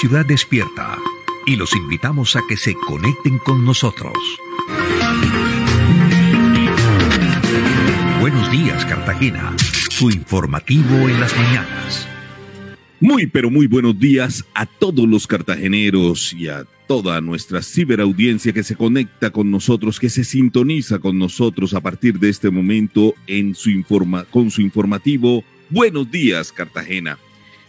Ciudad 0.00 0.24
despierta 0.24 0.96
y 1.44 1.56
los 1.56 1.76
invitamos 1.76 2.34
a 2.34 2.40
que 2.48 2.56
se 2.56 2.72
conecten 2.72 3.36
con 3.36 3.66
nosotros. 3.66 4.14
Buenos 8.18 8.50
días, 8.50 8.86
Cartagena. 8.86 9.54
Su 9.90 10.08
informativo 10.10 11.06
en 11.06 11.20
las 11.20 11.36
mañanas. 11.36 12.08
Muy, 12.98 13.26
pero 13.26 13.50
muy 13.50 13.66
buenos 13.66 13.98
días 13.98 14.46
a 14.54 14.64
todos 14.64 15.06
los 15.06 15.26
cartageneros 15.26 16.32
y 16.32 16.48
a 16.48 16.64
toda 16.86 17.20
nuestra 17.20 17.60
ciberaudiencia 17.60 18.54
que 18.54 18.62
se 18.62 18.76
conecta 18.76 19.28
con 19.28 19.50
nosotros, 19.50 20.00
que 20.00 20.08
se 20.08 20.24
sintoniza 20.24 20.98
con 20.98 21.18
nosotros 21.18 21.74
a 21.74 21.82
partir 21.82 22.18
de 22.18 22.30
este 22.30 22.48
momento 22.48 23.12
en 23.26 23.54
su 23.54 23.68
informa 23.68 24.24
con 24.24 24.50
su 24.50 24.62
informativo 24.62 25.44
Buenos 25.72 26.10
días, 26.10 26.50
Cartagena. 26.50 27.16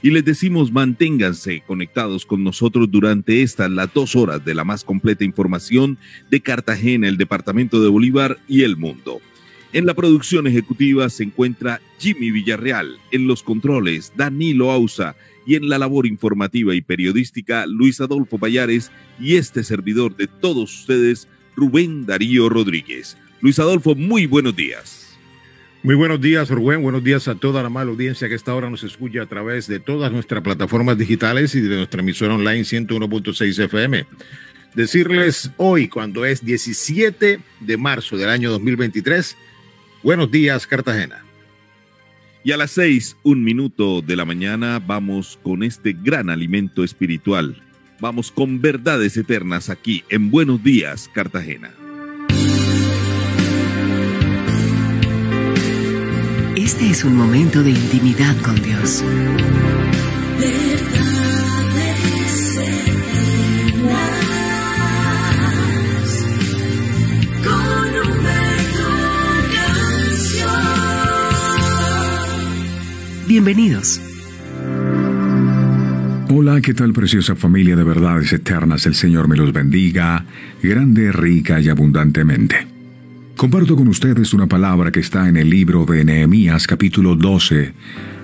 Y 0.04 0.10
les 0.10 0.26
decimos 0.26 0.72
manténganse 0.72 1.62
conectados 1.68 2.26
con 2.26 2.44
nosotros 2.44 2.90
durante 2.90 3.44
estas 3.44 3.70
las 3.70 3.94
dos 3.94 4.16
horas 4.16 4.44
de 4.44 4.56
la 4.56 4.64
más 4.64 4.84
completa 4.84 5.24
información 5.24 5.98
de 6.32 6.42
Cartagena, 6.42 7.08
el 7.08 7.18
departamento 7.18 7.82
de 7.84 7.90
Bolívar 7.90 8.40
y 8.48 8.64
el 8.64 8.78
mundo. 8.78 9.22
En 9.74 9.86
la 9.86 9.94
producción 9.94 10.48
ejecutiva 10.48 11.08
se 11.10 11.24
encuentra 11.24 11.82
Jimmy 12.00 12.32
Villarreal, 12.32 12.98
en 13.12 13.28
los 13.28 13.44
controles 13.44 14.12
Danilo 14.18 14.72
Ausa 14.72 15.16
y 15.46 15.56
en 15.56 15.70
la 15.70 15.78
labor 15.78 16.08
informativa 16.08 16.76
y 16.76 16.82
periodística 16.82 17.66
Luis 17.68 18.02
Adolfo 18.02 18.38
Payares 18.38 18.92
y 19.20 19.36
este 19.36 19.64
servidor 19.64 20.16
de 20.16 20.28
todos 20.28 20.82
ustedes, 20.82 21.28
Rubén 21.56 22.06
Darío 22.06 22.50
Rodríguez. 22.50 23.18
Luis 23.40 23.60
Adolfo, 23.60 23.96
muy 23.96 24.26
buenos 24.26 24.56
días. 24.56 25.01
Muy 25.84 25.96
buenos 25.96 26.22
días, 26.22 26.48
Rubén. 26.50 26.84
Buenos 26.84 27.04
días 27.04 27.28
a 27.28 27.34
toda 27.34 27.64
la 27.64 27.70
mala 27.70 27.90
audiencia 27.90 28.30
que 28.30 28.36
esta 28.36 28.54
hora 28.54 28.70
nos 28.70 28.84
escucha 28.84 29.24
a 29.24 29.26
través 29.26 29.66
de 29.66 29.80
todas 29.80 30.12
nuestras 30.12 30.44
plataformas 30.44 30.96
digitales 30.96 31.56
y 31.56 31.62
de 31.62 31.76
nuestra 31.76 32.02
emisora 32.02 32.36
online 32.36 32.62
101.6 32.62 33.64
FM. 33.64 34.06
Decirles 34.76 35.50
hoy, 35.58 35.88
cuando 35.88 36.24
es 36.24 36.46
17 36.46 37.40
de 37.62 37.78
marzo 37.78 38.16
del 38.16 38.30
año 38.30 38.52
2023, 38.52 39.36
buenos 40.04 40.30
días, 40.30 40.68
Cartagena. 40.68 41.26
Y 42.44 42.52
a 42.52 42.58
las 42.58 42.70
seis, 42.70 43.18
un 43.24 43.44
minuto 43.44 44.04
de 44.04 44.16
la 44.16 44.26
mañana, 44.26 44.78
vamos 44.78 45.40
con 45.42 45.64
este 45.64 45.94
gran 45.94 46.30
alimento 46.30 46.84
espiritual. 46.84 47.60
Vamos 48.00 48.32
con 48.32 48.62
verdades 48.62 49.18
eternas 49.18 49.72
aquí 49.72 50.04
en 50.10 50.30
Buenos 50.30 50.64
Días, 50.64 51.10
Cartagena. 51.12 51.81
Este 56.72 56.90
es 56.90 57.04
un 57.04 57.18
momento 57.18 57.62
de 57.64 57.72
intimidad 57.72 58.34
con 58.38 58.56
Dios. 58.56 59.04
Bienvenidos. 73.28 74.00
Hola, 76.30 76.62
¿qué 76.62 76.74
tal 76.74 76.94
preciosa 76.94 77.36
familia 77.36 77.76
de 77.76 77.84
verdades 77.84 78.32
eternas? 78.32 78.86
El 78.86 78.96
Señor 78.96 79.28
me 79.28 79.36
los 79.36 79.52
bendiga, 79.52 80.26
grande, 80.64 81.12
rica 81.12 81.60
y 81.60 81.68
abundantemente. 81.68 82.71
Comparto 83.42 83.76
con 83.76 83.88
ustedes 83.88 84.36
una 84.36 84.46
palabra 84.46 84.92
que 84.92 85.00
está 85.00 85.28
en 85.28 85.36
el 85.36 85.50
libro 85.50 85.84
de 85.84 86.06
Nehemías 86.06 86.68
capítulo 86.68 87.16
12, 87.16 87.74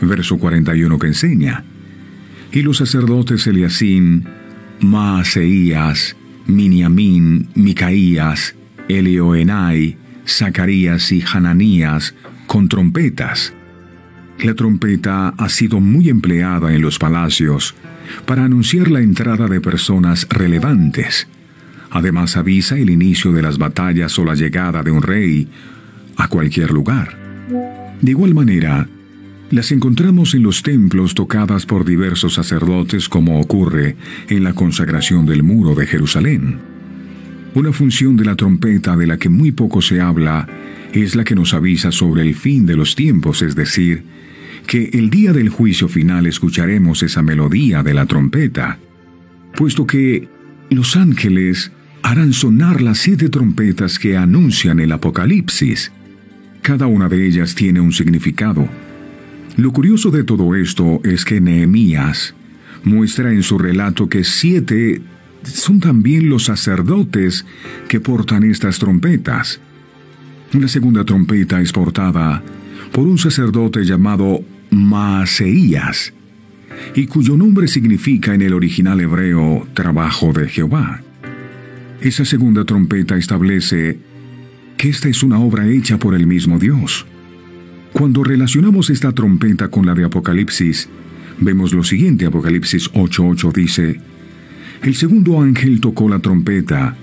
verso 0.01 0.37
41 0.37 0.99
que 0.99 1.07
enseña. 1.07 1.63
Y 2.51 2.61
los 2.61 2.77
sacerdotes 2.77 3.47
Eliasín, 3.47 4.27
Maaseías, 4.79 6.15
Miniamín, 6.45 7.49
Micaías, 7.55 8.53
Elioenai, 8.87 9.97
Zacarías 10.27 11.11
y 11.11 11.23
Hananías 11.23 12.13
con 12.45 12.69
trompetas. 12.69 13.55
La 14.43 14.53
trompeta 14.53 15.29
ha 15.29 15.49
sido 15.49 15.79
muy 15.79 16.09
empleada 16.09 16.75
en 16.75 16.83
los 16.83 16.99
palacios 16.99 17.73
para 18.27 18.45
anunciar 18.45 18.91
la 18.91 18.99
entrada 18.99 19.47
de 19.47 19.61
personas 19.61 20.27
relevantes 20.29 21.27
Además 21.91 22.37
avisa 22.37 22.77
el 22.77 22.89
inicio 22.89 23.31
de 23.31 23.41
las 23.41 23.57
batallas 23.57 24.17
o 24.19 24.25
la 24.25 24.35
llegada 24.35 24.83
de 24.83 24.91
un 24.91 25.01
rey 25.01 25.47
a 26.17 26.27
cualquier 26.27 26.71
lugar. 26.71 27.17
De 28.01 28.11
igual 28.11 28.33
manera, 28.33 28.87
las 29.49 29.71
encontramos 29.71 30.33
en 30.35 30.43
los 30.43 30.61
templos 30.61 31.13
tocadas 31.13 31.65
por 31.65 31.85
diversos 31.85 32.33
sacerdotes 32.33 33.07
como 33.07 33.39
ocurre 33.39 33.95
en 34.27 34.43
la 34.43 34.53
consagración 34.53 35.25
del 35.25 35.43
muro 35.43 35.73
de 35.73 35.87
Jerusalén. 35.87 36.59
Una 37.53 37.71
función 37.71 38.17
de 38.17 38.25
la 38.25 38.35
trompeta 38.35 38.97
de 38.97 39.07
la 39.07 39.17
que 39.17 39.29
muy 39.29 39.51
poco 39.51 39.81
se 39.81 40.01
habla 40.01 40.47
es 40.91 41.15
la 41.15 41.23
que 41.23 41.35
nos 41.35 41.53
avisa 41.53 41.91
sobre 41.91 42.23
el 42.23 42.35
fin 42.35 42.65
de 42.65 42.75
los 42.75 42.95
tiempos, 42.95 43.41
es 43.41 43.55
decir, 43.55 44.03
que 44.67 44.89
el 44.93 45.09
día 45.09 45.31
del 45.31 45.49
juicio 45.49 45.87
final 45.87 46.25
escucharemos 46.25 47.01
esa 47.01 47.21
melodía 47.21 47.83
de 47.83 47.93
la 47.93 48.05
trompeta, 48.05 48.79
puesto 49.55 49.87
que 49.87 50.27
los 50.69 50.97
ángeles 50.97 51.71
harán 52.07 52.31
sonar 52.31 52.81
las 52.81 52.99
siete 52.99 53.27
trompetas 53.27 53.99
que 53.99 54.15
anuncian 54.15 54.79
el 54.79 54.93
Apocalipsis. 54.93 55.91
Cada 56.61 56.87
una 56.87 57.09
de 57.09 57.27
ellas 57.27 57.53
tiene 57.53 57.81
un 57.81 57.91
significado. 57.91 58.69
Lo 59.57 59.73
curioso 59.73 60.09
de 60.09 60.23
todo 60.23 60.55
esto 60.55 61.01
es 61.03 61.25
que 61.25 61.41
Nehemías 61.41 62.33
muestra 62.85 63.33
en 63.33 63.43
su 63.43 63.57
relato 63.57 64.07
que 64.07 64.23
siete 64.23 65.01
son 65.43 65.81
también 65.81 66.29
los 66.29 66.45
sacerdotes 66.45 67.45
que 67.89 67.99
portan 67.99 68.43
estas 68.43 68.79
trompetas. 68.79 69.59
La 70.53 70.69
segunda 70.69 71.03
trompeta 71.03 71.59
es 71.59 71.73
portada 71.73 72.41
por 72.93 73.05
un 73.05 73.17
sacerdote 73.17 73.83
llamado 73.83 74.45
Maaseías, 74.71 76.13
y 76.95 77.05
cuyo 77.07 77.35
nombre 77.35 77.67
significa 77.67 78.33
en 78.33 78.43
el 78.43 78.53
original 78.53 79.01
hebreo 79.01 79.67
trabajo 79.73 80.31
de 80.31 80.47
Jehová. 80.47 81.01
Esa 82.01 82.25
segunda 82.25 82.63
trompeta 82.63 83.17
establece 83.17 83.97
que 84.77 84.89
esta 84.89 85.09
es 85.09 85.23
una 85.23 85.39
obra 85.39 85.67
hecha 85.67 85.97
por 85.97 86.13
el 86.13 86.27
mismo 86.27 86.59
Dios. 86.59 87.07
Cuando 87.91 88.23
relacionamos 88.23 88.91
esta 88.91 89.11
trompeta 89.13 89.69
con 89.69 89.87
la 89.87 89.95
de 89.95 90.03
Apocalipsis, 90.03 90.87
vemos 91.39 91.73
lo 91.73 91.83
siguiente, 91.83 92.27
Apocalipsis 92.27 92.91
8:8 92.93 93.51
dice, 93.51 93.99
El 94.83 94.93
segundo 94.93 95.41
ángel 95.41 95.81
tocó 95.81 96.07
la 96.07 96.19
trompeta, 96.19 96.95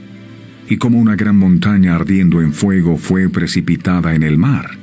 y 0.68 0.76
como 0.76 1.00
una 1.00 1.16
gran 1.16 1.36
montaña 1.36 1.96
ardiendo 1.96 2.40
en 2.40 2.52
fuego 2.52 2.96
fue 2.96 3.28
precipitada 3.28 4.14
en 4.14 4.22
el 4.22 4.38
mar, 4.38 4.78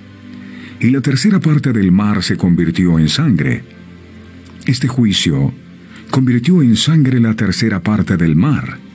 y 0.81 0.89
la 0.89 0.99
tercera 0.99 1.39
parte 1.39 1.71
del 1.71 1.93
mar 1.93 2.21
se 2.21 2.35
convirtió 2.35 2.99
en 2.99 3.07
sangre. 3.07 3.63
Este 4.65 4.89
juicio 4.89 5.53
convirtió 6.09 6.61
en 6.61 6.75
sangre 6.75 7.21
la 7.21 7.33
tercera 7.35 7.79
parte 7.79 8.17
del 8.17 8.35
mar, 8.35 8.90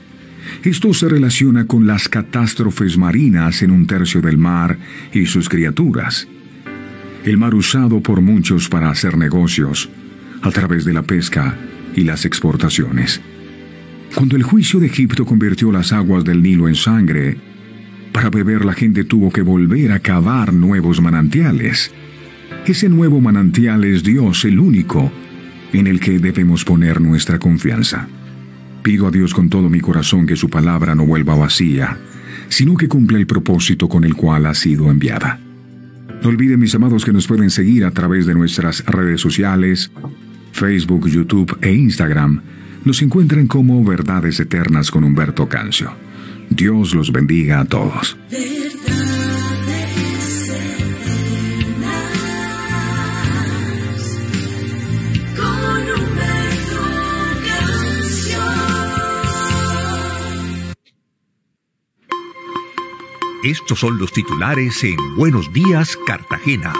esto 0.63 0.93
se 0.93 1.07
relaciona 1.07 1.65
con 1.65 1.87
las 1.87 2.09
catástrofes 2.09 2.97
marinas 2.97 3.61
en 3.61 3.71
un 3.71 3.87
tercio 3.87 4.21
del 4.21 4.37
mar 4.37 4.77
y 5.13 5.25
sus 5.25 5.49
criaturas. 5.49 6.27
El 7.23 7.37
mar 7.37 7.55
usado 7.55 8.01
por 8.01 8.21
muchos 8.21 8.69
para 8.69 8.89
hacer 8.89 9.17
negocios, 9.17 9.89
a 10.41 10.51
través 10.51 10.85
de 10.85 10.93
la 10.93 11.01
pesca 11.01 11.57
y 11.95 12.03
las 12.03 12.25
exportaciones. 12.25 13.21
Cuando 14.15 14.35
el 14.35 14.43
juicio 14.43 14.79
de 14.79 14.87
Egipto 14.87 15.25
convirtió 15.25 15.71
las 15.71 15.91
aguas 15.91 16.23
del 16.23 16.41
Nilo 16.41 16.67
en 16.67 16.75
sangre, 16.75 17.37
para 18.11 18.29
beber 18.29 18.65
la 18.65 18.73
gente 18.73 19.03
tuvo 19.03 19.31
que 19.31 19.41
volver 19.41 19.91
a 19.91 19.99
cavar 19.99 20.53
nuevos 20.53 21.01
manantiales. 21.01 21.91
Ese 22.65 22.89
nuevo 22.89 23.21
manantial 23.21 23.83
es 23.83 24.03
Dios 24.03 24.43
el 24.45 24.59
único 24.59 25.11
en 25.73 25.87
el 25.87 25.99
que 25.99 26.17
debemos 26.17 26.63
poner 26.63 26.99
nuestra 27.01 27.37
confianza. 27.37 28.07
Pido 28.87 29.05
a 29.05 29.11
Dios 29.11 29.33
con 29.33 29.49
todo 29.49 29.69
mi 29.69 29.81
corazón 29.81 30.25
que 30.25 30.37
su 30.37 30.49
palabra 30.49 30.95
no 30.95 31.05
vuelva 31.05 31.35
vacía, 31.35 31.97
sino 32.47 32.77
que 32.77 32.87
cumpla 32.87 33.17
el 33.17 33.27
propósito 33.27 33.89
con 33.89 34.05
el 34.05 34.15
cual 34.15 34.45
ha 34.45 34.53
sido 34.53 34.89
enviada. 34.89 35.41
No 36.23 36.29
olviden, 36.29 36.57
mis 36.57 36.73
amados, 36.73 37.03
que 37.03 37.11
nos 37.11 37.27
pueden 37.27 37.49
seguir 37.49 37.83
a 37.83 37.91
través 37.91 38.25
de 38.25 38.33
nuestras 38.33 38.85
redes 38.85 39.19
sociales, 39.19 39.91
Facebook, 40.53 41.09
YouTube 41.09 41.57
e 41.61 41.73
Instagram. 41.73 42.41
Nos 42.85 43.01
encuentran 43.01 43.47
como 43.47 43.83
Verdades 43.83 44.39
Eternas 44.39 44.89
con 44.89 45.03
Humberto 45.03 45.49
Cancio. 45.49 45.91
Dios 46.49 46.95
los 46.95 47.11
bendiga 47.11 47.59
a 47.59 47.65
todos. 47.65 48.17
Estos 63.43 63.79
son 63.79 63.99
los 63.99 64.11
titulares 64.11 64.83
en 64.83 64.97
Buenos 65.15 65.53
Días, 65.53 65.95
Cartagena. 66.07 66.73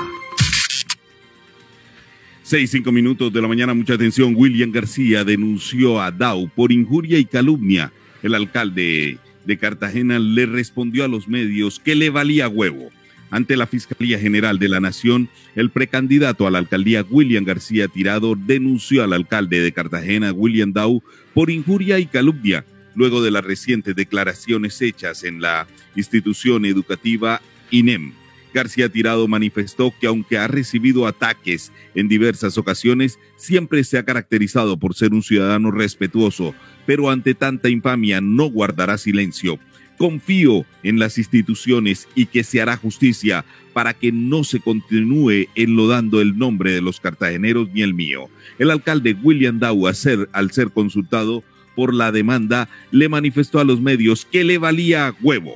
Seis, 2.42 2.71
cinco 2.71 2.92
minutos 2.92 3.31
de 3.31 3.42
la 3.42 3.48
mañana, 3.48 3.75
mucha 3.75 3.94
atención. 3.94 4.33
William 4.36 4.71
García 4.71 5.24
denunció 5.24 6.01
a 6.01 6.09
Dow 6.09 6.50
por 6.50 6.71
injuria 6.71 7.19
y 7.19 7.25
calumnia. 7.25 7.94
El 8.24 8.33
alcalde 8.33 9.19
de 9.45 9.57
Cartagena 9.57 10.18
le 10.18 10.48
respondió 10.48 11.06
a 11.06 11.07
los 11.07 11.27
medios 11.27 11.80
que 11.80 11.94
le 11.94 12.09
valía 12.09 12.50
huevo. 12.50 12.89
Ante 13.30 13.56
la 13.56 13.68
Fiscalía 13.68 14.18
General 14.18 14.57
de 14.57 14.69
la 14.69 14.80
Nación, 14.80 15.30
el 15.56 15.69
precandidato 15.69 16.48
a 16.48 16.51
la 16.51 16.57
alcaldía 16.57 17.06
William 17.07 17.45
García 17.45 17.88
Tirado 17.88 18.36
denunció 18.36 19.04
al 19.04 19.13
alcalde 19.13 19.62
de 19.62 19.74
Cartagena, 19.74 20.31
William 20.31 20.74
Dow, 20.74 21.04
por 21.36 21.51
injuria 21.51 22.00
y 22.00 22.07
calumnia, 22.07 22.65
luego 22.98 23.22
de 23.22 23.30
las 23.30 23.46
recientes 23.46 23.96
declaraciones 23.96 24.82
hechas 24.82 25.24
en 25.24 25.40
la 25.40 25.68
institución 25.96 26.66
educativa 26.66 27.42
INEM. 27.70 28.14
García 28.56 28.90
Tirado 28.90 29.28
manifestó 29.28 29.94
que 30.02 30.08
aunque 30.08 30.40
ha 30.40 30.48
recibido 30.48 31.06
ataques 31.06 31.72
en 31.94 32.08
diversas 32.08 32.58
ocasiones, 32.58 33.20
siempre 33.36 33.84
se 33.84 34.00
ha 34.00 34.04
caracterizado 34.04 34.78
por 34.78 34.96
ser 34.96 35.14
un 35.14 35.22
ciudadano 35.22 35.70
respetuoso, 35.70 36.56
pero 36.88 37.12
ante 37.12 37.36
tanta 37.36 37.70
infamia 37.70 38.20
no 38.20 38.46
guardará 38.46 38.98
silencio. 38.98 39.60
Confío 40.00 40.66
en 40.82 40.98
las 40.98 41.20
instituciones 41.20 42.08
y 42.16 42.26
que 42.26 42.44
se 42.44 42.62
hará 42.62 42.78
justicia 42.78 43.46
para 43.74 43.94
que 43.94 44.12
no 44.12 44.44
se 44.44 44.60
continúe 44.60 45.50
enlodando 45.54 46.20
el 46.20 46.36
nombre 46.36 46.72
de 46.72 46.82
los 46.82 47.00
cartageneros 47.00 47.70
ni 47.74 47.84
el 47.84 47.94
mío. 47.94 48.28
El 48.58 48.72
alcalde 48.72 49.16
William 49.22 49.60
Dow, 49.60 49.86
al 49.86 49.96
ser, 49.96 50.30
al 50.34 50.50
ser 50.50 50.72
consultado 50.72 51.44
por 51.78 51.94
la 51.94 52.12
demanda, 52.12 52.68
le 52.90 53.08
manifestó 53.08 53.60
a 53.60 53.64
los 53.64 53.80
medios 53.80 54.26
que 54.26 54.44
le 54.44 54.57
valía 54.57 55.14
huevo. 55.22 55.54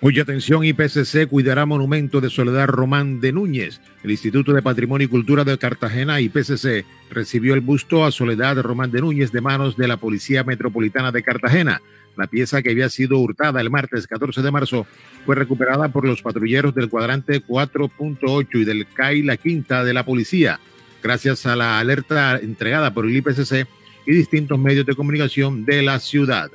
Mucha 0.00 0.20
atención, 0.20 0.64
IPCC 0.64 1.28
cuidará 1.28 1.64
monumento 1.64 2.20
de 2.20 2.28
Soledad 2.28 2.66
Román 2.66 3.20
de 3.20 3.32
Núñez. 3.32 3.80
El 4.02 4.10
Instituto 4.10 4.52
de 4.52 4.60
Patrimonio 4.60 5.06
y 5.06 5.08
Cultura 5.08 5.44
de 5.44 5.56
Cartagena, 5.56 6.20
IPCC, 6.20 6.84
recibió 7.10 7.54
el 7.54 7.62
busto 7.62 8.04
a 8.04 8.10
Soledad 8.10 8.60
Román 8.60 8.90
de 8.90 9.00
Núñez 9.00 9.32
de 9.32 9.40
manos 9.40 9.78
de 9.78 9.88
la 9.88 9.96
Policía 9.96 10.44
Metropolitana 10.44 11.10
de 11.10 11.22
Cartagena. 11.22 11.80
La 12.16 12.26
pieza 12.26 12.62
que 12.62 12.70
había 12.70 12.88
sido 12.88 13.18
hurtada 13.18 13.60
el 13.60 13.70
martes 13.70 14.06
14 14.06 14.42
de 14.42 14.50
marzo 14.50 14.86
fue 15.26 15.34
recuperada 15.34 15.88
por 15.88 16.06
los 16.06 16.22
patrulleros 16.22 16.74
del 16.74 16.88
cuadrante 16.88 17.42
4.8 17.42 18.48
y 18.54 18.64
del 18.64 18.86
CAI 18.86 19.22
La 19.22 19.36
Quinta 19.36 19.84
de 19.84 19.94
la 19.94 20.04
policía, 20.04 20.60
gracias 21.02 21.46
a 21.46 21.56
la 21.56 21.78
alerta 21.78 22.38
entregada 22.38 22.94
por 22.94 23.06
el 23.06 23.16
IPCC 23.16 23.66
y 24.06 24.12
distintos 24.12 24.58
medios 24.58 24.86
de 24.86 24.94
comunicación 24.94 25.64
de 25.64 25.82
la 25.82 25.98
ciudad. 25.98 26.50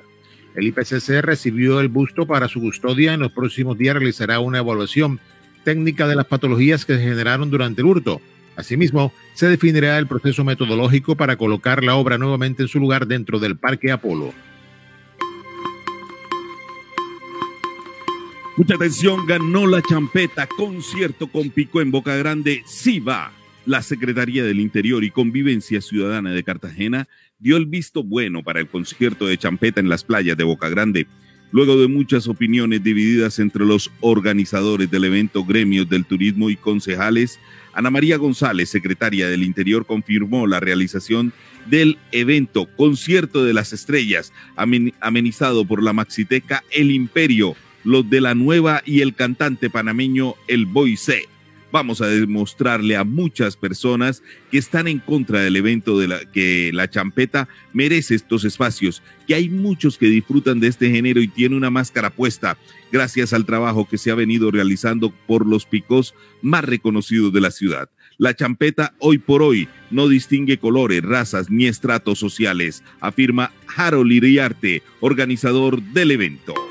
El 0.56 0.68
IPCC 0.68 1.22
recibió 1.22 1.80
el 1.80 1.90
busto 1.90 2.26
para 2.26 2.48
su 2.48 2.60
custodia. 2.60 3.14
En 3.14 3.20
los 3.20 3.32
próximos 3.32 3.78
días 3.78 3.96
realizará 3.96 4.40
una 4.40 4.60
evaluación 4.60 5.20
técnica 5.64 6.08
de 6.08 6.16
las 6.16 6.26
patologías 6.26 6.86
que 6.86 6.96
se 6.96 7.04
generaron 7.04 7.50
durante 7.50 7.82
el 7.82 7.88
hurto. 7.88 8.22
Asimismo, 8.56 9.14
se 9.34 9.48
definirá 9.48 9.98
el 9.98 10.08
proceso 10.08 10.44
metodológico 10.44 11.16
para 11.16 11.38
colocar 11.38 11.84
la 11.84 11.96
obra 11.96 12.18
nuevamente 12.18 12.64
en 12.64 12.68
su 12.68 12.80
lugar 12.80 13.08
dentro 13.08 13.40
del 13.40 13.58
Parque 13.58 13.92
Apolo. 13.92 14.34
Mucha 18.60 18.76
atención, 18.76 19.26
ganó 19.26 19.68
la 19.68 19.82
champeta, 19.82 20.46
concierto 20.46 21.28
con 21.28 21.50
pico 21.50 21.80
en 21.80 21.92
Boca 21.92 22.18
Grande, 22.18 22.62
sí 22.66 23.00
va. 23.00 23.32
La 23.66 23.82
Secretaría 23.82 24.44
del 24.44 24.60
Interior 24.60 25.02
y 25.06 25.12
Convivencia 25.12 25.80
Ciudadana 25.80 26.32
de 26.32 26.44
Cartagena 26.44 27.08
dio 27.40 27.56
el 27.56 27.68
visto 27.68 28.04
bueno 28.04 28.44
para 28.44 28.60
el 28.60 28.68
concierto 28.68 29.28
de 29.28 29.38
champeta 29.38 29.80
en 29.80 29.88
las 29.88 30.04
playas 30.04 30.36
de 30.36 30.44
Boca 30.44 30.68
Grande. 30.68 31.08
Luego 31.54 31.78
de 31.78 31.88
muchas 31.88 32.28
opiniones 32.28 32.84
divididas 32.84 33.40
entre 33.40 33.64
los 33.64 33.92
organizadores 34.02 34.92
del 34.92 35.06
evento, 35.06 35.46
gremios 35.46 35.88
del 35.88 36.04
turismo 36.04 36.50
y 36.50 36.58
concejales, 36.58 37.40
Ana 37.72 37.92
María 37.92 38.18
González, 38.18 38.68
secretaria 38.68 39.30
del 39.30 39.44
Interior, 39.44 39.86
confirmó 39.86 40.48
la 40.48 40.60
realización 40.60 41.32
del 41.68 41.98
evento 42.12 42.68
Concierto 42.76 43.46
de 43.46 43.54
las 43.54 43.72
Estrellas, 43.72 44.34
amenizado 44.58 45.64
por 45.64 45.82
la 45.82 45.94
Maxiteca 45.94 46.66
El 46.72 46.92
Imperio, 46.92 47.56
los 47.84 48.10
de 48.10 48.22
la 48.22 48.36
Nueva 48.36 48.82
y 48.86 49.02
el 49.02 49.16
cantante 49.16 49.70
panameño 49.70 50.36
El 50.48 50.66
Boise 50.66 51.28
vamos 51.72 52.02
a 52.02 52.08
demostrarle 52.08 52.96
a 52.96 53.04
muchas 53.04 53.56
personas 53.56 54.24
que 54.52 54.58
están 54.58 54.88
en 54.88 55.00
contra 55.00 55.42
del 55.42 55.56
evento 55.56 56.00
de 56.00 56.08
la 56.08 56.26
que 56.26 56.72
la 56.74 56.90
champeta 56.90 57.48
merece 57.74 58.16
estos 58.16 58.44
espacios, 58.44 59.04
que 59.28 59.36
hay 59.36 59.50
muchos 59.50 59.98
que 59.98 60.08
disfrutan 60.08 60.60
de 60.60 60.68
este 60.68 60.90
género 60.90 61.22
y 61.22 61.28
tiene 61.28 61.56
una 61.56 61.70
máscara 61.70 62.10
puesta 62.10 62.58
gracias 62.92 63.34
al 63.34 63.46
trabajo 63.46 63.88
que 63.88 63.98
se 63.98 64.12
ha 64.12 64.16
venido 64.16 64.52
realizando 64.52 65.14
por 65.28 65.46
los 65.46 65.66
picos 65.66 66.16
más 66.42 66.64
reconocidos 66.64 67.32
de 67.34 67.42
la 67.42 67.52
ciudad. 67.52 67.90
La 68.18 68.36
champeta 68.36 68.96
hoy 69.00 69.18
por 69.18 69.42
hoy 69.42 69.70
no 69.92 70.08
distingue 70.08 70.58
colores, 70.58 71.04
razas 71.04 71.50
ni 71.50 71.68
estratos 71.68 72.20
sociales, 72.20 72.84
afirma 73.00 73.52
Harold 73.78 74.12
Iriarte, 74.12 74.84
organizador 75.00 75.82
del 75.82 76.12
evento. 76.12 76.69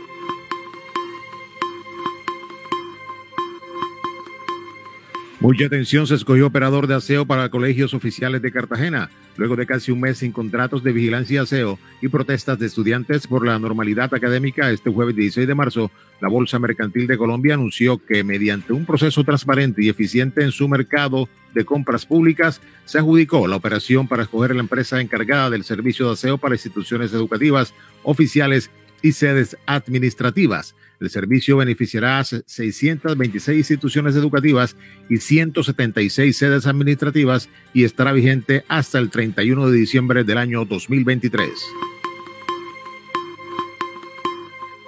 Mucha 5.41 5.67
atención 5.67 6.05
se 6.09 6.17
escogió 6.17 6.49
operador 6.49 6.89
de 6.89 6.97
aseo 6.97 7.25
para 7.25 7.49
colegios 7.49 7.95
oficiales 7.95 8.43
de 8.43 8.51
Cartagena, 8.51 9.09
luego 9.37 9.55
de 9.55 9.67
casi 9.67 9.93
un 9.93 10.01
mes 10.01 10.19
sin 10.19 10.33
contratos 10.33 10.83
de 10.83 10.91
vigilancia 10.91 11.35
y 11.35 11.39
aseo 11.39 11.79
y 12.03 12.09
protestas 12.09 12.59
de 12.59 12.67
estudiantes 12.67 13.29
por 13.29 13.47
la 13.47 13.57
normalidad 13.57 14.13
académica. 14.13 14.69
Este 14.73 14.91
jueves 14.91 15.15
16 15.15 15.47
de 15.47 15.55
marzo, 15.55 15.93
la 16.21 16.29
Bolsa 16.29 16.59
Mercantil 16.59 17.07
de 17.07 17.17
Colombia 17.17 17.55
anunció 17.55 18.05
que 18.05 18.25
mediante 18.25 18.73
un 18.73 18.85
proceso 18.85 19.23
transparente 19.23 19.81
y 19.81 19.89
eficiente 19.89 20.43
en 20.43 20.51
su 20.51 20.67
mercado 20.67 21.29
de 21.55 21.65
compras 21.65 22.05
públicas, 22.05 22.61
se 22.85 22.99
adjudicó 22.99 23.47
la 23.47 23.55
operación 23.55 24.09
para 24.09 24.25
escoger 24.25 24.57
la 24.57 24.63
empresa 24.63 25.01
encargada 25.01 25.51
del 25.51 25.63
servicio 25.63 26.07
de 26.07 26.15
aseo 26.15 26.39
para 26.39 26.57
instituciones 26.57 27.13
educativas, 27.13 27.75
oficiales 28.03 28.73
y 29.03 29.13
sedes 29.13 29.57
administrativas. 29.67 30.75
El 31.01 31.11
servicio 31.11 31.57
beneficiará 31.57 32.19
a 32.19 32.25
626 32.25 33.57
instituciones 33.57 34.17
educativas 34.17 34.77
y 35.09 35.19
176 35.19 36.37
sedes 36.37 36.67
administrativas 36.67 37.49
y 37.73 37.85
estará 37.85 38.13
vigente 38.13 38.65
hasta 38.69 38.99
el 38.99 39.11
31 39.11 39.71
de 39.71 39.79
diciembre 39.79 40.25
del 40.25 40.39
año 40.39 40.65
2023. 40.65 41.51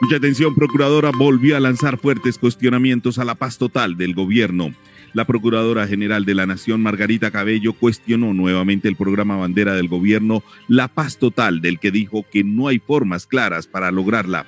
Mucha 0.00 0.16
atención, 0.16 0.54
Procuradora 0.54 1.10
volvió 1.16 1.56
a 1.56 1.60
lanzar 1.60 1.98
fuertes 1.98 2.38
cuestionamientos 2.38 3.18
a 3.18 3.24
la 3.24 3.36
paz 3.36 3.58
total 3.58 3.96
del 3.96 4.14
gobierno. 4.14 4.74
La 5.12 5.26
Procuradora 5.26 5.86
General 5.86 6.24
de 6.24 6.34
la 6.34 6.46
Nación, 6.46 6.82
Margarita 6.82 7.30
Cabello, 7.30 7.72
cuestionó 7.74 8.32
nuevamente 8.32 8.88
el 8.88 8.96
programa 8.96 9.36
bandera 9.36 9.74
del 9.74 9.88
gobierno 9.88 10.42
La 10.68 10.88
Paz 10.88 11.18
Total, 11.18 11.60
del 11.60 11.78
que 11.78 11.90
dijo 11.90 12.24
que 12.28 12.42
no 12.42 12.68
hay 12.68 12.78
formas 12.78 13.26
claras 13.26 13.66
para 13.66 13.90
lograrla. 13.90 14.46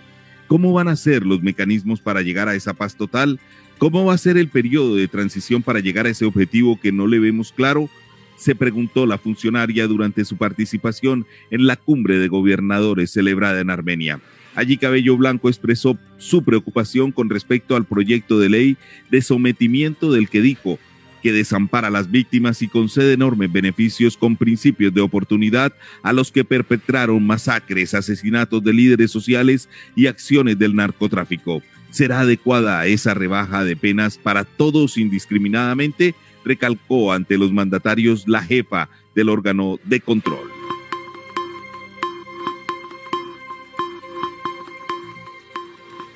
¿Cómo 0.53 0.75
van 0.75 0.89
a 0.89 0.97
ser 0.97 1.25
los 1.25 1.43
mecanismos 1.43 2.03
para 2.03 2.21
llegar 2.21 2.47
a 2.47 2.55
esa 2.55 2.75
paz 2.75 2.95
total? 2.95 3.41
¿Cómo 3.79 4.05
va 4.05 4.13
a 4.13 4.19
ser 4.19 4.37
el 4.37 4.49
periodo 4.49 4.97
de 4.97 5.09
transición 5.09 5.63
para 5.63 5.81
llegar 5.81 6.05
a 6.05 6.11
ese 6.11 6.27
objetivo 6.27 6.79
que 6.79 6.93
no 6.93 7.07
le 7.07 7.19
vemos 7.19 7.53
claro? 7.53 7.89
Se 8.37 8.55
preguntó 8.55 9.07
la 9.07 9.17
funcionaria 9.17 9.87
durante 9.87 10.27
su 10.27 10.37
participación 10.37 11.25
en 11.51 11.67
la 11.67 11.77
cumbre 11.77 12.19
de 12.19 12.29
gobernadores 12.29 13.11
celebrada 13.11 13.61
en 13.61 13.71
Armenia. 13.71 14.21
Allí 14.55 14.77
Cabello 14.77 15.17
Blanco 15.17 15.49
expresó 15.49 15.97
su 16.19 16.45
preocupación 16.45 17.13
con 17.13 17.31
respecto 17.31 17.75
al 17.75 17.87
proyecto 17.87 18.39
de 18.39 18.51
ley 18.51 18.77
de 19.11 19.23
sometimiento 19.23 20.13
del 20.13 20.29
que 20.29 20.43
dijo 20.43 20.79
que 21.23 21.33
desampara 21.33 21.89
a 21.89 21.91
las 21.91 22.11
víctimas 22.11 22.63
y 22.63 22.69
concede 22.69 23.13
enormes 23.13 23.51
beneficios 23.53 24.17
con 24.17 24.37
principios 24.37 24.93
de 24.93 25.01
oportunidad 25.01 25.73
a 26.03 26.13
los 26.13 26.33
que 26.33 26.45
perpetraron 26.45 27.25
masacres, 27.27 27.95
asesinatos 27.95 28.63
de 28.63 28.73
líderes 28.73 29.11
sociales 29.11 29.69
y 29.95 30.07
acciones 30.07 30.59
del 30.59 30.75
narcotráfico. 30.75 31.63
¿Será 31.91 32.21
adecuada 32.21 32.87
esa 32.87 33.15
rebaja 33.15 33.65
de 33.65 33.77
penas 33.77 34.19
para 34.19 34.45
todos 34.45 34.97
indiscriminadamente? 34.97 36.15
Recalcó 36.45 37.13
ante 37.13 37.39
los 37.39 37.53
mandatarios 37.53 38.27
la 38.27 38.43
jefa 38.43 38.89
del 39.15 39.29
órgano 39.29 39.79
de 39.85 40.01
control. 40.01 40.62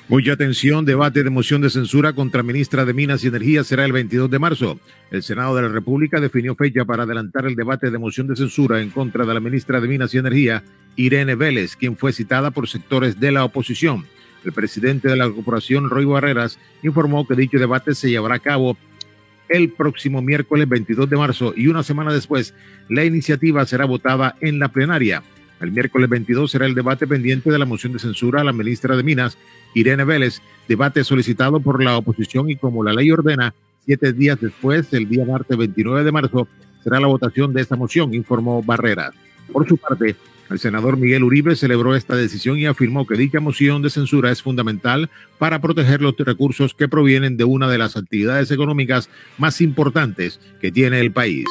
Mucha 0.09 0.31
atención, 0.31 0.85
debate 0.85 1.21
de 1.21 1.29
moción 1.29 1.59
de 1.59 1.69
censura 1.69 2.13
contra 2.13 2.41
ministra 2.41 2.85
de 2.85 2.93
Minas 2.93 3.25
y 3.25 3.27
Energía 3.27 3.65
será 3.65 3.83
el 3.83 3.91
22 3.91 4.31
de 4.31 4.39
marzo. 4.39 4.79
El 5.11 5.21
Senado 5.21 5.53
de 5.53 5.63
la 5.63 5.67
República 5.67 6.21
definió 6.21 6.55
fecha 6.55 6.85
para 6.85 7.03
adelantar 7.03 7.45
el 7.45 7.57
debate 7.57 7.91
de 7.91 7.97
moción 7.97 8.25
de 8.25 8.37
censura 8.37 8.79
en 8.79 8.89
contra 8.89 9.25
de 9.25 9.33
la 9.33 9.41
ministra 9.41 9.81
de 9.81 9.89
Minas 9.89 10.13
y 10.13 10.19
Energía, 10.19 10.63
Irene 10.95 11.35
Vélez, 11.35 11.75
quien 11.75 11.97
fue 11.97 12.13
citada 12.13 12.51
por 12.51 12.69
sectores 12.69 13.19
de 13.19 13.33
la 13.33 13.43
oposición. 13.43 14.05
El 14.45 14.53
presidente 14.53 15.09
de 15.09 15.17
la 15.17 15.29
corporación, 15.29 15.89
Roy 15.89 16.05
Barreras, 16.05 16.57
informó 16.83 17.27
que 17.27 17.35
dicho 17.35 17.59
debate 17.59 17.93
se 17.93 18.09
llevará 18.09 18.35
a 18.35 18.39
cabo 18.39 18.77
el 19.49 19.73
próximo 19.73 20.21
miércoles 20.21 20.69
22 20.69 21.09
de 21.09 21.17
marzo 21.17 21.53
y 21.53 21.67
una 21.67 21.83
semana 21.83 22.13
después 22.13 22.53
la 22.87 23.03
iniciativa 23.03 23.65
será 23.65 23.83
votada 23.83 24.37
en 24.39 24.57
la 24.57 24.69
plenaria. 24.69 25.21
El 25.59 25.71
miércoles 25.71 26.09
22 26.09 26.51
será 26.51 26.65
el 26.65 26.75
debate 26.75 27.07
pendiente 27.07 27.49
de 27.49 27.57
la 27.57 27.65
moción 27.65 27.93
de 27.93 27.99
censura 27.99 28.41
a 28.41 28.43
la 28.43 28.53
ministra 28.53 28.95
de 28.95 29.03
Minas, 29.03 29.37
Irene 29.73 30.03
Vélez, 30.03 30.41
debate 30.67 31.03
solicitado 31.03 31.59
por 31.59 31.83
la 31.83 31.97
oposición 31.97 32.49
y 32.49 32.55
como 32.55 32.83
la 32.83 32.93
ley 32.93 33.11
ordena, 33.11 33.53
siete 33.85 34.13
días 34.13 34.39
después, 34.39 34.91
el 34.93 35.09
día 35.09 35.25
martes 35.25 35.57
29 35.57 36.03
de 36.03 36.11
marzo, 36.11 36.47
será 36.83 36.99
la 36.99 37.07
votación 37.07 37.53
de 37.53 37.61
esta 37.61 37.75
moción, 37.75 38.13
informó 38.13 38.61
Barreras. 38.61 39.13
Por 39.51 39.67
su 39.67 39.77
parte, 39.77 40.15
el 40.49 40.59
senador 40.59 40.97
Miguel 40.97 41.23
Uribe 41.23 41.55
celebró 41.55 41.95
esta 41.95 42.15
decisión 42.15 42.57
y 42.57 42.65
afirmó 42.65 43.05
que 43.05 43.15
dicha 43.15 43.39
moción 43.39 43.81
de 43.81 43.89
censura 43.89 44.31
es 44.31 44.41
fundamental 44.41 45.09
para 45.37 45.59
proteger 45.59 46.01
los 46.01 46.15
recursos 46.17 46.73
que 46.73 46.87
provienen 46.87 47.35
de 47.35 47.43
una 47.43 47.67
de 47.67 47.77
las 47.77 47.97
actividades 47.97 48.51
económicas 48.51 49.09
más 49.37 49.59
importantes 49.59 50.39
que 50.61 50.71
tiene 50.71 50.99
el 50.99 51.11
país. 51.11 51.45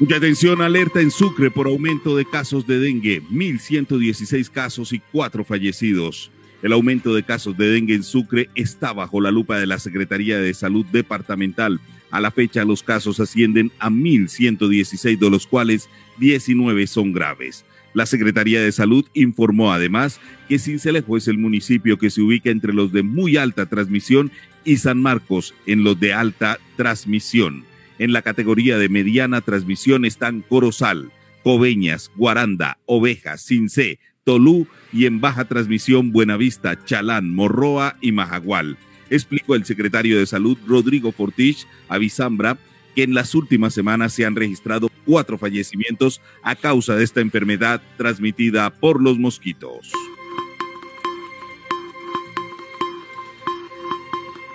Mucha 0.00 0.16
atención, 0.16 0.62
alerta 0.62 1.02
en 1.02 1.10
Sucre 1.10 1.50
por 1.50 1.66
aumento 1.66 2.16
de 2.16 2.24
casos 2.24 2.66
de 2.66 2.78
dengue, 2.78 3.22
1.116 3.30 4.48
casos 4.48 4.94
y 4.94 5.02
cuatro 5.12 5.44
fallecidos. 5.44 6.30
El 6.62 6.72
aumento 6.72 7.14
de 7.14 7.22
casos 7.22 7.54
de 7.58 7.68
dengue 7.68 7.96
en 7.96 8.02
Sucre 8.02 8.48
está 8.54 8.94
bajo 8.94 9.20
la 9.20 9.30
lupa 9.30 9.58
de 9.58 9.66
la 9.66 9.78
Secretaría 9.78 10.38
de 10.38 10.54
Salud 10.54 10.86
Departamental. 10.86 11.82
A 12.10 12.18
la 12.18 12.30
fecha, 12.30 12.64
los 12.64 12.82
casos 12.82 13.20
ascienden 13.20 13.72
a 13.78 13.90
1.116, 13.90 15.18
de 15.18 15.30
los 15.30 15.46
cuales 15.46 15.90
19 16.16 16.86
son 16.86 17.12
graves. 17.12 17.66
La 17.92 18.06
Secretaría 18.06 18.62
de 18.62 18.72
Salud 18.72 19.04
informó 19.12 19.70
además 19.70 20.18
que 20.48 20.58
Cincelejo 20.58 21.18
es 21.18 21.28
el 21.28 21.36
municipio 21.36 21.98
que 21.98 22.08
se 22.08 22.22
ubica 22.22 22.48
entre 22.48 22.72
los 22.72 22.90
de 22.90 23.02
muy 23.02 23.36
alta 23.36 23.66
transmisión 23.66 24.32
y 24.64 24.78
San 24.78 24.98
Marcos 24.98 25.52
en 25.66 25.84
los 25.84 26.00
de 26.00 26.14
alta 26.14 26.58
transmisión. 26.76 27.68
En 28.00 28.14
la 28.14 28.22
categoría 28.22 28.78
de 28.78 28.88
mediana 28.88 29.42
transmisión 29.42 30.06
están 30.06 30.40
Corozal, 30.40 31.12
Coveñas, 31.44 32.10
Guaranda, 32.16 32.78
Ovejas, 32.86 33.44
Cincé, 33.44 33.98
Tolú 34.24 34.66
y 34.90 35.04
en 35.04 35.20
baja 35.20 35.44
transmisión 35.44 36.10
Buenavista, 36.10 36.82
Chalán, 36.82 37.34
Morroa 37.34 37.98
y 38.00 38.12
Majagual. 38.12 38.78
Explicó 39.10 39.54
el 39.54 39.66
secretario 39.66 40.18
de 40.18 40.24
Salud 40.24 40.56
Rodrigo 40.66 41.12
Fortich 41.12 41.66
a 41.90 41.98
Bisambra 41.98 42.56
que 42.94 43.02
en 43.02 43.12
las 43.12 43.34
últimas 43.34 43.74
semanas 43.74 44.14
se 44.14 44.24
han 44.24 44.34
registrado 44.34 44.90
cuatro 45.04 45.36
fallecimientos 45.36 46.22
a 46.42 46.56
causa 46.56 46.96
de 46.96 47.04
esta 47.04 47.20
enfermedad 47.20 47.82
transmitida 47.98 48.70
por 48.70 49.02
los 49.02 49.18
mosquitos. 49.18 49.92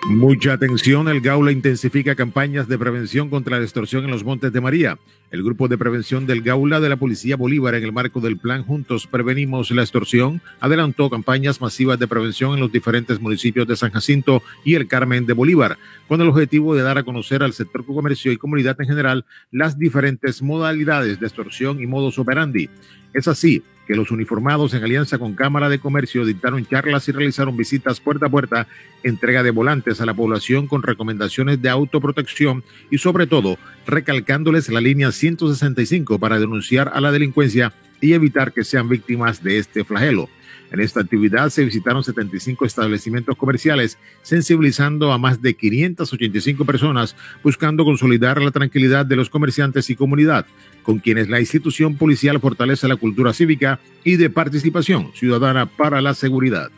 Mucha 0.07 0.53
atención, 0.53 1.07
el 1.07 1.19
Gaula 1.19 1.51
intensifica 1.51 2.13
campañas 2.13 2.67
de 2.67 2.77
prevención 2.77 3.27
contra 3.31 3.57
la 3.57 3.63
extorsión 3.63 4.05
en 4.05 4.11
los 4.11 4.23
Montes 4.23 4.53
de 4.53 4.61
María. 4.61 4.99
El 5.31 5.43
grupo 5.43 5.67
de 5.67 5.79
prevención 5.79 6.27
del 6.27 6.43
Gaula 6.43 6.79
de 6.79 6.89
la 6.89 6.97
Policía 6.97 7.35
Bolívar 7.35 7.73
en 7.73 7.83
el 7.83 7.91
marco 7.91 8.21
del 8.21 8.37
plan 8.37 8.63
Juntos 8.63 9.07
Prevenimos 9.07 9.71
la 9.71 9.81
Extorsión 9.81 10.43
adelantó 10.59 11.09
campañas 11.09 11.59
masivas 11.59 11.97
de 11.97 12.07
prevención 12.07 12.53
en 12.53 12.59
los 12.59 12.71
diferentes 12.71 13.19
municipios 13.19 13.67
de 13.67 13.75
San 13.75 13.91
Jacinto 13.91 14.43
y 14.63 14.75
el 14.75 14.87
Carmen 14.87 15.25
de 15.25 15.33
Bolívar, 15.33 15.79
con 16.07 16.21
el 16.21 16.29
objetivo 16.29 16.75
de 16.75 16.83
dar 16.83 16.99
a 16.99 17.03
conocer 17.03 17.41
al 17.41 17.53
sector 17.53 17.83
comercio 17.83 18.31
y 18.31 18.37
comunidad 18.37 18.79
en 18.79 18.87
general 18.87 19.25
las 19.51 19.79
diferentes 19.79 20.43
modalidades 20.43 21.19
de 21.19 21.25
extorsión 21.25 21.81
y 21.81 21.87
modos 21.87 22.19
operandi. 22.19 22.69
Es 23.11 23.27
así 23.27 23.63
que 23.85 23.95
los 23.95 24.11
uniformados 24.11 24.73
en 24.73 24.83
alianza 24.83 25.17
con 25.17 25.35
Cámara 25.35 25.69
de 25.69 25.79
Comercio 25.79 26.25
dictaron 26.25 26.65
charlas 26.65 27.07
y 27.07 27.11
realizaron 27.11 27.55
visitas 27.55 27.99
puerta 27.99 28.27
a 28.27 28.29
puerta, 28.29 28.67
entrega 29.03 29.43
de 29.43 29.51
volantes 29.51 30.01
a 30.01 30.05
la 30.05 30.13
población 30.13 30.67
con 30.67 30.83
recomendaciones 30.83 31.61
de 31.61 31.69
autoprotección 31.69 32.63
y 32.89 32.97
sobre 32.97 33.27
todo 33.27 33.57
recalcándoles 33.85 34.69
la 34.69 34.81
línea 34.81 35.11
165 35.11 36.19
para 36.19 36.39
denunciar 36.39 36.91
a 36.93 37.01
la 37.01 37.11
delincuencia 37.11 37.73
y 38.01 38.13
evitar 38.13 38.53
que 38.53 38.63
sean 38.63 38.89
víctimas 38.89 39.43
de 39.43 39.57
este 39.57 39.83
flagelo. 39.83 40.29
En 40.71 40.79
esta 40.79 40.99
actividad 41.01 41.49
se 41.49 41.63
visitaron 41.63 42.03
75 42.03 42.65
establecimientos 42.65 43.37
comerciales, 43.37 43.97
sensibilizando 44.23 45.13
a 45.13 45.17
más 45.17 45.41
de 45.41 45.53
585 45.53 46.65
personas, 46.65 47.15
buscando 47.43 47.85
consolidar 47.85 48.41
la 48.41 48.51
tranquilidad 48.51 49.05
de 49.05 49.15
los 49.15 49.29
comerciantes 49.29 49.89
y 49.89 49.95
comunidad, 49.95 50.45
con 50.85 50.99
quienes 50.99 51.27
la 51.27 51.39
institución 51.39 51.95
policial 51.95 52.39
fortalece 52.39 52.87
la 52.87 52.95
cultura 52.95 53.33
cívica 53.33 53.79
y 54.03 54.17
de 54.17 54.29
participación 54.29 55.11
ciudadana 55.15 55.65
para 55.65 55.99
la 55.99 56.13
seguridad. 56.13 56.69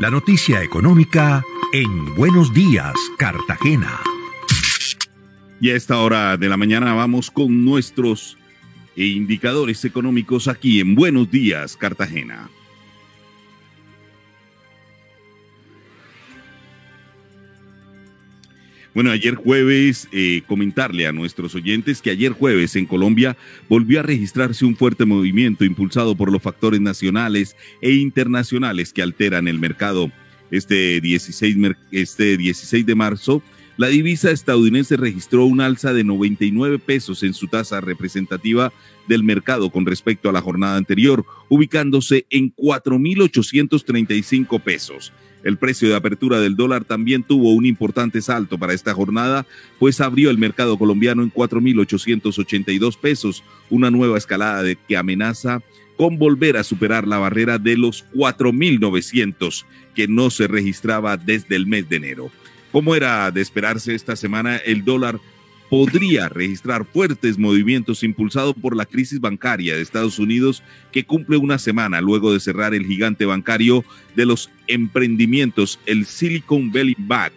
La 0.00 0.10
noticia 0.10 0.62
económica 0.62 1.44
en 1.72 2.14
Buenos 2.16 2.54
Días, 2.54 2.94
Cartagena. 3.18 4.00
Y 5.60 5.70
a 5.70 5.76
esta 5.76 5.98
hora 5.98 6.38
de 6.38 6.48
la 6.48 6.56
mañana 6.56 6.94
vamos 6.94 7.30
con 7.30 7.64
nuestros 7.64 8.38
indicadores 8.96 9.84
económicos 9.84 10.48
aquí 10.48 10.80
en 10.80 10.94
Buenos 10.94 11.30
Días, 11.30 11.76
Cartagena. 11.76 12.48
Bueno, 18.92 19.12
ayer 19.12 19.36
jueves, 19.36 20.08
eh, 20.10 20.42
comentarle 20.48 21.06
a 21.06 21.12
nuestros 21.12 21.54
oyentes 21.54 22.02
que 22.02 22.10
ayer 22.10 22.32
jueves 22.32 22.74
en 22.74 22.86
Colombia 22.86 23.36
volvió 23.68 24.00
a 24.00 24.02
registrarse 24.02 24.64
un 24.64 24.76
fuerte 24.76 25.04
movimiento 25.04 25.64
impulsado 25.64 26.16
por 26.16 26.32
los 26.32 26.42
factores 26.42 26.80
nacionales 26.80 27.54
e 27.80 27.92
internacionales 27.92 28.92
que 28.92 29.02
alteran 29.02 29.46
el 29.46 29.60
mercado. 29.60 30.10
Este 30.50 31.00
16, 31.00 31.56
este 31.92 32.36
16 32.36 32.84
de 32.84 32.94
marzo, 32.96 33.44
la 33.76 33.86
divisa 33.86 34.32
estadounidense 34.32 34.96
registró 34.96 35.44
un 35.44 35.60
alza 35.60 35.92
de 35.92 36.02
99 36.02 36.80
pesos 36.80 37.22
en 37.22 37.32
su 37.32 37.46
tasa 37.46 37.80
representativa 37.80 38.72
del 39.06 39.22
mercado 39.22 39.70
con 39.70 39.86
respecto 39.86 40.28
a 40.28 40.32
la 40.32 40.42
jornada 40.42 40.76
anterior, 40.76 41.24
ubicándose 41.48 42.26
en 42.28 42.52
4.835 42.54 44.60
pesos. 44.60 45.12
El 45.42 45.56
precio 45.56 45.88
de 45.88 45.96
apertura 45.96 46.40
del 46.40 46.56
dólar 46.56 46.84
también 46.84 47.22
tuvo 47.22 47.54
un 47.54 47.66
importante 47.66 48.20
salto 48.20 48.58
para 48.58 48.74
esta 48.74 48.94
jornada, 48.94 49.46
pues 49.78 50.00
abrió 50.00 50.30
el 50.30 50.38
mercado 50.38 50.78
colombiano 50.78 51.22
en 51.22 51.32
4.882 51.32 52.98
pesos, 52.98 53.42
una 53.70 53.90
nueva 53.90 54.18
escalada 54.18 54.62
que 54.74 54.96
amenaza 54.96 55.62
con 55.96 56.18
volver 56.18 56.56
a 56.56 56.64
superar 56.64 57.06
la 57.06 57.18
barrera 57.18 57.58
de 57.58 57.76
los 57.76 58.06
4.900 58.14 59.64
que 59.94 60.08
no 60.08 60.30
se 60.30 60.46
registraba 60.46 61.16
desde 61.16 61.56
el 61.56 61.66
mes 61.66 61.88
de 61.88 61.96
enero. 61.96 62.30
Como 62.72 62.94
era 62.94 63.30
de 63.30 63.40
esperarse 63.40 63.94
esta 63.94 64.16
semana, 64.16 64.56
el 64.56 64.84
dólar 64.84 65.20
podría 65.70 66.28
registrar 66.28 66.84
fuertes 66.84 67.38
movimientos 67.38 68.02
impulsados 68.02 68.54
por 68.60 68.76
la 68.76 68.86
crisis 68.86 69.20
bancaria 69.20 69.76
de 69.76 69.80
Estados 69.80 70.18
Unidos 70.18 70.64
que 70.90 71.04
cumple 71.04 71.36
una 71.36 71.58
semana 71.58 72.00
luego 72.00 72.32
de 72.32 72.40
cerrar 72.40 72.74
el 72.74 72.84
gigante 72.84 73.24
bancario 73.24 73.84
de 74.16 74.26
los 74.26 74.50
emprendimientos, 74.66 75.78
el 75.86 76.06
Silicon 76.06 76.72
Valley 76.72 76.96
Bank, 76.98 77.32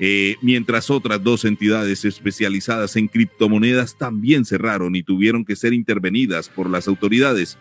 eh, 0.00 0.36
mientras 0.42 0.90
otras 0.90 1.22
dos 1.22 1.44
entidades 1.44 2.04
especializadas 2.04 2.96
en 2.96 3.06
criptomonedas 3.06 3.96
también 3.96 4.44
cerraron 4.44 4.96
y 4.96 5.04
tuvieron 5.04 5.44
que 5.44 5.54
ser 5.54 5.72
intervenidas 5.72 6.48
por 6.48 6.68
las 6.68 6.88
autoridades 6.88 7.56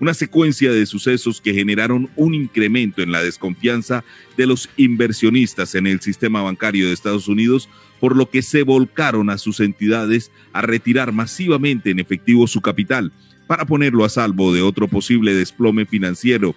una 0.00 0.14
secuencia 0.14 0.72
de 0.72 0.86
sucesos 0.86 1.40
que 1.40 1.52
generaron 1.52 2.10
un 2.16 2.34
incremento 2.34 3.02
en 3.02 3.12
la 3.12 3.22
desconfianza 3.22 4.02
de 4.36 4.46
los 4.46 4.70
inversionistas 4.78 5.74
en 5.74 5.86
el 5.86 6.00
sistema 6.00 6.42
bancario 6.42 6.86
de 6.86 6.94
Estados 6.94 7.28
Unidos, 7.28 7.68
por 8.00 8.16
lo 8.16 8.30
que 8.30 8.40
se 8.40 8.62
volcaron 8.62 9.28
a 9.28 9.36
sus 9.36 9.60
entidades 9.60 10.32
a 10.54 10.62
retirar 10.62 11.12
masivamente 11.12 11.90
en 11.90 12.00
efectivo 12.00 12.46
su 12.46 12.62
capital 12.62 13.12
para 13.46 13.66
ponerlo 13.66 14.04
a 14.04 14.08
salvo 14.08 14.54
de 14.54 14.62
otro 14.62 14.88
posible 14.88 15.34
desplome 15.34 15.84
financiero. 15.84 16.54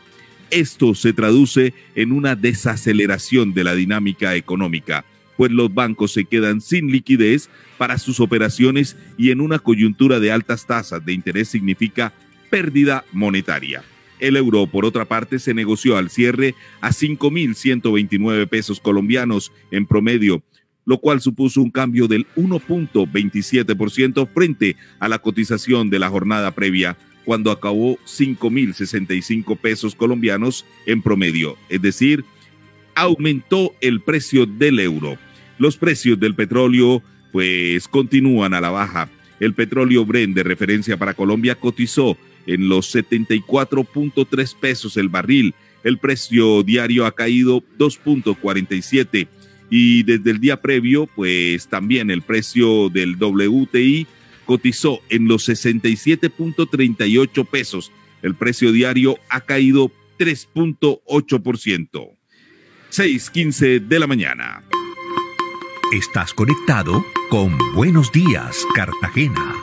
Esto 0.49 0.95
se 0.95 1.11
traduce 1.11 1.73
en 1.95 2.13
una 2.13 2.35
desaceleración 2.35 3.53
de 3.53 3.65
la 3.65 3.75
dinámica 3.75 4.35
económica, 4.35 5.03
pues 5.35 5.51
los 5.51 5.73
bancos 5.73 6.13
se 6.13 6.25
quedan 6.25 6.61
sin 6.61 6.91
liquidez 6.91 7.49
para 7.77 7.97
sus 7.97 8.19
operaciones 8.19 8.95
y 9.17 9.31
en 9.31 9.41
una 9.41 9.59
coyuntura 9.59 10.19
de 10.21 10.31
altas 10.31 10.65
tasas 10.65 11.03
de 11.03 11.11
interés 11.11 11.49
significa 11.49 12.13
pérdida 12.53 13.03
monetaria. 13.11 13.83
El 14.19 14.37
euro, 14.37 14.67
por 14.67 14.85
otra 14.85 15.05
parte, 15.05 15.39
se 15.39 15.55
negoció 15.55 15.97
al 15.97 16.11
cierre 16.11 16.53
a 16.81 16.89
5.129 16.89 18.47
pesos 18.47 18.79
colombianos 18.79 19.51
en 19.71 19.87
promedio, 19.87 20.43
lo 20.85 20.99
cual 20.99 21.19
supuso 21.19 21.63
un 21.63 21.71
cambio 21.71 22.07
del 22.07 22.27
1.27% 22.35 24.27
frente 24.31 24.75
a 24.99 25.07
la 25.07 25.17
cotización 25.17 25.89
de 25.89 25.97
la 25.97 26.11
jornada 26.11 26.51
previa, 26.51 26.95
cuando 27.25 27.49
acabó 27.49 27.97
5.065 28.05 29.57
pesos 29.57 29.95
colombianos 29.95 30.63
en 30.85 31.01
promedio, 31.01 31.57
es 31.69 31.81
decir, 31.81 32.23
aumentó 32.93 33.73
el 33.81 33.99
precio 33.99 34.45
del 34.45 34.79
euro. 34.79 35.17
Los 35.57 35.77
precios 35.77 36.19
del 36.19 36.35
petróleo 36.35 37.01
pues 37.31 37.87
continúan 37.87 38.53
a 38.53 38.61
la 38.61 38.69
baja. 38.69 39.09
El 39.39 39.55
petróleo 39.55 40.05
Brent 40.05 40.35
de 40.35 40.43
referencia 40.43 40.97
para 40.97 41.15
Colombia 41.15 41.55
cotizó 41.55 42.15
en 42.45 42.69
los 42.69 42.93
74.3 42.93 44.55
pesos 44.55 44.97
el 44.97 45.09
barril. 45.09 45.55
El 45.83 45.97
precio 45.97 46.63
diario 46.63 47.05
ha 47.05 47.13
caído 47.13 47.63
2.47 47.77 49.27
y 49.69 50.03
desde 50.03 50.31
el 50.31 50.39
día 50.39 50.61
previo, 50.61 51.07
pues 51.07 51.67
también 51.67 52.11
el 52.11 52.21
precio 52.21 52.89
del 52.89 53.15
WTI 53.15 54.07
cotizó 54.45 55.01
en 55.09 55.27
los 55.27 55.49
67.38 55.49 57.47
pesos. 57.47 57.91
El 58.21 58.35
precio 58.35 58.71
diario 58.71 59.17
ha 59.29 59.41
caído 59.41 59.91
3.8%. 60.19 62.11
6.15 62.91 63.79
de 63.79 63.99
la 63.99 64.05
mañana. 64.05 64.63
Estás 65.91 66.33
conectado 66.33 67.03
con 67.29 67.57
Buenos 67.73 68.11
Días, 68.11 68.65
Cartagena. 68.75 69.55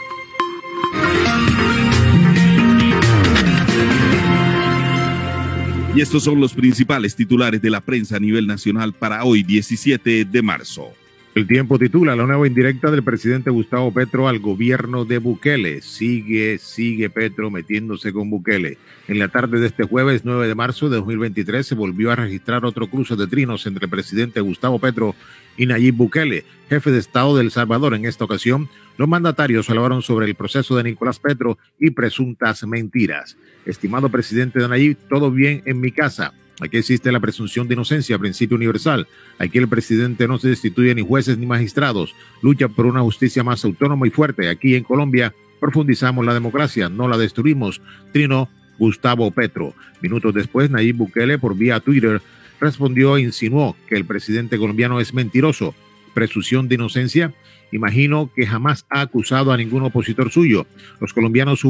Y 5.92 6.00
estos 6.00 6.22
son 6.22 6.40
los 6.40 6.54
principales 6.54 7.16
titulares 7.16 7.60
de 7.60 7.68
la 7.68 7.80
prensa 7.80 8.16
a 8.16 8.20
nivel 8.20 8.46
nacional 8.46 8.92
para 8.92 9.24
hoy, 9.24 9.42
17 9.42 10.24
de 10.24 10.42
marzo. 10.42 10.92
El 11.34 11.48
tiempo 11.48 11.80
titula 11.80 12.14
la 12.14 12.26
nueva 12.26 12.46
indirecta 12.46 12.92
del 12.92 13.02
presidente 13.02 13.50
Gustavo 13.50 13.92
Petro 13.92 14.28
al 14.28 14.38
gobierno 14.38 15.04
de 15.04 15.18
Bukele. 15.18 15.80
Sigue, 15.80 16.58
sigue 16.58 17.10
Petro 17.10 17.50
metiéndose 17.50 18.12
con 18.12 18.30
Bukele. 18.30 18.78
En 19.08 19.18
la 19.18 19.28
tarde 19.28 19.58
de 19.58 19.66
este 19.66 19.82
jueves 19.82 20.22
9 20.24 20.46
de 20.46 20.54
marzo 20.54 20.88
de 20.88 20.96
2023 20.98 21.66
se 21.66 21.74
volvió 21.74 22.12
a 22.12 22.16
registrar 22.16 22.64
otro 22.64 22.88
cruce 22.88 23.16
de 23.16 23.26
trinos 23.26 23.66
entre 23.66 23.86
el 23.86 23.90
presidente 23.90 24.40
Gustavo 24.40 24.78
Petro 24.78 25.16
y 25.56 25.66
Nayib 25.66 25.96
Bukele, 25.96 26.44
jefe 26.68 26.92
de 26.92 26.98
Estado 26.98 27.36
de 27.36 27.42
El 27.42 27.50
Salvador. 27.50 27.94
En 27.94 28.06
esta 28.06 28.24
ocasión, 28.24 28.68
los 28.96 29.08
mandatarios 29.08 29.70
hablaron 29.70 30.02
sobre 30.02 30.26
el 30.26 30.36
proceso 30.36 30.76
de 30.76 30.84
Nicolás 30.84 31.18
Petro 31.18 31.58
y 31.78 31.90
presuntas 31.90 32.64
mentiras. 32.64 33.36
Estimado 33.66 34.08
presidente 34.08 34.58
de 34.58 34.68
Nayib, 34.68 34.96
todo 35.08 35.30
bien 35.30 35.62
en 35.66 35.80
mi 35.80 35.92
casa. 35.92 36.32
Aquí 36.60 36.76
existe 36.76 37.10
la 37.10 37.20
presunción 37.20 37.68
de 37.68 37.74
inocencia, 37.74 38.18
principio 38.18 38.56
universal. 38.56 39.06
Aquí 39.38 39.58
el 39.58 39.68
presidente 39.68 40.28
no 40.28 40.38
se 40.38 40.48
destituye 40.48 40.94
ni 40.94 41.02
jueces 41.02 41.38
ni 41.38 41.46
magistrados. 41.46 42.14
Lucha 42.42 42.68
por 42.68 42.86
una 42.86 43.00
justicia 43.00 43.42
más 43.42 43.64
autónoma 43.64 44.06
y 44.06 44.10
fuerte. 44.10 44.48
Aquí 44.48 44.74
en 44.74 44.84
Colombia 44.84 45.34
profundizamos 45.58 46.24
la 46.24 46.34
democracia, 46.34 46.88
no 46.88 47.08
la 47.08 47.16
destruimos. 47.16 47.80
Trino 48.12 48.50
Gustavo 48.78 49.30
Petro. 49.30 49.74
Minutos 50.02 50.34
después, 50.34 50.70
Nayib 50.70 50.96
Bukele, 50.96 51.38
por 51.38 51.56
vía 51.56 51.80
Twitter, 51.80 52.20
respondió 52.60 53.16
e 53.16 53.22
insinuó 53.22 53.74
que 53.88 53.96
el 53.96 54.04
presidente 54.04 54.58
colombiano 54.58 55.00
es 55.00 55.14
mentiroso. 55.14 55.74
Presunción 56.12 56.68
de 56.68 56.74
inocencia. 56.74 57.32
Imagino 57.72 58.30
que 58.34 58.46
jamás 58.46 58.84
ha 58.90 59.00
acusado 59.00 59.52
a 59.52 59.56
ningún 59.56 59.84
opositor 59.84 60.30
suyo. 60.30 60.66
Los 61.00 61.14
colombianos 61.14 61.60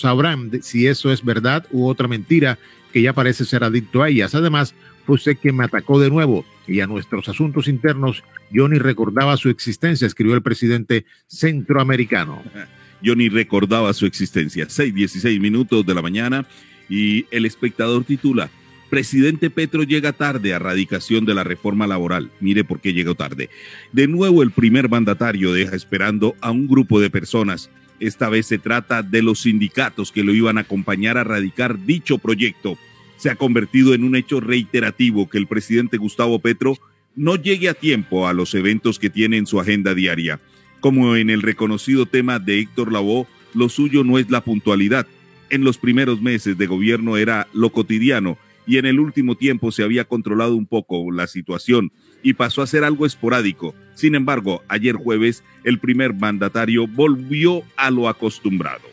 sabrán 0.00 0.50
si 0.62 0.86
eso 0.86 1.12
es 1.12 1.24
verdad 1.24 1.66
u 1.70 1.86
otra 1.86 2.08
mentira 2.08 2.58
que 2.92 3.02
ya 3.02 3.12
parece 3.12 3.44
ser 3.44 3.64
adicto 3.64 4.02
a 4.02 4.08
ellas. 4.08 4.34
Además, 4.34 4.74
fue 5.06 5.16
usted 5.16 5.36
quien 5.36 5.56
me 5.56 5.64
atacó 5.64 5.98
de 6.00 6.10
nuevo 6.10 6.44
y 6.66 6.80
a 6.80 6.86
nuestros 6.86 7.28
asuntos 7.28 7.68
internos 7.68 8.22
yo 8.50 8.68
ni 8.68 8.78
recordaba 8.78 9.36
su 9.36 9.48
existencia, 9.48 10.06
escribió 10.06 10.34
el 10.34 10.42
presidente 10.42 11.04
centroamericano. 11.26 12.42
Yo 13.00 13.14
ni 13.14 13.28
recordaba 13.28 13.92
su 13.92 14.06
existencia. 14.06 14.66
6:16 14.66 15.38
minutos 15.38 15.86
de 15.86 15.94
la 15.94 16.02
mañana 16.02 16.44
y 16.88 17.26
el 17.30 17.46
espectador 17.46 18.02
titula 18.02 18.50
Presidente 18.90 19.50
Petro 19.50 19.82
llega 19.82 20.12
tarde 20.12 20.54
a 20.54 20.58
radicación 20.58 21.24
de 21.24 21.34
la 21.34 21.44
reforma 21.44 21.86
laboral. 21.86 22.30
Mire 22.40 22.64
por 22.64 22.80
qué 22.80 22.94
llegó 22.94 23.14
tarde. 23.14 23.50
De 23.92 24.08
nuevo 24.08 24.42
el 24.42 24.50
primer 24.50 24.88
mandatario 24.88 25.52
deja 25.52 25.76
esperando 25.76 26.34
a 26.40 26.50
un 26.50 26.66
grupo 26.66 26.98
de 27.00 27.10
personas 27.10 27.70
esta 28.00 28.28
vez 28.28 28.46
se 28.46 28.58
trata 28.58 29.02
de 29.02 29.22
los 29.22 29.40
sindicatos 29.40 30.12
que 30.12 30.22
lo 30.22 30.32
iban 30.32 30.58
a 30.58 30.62
acompañar 30.62 31.18
a 31.18 31.24
radicar 31.24 31.84
dicho 31.84 32.18
proyecto. 32.18 32.78
Se 33.16 33.30
ha 33.30 33.36
convertido 33.36 33.94
en 33.94 34.04
un 34.04 34.16
hecho 34.16 34.40
reiterativo 34.40 35.28
que 35.28 35.38
el 35.38 35.46
presidente 35.46 35.96
Gustavo 35.96 36.38
Petro 36.38 36.78
no 37.16 37.36
llegue 37.36 37.68
a 37.68 37.74
tiempo 37.74 38.28
a 38.28 38.32
los 38.32 38.54
eventos 38.54 38.98
que 38.98 39.10
tiene 39.10 39.38
en 39.38 39.46
su 39.46 39.58
agenda 39.58 39.94
diaria. 39.94 40.40
Como 40.80 41.16
en 41.16 41.30
el 41.30 41.42
reconocido 41.42 42.06
tema 42.06 42.38
de 42.38 42.60
Héctor 42.60 42.92
Lavoe, 42.92 43.26
lo 43.54 43.68
suyo 43.68 44.04
no 44.04 44.18
es 44.18 44.30
la 44.30 44.42
puntualidad. 44.42 45.06
En 45.50 45.64
los 45.64 45.78
primeros 45.78 46.22
meses 46.22 46.56
de 46.56 46.66
gobierno 46.66 47.16
era 47.16 47.48
lo 47.52 47.70
cotidiano 47.70 48.38
y 48.66 48.76
en 48.76 48.86
el 48.86 49.00
último 49.00 49.34
tiempo 49.34 49.72
se 49.72 49.82
había 49.82 50.04
controlado 50.04 50.54
un 50.54 50.66
poco 50.66 51.10
la 51.10 51.26
situación 51.26 51.90
y 52.22 52.34
pasó 52.34 52.62
a 52.62 52.66
ser 52.66 52.84
algo 52.84 53.06
esporádico. 53.06 53.74
Sin 53.94 54.14
embargo, 54.14 54.62
ayer 54.68 54.94
jueves 54.94 55.42
el 55.64 55.78
primer 55.78 56.14
mandatario 56.14 56.86
volvió 56.86 57.62
a 57.76 57.90
lo 57.90 58.08
acostumbrado. 58.08 58.88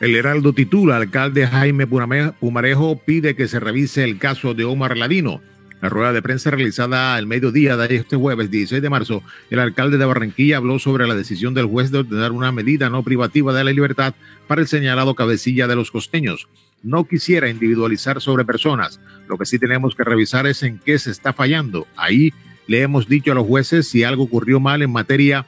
El 0.00 0.16
Heraldo 0.16 0.52
titula, 0.52 0.96
alcalde 0.96 1.46
Jaime 1.46 1.86
Pumarejo 1.86 3.00
pide 3.04 3.36
que 3.36 3.48
se 3.48 3.60
revise 3.60 4.04
el 4.04 4.18
caso 4.18 4.52
de 4.52 4.64
Omar 4.64 4.96
Ladino. 4.96 5.40
La 5.80 5.88
rueda 5.88 6.12
de 6.12 6.22
prensa 6.22 6.50
realizada 6.50 7.14
al 7.14 7.26
mediodía 7.26 7.76
de 7.76 7.94
este 7.94 8.16
jueves 8.16 8.50
16 8.50 8.82
de 8.82 8.90
marzo, 8.90 9.22
el 9.50 9.60
alcalde 9.60 9.98
de 9.98 10.04
Barranquilla 10.04 10.56
habló 10.56 10.78
sobre 10.78 11.06
la 11.06 11.14
decisión 11.14 11.54
del 11.54 11.66
juez 11.66 11.90
de 11.90 11.98
ordenar 11.98 12.32
una 12.32 12.52
medida 12.52 12.90
no 12.90 13.02
privativa 13.02 13.52
de 13.52 13.64
la 13.64 13.72
libertad 13.72 14.14
para 14.46 14.60
el 14.60 14.66
señalado 14.66 15.14
cabecilla 15.14 15.66
de 15.66 15.76
los 15.76 15.90
costeños 15.90 16.48
no 16.84 17.08
quisiera 17.08 17.48
individualizar 17.48 18.20
sobre 18.20 18.44
personas. 18.44 19.00
Lo 19.28 19.38
que 19.38 19.46
sí 19.46 19.58
tenemos 19.58 19.96
que 19.96 20.04
revisar 20.04 20.46
es 20.46 20.62
en 20.62 20.78
qué 20.78 20.98
se 20.98 21.10
está 21.10 21.32
fallando. 21.32 21.88
Ahí 21.96 22.32
le 22.66 22.82
hemos 22.82 23.08
dicho 23.08 23.32
a 23.32 23.34
los 23.34 23.46
jueces 23.46 23.88
si 23.88 24.04
algo 24.04 24.24
ocurrió 24.24 24.60
mal 24.60 24.82
en 24.82 24.92
materia 24.92 25.46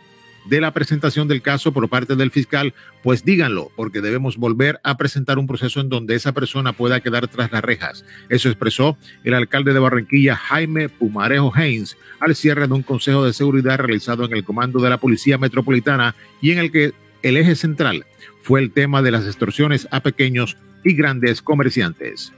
de 0.49 0.61
la 0.61 0.73
presentación 0.73 1.29
del 1.29 1.43
caso 1.43 1.73
por 1.73 1.89
parte 1.89 2.15
del 2.15 2.31
fiscal, 2.31 2.73
pues 3.03 3.25
díganlo, 3.25 3.71
porque 3.75 4.01
debemos 4.01 4.37
volver 4.37 4.81
a 4.85 4.97
presentar 4.97 5.39
un 5.39 5.47
proceso 5.47 5.81
en 5.81 5.89
donde 5.89 6.15
esa 6.15 6.33
persona 6.33 6.73
pueda 6.73 7.01
quedar 7.01 7.27
tras 7.29 7.51
las 7.51 7.63
rejas. 7.63 8.05
Eso 8.29 8.49
expresó 8.49 8.97
el 9.25 9.35
alcalde 9.35 9.73
de 9.73 9.81
Barranquilla, 9.81 10.37
Jaime 10.37 10.89
Pumarejo 10.89 11.53
Haynes, 11.55 11.97
al 12.21 12.37
cierre 12.37 12.69
de 12.69 12.75
un 12.75 12.83
consejo 12.83 13.25
de 13.25 13.33
seguridad 13.33 13.79
realizado 13.79 14.25
en 14.25 14.35
el 14.35 14.45
comando 14.45 14.81
de 14.81 14.91
la 14.91 14.99
Policía 14.99 15.37
Metropolitana 15.37 16.15
y 16.41 16.53
en 16.53 16.59
el 16.59 16.71
que 16.71 16.93
el 17.23 17.37
eje 17.37 17.57
central 17.57 18.07
fue 18.43 18.61
el 18.61 18.71
tema 18.71 19.03
de 19.03 19.11
las 19.11 19.27
extorsiones 19.27 19.89
a 19.91 20.01
pequeños 20.01 20.57
y 20.87 20.95
grandes 20.95 21.43
comerciantes. 21.43 22.33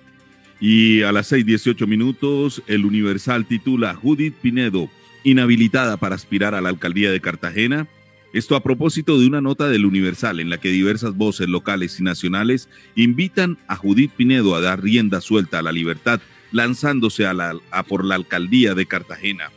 Y 0.59 1.03
a 1.03 1.13
las 1.13 1.31
6:18 1.31 1.87
minutos, 1.87 2.63
el 2.67 2.87
Universal 2.87 3.47
titula 3.47 3.95
Judith 3.95 4.35
Pinedo, 4.41 4.89
inhabilitada 5.23 5.99
para 5.99 6.15
aspirar 6.15 6.55
a 6.55 6.63
la 6.63 6.71
alcaldía 6.71 7.13
de 7.13 7.21
Cartagena. 7.21 7.87
Esto 8.33 8.57
a 8.57 8.63
propósito 8.63 9.19
de 9.19 9.27
una 9.27 9.41
nota 9.41 9.69
del 9.69 9.85
Universal 9.85 10.41
en 10.41 10.51
la 10.51 10.59
que 10.59 10.71
diversas 10.71 11.15
voces 11.15 11.49
locales 11.49 12.01
y 12.01 12.03
nacionales 12.03 12.69
invitan 12.95 13.59
a 13.69 13.77
Judith 13.77 14.13
Pinedo 14.17 14.55
a 14.55 14.61
dar 14.61 14.83
rienda 14.83 15.21
suelta 15.21 15.59
a 15.59 15.63
la 15.63 15.73
libertad, 15.73 16.21
lanzándose 16.51 17.27
a, 17.27 17.35
la, 17.35 17.55
a 17.71 17.83
por 17.83 18.05
la 18.05 18.15
alcaldía 18.15 18.75
de 18.75 18.87
Cartagena. 18.87 19.51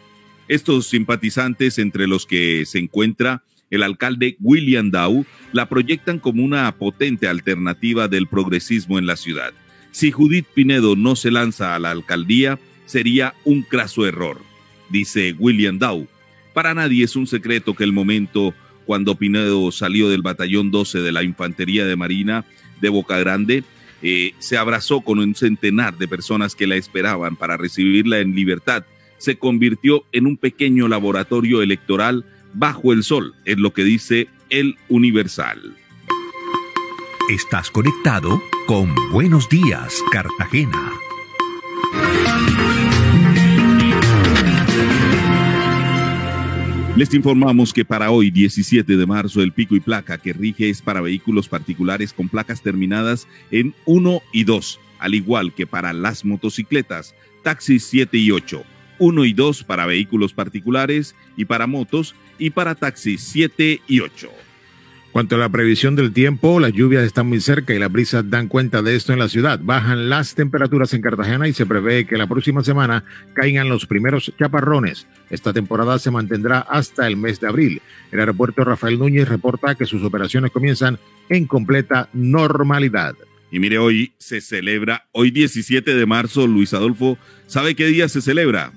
Estos 0.47 0.87
simpatizantes, 0.87 1.79
entre 1.79 2.07
los 2.07 2.25
que 2.25 2.65
se 2.65 2.79
encuentra 2.79 3.43
el 3.71 3.81
alcalde 3.81 4.35
William 4.39 4.91
Dow, 4.91 5.25
la 5.53 5.67
proyectan 5.67 6.19
como 6.19 6.43
una 6.43 6.71
potente 6.73 7.27
alternativa 7.27 8.07
del 8.07 8.27
progresismo 8.27 8.99
en 8.99 9.07
la 9.07 9.15
ciudad. 9.15 9.53
Si 9.91 10.11
Judith 10.11 10.45
Pinedo 10.53 10.95
no 10.95 11.15
se 11.15 11.31
lanza 11.31 11.75
a 11.75 11.79
la 11.79 11.91
alcaldía, 11.91 12.59
sería 12.85 13.33
un 13.43 13.63
craso 13.63 14.05
error, 14.05 14.41
dice 14.89 15.35
William 15.39 15.79
Dow. 15.79 16.07
Para 16.53 16.73
nadie 16.73 17.05
es 17.05 17.15
un 17.15 17.27
secreto 17.27 17.75
que 17.75 17.85
el 17.85 17.93
momento 17.93 18.53
cuando 18.85 19.15
Pinedo 19.15 19.71
salió 19.71 20.09
del 20.09 20.21
batallón 20.21 20.71
12 20.71 20.99
de 20.99 21.11
la 21.11 21.23
Infantería 21.23 21.85
de 21.85 21.95
Marina 21.95 22.45
de 22.81 22.89
Boca 22.89 23.17
Grande, 23.17 23.63
eh, 24.01 24.33
se 24.39 24.57
abrazó 24.57 25.01
con 25.01 25.19
un 25.19 25.35
centenar 25.35 25.97
de 25.97 26.07
personas 26.07 26.55
que 26.55 26.67
la 26.67 26.75
esperaban 26.75 27.35
para 27.35 27.57
recibirla 27.57 28.19
en 28.19 28.35
libertad. 28.35 28.83
Se 29.17 29.37
convirtió 29.37 30.03
en 30.11 30.25
un 30.25 30.37
pequeño 30.37 30.87
laboratorio 30.87 31.61
electoral 31.61 32.25
bajo 32.53 32.93
el 32.93 33.03
sol, 33.03 33.35
es 33.45 33.57
lo 33.57 33.73
que 33.73 33.83
dice 33.83 34.27
el 34.49 34.77
Universal. 34.89 35.75
Estás 37.29 37.71
conectado 37.71 38.41
con 38.67 38.93
Buenos 39.11 39.47
Días, 39.47 40.01
Cartagena. 40.11 40.91
Les 46.97 47.13
informamos 47.13 47.71
que 47.71 47.85
para 47.85 48.11
hoy, 48.11 48.31
17 48.31 48.97
de 48.97 49.05
marzo, 49.05 49.41
el 49.41 49.53
pico 49.53 49.75
y 49.75 49.79
placa 49.79 50.17
que 50.17 50.33
rige 50.33 50.69
es 50.69 50.81
para 50.81 50.99
vehículos 50.99 51.47
particulares 51.47 52.11
con 52.11 52.27
placas 52.27 52.61
terminadas 52.61 53.27
en 53.49 53.73
1 53.85 54.21
y 54.33 54.43
2, 54.43 54.79
al 54.99 55.15
igual 55.15 55.53
que 55.53 55.65
para 55.65 55.93
las 55.93 56.25
motocicletas, 56.25 57.15
taxis 57.43 57.85
7 57.85 58.17
y 58.17 58.31
8. 58.31 58.63
1 59.01 59.25
y 59.25 59.33
2 59.33 59.63
para 59.63 59.87
vehículos 59.87 60.33
particulares 60.33 61.15
y 61.35 61.45
para 61.45 61.65
motos 61.65 62.13
y 62.37 62.51
para 62.51 62.75
taxis 62.75 63.21
7 63.23 63.81
y 63.87 63.99
8. 63.99 64.29
Cuanto 65.11 65.35
a 65.35 65.39
la 65.39 65.49
previsión 65.49 65.97
del 65.97 66.13
tiempo, 66.13 66.61
las 66.61 66.71
lluvias 66.71 67.03
están 67.03 67.27
muy 67.27 67.41
cerca 67.41 67.73
y 67.73 67.79
las 67.79 67.91
brisas 67.91 68.29
dan 68.29 68.47
cuenta 68.47 68.81
de 68.81 68.95
esto 68.95 69.11
en 69.11 69.19
la 69.19 69.27
ciudad. 69.27 69.59
Bajan 69.61 70.07
las 70.07 70.35
temperaturas 70.35 70.93
en 70.93 71.01
Cartagena 71.01 71.49
y 71.49 71.53
se 71.53 71.65
prevé 71.65 72.05
que 72.05 72.15
la 72.15 72.27
próxima 72.27 72.63
semana 72.63 73.03
caigan 73.33 73.67
los 73.67 73.87
primeros 73.87 74.31
chaparrones. 74.39 75.07
Esta 75.29 75.51
temporada 75.51 75.99
se 75.99 76.11
mantendrá 76.11 76.59
hasta 76.59 77.07
el 77.07 77.17
mes 77.17 77.41
de 77.41 77.47
abril. 77.47 77.81
El 78.11 78.19
aeropuerto 78.21 78.63
Rafael 78.63 78.99
Núñez 78.99 79.27
reporta 79.27 79.75
que 79.75 79.85
sus 79.85 80.03
operaciones 80.03 80.51
comienzan 80.51 80.99
en 81.27 81.45
completa 81.45 82.07
normalidad. 82.13 83.15
Y 83.51 83.59
mire, 83.59 83.79
hoy 83.79 84.13
se 84.17 84.39
celebra, 84.39 85.07
hoy 85.11 85.31
17 85.31 85.93
de 85.93 86.05
marzo, 86.05 86.47
Luis 86.47 86.73
Adolfo, 86.73 87.17
¿sabe 87.47 87.75
qué 87.75 87.87
día 87.87 88.07
se 88.07 88.21
celebra? 88.21 88.71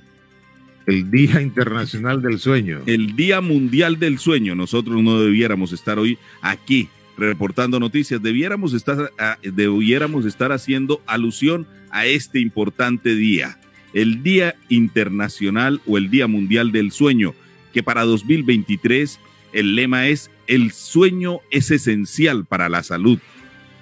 El 0.87 1.11
Día 1.11 1.41
Internacional 1.41 2.21
del 2.21 2.39
Sueño. 2.39 2.83
El 2.87 3.17
Día 3.17 3.41
Mundial 3.41 3.99
del 3.99 4.19
Sueño. 4.19 4.55
Nosotros 4.55 5.03
no 5.03 5.21
debiéramos 5.21 5.73
estar 5.73 5.99
hoy 5.99 6.19
aquí 6.43 6.89
reportando 7.17 7.81
noticias. 7.81 8.23
Debiéramos 8.23 8.75
estar, 8.75 9.11
ah, 9.19 9.39
debiéramos 9.43 10.27
estar 10.27 10.53
haciendo 10.53 11.01
alusión 11.07 11.67
a 11.91 12.07
este 12.07 12.41
importante 12.41 13.15
día. 13.15 13.59
El 13.93 14.23
Día 14.23 14.57
Internacional 14.69 15.81
o 15.87 15.97
el 15.97 16.11
Día 16.11 16.27
Mundial 16.27 16.73
del 16.73 16.93
Sueño, 16.93 17.35
que 17.73 17.83
para 17.83 18.05
2023 18.05 19.21
el 19.53 19.77
lema 19.77 20.09
es 20.09 20.31
El 20.47 20.73
sueño 20.73 21.39
es 21.51 21.71
esencial 21.71 22.45
para 22.45 22.69
la 22.69 22.83
salud 22.83 23.19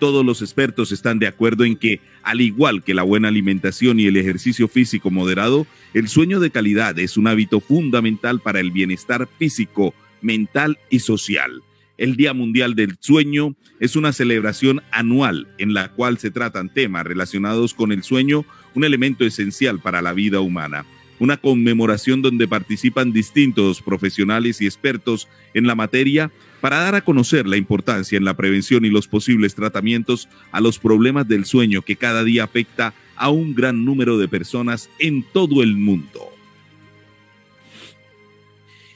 todos 0.03 0.27
los 0.27 0.43
expertos 0.43 0.91
están 0.91 1.21
de 1.21 1.29
acuerdo 1.29 1.65
en 1.65 1.77
que, 1.77 2.01
al 2.25 2.41
igual 2.41 2.83
que 2.83 2.93
la 2.93 3.05
buena 3.05 3.29
alimentación 3.29 4.01
y 4.01 4.07
el 4.07 4.17
ejercicio 4.17 4.67
físico 4.67 5.13
moderado, 5.13 5.65
el 5.95 6.09
sueño 6.09 6.41
de 6.41 6.51
calidad 6.51 6.99
es 6.99 7.17
un 7.17 7.29
hábito 7.29 7.61
fundamental 7.61 8.41
para 8.41 8.59
el 8.59 8.73
bienestar 8.73 9.29
físico, 9.39 9.95
mental 10.21 10.81
y 10.91 10.99
social. 10.99 11.63
El 11.99 12.17
Día 12.17 12.35
Mundial 12.35 12.75
del 12.75 12.97
Sueño 12.99 13.55
es 13.79 13.95
una 13.95 14.13
celebración 14.13 14.83
anual 14.91 15.47
en 15.59 15.73
la 15.73 15.93
cual 15.93 16.19
se 16.19 16.33
tratan 16.33 16.75
temas 16.75 17.05
relacionados 17.05 17.73
con 17.73 17.93
el 17.93 18.03
sueño, 18.03 18.45
un 18.75 18.83
elemento 18.83 19.25
esencial 19.25 19.79
para 19.79 20.03
la 20.03 20.15
vida 20.15 20.41
humana. 20.41 20.85
Una 21.23 21.37
conmemoración 21.37 22.21
donde 22.21 22.49
participan 22.49 23.13
distintos 23.13 23.81
profesionales 23.81 24.61
y 24.61 24.67
expertos 24.67 25.29
en 25.55 25.69
la 25.69 25.77
materia 25.77 26.33
para 26.61 26.79
dar 26.79 26.97
a 26.97 27.05
conocer 27.05 27.47
la 27.47 27.57
importancia 27.57 28.19
en 28.19 28.25
la 28.25 28.35
prevención 28.35 28.85
y 28.85 28.91
los 28.91 29.07
posibles 29.07 29.55
tratamientos 29.55 30.29
a 30.51 30.61
los 30.61 30.81
problemas 30.81 31.29
del 31.29 31.45
sueño 31.45 31.83
que 31.83 31.95
cada 31.95 32.25
día 32.25 32.43
afecta 32.43 32.93
a 33.15 33.31
un 33.31 33.55
gran 33.55 33.85
número 33.85 34.19
de 34.19 34.27
personas 34.27 34.91
en 34.99 35.23
todo 35.23 35.63
el 35.63 35.77
mundo. 35.77 36.29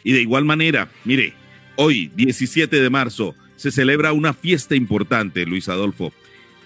Y 0.02 0.10
de 0.10 0.22
igual 0.22 0.44
manera, 0.44 0.90
mire, 1.04 1.32
hoy, 1.76 2.10
17 2.16 2.80
de 2.80 2.90
marzo, 2.90 3.36
se 3.54 3.70
celebra 3.70 4.12
una 4.12 4.34
fiesta 4.34 4.74
importante, 4.74 5.46
Luis 5.46 5.68
Adolfo, 5.68 6.12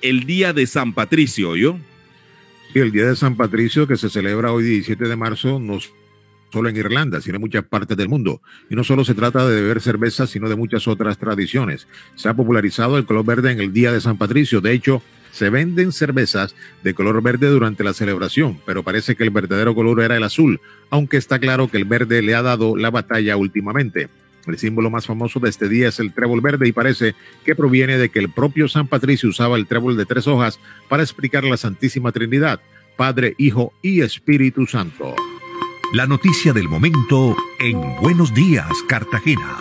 el 0.01 0.25
Día 0.25 0.55
de 0.55 0.67
San 0.67 0.95
Patricio, 0.95 1.55
¿yo? 1.55 1.79
Sí, 2.73 2.79
el 2.79 2.93
Día 2.93 3.07
de 3.07 3.17
San 3.17 3.37
Patricio 3.37 3.89
que 3.89 3.97
se 3.97 4.09
celebra 4.09 4.53
hoy 4.53 4.63
17 4.63 5.09
de 5.09 5.17
marzo 5.17 5.59
nos 5.59 5.93
solo 6.53 6.69
en 6.69 6.77
Irlanda, 6.77 7.21
sino 7.21 7.35
en 7.37 7.41
muchas 7.41 7.65
partes 7.65 7.97
del 7.97 8.09
mundo. 8.09 8.43
Y 8.69 8.77
no 8.77 8.85
solo 8.85 9.05
se 9.05 9.15
trata 9.15 9.49
de 9.49 9.61
beber 9.61 9.81
cerveza, 9.81 10.29
sino 10.29 10.49
de 10.49 10.55
muchas 10.55 10.87
otras 10.87 11.19
tradiciones. 11.19 11.89
Se 12.15 12.29
ha 12.29 12.35
popularizado 12.35 12.97
el 12.97 13.07
color 13.07 13.25
verde 13.25 13.51
en 13.51 13.61
el 13.61 13.73
Día 13.73 13.93
de 13.93 14.01
San 14.01 14.19
Patricio. 14.19 14.61
De 14.61 14.73
hecho, 14.73 15.03
se 15.33 15.51
venden 15.51 15.91
cervezas 15.91 16.55
de 16.85 16.95
color 16.95 17.21
verde 17.23 17.49
durante 17.49 17.83
la 17.83 17.93
celebración, 17.93 18.61
pero 18.65 18.85
parece 18.85 19.17
que 19.17 19.25
el 19.25 19.31
verdadero 19.31 19.75
color 19.75 20.01
era 20.01 20.17
el 20.17 20.23
azul, 20.23 20.61
aunque 20.91 21.17
está 21.17 21.41
claro 21.41 21.69
que 21.69 21.77
el 21.77 21.85
verde 21.85 22.23
le 22.23 22.37
ha 22.37 22.43
dado 22.43 22.77
la 22.77 22.91
batalla 22.91 23.37
últimamente. 23.37 24.09
El 24.47 24.59
símbolo 24.59 24.91
más 24.91 25.07
famoso 25.07 25.39
de 25.41 25.51
este 25.51 25.69
día 25.69 25.89
es 25.89 26.01
el 26.01 26.13
trébol 26.13 26.41
verde 26.41 26.69
y 26.69 26.73
parece 26.73 27.15
que 27.45 27.55
proviene 27.55 27.99
de 27.99 28.09
que 28.09 28.19
el 28.19 28.31
propio 28.31 28.69
San 28.69 28.89
Patricio 28.89 29.29
usaba 29.29 29.57
el 29.57 29.67
trébol 29.67 29.97
de 29.97 30.07
tres 30.07 30.27
hojas 30.27 30.59
para 30.89 31.03
explicar 31.03 31.45
la 31.45 31.57
Santísima 31.57 32.13
Trinidad, 32.13 32.61
Padre, 32.97 33.35
Hijo 33.39 33.73
y 33.83 34.01
Espíritu 34.01 34.67
Santo. 34.67 35.15
La 35.93 36.07
noticia 36.07 36.53
del 36.53 36.69
momento 36.69 37.37
en 37.59 37.81
Buenos 38.01 38.33
Días, 38.33 38.71
Cartagena. 38.89 39.59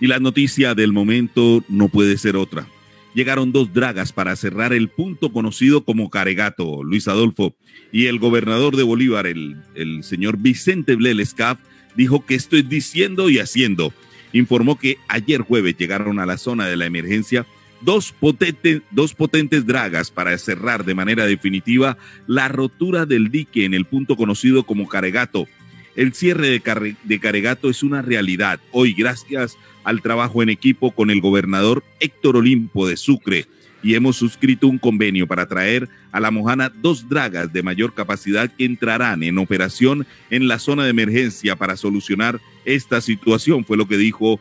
Y 0.00 0.06
la 0.06 0.18
noticia 0.18 0.74
del 0.74 0.92
momento 0.92 1.64
no 1.68 1.88
puede 1.88 2.16
ser 2.18 2.36
otra. 2.36 2.66
Llegaron 3.14 3.52
dos 3.52 3.72
dragas 3.72 4.12
para 4.12 4.34
cerrar 4.36 4.72
el 4.72 4.88
punto 4.88 5.32
conocido 5.32 5.84
como 5.84 6.10
Caregato, 6.10 6.82
Luis 6.82 7.06
Adolfo, 7.08 7.54
y 7.92 8.06
el 8.06 8.18
gobernador 8.18 8.76
de 8.76 8.82
Bolívar, 8.82 9.26
el, 9.26 9.56
el 9.74 10.02
señor 10.02 10.36
Vicente 10.36 10.96
Blelescaf, 10.96 11.60
dijo 11.94 12.24
que 12.24 12.34
estoy 12.34 12.62
diciendo 12.62 13.30
y 13.30 13.38
haciendo. 13.38 13.92
Informó 14.32 14.78
que 14.78 14.98
ayer 15.08 15.42
jueves 15.42 15.76
llegaron 15.76 16.18
a 16.18 16.26
la 16.26 16.38
zona 16.38 16.66
de 16.66 16.76
la 16.76 16.86
emergencia 16.86 17.46
dos, 17.80 18.12
potentes, 18.12 18.82
dos 18.90 19.14
potentes 19.14 19.66
dragas 19.66 20.10
para 20.10 20.36
cerrar 20.38 20.84
de 20.84 20.94
manera 20.94 21.26
definitiva 21.26 21.96
la 22.26 22.48
rotura 22.48 23.06
del 23.06 23.30
dique 23.30 23.64
en 23.64 23.74
el 23.74 23.84
punto 23.84 24.16
conocido 24.16 24.64
como 24.64 24.88
Caregato. 24.88 25.46
El 25.94 26.12
cierre 26.14 26.48
de, 26.48 26.96
de 27.04 27.20
Caregato 27.20 27.70
es 27.70 27.82
una 27.82 28.02
realidad 28.02 28.58
hoy 28.72 28.94
gracias 28.94 29.56
al 29.84 30.02
trabajo 30.02 30.42
en 30.42 30.48
equipo 30.48 30.90
con 30.92 31.10
el 31.10 31.20
gobernador 31.20 31.84
Héctor 32.00 32.38
Olimpo 32.38 32.88
de 32.88 32.96
Sucre 32.96 33.46
y 33.84 33.94
hemos 33.94 34.16
suscrito 34.16 34.66
un 34.66 34.78
convenio 34.78 35.26
para 35.26 35.46
traer 35.46 35.88
a 36.10 36.18
la 36.18 36.30
Mojana 36.30 36.72
dos 36.74 37.06
dragas 37.08 37.52
de 37.52 37.62
mayor 37.62 37.92
capacidad 37.92 38.50
que 38.50 38.64
entrarán 38.64 39.22
en 39.22 39.36
operación 39.36 40.06
en 40.30 40.48
la 40.48 40.58
zona 40.58 40.84
de 40.84 40.90
emergencia 40.90 41.54
para 41.54 41.76
solucionar 41.76 42.40
esta 42.64 43.02
situación, 43.02 43.64
fue 43.64 43.76
lo 43.76 43.86
que 43.86 43.98
dijo 43.98 44.40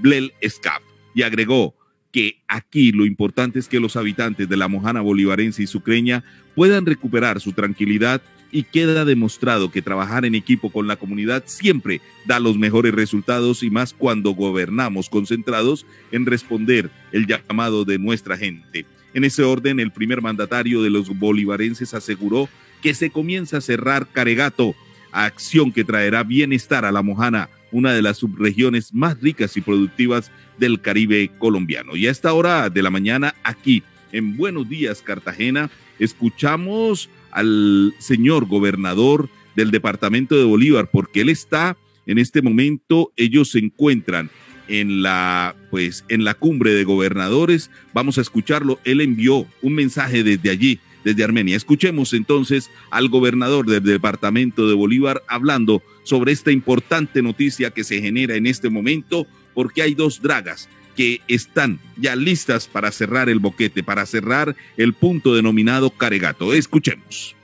Blel 0.00 0.32
Scap. 0.48 0.80
Y 1.12 1.22
agregó, 1.22 1.74
que 2.12 2.36
aquí 2.46 2.92
lo 2.92 3.04
importante 3.04 3.58
es 3.58 3.66
que 3.66 3.80
los 3.80 3.96
habitantes 3.96 4.48
de 4.48 4.56
la 4.56 4.68
Mojana 4.68 5.00
Bolivarense 5.00 5.64
y 5.64 5.66
Sucreña 5.66 6.22
puedan 6.54 6.86
recuperar 6.86 7.40
su 7.40 7.50
tranquilidad 7.50 8.22
y 8.54 8.62
queda 8.62 9.04
demostrado 9.04 9.72
que 9.72 9.82
trabajar 9.82 10.24
en 10.24 10.36
equipo 10.36 10.70
con 10.70 10.86
la 10.86 10.94
comunidad 10.94 11.42
siempre 11.46 12.00
da 12.24 12.38
los 12.38 12.56
mejores 12.56 12.94
resultados 12.94 13.64
y 13.64 13.68
más 13.68 13.92
cuando 13.92 14.30
gobernamos 14.30 15.08
concentrados 15.08 15.84
en 16.12 16.24
responder 16.24 16.88
el 17.10 17.26
llamado 17.26 17.84
de 17.84 17.98
nuestra 17.98 18.36
gente. 18.36 18.86
En 19.12 19.24
ese 19.24 19.42
orden, 19.42 19.80
el 19.80 19.90
primer 19.90 20.22
mandatario 20.22 20.82
de 20.82 20.90
los 20.90 21.08
bolivarenses 21.18 21.94
aseguró 21.94 22.48
que 22.80 22.94
se 22.94 23.10
comienza 23.10 23.56
a 23.56 23.60
cerrar 23.60 24.06
Caregato, 24.12 24.76
acción 25.10 25.72
que 25.72 25.82
traerá 25.82 26.22
bienestar 26.22 26.84
a 26.84 26.92
la 26.92 27.02
Mojana, 27.02 27.48
una 27.72 27.92
de 27.92 28.02
las 28.02 28.18
subregiones 28.18 28.94
más 28.94 29.20
ricas 29.20 29.56
y 29.56 29.62
productivas 29.62 30.30
del 30.58 30.80
Caribe 30.80 31.28
colombiano. 31.40 31.96
Y 31.96 32.06
a 32.06 32.12
esta 32.12 32.32
hora 32.32 32.70
de 32.70 32.82
la 32.84 32.90
mañana, 32.90 33.34
aquí 33.42 33.82
en 34.12 34.36
Buenos 34.36 34.68
Días, 34.68 35.02
Cartagena, 35.02 35.72
escuchamos 35.98 37.08
al 37.34 37.94
señor 37.98 38.46
gobernador 38.46 39.28
del 39.54 39.70
departamento 39.70 40.36
de 40.36 40.44
Bolívar, 40.44 40.90
porque 40.90 41.20
él 41.20 41.28
está 41.28 41.76
en 42.06 42.18
este 42.18 42.42
momento, 42.42 43.12
ellos 43.16 43.50
se 43.50 43.58
encuentran 43.58 44.30
en 44.68 45.02
la 45.02 45.54
pues 45.70 46.04
en 46.08 46.24
la 46.24 46.34
cumbre 46.34 46.72
de 46.72 46.84
gobernadores. 46.84 47.70
Vamos 47.92 48.16
a 48.18 48.22
escucharlo. 48.22 48.78
Él 48.84 49.00
envió 49.00 49.46
un 49.62 49.74
mensaje 49.74 50.22
desde 50.22 50.50
allí 50.50 50.80
desde 51.04 51.22
Armenia. 51.22 51.56
Escuchemos 51.56 52.14
entonces 52.14 52.70
al 52.90 53.08
gobernador 53.08 53.66
del 53.66 53.82
departamento 53.82 54.66
de 54.66 54.74
Bolívar 54.74 55.22
hablando 55.28 55.82
sobre 56.02 56.32
esta 56.32 56.50
importante 56.50 57.20
noticia 57.20 57.70
que 57.70 57.84
se 57.84 58.00
genera 58.00 58.36
en 58.36 58.46
este 58.46 58.70
momento, 58.70 59.26
porque 59.52 59.82
hay 59.82 59.94
dos 59.94 60.22
dragas 60.22 60.68
que 60.94 61.20
están 61.28 61.78
ya 61.96 62.16
listas 62.16 62.66
para 62.66 62.90
cerrar 62.90 63.28
el 63.28 63.38
boquete, 63.38 63.82
para 63.82 64.06
cerrar 64.06 64.54
el 64.76 64.92
punto 64.94 65.34
denominado 65.34 65.90
Caregato. 65.90 66.54
Escuchemos. 66.54 67.34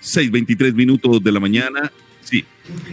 Seis 0.00 0.30
veintitrés 0.30 0.74
minutos 0.74 1.22
de 1.22 1.32
la 1.32 1.40
mañana. 1.40 1.92
Sí, 2.22 2.44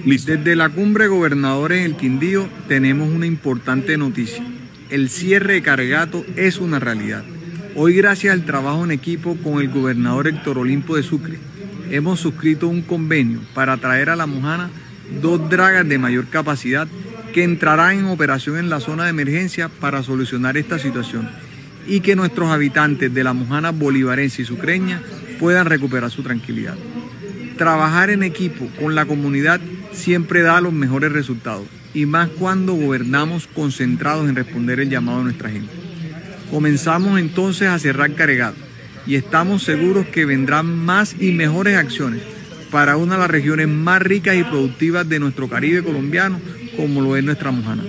desde 0.05 0.55
la 0.55 0.69
cumbre 0.69 1.07
gobernadores 1.07 1.79
en 1.79 1.85
el 1.85 1.97
Quindío 1.97 2.47
tenemos 2.67 3.09
una 3.09 3.25
importante 3.25 3.97
noticia. 3.97 4.43
El 4.89 5.09
cierre 5.09 5.55
de 5.55 5.61
Cargato 5.61 6.25
es 6.37 6.57
una 6.57 6.79
realidad. 6.79 7.25
Hoy 7.75 7.95
gracias 7.95 8.33
al 8.33 8.45
trabajo 8.45 8.85
en 8.85 8.91
equipo 8.91 9.35
con 9.43 9.59
el 9.59 9.69
gobernador 9.69 10.27
Héctor 10.27 10.59
Olimpo 10.59 10.95
de 10.95 11.03
Sucre, 11.03 11.37
hemos 11.89 12.19
suscrito 12.19 12.67
un 12.67 12.81
convenio 12.81 13.41
para 13.53 13.77
traer 13.77 14.09
a 14.09 14.15
la 14.15 14.25
Mojana 14.25 14.69
dos 15.21 15.49
dragas 15.49 15.87
de 15.87 15.97
mayor 15.97 16.27
capacidad 16.27 16.87
que 17.33 17.43
entrarán 17.43 17.99
en 17.99 18.05
operación 18.05 18.57
en 18.57 18.69
la 18.69 18.79
zona 18.79 19.03
de 19.03 19.09
emergencia 19.09 19.69
para 19.69 20.03
solucionar 20.03 20.57
esta 20.57 20.79
situación 20.79 21.29
y 21.87 21.99
que 21.99 22.15
nuestros 22.15 22.49
habitantes 22.49 23.13
de 23.13 23.23
la 23.23 23.33
Mojana 23.33 23.71
bolivarense 23.71 24.41
y 24.41 24.45
sucreña 24.45 25.01
puedan 25.39 25.65
recuperar 25.65 26.09
su 26.11 26.23
tranquilidad. 26.23 26.75
Trabajar 27.57 28.09
en 28.09 28.23
equipo 28.23 28.67
con 28.79 28.95
la 28.95 29.05
comunidad 29.05 29.61
siempre 29.91 30.41
da 30.41 30.61
los 30.61 30.73
mejores 30.73 31.11
resultados 31.11 31.65
y 31.93 32.05
más 32.05 32.29
cuando 32.29 32.73
gobernamos 32.73 33.47
concentrados 33.47 34.27
en 34.27 34.35
responder 34.35 34.79
el 34.79 34.89
llamado 34.89 35.19
de 35.19 35.25
nuestra 35.25 35.49
gente. 35.49 35.71
Comenzamos 36.51 37.19
entonces 37.19 37.67
a 37.67 37.79
cerrar 37.79 38.13
Caregado 38.13 38.64
y 39.07 39.15
estamos 39.15 39.63
seguros 39.63 40.05
que 40.07 40.25
vendrán 40.25 40.65
más 40.65 41.15
y 41.19 41.31
mejores 41.31 41.77
acciones 41.77 42.21
para 42.71 42.97
una 42.97 43.13
de 43.13 43.19
las 43.21 43.31
regiones 43.31 43.67
más 43.67 44.01
ricas 44.01 44.35
y 44.35 44.43
productivas 44.43 45.07
de 45.07 45.19
nuestro 45.19 45.47
Caribe 45.47 45.83
colombiano 45.83 46.39
como 46.75 47.01
lo 47.01 47.15
es 47.15 47.23
nuestra 47.23 47.51
Mojana. 47.51 47.83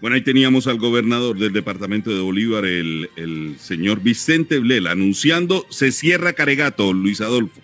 Bueno, 0.00 0.16
ahí 0.16 0.22
teníamos 0.22 0.66
al 0.66 0.76
gobernador 0.76 1.38
del 1.38 1.54
departamento 1.54 2.14
de 2.14 2.20
Bolívar, 2.20 2.66
el, 2.66 3.56
señor 3.58 4.02
Vicente 4.02 4.58
Blela, 4.58 4.90
anunciando 4.90 5.64
se 5.70 5.92
cierra 5.92 6.34
Caregato, 6.34 6.92
Luis 6.92 7.22
Adolfo. 7.22 7.60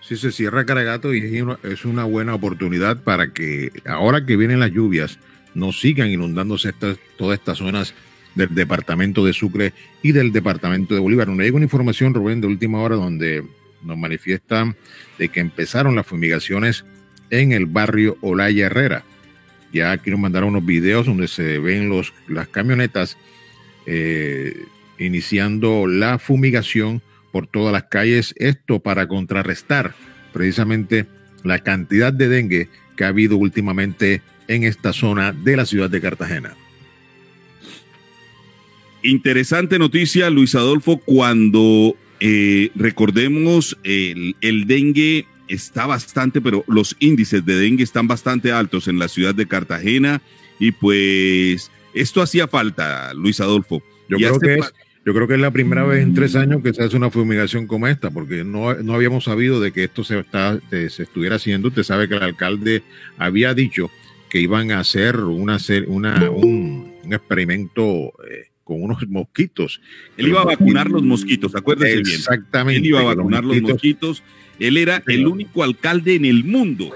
Sí, 0.00 0.16
se 0.16 0.32
cierra 0.32 0.64
Caregato 0.64 1.14
y 1.14 1.44
es 1.62 1.84
una 1.84 2.04
buena 2.04 2.34
oportunidad 2.34 3.02
para 3.02 3.34
que 3.34 3.70
ahora 3.84 4.24
que 4.24 4.36
vienen 4.36 4.60
las 4.60 4.72
lluvias 4.72 5.18
no 5.54 5.72
sigan 5.72 6.08
inundándose 6.08 6.72
todas 6.72 7.38
estas 7.38 7.58
zonas 7.58 7.94
del 8.34 8.54
departamento 8.54 9.24
de 9.24 9.32
Sucre 9.32 9.72
y 10.02 10.12
del 10.12 10.32
departamento 10.32 10.94
de 10.94 11.00
Bolívar. 11.00 11.28
Nos 11.28 11.38
llega 11.38 11.56
una 11.56 11.64
información, 11.64 12.14
Rubén, 12.14 12.40
de 12.40 12.46
última 12.46 12.80
hora 12.80 12.96
donde 12.96 13.44
nos 13.82 13.98
manifiestan 13.98 14.76
de 15.18 15.28
que 15.28 15.40
empezaron 15.40 15.94
las 15.94 16.06
fumigaciones 16.06 16.84
en 17.30 17.52
el 17.52 17.66
barrio 17.66 18.16
Olaya 18.20 18.66
Herrera. 18.66 19.04
Ya 19.72 19.92
aquí 19.92 20.10
nos 20.10 20.20
mandaron 20.20 20.50
unos 20.50 20.64
videos 20.64 21.06
donde 21.06 21.28
se 21.28 21.58
ven 21.58 21.88
los, 21.88 22.12
las 22.28 22.48
camionetas 22.48 23.16
eh, 23.86 24.64
iniciando 24.98 25.86
la 25.86 26.18
fumigación 26.18 27.02
por 27.32 27.46
todas 27.46 27.72
las 27.72 27.84
calles. 27.84 28.34
Esto 28.38 28.80
para 28.80 29.08
contrarrestar 29.08 29.94
precisamente 30.32 31.06
la 31.42 31.58
cantidad 31.58 32.12
de 32.12 32.28
dengue 32.28 32.68
que 32.96 33.04
ha 33.04 33.08
habido 33.08 33.36
últimamente 33.36 34.22
en 34.46 34.64
esta 34.64 34.92
zona 34.92 35.32
de 35.32 35.56
la 35.56 35.66
ciudad 35.66 35.90
de 35.90 36.00
Cartagena. 36.00 36.54
Interesante 39.04 39.78
noticia, 39.78 40.30
Luis 40.30 40.54
Adolfo, 40.54 40.96
cuando 40.96 41.94
eh, 42.20 42.70
recordemos 42.74 43.76
el, 43.84 44.34
el 44.40 44.66
dengue 44.66 45.26
está 45.46 45.84
bastante, 45.84 46.40
pero 46.40 46.64
los 46.68 46.96
índices 47.00 47.44
de 47.44 47.54
dengue 47.54 47.84
están 47.84 48.08
bastante 48.08 48.50
altos 48.50 48.88
en 48.88 48.98
la 48.98 49.08
ciudad 49.08 49.34
de 49.34 49.46
Cartagena 49.46 50.22
y 50.58 50.72
pues 50.72 51.70
esto 51.92 52.22
hacía 52.22 52.48
falta, 52.48 53.12
Luis 53.12 53.42
Adolfo. 53.42 53.82
Yo 54.08 54.16
creo, 54.16 54.38
que 54.40 54.54
es, 54.54 54.72
yo 55.04 55.12
creo 55.12 55.28
que 55.28 55.34
es 55.34 55.40
la 55.40 55.50
primera 55.50 55.84
vez 55.84 56.02
en 56.02 56.14
tres 56.14 56.34
años 56.34 56.62
que 56.62 56.72
se 56.72 56.82
hace 56.82 56.96
una 56.96 57.10
fumigación 57.10 57.66
como 57.66 57.88
esta, 57.88 58.10
porque 58.10 58.42
no, 58.42 58.72
no 58.72 58.94
habíamos 58.94 59.24
sabido 59.24 59.60
de 59.60 59.70
que 59.70 59.84
esto 59.84 60.02
se, 60.02 60.18
está, 60.18 60.58
se 60.70 61.02
estuviera 61.02 61.36
haciendo. 61.36 61.68
Usted 61.68 61.82
sabe 61.82 62.08
que 62.08 62.14
el 62.14 62.22
alcalde 62.22 62.82
había 63.18 63.52
dicho 63.52 63.90
que 64.30 64.40
iban 64.40 64.70
a 64.70 64.80
hacer 64.80 65.20
una, 65.20 65.58
una, 65.88 66.30
un, 66.30 66.94
un 67.04 67.12
experimento 67.12 67.84
eh, 68.30 68.53
con 68.64 68.82
unos 68.82 69.06
mosquitos. 69.08 69.80
Él 70.16 70.28
iba 70.28 70.40
a 70.40 70.44
vacunar 70.44 70.90
los 70.90 71.02
mosquitos, 71.02 71.54
acuérdese 71.54 72.02
bien. 72.02 72.16
Exactamente. 72.18 72.80
Él 72.80 72.86
iba 72.86 73.00
a 73.00 73.14
vacunar 73.14 73.44
los 73.44 73.60
mosquitos. 73.62 74.22
Él 74.58 74.76
era 74.76 75.02
el 75.06 75.26
único 75.26 75.62
alcalde 75.62 76.14
en 76.14 76.24
el 76.24 76.44
mundo 76.44 76.92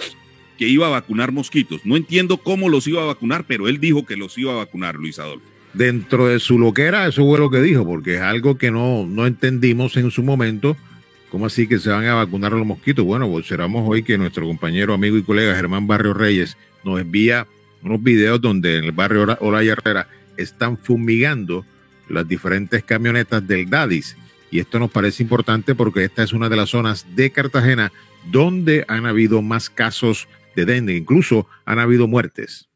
que 0.59 0.69
iba 0.69 0.87
a 0.87 0.91
vacunar 0.91 1.33
mosquitos. 1.33 1.85
No 1.85 1.97
entiendo 1.97 2.39
cómo 2.39 2.69
los 2.69 2.87
iba 2.87 3.03
a 3.03 3.07
vacunar, 3.07 3.45
pero 3.47 3.69
él 3.69 3.79
dijo 3.79 4.05
que 4.05 4.17
los 4.17 4.37
iba 4.39 4.53
a 4.53 4.57
vacunar, 4.57 4.97
Luis 4.97 5.19
Adolfo. 5.19 5.47
Dentro 5.75 6.27
de 6.27 6.41
su 6.41 6.59
loquera, 6.59 7.07
eso 7.07 7.25
fue 7.25 7.39
lo 7.39 7.51
que 7.51 7.61
dijo, 7.61 7.85
porque 7.85 8.17
es 8.17 8.21
algo 8.21 8.59
que 8.59 8.71
no, 8.71 9.07
no 9.07 9.27
entendimos 9.27 9.97
en 9.97 10.11
su 10.11 10.23
momento. 10.23 10.77
¿Cómo 11.31 11.47
así 11.47 11.67
que 11.67 11.79
se 11.79 11.91
van 11.91 12.07
a 12.07 12.15
vacunar 12.15 12.53
los 12.53 12.67
mosquitos? 12.67 13.05
Bueno, 13.05 13.27
observamos 13.27 13.85
hoy 13.87 14.03
que 14.03 14.17
nuestro 14.17 14.47
compañero, 14.47 14.95
amigo 14.95 15.17
y 15.17 15.23
colega 15.23 15.55
Germán 15.55 15.87
Barrio 15.87 16.15
Reyes 16.15 16.57
nos 16.85 17.01
envía 17.01 17.47
unos 17.83 18.03
videos 18.03 18.41
donde 18.41 18.79
en 18.79 18.85
el 18.85 18.93
barrio 18.93 19.27
Olaya 19.41 19.73
Herrera 19.73 20.09
están 20.39 20.79
fumigando 20.79 21.67
las 22.09 22.27
diferentes 22.27 22.83
camionetas 22.85 23.47
del 23.47 23.69
DADIS. 23.69 24.17
Y 24.51 24.61
esto 24.61 24.79
nos 24.79 24.91
parece 24.91 25.23
importante 25.23 25.75
porque 25.75 26.05
esta 26.05 26.23
es 26.23 26.33
una 26.33 26.49
de 26.49 26.57
las 26.57 26.71
zonas 26.71 27.07
de 27.15 27.31
Cartagena 27.31 27.93
donde 28.31 28.85
han 28.89 29.05
habido 29.05 29.43
más 29.43 29.69
casos 29.69 30.27
de 30.57 30.65
dengue, 30.65 30.97
incluso 30.97 31.47
han 31.67 31.79
habido 31.79 32.09
muertes. 32.09 32.69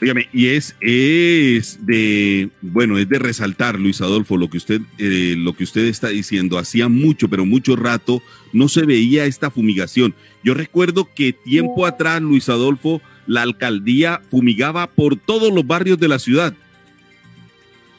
Dígame, 0.00 0.28
y 0.32 0.48
es, 0.48 0.76
es 0.80 1.78
de, 1.86 2.50
bueno, 2.60 2.98
es 2.98 3.08
de 3.08 3.18
resaltar, 3.18 3.78
Luis 3.78 4.02
Adolfo, 4.02 4.36
lo 4.36 4.50
que 4.50 4.58
usted, 4.58 4.82
eh, 4.98 5.34
lo 5.38 5.54
que 5.54 5.64
usted 5.64 5.86
está 5.86 6.08
diciendo. 6.08 6.58
Hacía 6.58 6.88
mucho, 6.88 7.28
pero 7.30 7.46
mucho 7.46 7.74
rato 7.74 8.22
no 8.52 8.68
se 8.68 8.84
veía 8.84 9.24
esta 9.24 9.50
fumigación. 9.50 10.14
Yo 10.42 10.52
recuerdo 10.52 11.08
que 11.14 11.32
tiempo 11.32 11.86
atrás, 11.86 12.20
Luis 12.20 12.48
Adolfo, 12.50 13.00
la 13.26 13.42
alcaldía 13.42 14.20
fumigaba 14.30 14.86
por 14.88 15.16
todos 15.16 15.52
los 15.52 15.66
barrios 15.66 15.98
de 15.98 16.08
la 16.08 16.18
ciudad. 16.18 16.54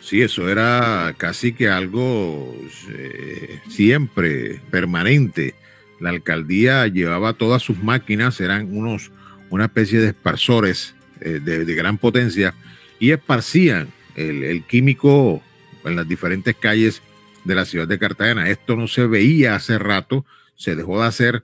Sí, 0.01 0.21
eso 0.21 0.49
era 0.49 1.15
casi 1.17 1.53
que 1.53 1.67
algo 1.67 2.55
eh, 2.89 3.59
siempre 3.69 4.61
permanente. 4.69 5.55
La 5.99 6.11
alcaldía 6.11 6.85
llevaba 6.87 7.33
todas 7.33 7.63
sus 7.63 7.81
máquinas, 7.81 8.39
eran 8.39 8.75
unos, 8.77 9.11
una 9.49 9.65
especie 9.65 9.99
de 9.99 10.09
esparsores 10.09 10.93
eh, 11.21 11.39
de, 11.43 11.73
gran 11.73 11.97
potencia 11.97 12.53
y 12.99 13.11
esparcían 13.11 13.87
el, 14.15 14.43
el, 14.43 14.63
químico 14.63 15.41
en 15.85 15.95
las 15.95 16.07
diferentes 16.07 16.55
calles 16.55 17.01
de 17.43 17.55
la 17.55 17.65
ciudad 17.65 17.87
de 17.87 17.97
Cartagena. 17.97 18.49
Esto 18.49 18.75
no 18.75 18.87
se 18.87 19.07
veía 19.07 19.55
hace 19.55 19.79
rato, 19.79 20.25
se 20.55 20.75
dejó 20.75 21.01
de 21.01 21.07
hacer 21.07 21.43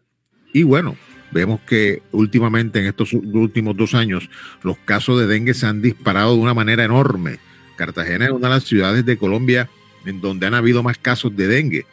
y 0.54 0.63
bueno, 0.63 0.98
vemos 1.32 1.60
que 1.62 2.02
últimamente 2.12 2.80
en 2.80 2.86
estos 2.86 3.13
últimos 3.13 3.76
dos 3.76 3.94
años 3.94 4.30
los 4.63 4.78
casos 4.78 5.20
de 5.20 5.28
dengue 5.28 5.54
se 5.54 5.65
han 5.65 5.82
disparado 5.82 6.36
de 6.36 6.41
una 6.41 6.54
manera 6.54 6.84
enorme. 6.84 7.39
Cartagena 7.76 8.26
es 8.26 8.32
una 8.32 8.48
de 8.48 8.56
las 8.56 8.63
ciudades 8.63 9.06
de 9.06 9.17
Colombia 9.17 9.70
en 10.06 10.22
donde 10.22 10.48
han 10.48 10.54
habido 10.54 10.84
más 10.84 10.98
casos 10.98 11.36
de 11.36 11.48
dengue 11.48 11.86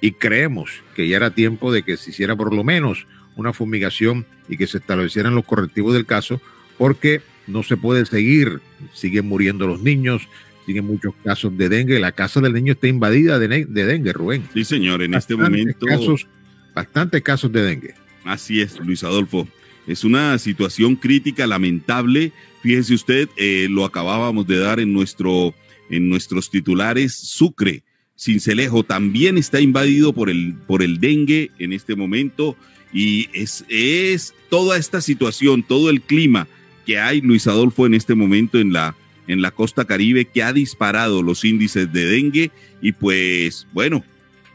y 0.00 0.12
creemos 0.12 0.70
que 0.94 1.08
ya 1.08 1.16
era 1.16 1.30
tiempo 1.30 1.72
de 1.72 1.82
que 1.82 1.96
se 1.96 2.10
hiciera 2.10 2.36
por 2.36 2.54
lo 2.54 2.62
menos 2.64 3.06
una 3.36 3.52
fumigación 3.52 4.26
y 4.48 4.56
que 4.56 4.66
se 4.66 4.78
establecieran 4.78 5.34
los 5.34 5.44
correctivos 5.44 5.94
del 5.94 6.06
caso 6.06 6.40
porque 6.78 7.22
no 7.46 7.62
se 7.62 7.76
puede 7.76 8.06
seguir, 8.06 8.60
siguen 8.92 9.26
muriendo 9.26 9.66
los 9.66 9.80
niños, 9.80 10.28
siguen 10.66 10.86
muchos 10.86 11.14
casos 11.22 11.56
de 11.56 11.68
dengue, 11.68 11.98
la 11.98 12.12
casa 12.12 12.40
del 12.40 12.52
niño 12.52 12.72
está 12.72 12.86
invadida 12.86 13.38
de, 13.38 13.66
de 13.66 13.86
dengue, 13.86 14.12
Rubén. 14.12 14.44
Sí, 14.52 14.64
señor, 14.64 15.02
en 15.02 15.14
este 15.14 15.36
momento. 15.36 15.86
Casos, 15.86 16.26
bastantes 16.74 17.22
casos 17.22 17.52
de 17.52 17.62
dengue. 17.62 17.94
Así 18.24 18.60
es, 18.60 18.78
Luis 18.80 19.04
Adolfo. 19.04 19.46
Es 19.86 20.04
una 20.04 20.38
situación 20.38 20.96
crítica, 20.96 21.46
lamentable. 21.46 22.32
Fíjese 22.62 22.94
usted, 22.94 23.28
eh, 23.36 23.66
lo 23.70 23.84
acabábamos 23.84 24.46
de 24.46 24.58
dar 24.58 24.80
en, 24.80 24.92
nuestro, 24.92 25.54
en 25.90 26.08
nuestros 26.08 26.50
titulares. 26.50 27.14
Sucre, 27.14 27.82
Cincelejo, 28.18 28.84
también 28.84 29.36
está 29.36 29.60
invadido 29.60 30.12
por 30.12 30.30
el, 30.30 30.54
por 30.66 30.82
el 30.82 31.00
dengue 31.00 31.50
en 31.58 31.72
este 31.72 31.96
momento. 31.96 32.56
Y 32.92 33.28
es, 33.34 33.64
es 33.68 34.34
toda 34.48 34.78
esta 34.78 35.00
situación, 35.00 35.62
todo 35.62 35.90
el 35.90 36.00
clima 36.00 36.48
que 36.86 36.98
hay, 36.98 37.20
Luis 37.20 37.46
Adolfo, 37.46 37.86
en 37.86 37.94
este 37.94 38.14
momento 38.14 38.58
en 38.58 38.72
la, 38.72 38.96
en 39.26 39.42
la 39.42 39.50
costa 39.50 39.84
caribe, 39.84 40.26
que 40.26 40.42
ha 40.42 40.52
disparado 40.52 41.22
los 41.22 41.44
índices 41.44 41.92
de 41.92 42.06
dengue. 42.06 42.50
Y 42.80 42.92
pues, 42.92 43.66
bueno, 43.72 44.02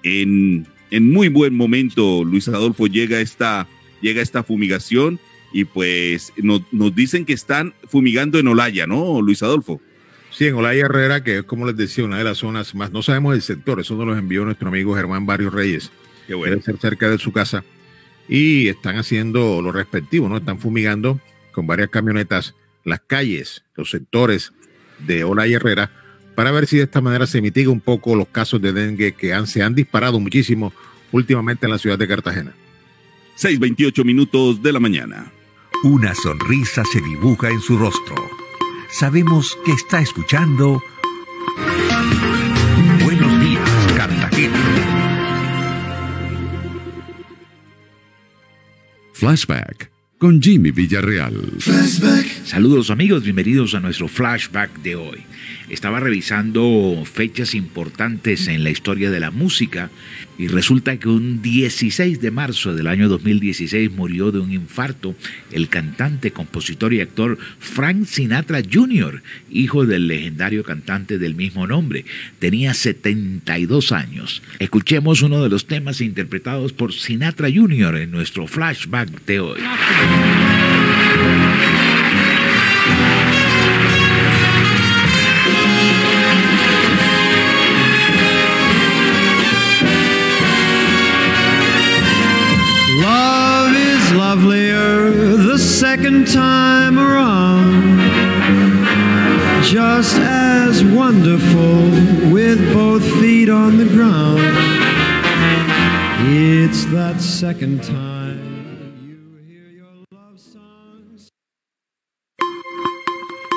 en, 0.01 0.65
en 0.91 1.11
muy 1.11 1.27
buen 1.29 1.55
momento, 1.55 2.23
Luis 2.23 2.47
Adolfo, 2.47 2.87
llega 2.87 3.19
esta, 3.19 3.67
llega 4.01 4.21
esta 4.21 4.43
fumigación 4.43 5.19
y 5.51 5.65
pues 5.65 6.33
nos, 6.37 6.61
nos, 6.71 6.93
dicen 6.93 7.25
que 7.25 7.33
están 7.33 7.73
fumigando 7.87 8.39
en 8.39 8.47
Olaya, 8.47 8.87
¿no, 8.87 9.21
Luis 9.21 9.43
Adolfo? 9.43 9.81
Sí, 10.31 10.47
en 10.47 10.55
Olaya 10.55 10.85
Herrera, 10.85 11.23
que 11.23 11.39
es 11.39 11.43
como 11.43 11.65
les 11.65 11.75
decía, 11.75 12.03
una 12.05 12.17
de 12.17 12.23
las 12.23 12.37
zonas 12.37 12.75
más, 12.75 12.91
no 12.91 13.01
sabemos 13.01 13.33
el 13.33 13.41
sector, 13.41 13.79
eso 13.79 13.95
nos 13.95 14.05
lo 14.05 14.17
envió 14.17 14.45
nuestro 14.45 14.69
amigo 14.69 14.95
Germán 14.95 15.25
Barrios 15.25 15.53
Reyes. 15.53 15.91
Qué 16.27 16.35
bueno. 16.35 16.51
Debe 16.51 16.63
ser 16.63 16.77
cerca 16.77 17.09
de 17.09 17.17
su 17.17 17.31
casa. 17.31 17.63
Y 18.27 18.67
están 18.67 18.97
haciendo 18.97 19.61
lo 19.61 19.71
respectivo, 19.71 20.29
¿no? 20.29 20.37
Están 20.37 20.59
fumigando 20.59 21.19
con 21.51 21.65
varias 21.65 21.89
camionetas 21.89 22.53
las 22.83 23.01
calles, 23.01 23.63
los 23.75 23.89
sectores 23.89 24.53
de 24.99 25.23
Olaya 25.23 25.55
Herrera, 25.55 25.91
para 26.39 26.51
ver 26.51 26.67
si 26.67 26.77
de 26.77 26.83
esta 26.83 27.01
manera 27.01 27.27
se 27.27 27.41
mitiga 27.41 27.69
un 27.69 27.81
poco 27.81 28.15
los 28.15 28.29
casos 28.29 28.61
de 28.61 28.71
dengue 28.71 29.11
que 29.11 29.33
han, 29.33 29.45
se 29.45 29.61
han 29.61 29.75
disparado 29.75 30.21
muchísimo 30.21 30.71
últimamente 31.11 31.65
en 31.65 31.71
la 31.73 31.77
ciudad 31.77 31.99
de 31.99 32.07
Cartagena. 32.07 32.53
6:28 33.37 34.05
minutos 34.05 34.63
de 34.63 34.71
la 34.71 34.79
mañana. 34.79 35.33
Una 35.83 36.15
sonrisa 36.15 36.85
se 36.93 37.01
dibuja 37.01 37.49
en 37.49 37.59
su 37.59 37.77
rostro. 37.77 38.15
Sabemos 38.89 39.57
que 39.65 39.73
está 39.73 39.99
escuchando 39.99 40.81
Buenos 43.03 43.41
días, 43.41 43.93
Cartagena. 43.97 44.59
Flashback 49.11 49.91
con 50.19 50.41
Jimmy 50.41 50.71
Villarreal. 50.71 51.33
Flashback. 51.59 52.45
Saludos 52.45 52.91
amigos, 52.91 53.23
bienvenidos 53.23 53.75
a 53.75 53.81
nuestro 53.81 54.07
flashback 54.07 54.71
de 54.79 54.95
hoy. 54.95 55.25
Estaba 55.69 55.99
revisando 55.99 57.03
fechas 57.05 57.53
importantes 57.53 58.47
en 58.47 58.63
la 58.63 58.71
historia 58.71 59.11
de 59.11 59.19
la 59.19 59.31
música 59.31 59.89
y 60.37 60.47
resulta 60.47 60.97
que 60.97 61.09
un 61.09 61.41
16 61.41 62.21
de 62.21 62.31
marzo 62.31 62.73
del 62.73 62.87
año 62.87 63.09
2016 63.09 63.91
murió 63.91 64.31
de 64.31 64.39
un 64.39 64.51
infarto 64.51 65.15
el 65.51 65.67
cantante, 65.69 66.31
compositor 66.31 66.93
y 66.93 67.01
actor 67.01 67.37
Frank 67.59 68.05
Sinatra 68.05 68.61
Jr., 68.69 69.21
hijo 69.51 69.85
del 69.85 70.07
legendario 70.07 70.63
cantante 70.63 71.19
del 71.19 71.35
mismo 71.35 71.67
nombre. 71.67 72.05
Tenía 72.39 72.73
72 72.73 73.91
años. 73.91 74.41
Escuchemos 74.59 75.21
uno 75.21 75.43
de 75.43 75.49
los 75.49 75.67
temas 75.67 76.01
interpretados 76.01 76.73
por 76.73 76.93
Sinatra 76.93 77.49
Jr. 77.53 77.97
en 77.97 78.11
nuestro 78.11 78.47
flashback 78.47 79.25
de 79.25 79.39
hoy. 79.39 79.59
Second 99.69 99.83
time 99.83 100.09
around. 100.09 100.09
Just 100.09 100.17
as 100.17 100.83
feet 103.19 103.49
on 103.49 103.77
the 103.77 103.85
ground. 103.85 104.39
It's 106.31 106.85
that 106.85 107.19
second 107.19 107.83
time. 107.83 108.09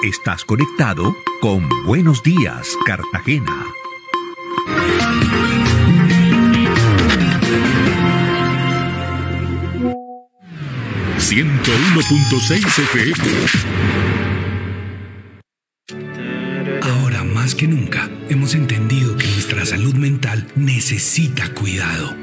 Estás 0.04 0.44
conectado 0.44 1.14
con 1.40 1.68
Buenos 1.86 2.22
Días, 2.22 2.76
Cartagena. 2.84 3.66
...101.6 11.18 12.66
FM. 12.66 14.21
Más 17.52 17.56
que 17.56 17.66
nunca 17.68 18.08
hemos 18.30 18.54
entendido 18.54 19.16
que 19.16 19.26
nuestra 19.26 19.66
salud 19.66 19.94
mental 19.94 20.46
necesita 20.54 21.52
cuidado, 21.52 22.16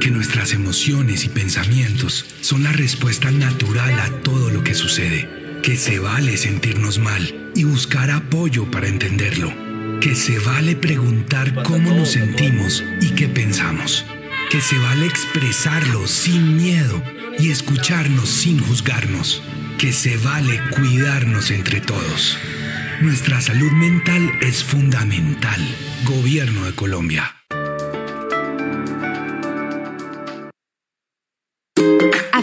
que 0.00 0.10
nuestras 0.10 0.52
emociones 0.52 1.24
y 1.24 1.28
pensamientos 1.28 2.26
son 2.40 2.62
la 2.62 2.70
respuesta 2.70 3.32
natural 3.32 3.98
a 3.98 4.10
todo 4.22 4.50
lo 4.50 4.62
que 4.62 4.74
sucede, 4.74 5.28
que 5.62 5.76
se 5.76 5.98
vale 5.98 6.36
sentirnos 6.36 6.98
mal 6.98 7.50
y 7.56 7.64
buscar 7.64 8.10
apoyo 8.10 8.70
para 8.70 8.86
entenderlo, 8.86 9.52
que 10.00 10.14
se 10.14 10.38
vale 10.38 10.76
preguntar 10.76 11.64
cómo 11.64 11.92
nos 11.92 12.10
sentimos 12.10 12.84
y 13.00 13.10
qué 13.16 13.28
pensamos, 13.28 14.04
que 14.50 14.60
se 14.60 14.78
vale 14.78 15.06
expresarlo 15.06 16.06
sin 16.06 16.58
miedo 16.58 17.02
y 17.38 17.50
escucharnos 17.50 18.28
sin 18.28 18.60
juzgarnos, 18.60 19.42
que 19.78 19.92
se 19.92 20.16
vale 20.18 20.60
cuidarnos 20.76 21.50
entre 21.50 21.80
todos. 21.80 22.38
Nuestra 23.00 23.40
salud 23.40 23.72
mental 23.72 24.30
es 24.42 24.62
fundamental. 24.62 25.58
Gobierno 26.04 26.66
de 26.66 26.74
Colombia. 26.74 27.34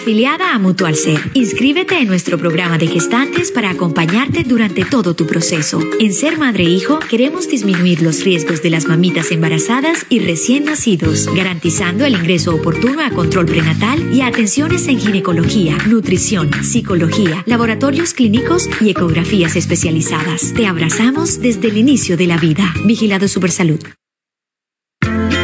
Afiliada 0.08 0.54
a 0.54 0.58
Mutual 0.58 0.96
Ser, 0.96 1.20
inscríbete 1.34 2.00
en 2.00 2.08
nuestro 2.08 2.38
programa 2.38 2.78
de 2.78 2.88
gestantes 2.88 3.52
para 3.52 3.72
acompañarte 3.72 4.46
durante 4.46 4.86
todo 4.86 5.16
tu 5.16 5.28
proceso. 5.28 5.82
En 6.00 6.14
Ser 6.14 6.38
Madre 6.38 6.64
e 6.64 6.70
Hijo 6.70 7.00
queremos 7.00 7.50
disminuir 7.50 8.02
los 8.02 8.24
riesgos 8.24 8.62
de 8.62 8.70
las 8.70 8.88
mamitas 8.88 9.32
embarazadas 9.32 10.06
y 10.08 10.20
recién 10.20 10.64
nacidos, 10.64 11.28
garantizando 11.36 12.06
el 12.06 12.14
ingreso 12.14 12.56
oportuno 12.56 13.04
a 13.04 13.10
control 13.10 13.48
prenatal 13.48 14.14
y 14.14 14.22
a 14.22 14.28
atenciones 14.28 14.88
en 14.88 14.98
ginecología, 14.98 15.78
nutrición, 15.88 16.52
psicología, 16.64 17.44
laboratorios 17.46 18.14
clínicos 18.14 18.70
y 18.80 18.92
ecografías 18.92 19.58
especializadas. 19.58 20.54
Te 20.54 20.68
abrazamos 20.68 21.42
desde 21.42 21.68
el 21.68 21.78
inicio 21.78 22.16
de 22.16 22.28
la 22.28 22.38
vida. 22.38 22.74
Vigilado 22.86 23.28
Supersalud. 23.28 23.82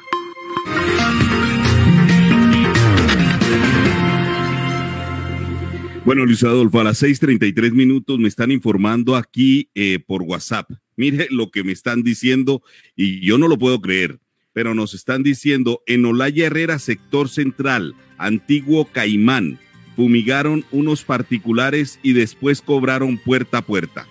Bueno, 6.06 6.24
Luis 6.24 6.42
Adolfo, 6.44 6.80
a 6.80 6.84
las 6.84 7.02
6:33 7.02 7.72
minutos 7.72 8.18
me 8.18 8.26
están 8.26 8.50
informando 8.50 9.16
aquí 9.16 9.68
eh, 9.74 9.98
por 9.98 10.22
WhatsApp. 10.22 10.70
Mire 10.96 11.28
lo 11.30 11.50
que 11.50 11.62
me 11.62 11.72
están 11.72 12.02
diciendo 12.02 12.62
y 12.96 13.20
yo 13.20 13.36
no 13.36 13.48
lo 13.48 13.58
puedo 13.58 13.82
creer, 13.82 14.20
pero 14.54 14.74
nos 14.74 14.94
están 14.94 15.22
diciendo 15.22 15.82
en 15.86 16.06
Olaya 16.06 16.46
Herrera, 16.46 16.78
sector 16.78 17.28
central, 17.28 17.94
antiguo 18.16 18.86
Caimán, 18.86 19.58
fumigaron 19.94 20.64
unos 20.70 21.04
particulares 21.04 22.00
y 22.02 22.14
después 22.14 22.62
cobraron 22.62 23.18
puerta 23.18 23.58
a 23.58 23.62
puerta. 23.62 24.06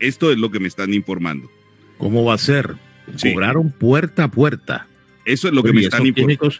Esto 0.00 0.32
es 0.32 0.38
lo 0.38 0.50
que 0.50 0.58
me 0.60 0.68
están 0.68 0.92
informando. 0.94 1.50
¿Cómo 1.98 2.24
va 2.24 2.34
a 2.34 2.38
ser? 2.38 2.74
Sí. 3.16 3.32
Cobraron 3.32 3.70
puerta 3.70 4.24
a 4.24 4.30
puerta. 4.30 4.86
Eso 5.24 5.48
es 5.48 5.54
lo 5.54 5.62
que 5.62 5.72
me 5.72 5.82
están 5.82 6.06
informando. 6.06 6.50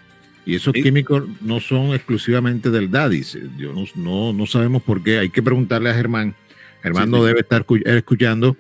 Y 0.46 0.54
esos 0.54 0.72
químicos 0.72 1.24
no 1.40 1.60
son 1.60 1.94
exclusivamente 1.94 2.70
del 2.70 2.90
DADIS. 2.90 3.38
Yo 3.58 3.72
no, 3.72 3.84
no, 3.96 4.32
no 4.32 4.46
sabemos 4.46 4.82
por 4.82 5.02
qué. 5.02 5.18
Hay 5.18 5.30
que 5.30 5.42
preguntarle 5.42 5.90
a 5.90 5.94
Germán. 5.94 6.34
Germán 6.82 7.04
Sí, 7.06 7.10
no 7.10 7.18
sí. 7.20 7.26
debe 7.28 7.40
estar 7.40 7.64
escu- 7.66 7.86
escuchando 7.86 8.56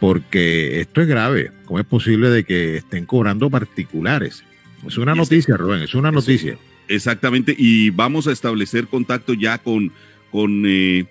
porque 0.00 0.80
esto 0.80 1.00
es 1.00 1.08
grave. 1.08 1.50
¿Cómo 1.64 1.80
es 1.80 1.86
posible 1.86 2.30
de 2.30 2.44
que 2.44 2.76
estén 2.76 3.04
cobrando 3.04 3.50
particulares? 3.50 4.44
Es 4.86 4.96
una 4.96 5.12
este- 5.12 5.22
noticia, 5.22 5.56
Rubén, 5.56 5.82
es 5.82 5.94
una 5.94 6.10
noticia. 6.12 6.56
Exactamente, 6.86 7.54
y 7.58 7.90
vamos 7.90 8.26
a 8.28 8.32
establecer 8.32 8.86
contacto 8.86 9.34
ya 9.34 9.58
con, 9.58 9.92
con, 10.30 10.62
eh, 10.66 11.04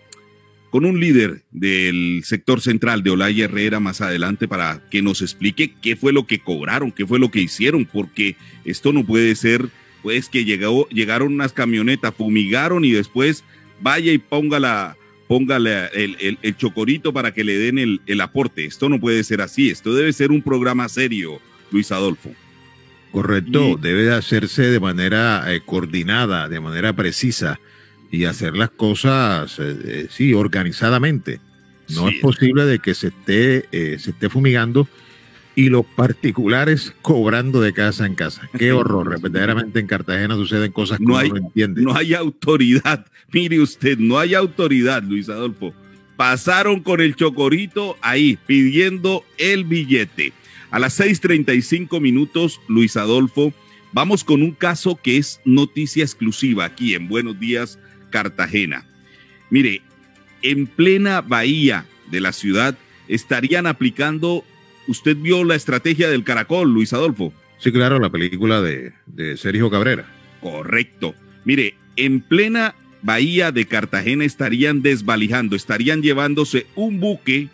con 0.69 0.85
un 0.85 0.99
líder 0.99 1.43
del 1.51 2.21
sector 2.25 2.59
central 2.61 3.01
de 3.03 3.11
Olaya 3.11 3.45
Herrera 3.45 3.79
más 3.79 4.01
adelante 4.01 4.47
para 4.47 4.81
que 4.91 5.01
nos 5.01 5.21
explique 5.21 5.73
qué 5.81 5.95
fue 5.95 6.11
lo 6.13 6.27
que 6.27 6.39
cobraron, 6.39 6.91
qué 6.91 7.05
fue 7.05 7.19
lo 7.19 7.31
que 7.31 7.41
hicieron, 7.41 7.85
porque 7.85 8.35
esto 8.65 8.91
no 8.93 9.05
puede 9.05 9.35
ser, 9.35 9.69
pues 10.03 10.27
que 10.29 10.43
llegó, 10.45 10.87
llegaron 10.89 11.33
unas 11.33 11.53
camionetas, 11.53 12.13
fumigaron 12.13 12.83
y 12.85 12.91
después 12.91 13.43
vaya 13.81 14.11
y 14.11 14.17
ponga 14.17 14.59
la, 14.59 14.97
ponga 15.27 15.57
la- 15.59 15.87
el, 15.87 16.17
el- 16.19 16.37
el 16.41 16.57
chocorito 16.57 17.13
para 17.13 17.33
que 17.33 17.43
le 17.43 17.57
den 17.57 17.79
el, 17.79 18.01
el 18.05 18.19
aporte. 18.21 18.65
Esto 18.65 18.89
no 18.89 18.99
puede 18.99 19.23
ser 19.23 19.41
así, 19.41 19.69
esto 19.69 19.93
debe 19.95 20.11
ser 20.13 20.31
un 20.31 20.41
programa 20.41 20.89
serio, 20.89 21.39
Luis 21.71 21.91
Adolfo. 21.91 22.31
Correcto, 23.11 23.77
debe 23.81 24.03
de 24.03 24.13
hacerse 24.13 24.63
de 24.63 24.79
manera 24.79 25.43
eh, 25.53 25.61
coordinada, 25.65 26.49
de 26.49 26.59
manera 26.59 26.93
precisa 26.93 27.59
y 28.11 28.25
hacer 28.25 28.55
las 28.55 28.69
cosas, 28.69 29.57
eh, 29.59 29.77
eh, 29.85 30.07
sí, 30.09 30.33
organizadamente. 30.33 31.39
No 31.89 32.07
Sí. 32.09 32.15
es 32.15 32.21
posible 32.21 32.65
de 32.65 32.79
que 32.79 32.93
se 32.93 33.07
esté, 33.07 33.65
eh, 33.71 33.97
se 33.99 34.11
esté 34.11 34.29
fumigando 34.29 34.87
y 35.55 35.69
los 35.69 35.85
particulares 35.85 36.93
cobrando 37.01 37.61
de 37.61 37.73
casa 37.73 38.05
en 38.05 38.15
casa. 38.15 38.49
Qué 38.57 38.71
horror, 38.73 39.19
verdaderamente 39.21 39.79
en 39.79 39.87
Cartagena 39.87 40.35
suceden 40.35 40.71
cosas 40.71 40.99
que 40.99 41.05
No 41.05 41.17
hay, 41.17 41.29
no 41.29 41.37
entiende. 41.37 41.81
no 41.81 41.95
hay 41.95 42.13
autoridad. 42.13 43.05
Mire 43.31 43.59
usted, 43.61 43.97
no 43.97 44.19
hay 44.19 44.33
autoridad, 44.35 45.03
Luis 45.03 45.29
Adolfo. 45.29 45.73
pasaron 46.17 46.79
con 46.81 46.99
el 46.99 47.15
chocorito 47.15 47.95
ahí 48.01 48.37
pidiendo 48.47 49.23
el 49.37 49.63
billete. 49.65 50.33
A 50.71 50.79
las 50.79 50.99
6:35 50.99 52.01
minutos, 52.01 52.59
Luis 52.67 52.97
Adolfo, 52.97 53.53
vamos 53.93 54.23
con 54.23 54.41
un 54.41 54.51
caso 54.51 54.99
que 55.01 55.17
es 55.17 55.39
noticia 55.45 56.03
exclusiva 56.03 56.65
aquí 56.65 56.93
en 56.95 57.07
Buenos 57.07 57.39
Días, 57.39 57.79
Cartagena. 58.09 58.85
Mire, 59.49 59.81
en 60.41 60.67
plena 60.67 61.21
bahía 61.21 61.85
de 62.09 62.21
la 62.21 62.31
ciudad 62.31 62.77
estarían 63.07 63.67
aplicando, 63.67 64.43
usted 64.87 65.15
vio 65.15 65.43
la 65.43 65.55
estrategia 65.55 66.09
del 66.09 66.23
caracol, 66.23 66.73
Luis 66.73 66.93
Adolfo. 66.93 67.33
Sí, 67.59 67.71
claro, 67.71 67.99
la 67.99 68.09
película 68.09 68.61
de, 68.61 68.93
de 69.05 69.37
Sergio 69.37 69.69
Cabrera. 69.69 70.05
Correcto. 70.41 71.15
Mire, 71.43 71.75
en 71.95 72.21
plena 72.21 72.75
bahía 73.01 73.51
de 73.51 73.65
Cartagena 73.65 74.25
estarían 74.25 74.81
desvalijando, 74.81 75.55
estarían 75.55 76.01
llevándose 76.01 76.67
un 76.75 76.99
buque 76.99 77.49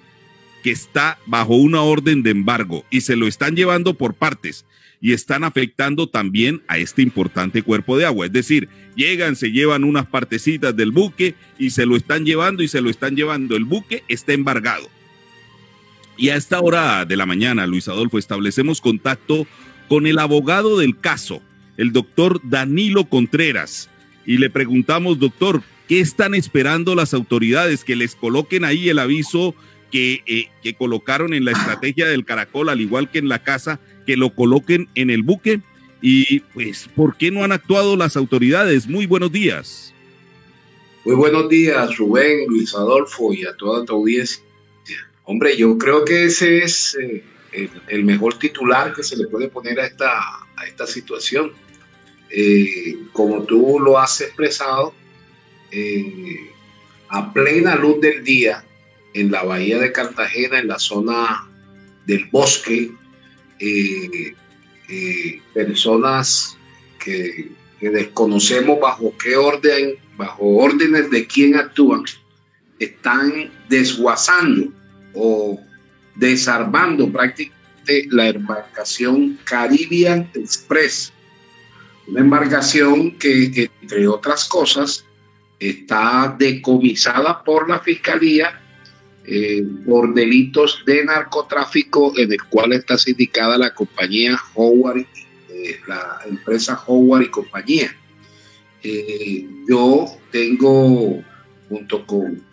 que 0.63 0.71
está 0.71 1.19
bajo 1.25 1.55
una 1.55 1.81
orden 1.81 2.23
de 2.23 2.31
embargo 2.31 2.85
y 2.89 3.01
se 3.01 3.15
lo 3.15 3.27
están 3.27 3.55
llevando 3.55 3.93
por 3.95 4.13
partes 4.13 4.65
y 5.03 5.11
están 5.11 5.43
afectando 5.43 6.07
también 6.07 6.61
a 6.69 6.77
este 6.77 7.01
importante 7.01 7.61
cuerpo 7.61 7.97
de 7.97 8.05
agua. 8.05 8.25
Es 8.25 8.31
decir, 8.31 8.69
llegan, 8.95 9.35
se 9.35 9.51
llevan 9.51 9.83
unas 9.83 10.07
partecitas 10.07 10.73
del 10.77 10.91
buque 10.91 11.35
y 11.59 11.71
se 11.71 11.85
lo 11.85 11.97
están 11.97 12.23
llevando 12.25 12.63
y 12.63 12.69
se 12.69 12.79
lo 12.79 12.89
están 12.89 13.17
llevando. 13.17 13.57
El 13.57 13.65
buque 13.65 14.05
está 14.07 14.31
embargado. 14.31 14.87
Y 16.15 16.29
a 16.29 16.37
esta 16.37 16.61
hora 16.61 17.03
de 17.03 17.17
la 17.17 17.25
mañana, 17.25 17.67
Luis 17.67 17.89
Adolfo, 17.89 18.17
establecemos 18.17 18.79
contacto 18.79 19.45
con 19.89 20.07
el 20.07 20.19
abogado 20.19 20.79
del 20.79 20.97
caso, 20.97 21.41
el 21.75 21.91
doctor 21.91 22.39
Danilo 22.41 23.03
Contreras, 23.03 23.89
y 24.25 24.37
le 24.37 24.49
preguntamos, 24.49 25.19
doctor, 25.19 25.63
¿qué 25.89 25.99
están 25.99 26.33
esperando 26.33 26.95
las 26.95 27.13
autoridades? 27.13 27.83
Que 27.83 27.97
les 27.97 28.15
coloquen 28.15 28.63
ahí 28.63 28.87
el 28.87 28.99
aviso 28.99 29.53
que, 29.93 30.23
eh, 30.25 30.49
que 30.63 30.73
colocaron 30.73 31.35
en 31.35 31.45
la 31.45 31.51
estrategia 31.51 32.07
del 32.07 32.25
caracol, 32.25 32.69
al 32.69 32.81
igual 32.81 33.11
que 33.11 33.19
en 33.19 33.29
la 33.29 33.43
casa, 33.43 33.79
que 34.07 34.17
lo 34.17 34.33
coloquen 34.33 34.89
en 34.95 35.11
el 35.11 35.21
buque. 35.21 35.61
Y 36.01 36.39
pues, 36.39 36.89
¿por 36.95 37.15
qué 37.15 37.29
no 37.29 37.43
han 37.43 37.51
actuado 37.51 37.95
las 37.95 38.17
autoridades? 38.17 38.87
Muy 38.87 39.05
buenos 39.05 39.31
días. 39.31 39.93
Muy 41.05 41.15
buenos 41.15 41.47
días, 41.47 41.95
Rubén, 41.95 42.47
Luis 42.47 42.73
Adolfo 42.73 43.31
y 43.33 43.45
a 43.45 43.55
toda 43.55 43.85
tu 43.85 43.93
audiencia. 43.93 44.43
Hombre, 45.25 45.55
yo 45.55 45.77
creo 45.77 46.03
que 46.03 46.25
ese 46.25 46.63
es 46.63 46.97
eh, 46.99 47.23
el, 47.51 47.69
el, 47.87 48.03
mejor 48.03 48.39
titular 48.39 48.95
que 48.95 49.03
se 49.03 49.15
le 49.15 49.27
puede 49.27 49.47
poner 49.47 49.79
a 49.79 49.85
esta, 49.85 50.17
a 50.55 50.65
esta 50.65 50.87
situación. 50.87 51.51
Eh, 52.31 52.97
como 53.11 53.43
tú 53.43 53.79
lo 53.79 53.99
has 53.99 54.19
expresado, 54.21 54.95
eh, 55.69 56.49
a 57.09 57.31
plena 57.31 57.75
luz 57.75 58.01
del 58.01 58.23
día, 58.23 58.65
en 59.13 59.31
la 59.31 59.43
bahía 59.43 59.79
de 59.79 59.91
Cartagena, 59.91 60.59
en 60.59 60.67
la 60.67 60.79
zona 60.79 61.47
del 62.05 62.25
bosque, 62.31 62.91
eh, 63.59 64.35
eh, 64.89 65.41
personas 65.53 66.57
que, 67.03 67.51
que, 67.79 67.89
desconocemos 67.89 68.79
bajo 68.79 69.13
qué 69.17 69.35
orden, 69.35 69.95
bajo 70.17 70.45
órdenes 70.57 71.09
de 71.09 71.25
quién 71.27 71.55
actúan, 71.55 72.03
están 72.79 73.51
desguazando 73.69 74.71
o 75.13 75.59
desarmando 76.15 77.11
prácticamente 77.11 78.07
la 78.09 78.29
embarcación 78.29 79.39
Caribbean 79.43 80.29
Express, 80.33 81.13
una 82.07 82.21
embarcación 82.21 83.17
que, 83.17 83.69
entre 83.81 84.07
otras 84.07 84.45
cosas, 84.45 85.05
está 85.59 86.35
decomisada 86.37 87.43
por 87.43 87.69
la 87.69 87.79
Fiscalía 87.79 88.59
eh, 89.25 89.65
por 89.85 90.13
delitos 90.13 90.83
de 90.85 91.05
narcotráfico 91.05 92.11
en 92.17 92.33
el 92.33 92.43
cual 92.43 92.73
está 92.73 92.97
sindicada 92.97 93.57
la 93.57 93.73
compañía 93.73 94.37
Howard, 94.53 95.05
eh, 95.49 95.79
la 95.87 96.19
empresa 96.27 96.83
Howard 96.85 97.23
y 97.23 97.29
compañía. 97.29 97.95
Eh, 98.83 99.47
yo 99.69 100.07
tengo, 100.29 101.23
junto 101.69 102.05
con, 102.05 102.43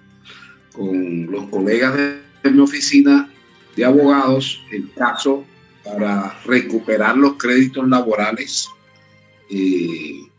con 0.72 1.26
los 1.26 1.48
colegas 1.48 1.96
de, 1.96 2.50
mi 2.52 2.60
oficina 2.60 3.28
de 3.74 3.84
abogados, 3.84 4.62
el 4.70 4.92
caso 4.92 5.44
para 5.84 6.38
recuperar 6.44 7.16
los 7.16 7.34
créditos 7.34 7.86
laborales 7.88 8.68
de 9.50 10.30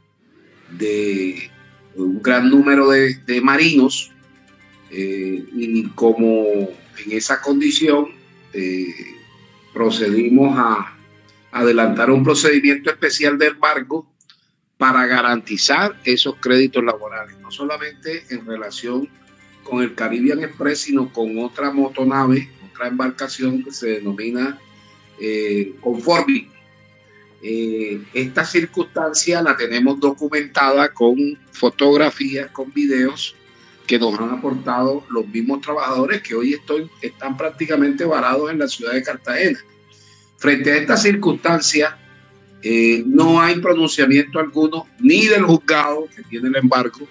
un 1.95 2.21
gran 2.21 2.49
número 2.49 2.89
de 2.89 3.41
marinos 3.43 4.11
eh, 4.92 5.46
y 5.54 5.84
como 5.89 6.46
en 7.06 7.12
esa 7.12 7.42
condición 7.42 8.10
eh, 8.54 8.94
procedimos 9.74 10.58
a 10.58 10.98
adelantar 11.52 12.12
un 12.12 12.24
procedimiento 12.24 12.89
especial 12.89 13.38
de 13.38 13.48
embargo 13.48 14.06
para 14.78 15.06
garantizar 15.06 16.00
esos 16.04 16.36
créditos 16.39 16.84
laborales, 16.84 17.38
no 17.39 17.52
solamente 17.52 18.26
en 18.30 18.46
relación 18.46 19.08
con 19.64 19.84
el 19.84 19.94
Caribbean 19.96 20.44
Express, 20.44 20.80
sino 20.82 21.12
con 21.14 21.38
otra 21.38 21.72
motonave, 21.72 22.50
otra 22.72 22.88
embarcación 22.88 23.64
que 23.64 23.72
se 23.72 23.88
denomina 23.89 24.60
eh, 25.20 25.76
Conforming. 25.82 26.50
Eh, 27.44 28.02
esta 28.14 28.44
circunstancia 28.44 29.42
la 29.42 29.56
tenemos 29.56 30.00
documentada 30.00 30.92
con 30.94 31.18
fotografías, 31.52 32.52
con 32.52 32.72
videos 32.74 33.36
que 33.88 33.99
nos 33.99 34.17
han 34.19 34.29
aportado 34.29 35.03
los 35.09 35.27
mismos 35.27 35.61
trabajadores 35.61 36.21
que 36.21 36.36
hoy 36.36 36.53
estoy, 36.53 36.89
están 37.01 37.38
prácticamente 37.38 38.05
varados 38.05 38.51
en 38.51 38.59
la 38.59 38.67
ciudad 38.67 38.93
de 38.93 39.03
Cartagena. 39.03 39.59
Frente 40.38 40.71
a 40.71 40.77
esta 40.77 40.97
circunstancia, 40.97 41.97
eh, 42.63 43.03
no 43.05 43.41
hay 43.41 43.59
pronunciamiento 43.59 44.39
alguno 44.39 44.88
ni 44.99 45.25
del 45.25 45.43
juzgado 45.43 46.07
que 46.15 46.23
tiene 46.23 46.49
el 46.49 46.55
embargo, 46.55 47.07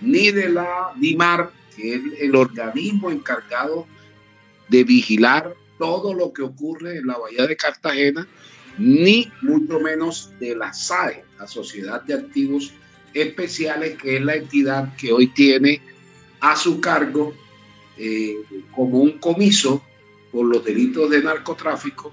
ni 0.00 0.30
de 0.30 0.48
la 0.48 0.92
DIMAR, 0.96 1.50
que 1.76 1.94
es 1.94 2.02
el 2.20 2.34
organismo 2.36 3.10
encargado 3.10 3.86
de 4.68 4.84
vigilar 4.84 5.54
todo 5.78 6.14
lo 6.14 6.32
que 6.32 6.42
ocurre 6.42 6.98
en 6.98 7.06
la 7.06 7.18
bahía 7.18 7.46
de 7.46 7.56
Cartagena, 7.56 8.26
ni 8.78 9.30
mucho 9.42 9.80
menos 9.80 10.30
de 10.38 10.56
la 10.56 10.72
SAE, 10.72 11.24
la 11.38 11.46
Sociedad 11.46 12.02
de 12.02 12.14
Activos 12.14 12.72
Especiales, 13.12 13.98
que 14.00 14.16
es 14.16 14.22
la 14.22 14.36
entidad 14.36 14.96
que 14.96 15.12
hoy 15.12 15.26
tiene 15.26 15.82
a 16.42 16.56
su 16.56 16.80
cargo 16.80 17.32
eh, 17.96 18.36
como 18.74 18.98
un 18.98 19.18
comiso 19.18 19.82
por 20.32 20.44
los 20.44 20.64
delitos 20.64 21.08
de 21.08 21.22
narcotráfico 21.22 22.12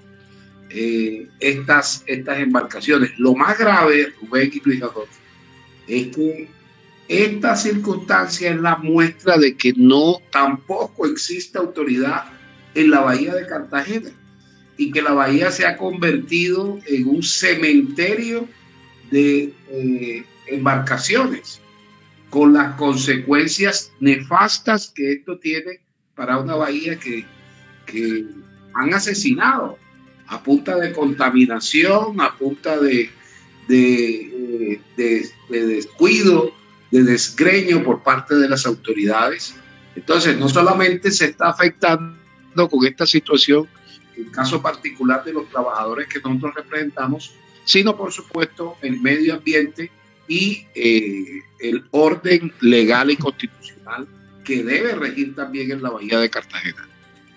eh, 0.69 1.27
estas, 1.39 2.03
estas 2.05 2.39
embarcaciones. 2.39 3.17
Lo 3.17 3.33
más 3.33 3.57
grave, 3.57 4.13
Rubén 4.21 4.51
y 4.53 4.61
Luis 4.63 4.81
es 5.87 6.15
que 6.15 6.47
esta 7.07 7.55
circunstancia 7.55 8.51
es 8.51 8.61
la 8.61 8.75
muestra 8.77 9.37
de 9.37 9.57
que 9.57 9.73
no 9.75 10.21
tampoco 10.31 11.07
existe 11.07 11.57
autoridad 11.57 12.25
en 12.75 12.91
la 12.91 12.99
bahía 12.99 13.33
de 13.33 13.47
Cartagena 13.47 14.11
y 14.77 14.91
que 14.91 15.01
la 15.01 15.13
bahía 15.13 15.49
se 15.49 15.65
ha 15.65 15.75
convertido 15.75 16.77
en 16.85 17.07
un 17.07 17.23
cementerio 17.23 18.47
de 19.09 19.53
eh, 19.71 20.23
embarcaciones 20.45 21.61
con 22.29 22.53
las 22.53 22.75
consecuencias 22.75 23.91
nefastas 23.99 24.91
que 24.93 25.13
esto 25.13 25.39
tiene 25.39 25.79
para 26.15 26.37
una 26.37 26.55
bahía 26.55 26.99
que, 26.99 27.25
que 27.85 28.25
han 28.73 28.93
asesinado 28.93 29.77
a 30.27 30.43
punta 30.43 30.75
de 30.77 30.91
contaminación, 30.91 32.21
a 32.21 32.37
punta 32.37 32.79
de, 32.79 33.09
de, 33.67 34.79
de, 34.95 35.29
de, 35.49 35.65
descuido, 35.65 36.51
de 36.91 37.03
desgreño 37.03 37.83
por 37.83 38.03
parte 38.03 38.35
de 38.35 38.47
las 38.47 38.65
autoridades. 38.65 39.55
Entonces, 39.95 40.37
no 40.37 40.47
solamente 40.49 41.11
se 41.11 41.25
está 41.25 41.49
afectando 41.49 42.15
con 42.69 42.85
esta 42.85 43.05
situación 43.05 43.67
el 44.15 44.29
caso 44.31 44.61
particular 44.61 45.23
de 45.23 45.33
los 45.33 45.49
trabajadores 45.49 46.07
que 46.07 46.19
nosotros 46.19 46.53
representamos, 46.55 47.33
sino 47.63 47.95
por 47.95 48.11
supuesto 48.11 48.75
el 48.81 48.99
medio 48.99 49.35
ambiente 49.35 49.91
y 50.29 50.65
eh, 50.75 51.41
el 51.59 51.83
orden 51.91 52.53
legal 52.61 53.11
y 53.11 53.17
constitucional 53.17 54.07
que 54.45 54.63
debe 54.63 54.95
regir 54.95 55.35
también 55.35 55.71
en 55.71 55.83
la 55.83 55.89
Bahía 55.89 56.19
de 56.19 56.29
Cartagena. 56.29 56.87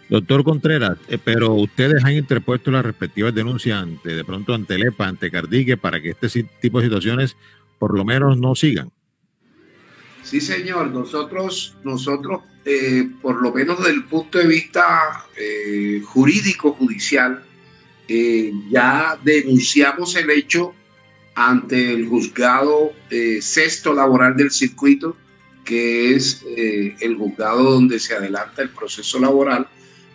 Doctor 0.09 0.45
Contreras, 0.45 0.99
eh, 1.09 1.19
pero 1.23 1.55
ustedes 1.55 2.05
han 2.05 2.13
interpuesto 2.13 2.71
las 2.71 2.85
respectivas 2.85 3.35
denuncias 3.35 3.83
ante, 3.83 4.15
de 4.15 4.25
pronto 4.25 4.55
ante 4.55 4.75
el 4.75 4.85
EPA, 4.85 5.09
ante 5.09 5.31
Cardique, 5.31 5.77
para 5.77 6.01
que 6.01 6.11
este 6.11 6.45
tipo 6.61 6.79
de 6.79 6.87
situaciones 6.87 7.35
por 7.79 7.97
lo 7.97 8.05
menos 8.05 8.39
no 8.39 8.55
sigan. 8.55 8.93
Sí, 10.23 10.41
señor. 10.41 10.91
Nosotros, 10.91 11.77
nosotros 11.83 12.43
eh, 12.65 13.09
por 13.21 13.43
lo 13.43 13.53
menos 13.53 13.79
desde 13.79 13.93
el 13.93 14.05
punto 14.05 14.39
de 14.39 14.47
vista 14.47 15.27
eh, 15.37 16.01
jurídico, 16.05 16.73
judicial, 16.73 17.43
eh, 18.07 18.53
ya 18.71 19.19
denunciamos 19.23 20.15
el 20.15 20.31
hecho 20.31 20.75
ante 21.35 21.93
el 21.93 22.07
juzgado 22.07 22.93
sexto 23.41 23.95
laboral 23.95 24.37
del 24.37 24.51
circuito 24.51 25.17
que 25.65 26.15
es 26.15 26.43
eh, 26.47 26.97
el 27.01 27.17
juzgado 27.17 27.63
donde 27.63 27.99
se 27.99 28.15
adelanta 28.15 28.63
el 28.63 28.71
proceso 28.71 29.19
laboral, 29.19 29.69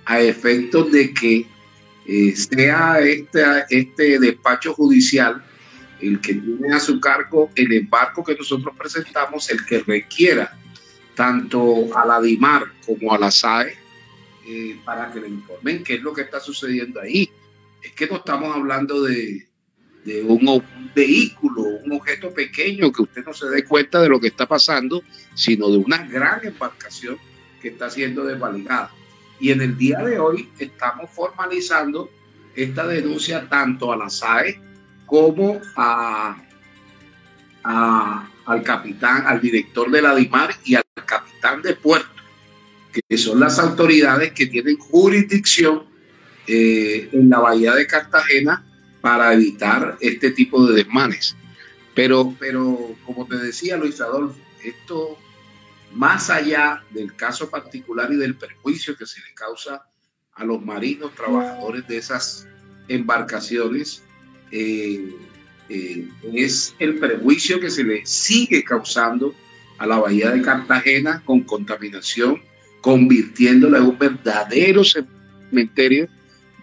a 0.05 0.21
efectos 0.21 0.91
de 0.91 1.13
que 1.13 1.45
eh, 2.05 2.35
sea 2.35 2.99
este, 2.99 3.43
este 3.69 4.19
despacho 4.19 4.73
judicial 4.73 5.43
el 5.99 6.21
que 6.21 6.35
tiene 6.35 6.73
a 6.73 6.79
su 6.79 6.99
cargo 6.99 7.49
el 7.55 7.73
embarco 7.73 8.23
que 8.23 8.35
nosotros 8.35 8.73
presentamos, 8.77 9.49
el 9.49 9.65
que 9.65 9.79
requiera 9.79 10.57
tanto 11.15 11.97
a 11.97 12.05
la 12.05 12.21
DIMAR 12.21 12.65
como 12.85 13.13
a 13.13 13.17
la 13.17 13.31
SAE 13.31 13.75
eh, 14.47 14.79
para 14.85 15.11
que 15.11 15.19
le 15.19 15.27
informen 15.27 15.83
qué 15.83 15.95
es 15.95 16.01
lo 16.01 16.13
que 16.13 16.21
está 16.21 16.39
sucediendo 16.39 17.01
ahí. 17.01 17.29
Es 17.81 17.91
que 17.93 18.07
no 18.07 18.17
estamos 18.17 18.55
hablando 18.55 19.01
de, 19.03 19.47
de 20.07 20.23
un, 20.23 20.63
vehículo, 20.95 21.63
un 21.83 21.91
objeto 21.91 22.33
pequeño 22.33 22.91
que 22.91 23.01
usted 23.03 23.25
no 23.25 23.33
se 23.33 23.49
dé 23.49 23.65
cuenta 23.65 24.01
de 24.01 24.07
lo 24.07 24.19
que 24.19 24.27
está 24.27 24.47
pasando, 24.47 25.03
sino 25.35 25.69
de 25.69 25.77
una 25.77 25.97
gran 26.07 26.43
embarcación 26.43 27.17
que 27.61 27.67
está 27.67 27.89
siendo 27.89 28.23
desvalijada. 28.23 28.89
Y 29.39 29.51
en 29.51 29.61
el 29.61 29.77
día 29.77 29.99
de 29.99 30.17
hoy 30.17 30.49
estamos 30.57 31.11
formalizando 31.11 32.09
esta 32.55 32.87
denuncia 32.87 33.47
tanto 33.49 33.91
a 33.91 33.97
la 33.97 34.09
SAE 34.09 34.59
como 35.05 35.59
a, 35.75 36.41
a, 37.63 38.29
al 38.45 38.63
capitán, 38.63 39.27
al 39.27 39.41
director 39.41 39.91
de 39.91 40.01
la 40.01 40.15
DIMAR 40.15 40.55
y 40.63 40.75
al 40.75 40.85
capitán 41.05 41.61
de 41.61 41.75
puerto, 41.75 42.23
que 42.91 43.17
son 43.17 43.41
las 43.41 43.59
autoridades 43.59 44.31
que 44.31 44.47
tienen 44.47 44.77
jurisdicción 44.77 45.83
eh, 46.47 47.09
en 47.11 47.29
la 47.29 47.39
bahía 47.39 47.75
de 47.75 47.85
Cartagena 47.85 48.66
para 49.07 49.33
evitar 49.33 49.97
este 50.01 50.31
tipo 50.31 50.65
de 50.65 50.75
desmanes. 50.75 51.33
Pero, 51.95 52.35
pero 52.37 52.93
como 53.05 53.25
te 53.25 53.37
decía 53.37 53.77
Luis 53.77 54.01
Adolfo, 54.01 54.37
esto 54.61 55.17
más 55.93 56.29
allá 56.29 56.83
del 56.89 57.15
caso 57.15 57.49
particular 57.49 58.11
y 58.11 58.17
del 58.17 58.35
perjuicio 58.35 58.97
que 58.97 59.05
se 59.05 59.21
le 59.21 59.33
causa 59.33 59.85
a 60.33 60.43
los 60.43 60.61
marinos 60.61 61.15
trabajadores 61.15 61.87
de 61.87 61.95
esas 61.95 62.49
embarcaciones, 62.89 64.03
eh, 64.51 65.15
eh, 65.69 66.09
es 66.33 66.75
el 66.77 66.99
perjuicio 66.99 67.61
que 67.61 67.69
se 67.69 67.85
le 67.85 68.05
sigue 68.05 68.61
causando 68.61 69.33
a 69.77 69.87
la 69.87 69.99
bahía 69.99 70.31
de 70.31 70.41
Cartagena 70.41 71.23
con 71.23 71.43
contaminación, 71.43 72.41
convirtiéndola 72.81 73.77
en 73.77 73.85
un 73.85 73.97
verdadero 73.97 74.83
cementerio 74.83 76.09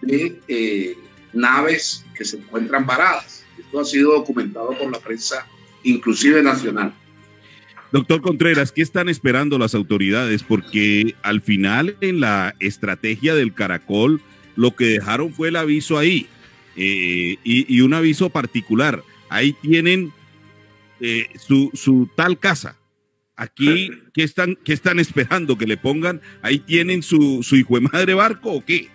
de 0.03 0.39
eh, 0.47 0.95
naves 1.35 2.05
que 2.15 2.25
se 2.25 2.37
encuentran 2.37 2.85
varadas. 2.85 3.45
Esto 3.57 3.79
ha 3.79 3.85
sido 3.85 4.13
documentado 4.13 4.77
por 4.77 4.91
la 4.91 4.99
prensa, 4.99 5.47
inclusive 5.83 6.41
nacional. 6.41 6.93
Doctor 7.91 8.21
Contreras, 8.21 8.71
¿qué 8.71 8.81
están 8.81 9.07
esperando 9.09 9.57
las 9.57 9.75
autoridades? 9.75 10.43
Porque 10.43 11.15
al 11.21 11.41
final 11.41 11.95
en 12.01 12.19
la 12.19 12.55
estrategia 12.59 13.35
del 13.35 13.53
caracol, 13.53 14.21
lo 14.55 14.75
que 14.75 14.85
dejaron 14.85 15.31
fue 15.33 15.49
el 15.49 15.55
aviso 15.55 15.97
ahí 15.97 16.27
eh, 16.75 17.37
y, 17.43 17.81
un 17.81 17.93
aviso 17.93 18.29
particular. 18.29 19.03
Ahí 19.29 19.53
tienen 19.53 20.11
eh, 20.99 21.27
su, 21.37 21.71
su, 21.73 22.09
tal 22.15 22.39
casa. 22.39 22.77
Aquí, 23.37 23.91
¿qué 24.13 24.23
están, 24.23 24.57
¿qué 24.63 24.73
están 24.73 24.99
esperando? 24.99 25.57
¿Que 25.57 25.67
le 25.67 25.77
pongan? 25.77 26.21
¿Ahí 26.41 26.59
tienen 26.59 27.03
su, 27.03 27.43
su 27.43 27.55
hijo 27.55 27.75
de 27.75 27.81
madre 27.81 28.13
barco 28.13 28.51
o 28.51 28.65
qué? 28.65 28.89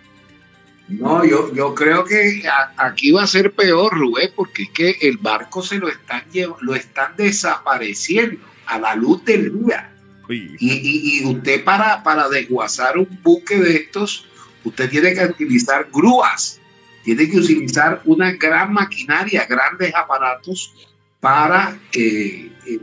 No, 0.99 1.23
yo, 1.23 1.53
yo 1.53 1.73
creo 1.73 2.03
que 2.03 2.43
aquí 2.77 3.11
va 3.11 3.23
a 3.23 3.27
ser 3.27 3.53
peor, 3.53 3.93
Rubén, 3.97 4.31
porque 4.35 4.63
es 4.63 4.69
que 4.69 4.97
el 5.01 5.17
barco 5.17 5.61
se 5.61 5.77
lo 5.77 5.87
están, 5.87 6.23
lo 6.61 6.75
están 6.75 7.15
desapareciendo 7.15 8.43
a 8.65 8.79
la 8.79 8.95
luz 8.95 9.23
del 9.25 9.65
día. 9.65 9.93
Y, 10.29 10.55
y, 10.59 11.19
y, 11.19 11.25
usted 11.25 11.63
para, 11.63 12.03
para 12.03 12.29
desguazar 12.29 12.97
un 12.97 13.19
buque 13.21 13.57
de 13.57 13.75
estos, 13.75 14.25
usted 14.63 14.89
tiene 14.89 15.13
que 15.13 15.25
utilizar 15.25 15.89
grúas, 15.91 16.59
tiene 17.03 17.29
que 17.29 17.37
utilizar 17.37 18.01
una 18.05 18.31
gran 18.33 18.71
maquinaria, 18.71 19.45
grandes 19.45 19.93
aparatos 19.93 20.73
para, 21.19 21.77
eh, 21.93 22.51
eh, 22.65 22.79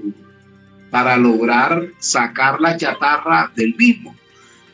para 0.90 1.16
lograr 1.16 1.88
sacar 1.98 2.60
la 2.60 2.76
chatarra 2.76 3.50
del 3.54 3.74
mismo. 3.76 4.14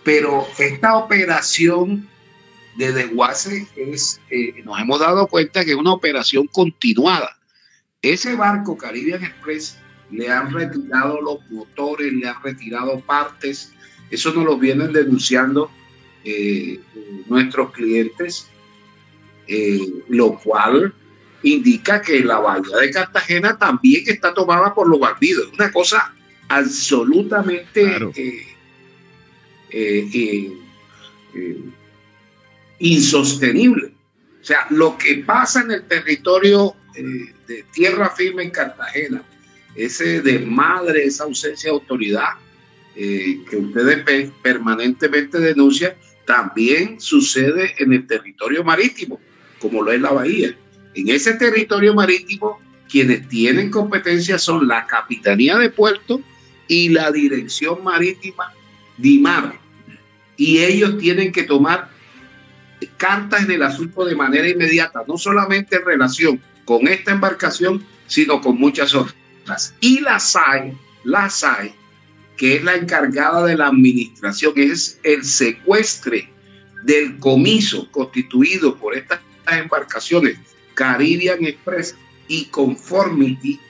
Pero 0.03 0.47
esta 0.59 0.97
operación 0.97 2.09
de 2.77 2.93
desguace 2.93 3.67
es, 3.77 4.21
eh, 4.31 4.63
nos 4.65 4.81
hemos 4.81 5.01
dado 5.01 5.27
cuenta 5.27 5.65
que 5.65 5.73
es 5.73 5.77
una 5.77 5.93
operación 5.93 6.47
continuada. 6.49 7.37
Ese 8.03 8.35
barco 8.35 8.77
Caribbean 8.77 9.25
Express 9.25 9.79
le 10.11 10.31
han 10.31 10.53
retirado 10.53 11.21
los 11.21 11.39
motores, 11.51 12.13
le 12.13 12.29
han 12.29 12.43
retirado 12.43 13.01
partes, 13.01 13.73
eso 14.11 14.33
nos 14.33 14.45
lo 14.45 14.59
vienen 14.59 14.93
denunciando 14.93 15.71
eh, 16.25 16.81
nuestros 17.27 17.73
clientes, 17.73 18.49
eh, 19.47 19.79
lo 20.09 20.39
cual 20.39 20.95
indica 21.43 22.01
que 22.01 22.21
la 22.21 22.39
bahía 22.39 22.77
de 22.81 22.91
Cartagena 22.91 23.59
también 23.59 24.05
está 24.07 24.33
tomada 24.33 24.75
por 24.75 24.89
los 24.89 24.99
bandidos. 24.99 25.51
Una 25.53 25.71
cosa 25.73 26.15
absolutamente 26.49 27.83
claro. 27.83 28.13
eh, 29.71 30.53
insostenible. 32.85 33.93
O 34.43 34.45
sea, 34.45 34.67
lo 34.69 34.99
que 34.99 35.17
pasa 35.27 35.63
en 35.63 35.71
el 35.71 35.85
territorio 35.85 36.75
de 36.95 37.65
tierra 37.73 38.11
firme 38.11 38.43
en 38.45 38.51
Cartagena, 38.51 39.23
ese 39.75 40.21
desmadre, 40.21 41.05
esa 41.05 41.25
ausencia 41.25 41.71
de 41.71 41.75
autoridad 41.75 42.35
eh, 42.95 43.41
que 43.49 43.57
ustedes 43.57 44.31
permanentemente 44.43 45.39
denuncian, 45.39 45.95
también 46.27 47.01
sucede 47.01 47.75
en 47.79 47.95
el 47.95 48.07
territorio 48.07 48.63
marítimo, 48.63 49.19
como 49.59 49.83
lo 49.83 49.91
es 49.91 50.01
la 50.01 50.13
bahía. 50.13 50.55
En 50.95 51.09
ese 51.09 51.33
territorio 51.35 51.95
marítimo, 51.95 52.61
quienes 52.89 53.27
tienen 53.29 53.71
competencia 53.71 54.39
son 54.39 54.69
la 54.69 54.87
Capitanía 54.87 55.57
de 55.57 55.71
Puerto 55.71 56.21
y 56.69 56.91
la 56.91 57.11
Dirección 57.11 57.83
Marítima 57.83 58.53
DIMAR. 58.99 59.59
Y 60.37 60.59
ellos 60.59 60.99
tienen 60.99 61.33
que 61.33 61.45
tomar 61.45 61.94
cartas 62.97 63.45
en 63.45 63.51
el 63.51 63.63
asunto 63.63 64.05
de 64.05 64.17
manera 64.17 64.49
inmediata, 64.49 65.03
no 65.07 65.17
solamente 65.17 65.77
en 65.77 65.85
relación 65.85 66.43
con 66.65 66.89
esta 66.89 67.13
embarcación, 67.13 67.85
sino 68.07 68.41
con 68.41 68.59
muchas 68.59 68.95
otras. 68.95 69.75
Y 69.81 70.01
la 70.01 70.19
SAE, 70.19 70.77
la 71.05 71.29
SAE, 71.31 71.75
que 72.37 72.57
es 72.57 72.65
la 72.65 72.75
encargada 72.75 73.45
de 73.45 73.57
la 73.57 73.69
administración, 73.69 74.55
es 74.57 74.99
el 75.03 75.25
secuestre 75.25 76.31
del 76.85 77.19
comiso 77.19 77.91
constituido 77.91 78.77
por 78.77 78.95
estas 78.95 79.21
embarcaciones 79.51 80.39
Caribbean 80.75 81.45
Express 81.45 81.97
y 82.29 82.47
Conformity, 82.47 83.61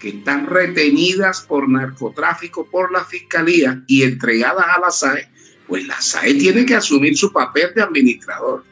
que 0.00 0.10
están 0.10 0.46
retenidas 0.46 1.42
por 1.42 1.68
narcotráfico 1.68 2.66
por 2.66 2.92
la 2.92 3.04
fiscalía 3.04 3.82
y 3.86 4.02
entregadas 4.02 4.66
a 4.76 4.80
la 4.80 4.90
SAE, 4.90 5.28
pues 5.72 5.86
la 5.86 5.98
SAE 6.02 6.34
tiene 6.34 6.66
que 6.66 6.74
asumir 6.74 7.16
su 7.16 7.32
papel 7.32 7.70
de 7.74 7.80
administrador 7.80 8.62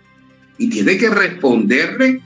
y 0.59 0.69
tiene 0.69 0.99
que 0.99 1.09
responderle 1.09 2.21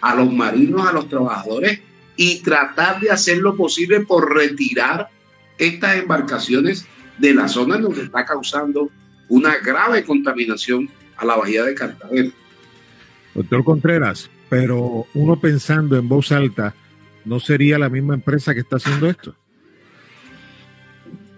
a 0.00 0.16
los 0.16 0.32
marinos, 0.32 0.84
a 0.84 0.90
los 0.90 1.08
trabajadores 1.08 1.78
y 2.16 2.40
tratar 2.40 2.98
de 2.98 3.12
hacer 3.12 3.38
lo 3.38 3.56
posible 3.56 4.00
por 4.00 4.34
retirar 4.34 5.10
estas 5.58 5.98
embarcaciones 5.98 6.88
de 7.18 7.34
la 7.34 7.46
zona 7.46 7.78
donde 7.78 8.02
está 8.02 8.26
causando 8.26 8.90
una 9.28 9.58
grave 9.58 10.02
contaminación 10.02 10.90
a 11.18 11.24
la 11.24 11.36
bahía 11.36 11.62
de 11.62 11.76
Cartagena. 11.76 12.32
Doctor 13.32 13.62
Contreras, 13.62 14.28
pero 14.48 15.06
uno 15.14 15.38
pensando 15.38 15.96
en 15.96 16.08
voz 16.08 16.32
alta, 16.32 16.74
¿no 17.24 17.38
sería 17.38 17.78
la 17.78 17.88
misma 17.88 18.14
empresa 18.14 18.54
que 18.54 18.60
está 18.62 18.74
haciendo 18.74 19.08
esto? 19.08 19.36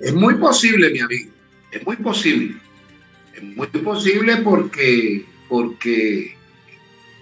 Es 0.00 0.14
muy 0.14 0.36
posible, 0.36 0.88
mi 0.88 1.00
amigo, 1.00 1.30
es 1.70 1.84
muy 1.84 1.96
posible. 1.96 2.56
Muy 3.42 3.66
posible 3.66 4.38
porque, 4.38 5.24
porque 5.48 6.36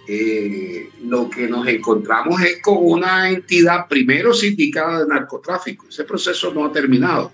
eh, 0.07 0.89
lo 1.03 1.29
que 1.29 1.47
nos 1.47 1.67
encontramos 1.67 2.41
es 2.41 2.61
con 2.61 2.77
una 2.79 3.29
entidad 3.29 3.87
primero 3.87 4.33
sindicada 4.33 5.03
de 5.03 5.07
narcotráfico. 5.07 5.87
Ese 5.89 6.03
proceso 6.03 6.53
no 6.53 6.65
ha 6.65 6.71
terminado. 6.71 7.31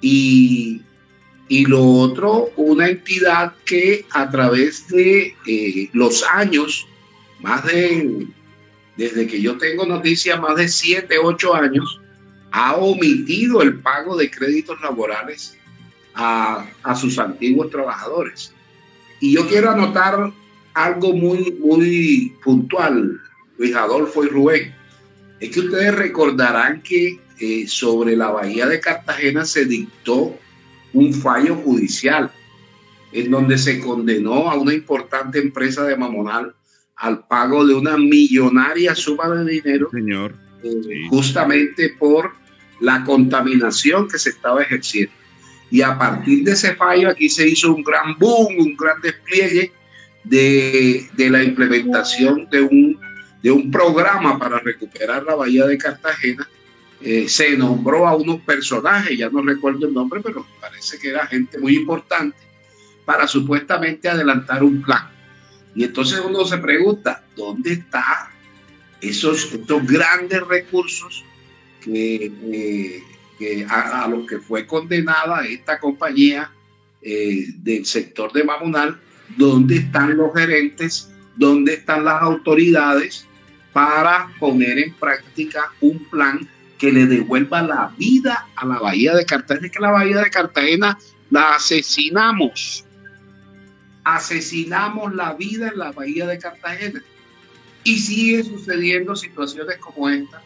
Y, 0.00 0.82
y 1.48 1.66
lo 1.66 1.84
otro, 1.84 2.50
una 2.56 2.88
entidad 2.88 3.54
que 3.64 4.06
a 4.10 4.30
través 4.30 4.86
de 4.88 5.34
eh, 5.46 5.90
los 5.92 6.22
años, 6.22 6.86
más 7.40 7.64
de, 7.66 8.26
desde 8.96 9.26
que 9.26 9.40
yo 9.42 9.58
tengo 9.58 9.84
noticia, 9.84 10.36
más 10.36 10.56
de 10.56 10.68
7, 10.68 11.16
8 11.22 11.54
años, 11.54 12.00
ha 12.52 12.76
omitido 12.76 13.62
el 13.62 13.80
pago 13.80 14.16
de 14.16 14.30
créditos 14.30 14.80
laborales 14.80 15.56
a, 16.16 16.66
a 16.82 16.96
sus 16.96 17.18
antiguos 17.18 17.70
trabajadores. 17.70 18.52
Y 19.20 19.34
yo 19.34 19.46
quiero 19.46 19.70
anotar 19.70 20.32
algo 20.74 21.12
muy, 21.14 21.56
muy 21.60 22.34
puntual, 22.42 23.20
Luis 23.58 23.74
Adolfo 23.74 24.24
y 24.24 24.28
Rubén, 24.28 24.74
es 25.40 25.50
que 25.50 25.60
ustedes 25.60 25.94
recordarán 25.94 26.82
que 26.82 27.20
eh, 27.38 27.66
sobre 27.66 28.16
la 28.16 28.30
bahía 28.30 28.66
de 28.66 28.80
Cartagena 28.80 29.44
se 29.44 29.66
dictó 29.66 30.38
un 30.92 31.12
fallo 31.12 31.56
judicial 31.56 32.30
en 33.12 33.30
donde 33.30 33.58
se 33.58 33.80
condenó 33.80 34.50
a 34.50 34.56
una 34.56 34.72
importante 34.72 35.38
empresa 35.38 35.84
de 35.84 35.96
Mamonal 35.96 36.54
al 36.96 37.26
pago 37.26 37.66
de 37.66 37.74
una 37.74 37.98
millonaria 37.98 38.94
suma 38.94 39.28
de 39.28 39.50
dinero, 39.50 39.90
señor, 39.90 40.34
eh, 40.62 41.06
justamente 41.10 41.90
por 41.98 42.32
la 42.80 43.04
contaminación 43.04 44.08
que 44.08 44.18
se 44.18 44.30
estaba 44.30 44.62
ejerciendo. 44.62 45.12
Y 45.70 45.82
a 45.82 45.98
partir 45.98 46.44
de 46.44 46.52
ese 46.52 46.74
fallo 46.74 47.10
aquí 47.10 47.28
se 47.28 47.48
hizo 47.48 47.74
un 47.74 47.82
gran 47.82 48.16
boom, 48.18 48.56
un 48.58 48.76
gran 48.76 49.00
despliegue 49.00 49.72
de, 50.22 51.08
de 51.12 51.30
la 51.30 51.42
implementación 51.42 52.48
de 52.50 52.62
un, 52.62 53.00
de 53.42 53.50
un 53.50 53.70
programa 53.70 54.38
para 54.38 54.58
recuperar 54.58 55.24
la 55.24 55.34
bahía 55.34 55.66
de 55.66 55.78
Cartagena. 55.78 56.48
Eh, 57.00 57.28
se 57.28 57.56
nombró 57.56 58.06
a 58.06 58.16
unos 58.16 58.40
personajes, 58.40 59.18
ya 59.18 59.28
no 59.28 59.42
recuerdo 59.42 59.86
el 59.86 59.94
nombre, 59.94 60.20
pero 60.22 60.46
parece 60.60 60.98
que 60.98 61.10
era 61.10 61.26
gente 61.26 61.58
muy 61.58 61.76
importante, 61.76 62.36
para 63.04 63.28
supuestamente 63.28 64.08
adelantar 64.08 64.62
un 64.62 64.82
plan. 64.82 65.08
Y 65.74 65.84
entonces 65.84 66.20
uno 66.24 66.44
se 66.44 66.58
pregunta, 66.58 67.22
¿dónde 67.36 67.74
están 67.74 68.28
esos, 69.00 69.52
estos 69.52 69.86
grandes 69.86 70.40
recursos 70.46 71.22
que, 71.82 72.32
eh, 72.50 73.02
a, 73.68 74.04
a, 74.04 74.08
los 74.08 74.26
que 74.26 74.38
fue 74.38 74.66
condenada 74.66 75.46
esta 75.46 75.78
compañía 75.78 76.50
eh, 77.02 77.46
del 77.58 77.84
sector 77.86 78.32
de 78.32 78.44
Mamonal? 78.44 79.00
¿Dónde 79.36 79.76
están 79.76 80.16
los 80.16 80.32
gerentes? 80.34 81.10
¿Dónde 81.36 81.74
están 81.74 82.04
las 82.04 82.22
autoridades 82.22 83.26
para 83.72 84.28
poner 84.38 84.78
en 84.78 84.94
práctica 84.94 85.72
un 85.80 85.98
plan 86.10 86.48
que 86.78 86.92
le 86.92 87.06
devuelva 87.06 87.62
la 87.62 87.92
vida 87.98 88.46
a 88.56 88.64
la 88.64 88.78
bahía 88.78 89.14
de 89.14 89.24
Cartagena? 89.24 89.66
Es 89.66 89.72
que 89.72 89.80
la 89.80 89.90
bahía 89.90 90.22
de 90.22 90.30
Cartagena 90.30 90.98
la 91.30 91.56
asesinamos 91.56 92.86
asesinamos 94.06 95.12
la 95.16 95.34
vida 95.34 95.68
en 95.68 95.78
la 95.78 95.90
bahía 95.90 96.26
de 96.26 96.38
Cartagena. 96.38 97.02
Y 97.82 97.98
sigue 97.98 98.44
sucediendo 98.44 99.16
situaciones 99.16 99.78
como 99.78 100.08
esta, 100.08 100.42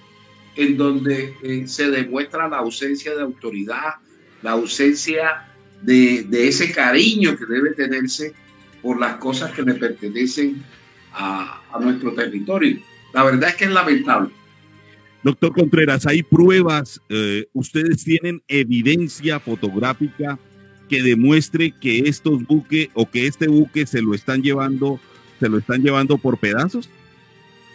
en 0.56 0.76
donde 0.76 1.34
eh, 1.42 1.66
se 1.66 1.90
demuestra 1.90 2.48
la 2.48 2.58
ausencia 2.58 3.14
de 3.14 3.22
autoridad, 3.22 3.94
la 4.42 4.52
ausencia 4.52 5.46
de, 5.82 6.26
ese 6.32 6.72
cariño 6.72 7.36
que 7.36 7.46
debe 7.46 7.70
tenerse 7.70 8.34
por 8.82 8.98
las 8.98 9.16
cosas 9.16 9.52
que 9.52 9.62
le 9.62 9.74
pertenecen 9.74 10.62
a, 11.12 11.62
a 11.72 11.80
nuestro 11.80 12.12
territorio. 12.14 12.80
La 13.12 13.24
verdad 13.24 13.50
es 13.50 13.56
que 13.56 13.64
es 13.64 13.70
lamentable. 13.70 14.30
Doctor 15.22 15.52
Contreras, 15.52 16.06
hay 16.06 16.22
pruebas, 16.22 17.00
eh, 17.10 17.46
ustedes 17.52 18.04
tienen 18.04 18.42
evidencia 18.48 19.38
fotográfica 19.38 20.38
que 20.88 21.02
demuestre 21.02 21.72
que 21.78 22.00
estos 22.00 22.42
buques 22.46 22.88
o 22.94 23.08
que 23.08 23.26
este 23.26 23.46
buque 23.46 23.86
se 23.86 24.00
lo 24.00 24.14
están 24.14 24.42
llevando, 24.42 24.98
se 25.38 25.48
lo 25.48 25.58
están 25.58 25.82
llevando 25.82 26.16
por 26.16 26.38
pedazos? 26.38 26.88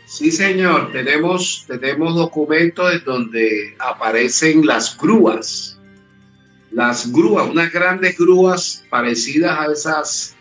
Sí, 0.05 0.31
señor. 0.31 0.91
Tenemos, 0.91 1.65
tenemos 1.67 2.15
documentos 2.15 2.93
en 2.93 3.03
donde 3.03 3.75
aparecen 3.79 4.65
las 4.65 4.97
grúas. 4.97 5.79
Las 6.71 7.11
grúas, 7.11 7.49
unas 7.49 7.71
grandes 7.71 8.17
grúas 8.17 8.83
parecidas 8.89 9.59
a 9.59 9.71
esas, 9.71 10.35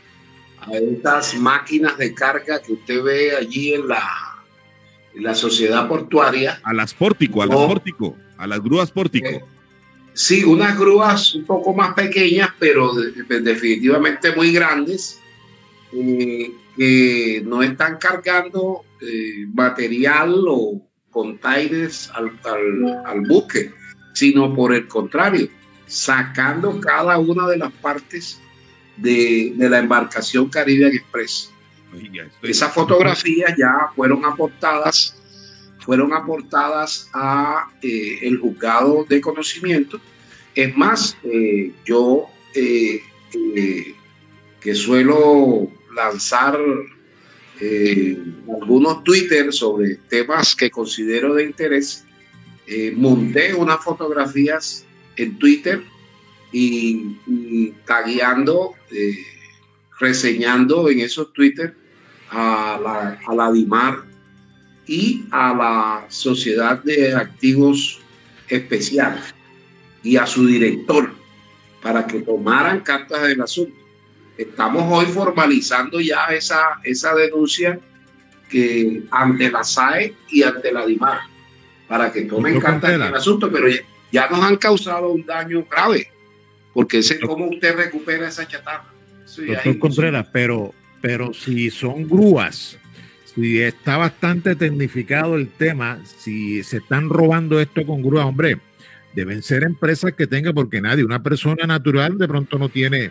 a 0.61 0.73
estas 0.73 1.35
máquinas 1.37 1.97
de 1.97 2.13
carga 2.13 2.61
que 2.61 2.73
usted 2.73 3.03
ve 3.03 3.37
allí 3.37 3.75
en 3.75 3.89
la, 3.89 4.45
en 5.15 5.23
la 5.23 5.35
sociedad 5.35 5.87
portuaria. 5.87 6.61
A 6.65 6.73
las 6.73 6.93
pórtico, 6.93 7.43
a 7.43 7.47
las 7.47 7.57
oh. 7.57 7.69
pórtico, 7.69 8.17
a 8.37 8.47
las 8.47 8.61
grúas 8.61 8.91
pórtico. 8.91 9.29
Eh, 9.29 9.45
Sí, 10.15 10.45
unas 10.45 10.79
grúas 10.79 11.35
un 11.35 11.45
poco 11.45 11.75
más 11.75 11.93
pequeñas, 11.95 12.51
pero 12.61 12.95
de, 12.95 13.11
de, 13.25 13.41
definitivamente 13.41 14.35
muy 14.35 14.53
grandes, 14.53 15.19
eh, 15.93 16.53
que 16.77 17.43
no 17.45 17.63
están 17.63 17.99
cargando 17.99 18.85
eh, 19.01 19.47
material 19.53 20.45
o 20.49 20.81
containers 21.11 22.11
al, 22.15 22.39
al, 22.45 23.03
al, 23.07 23.21
buque, 23.21 23.73
sino 24.15 24.55
por 24.55 24.75
el 24.75 24.89
contrario, 24.89 25.49
sacando 25.87 26.81
cada 26.81 27.19
una 27.19 27.49
de 27.49 27.59
las 27.59 27.73
partes 27.73 28.41
de, 28.97 29.53
de 29.57 29.69
la 29.69 29.79
embarcación 29.79 30.49
Caribbean 30.49 30.93
Express. 30.93 31.53
Oiga, 31.93 32.29
Esas 32.43 32.73
fotografías 32.73 33.55
ya 33.57 33.91
fueron 33.95 34.25
aportadas 34.25 35.21
fueron 35.85 36.15
aportadas 36.15 37.11
a 37.13 37.71
eh, 37.83 38.21
el 38.23 38.39
juzgado 38.39 39.05
de 39.05 39.21
conocimiento. 39.21 40.01
Es 40.55 40.75
más, 40.75 41.19
eh, 41.25 41.73
yo 41.85 42.27
que 44.61 44.75
suelo 44.75 45.69
lanzar 45.95 46.59
algunos 48.61 49.05
Twitter 49.05 49.53
sobre 49.53 49.97
temas 50.09 50.55
que 50.55 50.71
considero 50.71 51.35
de 51.35 51.45
interés, 51.45 52.05
monté 52.97 53.55
unas 53.55 53.83
fotografías 53.83 54.85
en 55.17 55.39
Twitter 55.39 55.83
y, 56.53 57.17
y 57.27 57.75
tagueando, 57.87 58.75
reseñando 59.99 60.91
en 60.91 61.01
esos 61.01 61.33
Twitter 61.33 61.75
a 62.31 62.81
la, 62.83 63.21
a 63.27 63.35
la 63.35 63.53
DIMAR 63.53 64.05
y 64.87 65.25
a 65.31 65.55
la 65.55 66.07
Sociedad 66.09 66.83
de 66.83 67.15
Activos 67.15 68.01
Especiales 68.49 69.35
y 70.03 70.17
a 70.17 70.27
su 70.27 70.47
director 70.47 71.15
para 71.83 72.07
que 72.07 72.21
tomaran 72.21 72.81
cartas 72.81 73.23
del 73.23 73.41
asunto. 73.41 73.84
Estamos 74.37 74.85
hoy 74.91 75.07
formalizando 75.07 76.01
ya 76.01 76.27
esa, 76.27 76.81
esa 76.83 77.15
denuncia 77.15 77.79
que 78.49 79.03
ante 79.11 79.51
la 79.51 79.65
SAE 79.65 80.15
y 80.31 80.43
ante 80.43 80.73
la 80.73 80.87
DIMAR 80.87 81.21
para 81.89 82.13
que 82.13 82.23
tomen 82.23 82.59
cartas 82.61 82.91
del 82.91 83.03
asunto, 83.03 83.51
pero 83.51 83.69
ya, 83.69 83.81
ya, 84.11 84.29
nos 84.29 84.43
han 84.43 84.57
causado 84.57 85.11
un 85.11 85.25
daño 85.25 85.65
grave, 85.71 86.09
porque 86.73 87.03
sé 87.03 87.21
cómo 87.21 87.49
usted 87.49 87.77
recupera 87.77 88.29
esa 88.29 88.47
chatarra. 88.47 88.87
Sí, 89.25 89.47
Doctor 89.47 89.79
Contreras, 89.79 90.27
pero, 90.33 90.75
pero 91.01 91.33
si 91.33 91.71
son 91.71 92.09
grúas 92.09 92.79
si 93.35 93.61
está 93.61 93.97
bastante 93.97 94.55
tecnificado 94.55 95.35
el 95.35 95.49
tema, 95.49 95.99
si 96.05 96.63
se 96.63 96.77
están 96.77 97.09
robando 97.09 97.61
esto 97.61 97.85
con 97.85 98.01
grúa, 98.03 98.27
hombre, 98.27 98.59
deben 99.15 99.43
ser 99.43 99.65
empresas 99.65 100.13
que 100.13 100.29
tengan, 100.29 100.55
porque 100.55 100.81
nadie, 100.81 101.05
una 101.05 101.23
persona 101.23 101.67
natural 101.67 102.17
de 102.17 102.29
pronto 102.29 102.59
no 102.59 102.69
tiene, 102.69 103.11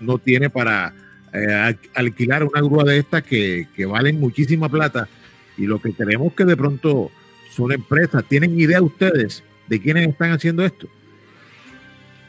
no 0.00 0.18
tiene 0.18 0.50
para 0.50 0.94
eh, 1.32 1.76
alquilar 1.94 2.44
una 2.44 2.60
grúa 2.60 2.84
de 2.84 2.98
estas 2.98 3.22
que, 3.22 3.68
que 3.74 3.86
valen 3.86 4.18
muchísima 4.18 4.68
plata. 4.68 5.08
Y 5.56 5.66
lo 5.66 5.80
que 5.80 5.92
queremos 5.92 6.32
que 6.32 6.44
de 6.44 6.56
pronto 6.56 7.10
son 7.50 7.72
empresas. 7.72 8.24
¿Tienen 8.28 8.58
idea 8.58 8.80
ustedes 8.82 9.42
de 9.68 9.80
quiénes 9.80 10.08
están 10.08 10.32
haciendo 10.32 10.64
esto? 10.64 10.88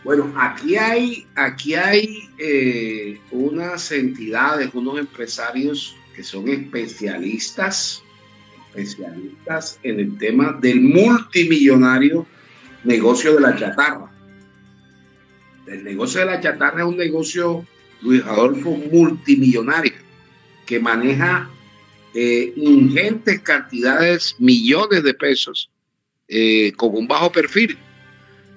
Bueno, 0.03 0.33
aquí 0.35 0.75
hay, 0.75 1.27
aquí 1.35 1.75
hay 1.75 2.29
eh, 2.39 3.19
unas 3.31 3.91
entidades, 3.91 4.69
unos 4.73 4.97
empresarios 4.99 5.95
que 6.15 6.23
son 6.23 6.49
especialistas, 6.49 8.01
especialistas 8.73 9.79
en 9.83 9.99
el 9.99 10.17
tema 10.17 10.57
del 10.59 10.81
multimillonario 10.81 12.25
negocio 12.83 13.35
de 13.35 13.41
la 13.41 13.55
chatarra. 13.55 14.10
El 15.71 15.85
negocio 15.85 16.19
de 16.19 16.25
la 16.25 16.41
chatarra 16.41 16.81
es 16.81 16.85
un 16.85 16.97
negocio, 16.97 17.65
Luis 18.01 18.21
Adolfo, 18.25 18.71
multimillonario, 18.91 19.93
que 20.65 20.81
maneja 20.81 21.49
eh, 22.13 22.51
ingentes 22.57 23.39
cantidades, 23.39 24.35
millones 24.37 25.01
de 25.01 25.13
pesos, 25.13 25.69
eh, 26.27 26.73
con 26.73 26.93
un 26.93 27.07
bajo 27.07 27.31
perfil. 27.31 27.77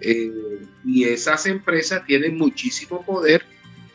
Eh, 0.00 0.28
y 0.84 1.04
esas 1.04 1.46
empresas 1.46 2.04
tienen 2.04 2.36
muchísimo 2.36 3.04
poder 3.06 3.44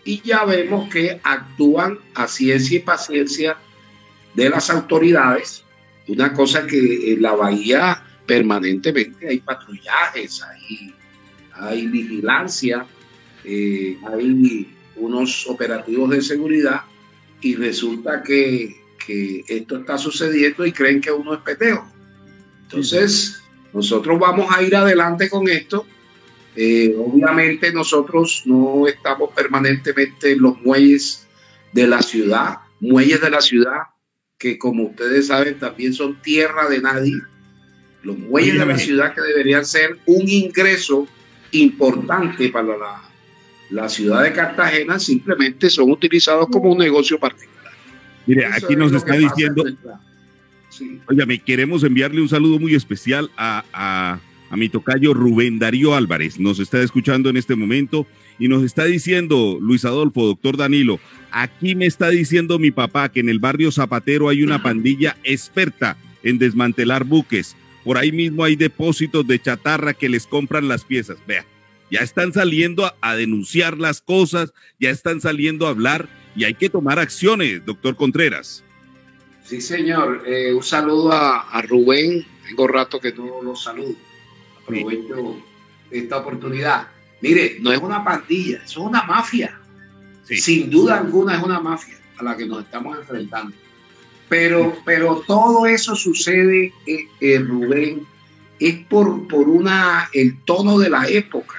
y 0.05 0.21
ya 0.21 0.45
vemos 0.45 0.89
que 0.89 1.19
actúan 1.21 1.99
a 2.15 2.25
ciencia 2.27 2.77
y 2.77 2.81
paciencia 2.81 3.57
de 4.33 4.49
las 4.49 4.69
autoridades. 4.69 5.65
Una 6.07 6.31
cosa 6.33 6.65
que 6.65 7.13
en 7.13 7.21
la 7.21 7.33
bahía 7.33 8.01
permanentemente 8.25 9.27
hay 9.27 9.39
patrullajes, 9.39 10.41
hay, 10.41 10.95
hay 11.53 11.85
vigilancia, 11.87 12.87
eh, 13.49 13.97
hay 14.07 14.67
unos 14.95 15.47
operativos 15.47 16.09
de 16.09 16.21
seguridad 16.21 16.81
y 17.41 17.55
resulta 17.55 18.21
que, 18.21 18.75
que, 19.05 19.43
esto 19.47 19.77
está 19.77 19.97
sucediendo 19.97 20.65
y 20.65 20.71
creen 20.71 21.01
que 21.01 21.11
uno 21.11 21.33
es 21.33 21.39
peteo. 21.41 21.85
Entonces, 22.63 23.41
nosotros 23.73 24.19
vamos 24.19 24.47
a 24.55 24.61
ir 24.61 24.75
adelante 24.75 25.29
con 25.29 25.47
esto 25.47 25.85
eh, 26.55 26.95
obviamente 26.97 27.71
nosotros 27.71 28.43
no 28.45 28.85
estamos 28.85 29.29
permanentemente 29.33 30.33
en 30.33 30.41
los 30.41 30.59
muelles 30.61 31.27
de 31.71 31.87
la 31.87 32.01
ciudad, 32.01 32.57
muelles 32.79 33.21
de 33.21 33.29
la 33.29 33.41
ciudad 33.41 33.83
que 34.37 34.57
como 34.57 34.83
ustedes 34.87 35.27
saben 35.27 35.59
también 35.59 35.93
son 35.93 36.21
tierra 36.21 36.67
de 36.67 36.81
nadie. 36.81 37.15
Los 38.03 38.17
muelles 38.17 38.59
de 38.59 38.65
la 38.65 38.77
ciudad 38.77 39.13
que 39.13 39.21
deberían 39.21 39.65
ser 39.65 39.99
un 40.05 40.27
ingreso 40.27 41.07
importante 41.51 42.49
para 42.49 42.77
la, 42.77 43.08
la 43.69 43.89
ciudad 43.89 44.23
de 44.23 44.33
Cartagena 44.33 44.99
simplemente 44.99 45.69
son 45.69 45.91
utilizados 45.91 46.47
como 46.49 46.71
un 46.71 46.77
negocio 46.77 47.19
particular. 47.19 47.73
Mire, 48.25 48.45
Eso 48.45 48.65
aquí 48.65 48.75
nos 48.75 48.93
está 48.93 49.13
diciendo, 49.15 49.63
Sí. 50.69 50.99
Queremos 51.45 51.83
enviarle 51.83 52.21
un 52.21 52.29
saludo 52.29 52.59
muy 52.59 52.73
especial 52.73 53.29
a, 53.35 53.65
a, 53.73 54.19
a 54.49 54.57
mi 54.57 54.69
tocayo 54.69 55.13
Rubén 55.13 55.59
Darío 55.59 55.93
Álvarez. 55.95 56.39
Nos 56.39 56.59
está 56.59 56.81
escuchando 56.81 57.29
en 57.29 57.37
este 57.37 57.55
momento 57.55 58.07
y 58.37 58.47
nos 58.47 58.63
está 58.63 58.85
diciendo, 58.85 59.57
Luis 59.59 59.83
Adolfo, 59.83 60.25
doctor 60.25 60.57
Danilo, 60.57 60.99
aquí 61.31 61.75
me 61.75 61.85
está 61.85 62.09
diciendo 62.09 62.59
mi 62.59 62.71
papá 62.71 63.09
que 63.09 63.19
en 63.19 63.29
el 63.29 63.39
barrio 63.39 63.71
Zapatero 63.71 64.29
hay 64.29 64.43
una 64.43 64.63
pandilla 64.63 65.17
experta 65.23 65.97
en 66.23 66.37
desmantelar 66.37 67.03
buques. 67.03 67.55
Por 67.83 67.97
ahí 67.97 68.11
mismo 68.11 68.43
hay 68.43 68.55
depósitos 68.55 69.27
de 69.27 69.41
chatarra 69.41 69.93
que 69.93 70.07
les 70.07 70.27
compran 70.27 70.67
las 70.67 70.85
piezas. 70.85 71.17
Vea, 71.27 71.45
ya 71.91 71.99
están 71.99 72.33
saliendo 72.33 72.85
a, 72.85 72.95
a 73.01 73.15
denunciar 73.15 73.77
las 73.77 74.01
cosas, 74.01 74.53
ya 74.79 74.89
están 74.89 75.21
saliendo 75.21 75.67
a 75.67 75.71
hablar 75.71 76.07
y 76.35 76.43
hay 76.43 76.53
que 76.53 76.69
tomar 76.69 76.99
acciones, 76.99 77.65
doctor 77.65 77.95
Contreras. 77.95 78.63
Sí, 79.43 79.61
señor. 79.61 80.23
Eh, 80.27 80.53
un 80.53 80.61
saludo 80.61 81.11
a, 81.11 81.39
a 81.49 81.61
Rubén. 81.63 82.25
Tengo 82.47 82.67
rato 82.67 82.99
que 82.99 83.11
no 83.13 83.41
lo 83.41 83.55
saludo. 83.55 83.95
Aprovecho 84.61 85.43
esta 85.89 86.17
oportunidad. 86.17 86.87
Mire, 87.21 87.57
no 87.59 87.71
es 87.71 87.79
una 87.79 88.03
pandilla, 88.03 88.61
es 88.63 88.77
una 88.77 89.03
mafia. 89.03 89.59
Sin 90.23 90.69
duda 90.69 90.99
alguna 90.99 91.37
es 91.37 91.43
una 91.43 91.59
mafia 91.59 91.95
a 92.17 92.23
la 92.23 92.37
que 92.37 92.45
nos 92.45 92.63
estamos 92.63 92.95
enfrentando. 92.99 93.55
Pero, 94.29 94.77
pero 94.85 95.23
todo 95.25 95.65
eso 95.65 95.95
sucede, 95.95 96.71
eh, 96.85 97.07
eh, 97.19 97.39
Rubén, 97.39 98.05
es 98.59 98.75
por, 98.85 99.27
por 99.27 99.49
una, 99.49 100.09
el 100.13 100.39
tono 100.43 100.77
de 100.77 100.91
la 100.91 101.07
época 101.07 101.58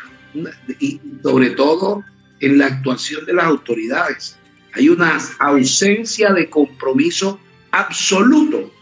y 0.78 1.00
sobre 1.22 1.50
todo 1.50 2.04
en 2.40 2.58
la 2.58 2.66
actuación 2.66 3.24
de 3.26 3.34
las 3.34 3.44
autoridades. 3.46 4.36
Hay 4.72 4.88
una 4.88 5.18
ausencia 5.40 6.32
de 6.32 6.48
compromiso 6.48 7.40
absoluto 7.70 8.72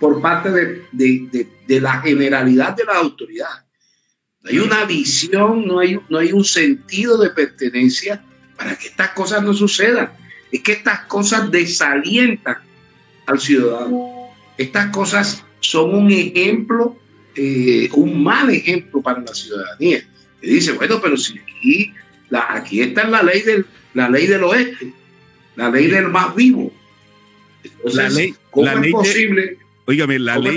por 0.00 0.20
parte 0.20 0.50
de, 0.50 0.82
de- 0.92 1.48
de- 1.66 1.80
la 1.80 2.00
generalidad 2.00 2.76
de 2.76 2.84
las 2.84 2.96
autoridades. 2.96 3.62
Hay 4.44 4.58
una 4.58 4.84
visión, 4.84 5.66
no 5.66 5.78
hay, 5.78 5.98
no 6.10 6.18
hay 6.18 6.32
un 6.32 6.44
sentido 6.44 7.16
de 7.16 7.30
pertenencia 7.30 8.22
para 8.58 8.76
que 8.76 8.88
estas 8.88 9.10
cosas 9.10 9.42
no 9.42 9.54
sucedan. 9.54 10.10
Es 10.52 10.60
que 10.62 10.72
estas 10.72 11.00
cosas 11.06 11.50
desalientan 11.50 12.58
al 13.26 13.40
ciudadano. 13.40 14.28
Estas 14.58 14.90
cosas 14.90 15.42
son 15.60 15.94
un 15.94 16.10
ejemplo, 16.10 16.98
eh, 17.34 17.88
un 17.94 18.22
mal 18.22 18.50
ejemplo 18.50 19.00
para 19.00 19.20
la 19.20 19.34
ciudadanía. 19.34 20.06
Que 20.44 20.50
dice, 20.50 20.72
bueno, 20.72 21.00
pero 21.00 21.16
si 21.16 21.38
aquí, 21.38 21.92
la- 22.28 22.54
aquí 22.54 22.82
está 22.82 23.06
la 23.08 23.22
ley, 23.22 23.40
del, 23.42 23.64
la 23.94 24.10
ley 24.10 24.26
del 24.26 24.42
oeste, 24.44 24.92
la 25.56 25.70
ley 25.70 25.86
del 25.86 26.08
más 26.08 26.34
vivo. 26.34 26.72
Entonces, 27.62 27.94
la 27.94 28.08
ley, 28.10 28.34
¿cómo 28.50 28.66
la 28.66 28.72
es 28.74 28.80
ley 28.80 28.86
de- 28.88 28.92
posible? 28.92 29.58
Óigame, 29.86 30.18
la 30.18 30.34
¿Cómo 30.36 30.48
es 30.48 30.54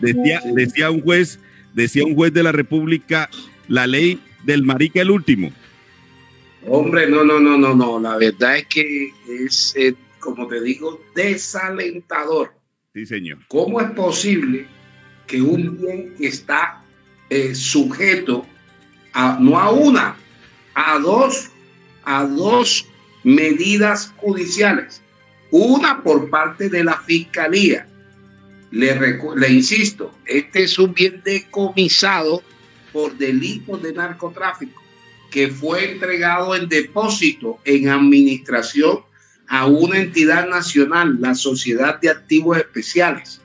ley 0.00 0.14
decía, 0.14 0.40
decía 0.54 0.90
un 0.90 1.00
juez, 1.02 1.38
decía 1.72 2.04
un 2.04 2.14
juez 2.16 2.32
de 2.32 2.42
la 2.42 2.52
República, 2.52 3.30
la 3.68 3.86
ley 3.86 4.20
del 4.44 4.62
marica 4.64 5.02
el 5.02 5.10
último. 5.10 5.52
Hombre, 6.66 7.08
no, 7.08 7.22
no, 7.22 7.38
no, 7.38 7.56
no, 7.56 7.74
no. 7.74 8.00
La 8.00 8.16
verdad 8.16 8.56
es 8.56 8.66
que 8.66 9.10
es, 9.44 9.72
eh, 9.76 9.94
como 10.18 10.48
te 10.48 10.60
digo, 10.60 11.00
desalentador. 11.14 12.52
Sí, 12.92 13.06
señor. 13.06 13.38
¿Cómo 13.48 13.80
es 13.80 13.90
posible 13.90 14.66
que 15.28 15.40
un 15.40 15.80
bien 15.80 16.14
que 16.18 16.26
está 16.26 16.82
eh, 17.30 17.54
sujeto 17.54 18.46
no 19.40 19.58
a 19.58 19.70
una, 19.70 20.16
a 20.74 20.98
dos, 20.98 21.50
a 22.04 22.24
dos 22.24 22.86
medidas 23.24 24.12
judiciales? 24.16 25.02
Una 25.50 26.02
por 26.02 26.28
parte 26.28 26.68
de 26.68 26.84
la 26.84 26.98
fiscalía. 27.00 27.86
Le, 28.70 29.18
le 29.36 29.48
insisto, 29.48 30.12
este 30.26 30.64
es 30.64 30.78
un 30.78 30.92
bien 30.92 31.22
decomisado 31.24 32.42
por 32.92 33.16
delitos 33.16 33.82
de 33.82 33.92
narcotráfico 33.92 34.82
que 35.30 35.48
fue 35.48 35.92
entregado 35.92 36.54
en 36.54 36.68
depósito 36.68 37.58
en 37.64 37.88
administración 37.88 39.00
a 39.48 39.66
una 39.66 39.98
entidad 39.98 40.48
nacional, 40.48 41.18
la 41.20 41.34
Sociedad 41.34 42.00
de 42.00 42.10
Activos 42.10 42.58
Especiales, 42.58 43.40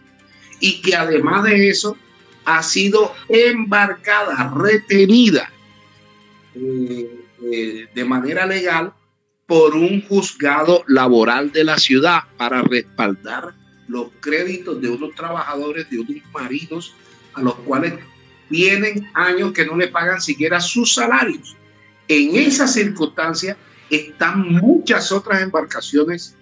y 0.60 0.82
que 0.82 0.96
además 0.96 1.44
de 1.44 1.70
eso 1.70 1.98
ha 2.46 2.64
sido 2.64 3.14
embarcada, 3.30 4.52
retenida 4.56 5.52
eh, 6.56 7.26
eh, 7.52 7.88
de 7.94 8.06
manera 8.06 8.46
legal 8.46 8.94
por 9.46 9.76
un 9.76 10.02
juzgado 10.08 10.84
laboral 10.88 11.52
de 11.52 11.64
la 11.64 11.78
ciudad 11.78 12.22
para 12.38 12.62
respaldar 12.62 13.54
los 13.88 14.08
créditos 14.22 14.82
de 14.82 14.90
unos 14.90 15.14
trabajadores, 15.16 15.90
de 15.90 16.00
unos 16.00 16.16
marinos, 16.34 16.96
a 17.34 17.42
los 17.42 17.56
cuales 17.56 17.94
tienen 18.50 19.10
años 19.14 19.52
que 19.52 19.66
no 19.66 19.76
le 19.76 19.88
pagan 19.88 20.22
siquiera 20.22 20.62
sus 20.62 20.94
salarios. 20.94 21.56
En 22.08 22.36
esas 22.36 22.74
circunstancias 22.74 23.58
están 23.90 24.54
muchas 24.54 25.12
otras 25.12 25.42
embarcaciones 25.42 26.36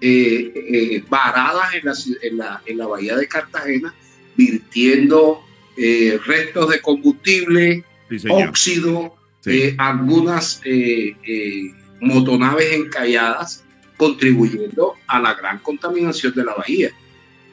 eh, 0.00 0.52
eh, 0.54 1.04
varadas 1.08 1.74
en 1.74 1.84
la, 1.84 1.94
en, 2.22 2.36
la, 2.38 2.62
en 2.66 2.78
la 2.78 2.86
bahía 2.86 3.16
de 3.16 3.28
Cartagena, 3.28 3.94
virtiendo 4.36 5.42
eh, 5.76 6.18
restos 6.26 6.70
de 6.70 6.80
combustible, 6.80 7.84
Sí, 8.10 8.28
óxido, 8.28 9.16
Sí. 9.44 9.62
eh, 9.62 9.74
algunas 9.78 10.60
eh, 10.64 11.14
eh, 11.22 11.70
motonaves 12.00 12.72
encalladas, 12.72 13.62
contribuyendo 13.96 14.94
a 15.06 15.20
la 15.20 15.34
gran 15.34 15.58
contaminación 15.58 16.32
de 16.34 16.44
la 16.44 16.54
bahía. 16.54 16.90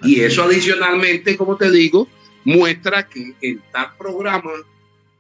Y 0.04 0.22
eso 0.22 0.44
adicionalmente, 0.44 1.38
como 1.38 1.58
te 1.58 1.70
digo, 1.70 2.08
muestra 2.44 3.08
que 3.08 3.36
en 3.42 3.62
tal 3.72 3.96
programa 3.98 4.52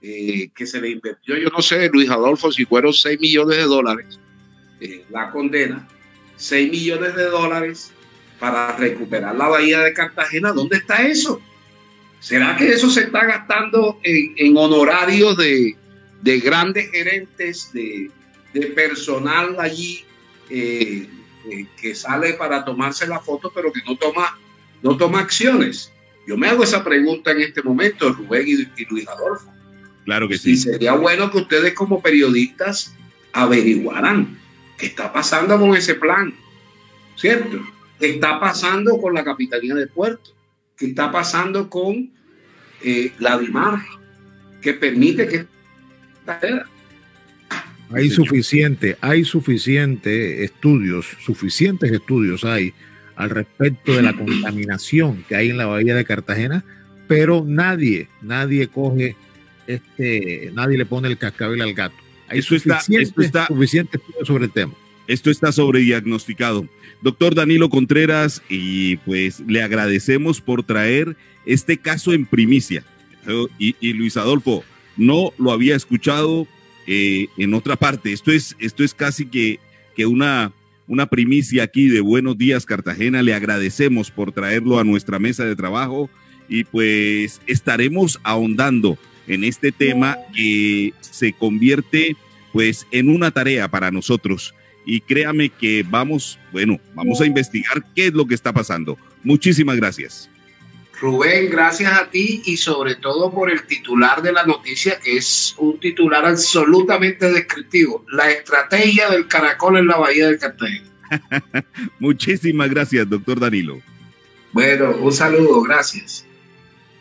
eh, 0.01 0.49
que 0.55 0.65
se 0.65 0.81
le 0.81 0.89
invirtió, 0.89 1.37
yo 1.37 1.49
no 1.49 1.61
sé, 1.61 1.89
Luis 1.89 2.09
Adolfo, 2.09 2.51
si 2.51 2.65
fueron 2.65 2.93
6 2.93 3.19
millones 3.19 3.57
de 3.57 3.63
dólares, 3.63 4.19
eh, 4.79 5.05
la 5.11 5.29
condena, 5.29 5.87
6 6.37 6.71
millones 6.71 7.15
de 7.15 7.25
dólares 7.25 7.91
para 8.39 8.75
recuperar 8.77 9.35
la 9.35 9.47
bahía 9.47 9.81
de 9.81 9.93
Cartagena, 9.93 10.51
¿dónde 10.51 10.77
está 10.77 11.03
eso? 11.03 11.39
¿Será 12.19 12.55
que 12.55 12.69
eso 12.69 12.89
se 12.89 13.01
está 13.01 13.25
gastando 13.25 13.99
en, 14.03 14.33
en 14.37 14.57
honorarios 14.57 15.37
de, 15.37 15.75
de 16.21 16.39
grandes 16.39 16.89
gerentes, 16.91 17.71
de, 17.73 18.09
de 18.53 18.67
personal 18.67 19.55
allí 19.59 20.05
eh, 20.49 21.07
eh, 21.49 21.65
que 21.79 21.95
sale 21.95 22.33
para 22.33 22.63
tomarse 22.63 23.07
la 23.07 23.19
foto, 23.19 23.51
pero 23.53 23.71
que 23.71 23.81
no 23.87 23.97
toma, 23.97 24.37
no 24.81 24.97
toma 24.97 25.19
acciones? 25.19 25.91
Yo 26.27 26.37
me 26.37 26.47
hago 26.47 26.63
esa 26.63 26.83
pregunta 26.83 27.31
en 27.31 27.41
este 27.41 27.63
momento, 27.63 28.13
Rubén 28.13 28.47
y, 28.47 28.81
y 28.81 28.85
Luis 28.89 29.07
Adolfo. 29.07 29.51
Claro 30.05 30.27
que 30.27 30.35
Y 30.35 30.37
sí. 30.37 30.57
sería 30.57 30.93
bueno 30.93 31.31
que 31.31 31.37
ustedes 31.39 31.73
como 31.73 32.01
periodistas 32.01 32.95
averiguaran 33.33 34.37
qué 34.77 34.87
está 34.87 35.11
pasando 35.11 35.59
con 35.59 35.75
ese 35.75 35.95
plan, 35.95 36.33
¿cierto? 37.15 37.59
¿Qué 37.99 38.11
está 38.11 38.39
pasando 38.39 38.99
con 38.99 39.13
la 39.13 39.23
Capitanía 39.23 39.75
de 39.75 39.87
Puerto? 39.87 40.31
¿Qué 40.75 40.87
está 40.87 41.11
pasando 41.11 41.69
con 41.69 42.11
eh, 42.83 43.13
la 43.19 43.37
DIMAR? 43.37 43.79
Que 44.61 44.73
permite 44.73 45.27
que 45.27 45.45
Hay 47.93 48.09
suficiente, 48.09 48.97
hay 49.01 49.25
suficiente 49.25 50.43
estudios, 50.45 51.05
suficientes 51.25 51.91
estudios 51.91 52.45
hay 52.45 52.73
al 53.17 53.29
respecto 53.29 53.93
de 53.93 54.01
la 54.01 54.13
contaminación 54.13 55.23
que 55.27 55.35
hay 55.35 55.49
en 55.49 55.57
la 55.57 55.65
bahía 55.65 55.93
de 55.93 56.05
Cartagena, 56.05 56.63
pero 57.07 57.43
nadie, 57.45 58.07
nadie 58.21 58.67
coge 58.67 59.15
este, 59.67 60.51
nadie 60.53 60.77
le 60.77 60.85
pone 60.85 61.07
el 61.09 61.17
cascabel 61.17 61.61
al 61.61 61.73
gato. 61.73 61.95
Hay 62.29 62.39
Esto 62.39 62.55
está- 62.55 62.79
suficiente, 62.79 63.03
esto 63.09 63.21
está- 63.21 63.47
suficiente 63.47 63.97
estudio 63.97 64.25
sobre 64.25 64.45
el 64.45 64.51
tema. 64.51 64.73
Esto 65.07 65.29
está 65.29 65.51
sobrediagnosticado. 65.51 66.67
Doctor 67.01 67.35
Danilo 67.35 67.69
Contreras, 67.69 68.41
y 68.47 68.95
pues 68.97 69.41
le 69.41 69.61
agradecemos 69.61 70.39
por 70.39 70.63
traer 70.63 71.17
este 71.45 71.77
caso 71.77 72.13
en 72.13 72.25
primicia. 72.25 72.83
Y, 73.59 73.75
y 73.81 73.93
Luis 73.93 74.15
Adolfo, 74.17 74.63
no 74.97 75.31
lo 75.37 75.51
había 75.51 75.75
escuchado 75.75 76.47
eh, 76.87 77.27
en 77.37 77.53
otra 77.53 77.75
parte. 77.75 78.11
Esto 78.11 78.31
es, 78.31 78.55
esto 78.59 78.83
es 78.83 78.93
casi 78.93 79.25
que, 79.25 79.59
que 79.95 80.05
una, 80.05 80.51
una 80.87 81.07
primicia 81.07 81.63
aquí 81.63 81.87
de 81.87 82.01
Buenos 82.01 82.37
Días 82.37 82.65
Cartagena. 82.65 83.21
Le 83.21 83.33
agradecemos 83.33 84.11
por 84.11 84.31
traerlo 84.31 84.79
a 84.79 84.83
nuestra 84.83 85.19
mesa 85.19 85.45
de 85.45 85.55
trabajo 85.55 86.09
y 86.49 86.65
pues 86.65 87.41
estaremos 87.47 88.19
ahondando 88.23 88.97
en 89.27 89.43
este 89.43 89.71
tema 89.71 90.17
que 90.35 90.93
se 90.99 91.33
convierte 91.33 92.15
pues 92.51 92.85
en 92.91 93.09
una 93.09 93.31
tarea 93.31 93.69
para 93.69 93.91
nosotros 93.91 94.53
y 94.85 94.99
créame 95.01 95.49
que 95.49 95.85
vamos, 95.87 96.39
bueno, 96.51 96.79
vamos 96.95 97.21
a 97.21 97.25
investigar 97.25 97.85
qué 97.95 98.07
es 98.07 98.13
lo 98.13 98.25
que 98.25 98.35
está 98.35 98.51
pasando. 98.51 98.97
Muchísimas 99.23 99.77
gracias. 99.77 100.29
Rubén, 101.01 101.49
gracias 101.49 101.91
a 101.91 102.11
ti 102.11 102.43
y 102.45 102.57
sobre 102.57 102.93
todo 102.93 103.31
por 103.31 103.49
el 103.49 103.65
titular 103.65 104.21
de 104.21 104.31
la 104.31 104.45
noticia, 104.45 104.99
que 104.99 105.17
es 105.17 105.55
un 105.57 105.79
titular 105.79 106.23
absolutamente 106.23 107.31
descriptivo. 107.31 108.05
La 108.11 108.29
estrategia 108.29 109.09
del 109.09 109.27
caracol 109.27 109.77
en 109.77 109.87
la 109.87 109.97
bahía 109.97 110.27
del 110.27 110.37
Cartagena. 110.37 110.91
Muchísimas 111.99 112.69
gracias, 112.69 113.09
doctor 113.09 113.39
Danilo. 113.39 113.81
Bueno, 114.51 114.91
un 114.97 115.11
saludo, 115.11 115.63
gracias. 115.63 116.23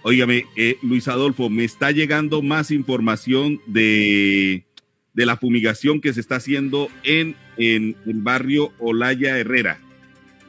Óigame, 0.01 0.47
eh, 0.57 0.79
Luis 0.81 1.07
Adolfo, 1.07 1.51
me 1.51 1.65
está 1.65 1.91
llegando 1.91 2.41
más 2.41 2.71
información 2.71 3.61
de, 3.67 4.65
de 5.13 5.27
la 5.27 5.37
fumigación 5.37 6.01
que 6.01 6.15
se 6.15 6.21
está 6.21 6.37
haciendo 6.37 6.89
en, 7.03 7.37
en 7.59 7.95
el 8.07 8.23
barrio 8.23 8.73
Olaya 8.79 9.37
Herrera. 9.37 9.79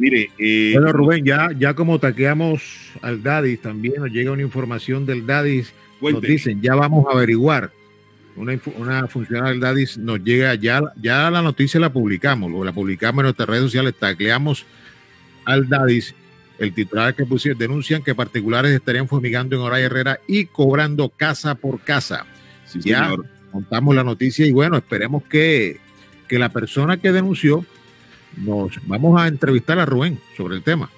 Mire, 0.01 0.31
eh, 0.39 0.71
bueno, 0.73 0.91
Rubén, 0.93 1.23
ya, 1.23 1.51
ya 1.55 1.75
como 1.75 1.99
taqueamos 1.99 2.63
al 3.03 3.21
Dadis, 3.21 3.61
también 3.61 3.97
nos 3.99 4.09
llega 4.09 4.31
una 4.31 4.41
información 4.41 5.05
del 5.05 5.27
Dadis. 5.27 5.75
Nos 6.01 6.19
dicen, 6.23 6.59
ya 6.59 6.73
vamos 6.73 7.05
a 7.05 7.11
averiguar. 7.11 7.71
Una, 8.35 8.59
una 8.79 9.07
funcionaria 9.07 9.51
del 9.51 9.59
Dadis 9.59 9.99
nos 9.99 10.23
llega, 10.23 10.55
ya, 10.55 10.81
ya 10.99 11.29
la 11.29 11.43
noticia 11.43 11.79
la 11.79 11.93
publicamos, 11.93 12.51
la 12.65 12.73
publicamos 12.73 13.19
en 13.19 13.25
nuestras 13.25 13.47
redes 13.47 13.65
sociales, 13.65 13.93
tacleamos 13.93 14.65
al 15.45 15.69
Dadis. 15.69 16.15
El 16.57 16.73
titular 16.73 17.13
que 17.13 17.27
pusieron 17.27 17.59
denuncian 17.59 18.01
que 18.01 18.15
particulares 18.15 18.71
estarían 18.71 19.07
fumigando 19.07 19.55
en 19.55 19.61
Oraya 19.61 19.85
Herrera 19.85 20.19
y 20.27 20.45
cobrando 20.45 21.09
casa 21.09 21.53
por 21.53 21.79
casa. 21.79 22.25
ya 22.73 23.15
contamos 23.51 23.93
la 23.93 24.03
noticia 24.03 24.47
y 24.47 24.51
bueno, 24.51 24.77
esperemos 24.77 25.21
que, 25.25 25.79
que 26.27 26.39
la 26.39 26.49
persona 26.49 26.97
que 26.97 27.11
denunció 27.11 27.67
nos 28.37 28.71
vamos 28.87 29.19
a 29.19 29.27
entrevistar 29.27 29.79
a 29.79 29.85
Rubén 29.85 30.19
sobre 30.35 30.55
el 30.55 30.63
tema. 30.63 30.89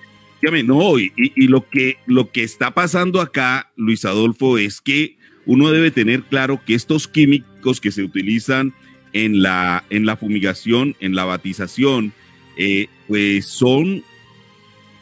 No, 0.65 0.99
y, 0.99 1.11
y, 1.15 1.47
lo, 1.47 1.69
que, 1.69 1.97
lo 2.05 2.31
que 2.31 2.43
está 2.43 2.73
pasando 2.73 3.21
acá, 3.21 3.71
Luis 3.77 4.03
Adolfo, 4.03 4.57
es 4.57 4.81
que 4.81 5.15
uno 5.45 5.71
debe 5.71 5.89
tener 5.89 6.23
claro 6.23 6.61
que 6.65 6.73
estos 6.75 7.07
químicos 7.07 7.79
que 7.79 7.91
se 7.91 8.03
utilizan 8.03 8.73
en 9.13 9.41
la, 9.41 9.85
en 9.89 10.05
la 10.05 10.17
fumigación, 10.17 10.97
en 10.99 11.15
la 11.15 11.23
batización, 11.23 12.11
eh, 12.57 12.87
pues 13.07 13.45
son 13.45 14.03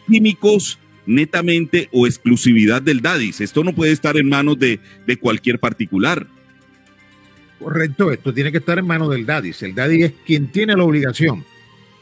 químicos 0.07 0.77
netamente 1.07 1.89
o 1.91 2.05
exclusividad 2.05 2.82
del 2.84 3.01
DADIS. 3.01 3.41
Esto 3.41 3.63
no 3.63 3.73
puede 3.73 3.93
estar 3.93 4.17
en 4.17 4.29
manos 4.29 4.59
de, 4.59 4.79
de 5.07 5.17
cualquier 5.17 5.59
particular. 5.59 6.27
Correcto, 7.57 8.11
esto 8.11 8.32
tiene 8.32 8.51
que 8.51 8.59
estar 8.59 8.77
en 8.77 8.86
manos 8.86 9.09
del 9.09 9.25
DADIS. 9.25 9.63
El 9.63 9.73
DADIS 9.73 10.05
es 10.05 10.13
quien 10.23 10.51
tiene 10.51 10.75
la 10.75 10.84
obligación 10.84 11.45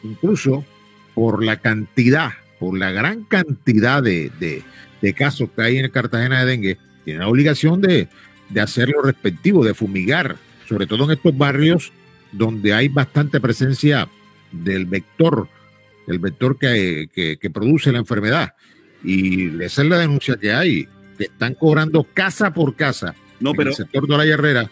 incluso 0.04 0.66
por 1.14 1.44
la 1.44 1.58
cantidad, 1.58 2.32
por 2.60 2.78
la 2.78 2.92
gran 2.92 3.24
cantidad 3.24 4.02
de, 4.02 4.64
casos 5.16 5.50
que 5.56 5.62
hay 5.62 5.78
en 5.78 5.90
Cartagena 5.90 6.40
de 6.40 6.46
dengue, 6.46 6.78
tiene 7.06 7.20
la 7.20 7.28
obligación 7.28 7.82
de, 7.82 8.08
hacer 8.60 8.90
lo 8.90 9.02
respectivo, 9.02 9.64
de 9.64 9.74
fumigar, 9.74 10.38
sobre 10.68 10.88
todo 10.88 11.06
en 11.06 11.12
estos 11.12 11.38
barrios 11.38 11.92
donde 12.32 12.74
hay 12.74 12.90
bastante 12.90 13.40
presencia 13.40 14.08
del 14.52 14.86
vector, 14.86 15.48
el 16.08 16.20
vector 16.20 16.58
que, 16.58 17.10
que, 17.14 17.50
produce 17.50 17.92
la 17.92 18.00
enfermedad. 18.00 18.54
Y 19.04 19.62
esa 19.64 19.82
es 19.82 19.90
la 19.90 19.98
denuncia 19.98 20.36
que 20.38 20.52
hay, 20.52 20.88
que 21.18 21.26
están 21.26 21.56
cobrando 21.56 22.04
casa 22.04 22.54
por 22.54 22.76
casa 22.76 23.16
no, 23.40 23.52
pero, 23.52 23.64
en 23.64 23.68
el 23.70 23.76
sector 23.76 24.08
de 24.08 24.18
la 24.18 24.26
Herrera 24.26 24.70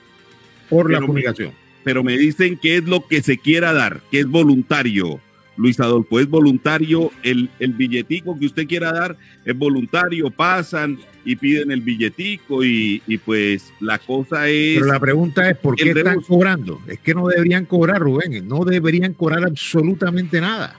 por 0.69 0.91
la 0.91 1.01
fumigación 1.01 1.53
pero 1.87 2.03
me 2.03 2.17
dicen 2.17 2.57
que 2.57 2.75
es 2.75 2.83
lo 2.83 3.07
que 3.07 3.21
se 3.21 3.37
quiera 3.37 3.71
dar, 3.71 4.01
que 4.11 4.19
es 4.19 4.27
voluntario. 4.27 5.21
Luis 5.55 5.79
Adolfo, 5.79 6.19
es 6.19 6.27
voluntario, 6.27 7.11
el, 7.23 7.49
el 7.59 7.71
billetico 7.71 8.37
que 8.37 8.45
usted 8.45 8.67
quiera 8.67 8.91
dar 8.91 9.15
es 9.45 9.57
voluntario, 9.57 10.29
pasan 10.29 10.99
y 11.23 11.37
piden 11.37 11.71
el 11.71 11.79
billetico 11.79 12.61
y, 12.61 13.01
pues 13.23 13.71
la 13.79 13.99
cosa 13.99 14.49
es... 14.49 14.79
Pero 14.79 14.87
la 14.87 14.99
pregunta 14.99 15.49
es, 15.49 15.55
¿por 15.55 15.77
qué 15.77 15.91
están 15.91 16.19
cobrando? 16.23 16.81
Es 16.87 16.99
que 16.99 17.13
no 17.13 17.29
deberían 17.29 17.63
cobrar, 17.63 18.01
Rubén, 18.01 18.45
no 18.45 18.65
deberían 18.65 19.13
cobrar 19.13 19.45
absolutamente 19.45 20.41
nada. 20.41 20.77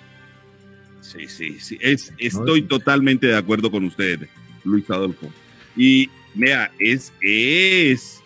Sí, 1.00 1.26
sí, 1.26 1.58
sí, 1.58 1.78
es, 1.80 2.12
estoy 2.18 2.60
totalmente 2.60 3.28
de 3.28 3.36
acuerdo 3.38 3.70
con 3.70 3.82
usted, 3.84 4.28
Luis 4.62 4.90
Adolfo. 4.90 5.32
Y 5.74 6.10
vea, 6.34 6.70
es, 6.78 7.14
es, 7.22 8.20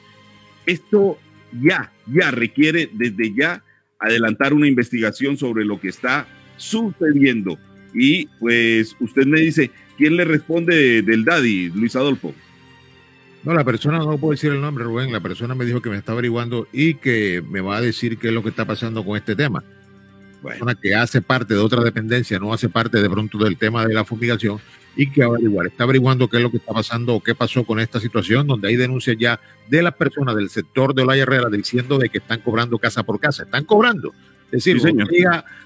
esto 0.67 1.17
ya, 1.61 1.92
ya 2.07 2.31
requiere 2.31 2.91
desde 2.93 3.35
ya 3.35 3.63
adelantar 3.99 4.53
una 4.53 4.67
investigación 4.67 5.37
sobre 5.37 5.65
lo 5.65 5.81
que 5.81 5.89
está 5.89 6.27
sucediendo. 6.57 7.59
Y 7.95 8.27
pues 8.39 8.97
usted 9.01 9.27
me 9.27 9.41
dice, 9.41 9.71
¿quién 9.97 10.17
le 10.17 10.25
responde 10.25 11.03
del 11.03 11.25
daddy, 11.25 11.71
Luis 11.71 11.95
Adolfo? 11.97 12.35
No, 13.45 13.55
la 13.55 13.65
persona, 13.65 13.99
no 13.99 14.19
puedo 14.19 14.33
decir 14.33 14.53
el 14.53 14.61
nombre, 14.61 14.85
Rubén, 14.85 15.13
la 15.13 15.21
persona 15.21 15.55
me 15.55 15.65
dijo 15.65 15.83
que 15.83 15.91
me 15.91 15.97
está 15.97 16.13
averiguando 16.13 16.69
y 16.73 16.95
que 16.95 17.43
me 17.49 17.61
va 17.61 17.77
a 17.77 17.81
decir 17.81 18.19
qué 18.19 18.29
es 18.29 18.35
lo 18.35 18.43
que 18.43 18.51
está 18.51 18.65
pasando 18.65 19.05
con 19.05 19.17
este 19.17 19.35
tema. 19.35 19.65
Bueno. 20.43 20.59
Persona 20.59 20.75
que 20.81 20.95
hace 20.95 21.23
parte 21.23 21.55
de 21.55 21.61
otra 21.61 21.83
dependencia, 21.83 22.39
no 22.39 22.53
hace 22.53 22.69
parte 22.69 23.03
de 23.03 23.11
pronto 23.11 23.39
del 23.39 23.57
tema 23.57 23.85
de 23.85 23.95
la 23.95 24.05
fumigación, 24.05 24.61
y 24.97 25.11
que 25.11 25.23
averiguar. 25.23 25.67
Está 25.67 25.85
averiguando 25.85 26.29
qué 26.29 26.37
es 26.37 26.43
lo 26.43 26.51
que 26.51 26.59
está 26.59 26.73
pasando 26.73 27.15
o 27.15 27.23
qué 27.23 27.35
pasó 27.35 27.65
con 27.65 27.81
esta 27.81 28.01
situación, 28.01 28.47
donde 28.47 28.69
hay 28.69 28.77
denuncias 28.77 29.17
ya 29.19 29.41
de 29.69 29.83
las 29.83 29.95
personas 29.95 30.37
del 30.37 30.51
sector 30.51 30.95
de 30.95 31.05
la 31.05 31.17
Herrera 31.17 31.49
diciendo 31.51 31.99
de 31.99 32.09
que 32.09 32.19
están 32.19 32.41
cobrando 32.41 32.79
casa 32.79 33.03
por 33.03 33.19
casa. 33.21 33.45
Están 33.45 33.65
cobrando. 33.65 34.13
Es 34.53 34.65
decir, 34.65 34.83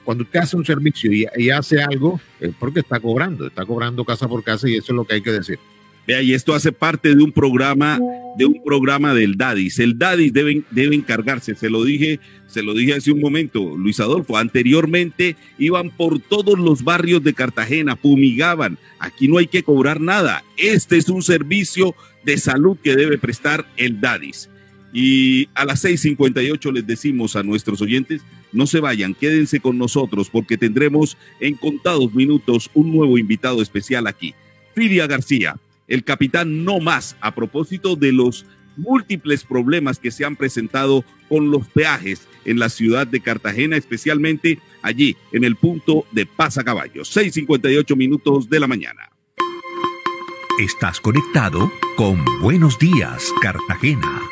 cuando, 0.05 0.22
usted 0.22 0.39
hace 0.39 0.57
un 0.57 0.64
servicio 0.64 1.11
y, 1.12 1.51
hace 1.51 1.83
algo, 1.83 2.20
es 2.39 2.55
porque 2.55 2.81
está 2.81 3.01
cobrando, 3.01 3.49
está 3.49 3.64
cobrando 3.64 4.05
casa 4.05 4.29
por 4.29 4.45
casa 4.45 4.68
y 4.68 4.77
eso 4.77 4.93
es 4.93 4.97
lo 4.97 5.05
que 5.05 5.14
hay 5.14 5.22
que 5.22 5.33
decir. 5.33 5.59
Vea, 6.07 6.22
y 6.22 6.34
esto 6.34 6.54
hace 6.54 6.70
parte 6.70 7.14
de 7.14 7.22
un 7.22 7.32
programa, 7.32 7.98
de 8.36 8.46
un 8.46 8.62
programa 8.64 9.12
del 9.12 9.36
DADIS. 9.36 9.80
El 9.80 9.98
DADIS 9.98 10.32
debe, 10.32 10.62
debe 10.70 10.94
encargarse, 10.94 11.57
se 11.57 11.68
lo 11.68 11.82
dije, 11.82 12.20
se 12.46 12.62
lo 12.62 12.74
dije 12.74 12.94
hace 12.94 13.11
un 13.11 13.20
momento, 13.20 13.76
Luis 13.76 13.98
Adolfo. 13.98 14.36
Anteriormente 14.36 15.34
iban 15.59 15.90
por 15.90 16.20
todos 16.20 16.59
los 16.59 16.84
barrios 16.84 17.24
de 17.24 17.34
Cartagena, 17.34 17.96
fumigaban. 17.96 18.78
Aquí 19.00 19.26
no 19.26 19.38
hay 19.38 19.48
que 19.48 19.64
cobrar 19.64 20.00
nada. 20.00 20.44
Este 20.57 20.96
es 20.96 21.09
un 21.09 21.22
servicio 21.22 21.96
de 22.24 22.38
salud 22.38 22.76
que 22.82 22.94
debe 22.94 23.18
prestar 23.18 23.66
el 23.76 24.00
DADIS. 24.00 24.48
Y 24.92 25.48
a 25.54 25.64
las 25.64 25.84
6:58 25.84 26.72
les 26.72 26.86
decimos 26.86 27.36
a 27.36 27.42
nuestros 27.42 27.82
oyentes, 27.82 28.22
no 28.52 28.66
se 28.66 28.80
vayan, 28.80 29.14
quédense 29.14 29.61
con 29.61 29.76
nosotros 29.76 30.30
porque 30.30 30.57
tendremos 30.57 31.18
en 31.40 31.54
contados 31.54 32.14
minutos 32.14 32.70
un 32.74 32.92
nuevo 32.92 33.18
invitado 33.18 33.61
especial 33.61 34.07
aquí. 34.07 34.34
Fidia 34.74 35.07
García, 35.07 35.57
el 35.89 36.05
capitán 36.05 36.64
no 36.64 36.80
más 36.80 37.16
a 37.20 37.34
propósito 37.34 37.97
de 37.97 38.12
los 38.12 38.47
múltiples 38.76 39.45
problemas 39.45 39.99
que 39.99 40.11
se 40.11 40.24
han 40.24 40.37
presentado 40.37 41.05
con 41.28 41.51
los 41.51 41.66
peajes 41.68 42.28
en 42.45 42.59
la 42.59 42.68
ciudad 42.68 43.07
de 43.07 43.20
Cartagena, 43.20 43.76
especialmente 43.76 44.61
allí 44.82 45.16
en 45.32 45.45
el 45.45 45.57
punto 45.57 46.07
de 46.12 46.26
Pasacaballos, 46.26 47.14
6:58 47.14 47.97
minutos 47.97 48.49
de 48.49 48.61
la 48.61 48.66
mañana. 48.66 49.11
Estás 50.59 51.01
conectado 51.01 51.70
con 51.97 52.24
Buenos 52.41 52.78
Días, 52.78 53.30
Cartagena. 53.43 54.22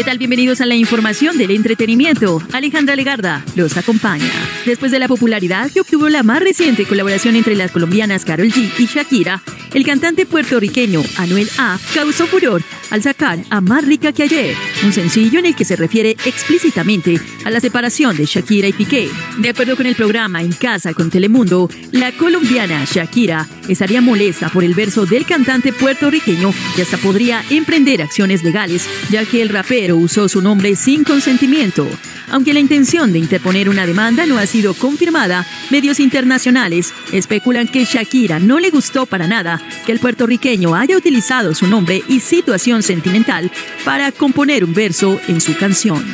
¿Qué 0.00 0.04
tal? 0.04 0.16
Bienvenidos 0.16 0.62
a 0.62 0.66
la 0.66 0.76
información 0.76 1.36
del 1.36 1.50
entretenimiento. 1.50 2.40
Alejandra 2.54 2.96
Legarda 2.96 3.44
los 3.54 3.76
acompaña. 3.76 4.32
Después 4.64 4.90
de 4.92 4.98
la 4.98 5.08
popularidad 5.08 5.70
que 5.70 5.82
obtuvo 5.82 6.08
la 6.08 6.22
más 6.22 6.40
reciente 6.40 6.86
colaboración 6.86 7.36
entre 7.36 7.54
las 7.54 7.70
colombianas 7.70 8.24
Carol 8.24 8.48
G 8.48 8.70
y 8.78 8.86
Shakira, 8.86 9.42
el 9.74 9.84
cantante 9.84 10.24
puertorriqueño 10.24 11.02
Anuel 11.18 11.50
A 11.58 11.78
causó 11.94 12.26
furor 12.26 12.62
al 12.90 13.02
sacar 13.02 13.40
a 13.50 13.60
Más 13.60 13.84
rica 13.84 14.12
que 14.12 14.22
ayer, 14.22 14.56
un 14.84 14.92
sencillo 14.92 15.38
en 15.38 15.46
el 15.46 15.54
que 15.54 15.66
se 15.66 15.76
refiere 15.76 16.16
explícitamente 16.24 17.20
a 17.44 17.50
la 17.50 17.60
separación 17.60 18.16
de 18.16 18.24
Shakira 18.24 18.68
y 18.68 18.72
Piqué. 18.72 19.10
De 19.38 19.50
acuerdo 19.50 19.76
con 19.76 19.86
el 19.86 19.94
programa 19.94 20.42
En 20.42 20.52
Casa 20.52 20.94
con 20.94 21.10
Telemundo, 21.10 21.68
la 21.92 22.10
colombiana 22.12 22.84
Shakira 22.84 23.46
estaría 23.68 24.00
molesta 24.00 24.48
por 24.48 24.64
el 24.64 24.74
verso 24.74 25.06
del 25.06 25.24
cantante 25.24 25.72
puertorriqueño 25.72 26.52
y 26.76 26.80
hasta 26.80 26.96
podría 26.96 27.44
emprender 27.50 28.02
acciones 28.02 28.42
legales, 28.42 28.88
ya 29.10 29.24
que 29.24 29.40
el 29.40 29.50
rapero 29.50 29.89
usó 29.96 30.28
su 30.28 30.42
nombre 30.42 30.76
sin 30.76 31.04
consentimiento. 31.04 31.88
Aunque 32.30 32.54
la 32.54 32.60
intención 32.60 33.12
de 33.12 33.18
interponer 33.18 33.68
una 33.68 33.86
demanda 33.86 34.26
no 34.26 34.38
ha 34.38 34.46
sido 34.46 34.74
confirmada, 34.74 35.46
medios 35.70 36.00
internacionales 36.00 36.92
especulan 37.12 37.68
que 37.68 37.84
Shakira 37.84 38.38
no 38.38 38.58
le 38.58 38.70
gustó 38.70 39.06
para 39.06 39.26
nada 39.26 39.60
que 39.86 39.92
el 39.92 39.98
puertorriqueño 39.98 40.74
haya 40.74 40.96
utilizado 40.96 41.54
su 41.54 41.66
nombre 41.66 42.02
y 42.08 42.20
situación 42.20 42.82
sentimental 42.82 43.50
para 43.84 44.12
componer 44.12 44.64
un 44.64 44.74
verso 44.74 45.20
en 45.28 45.40
su 45.40 45.56
canción. 45.56 46.04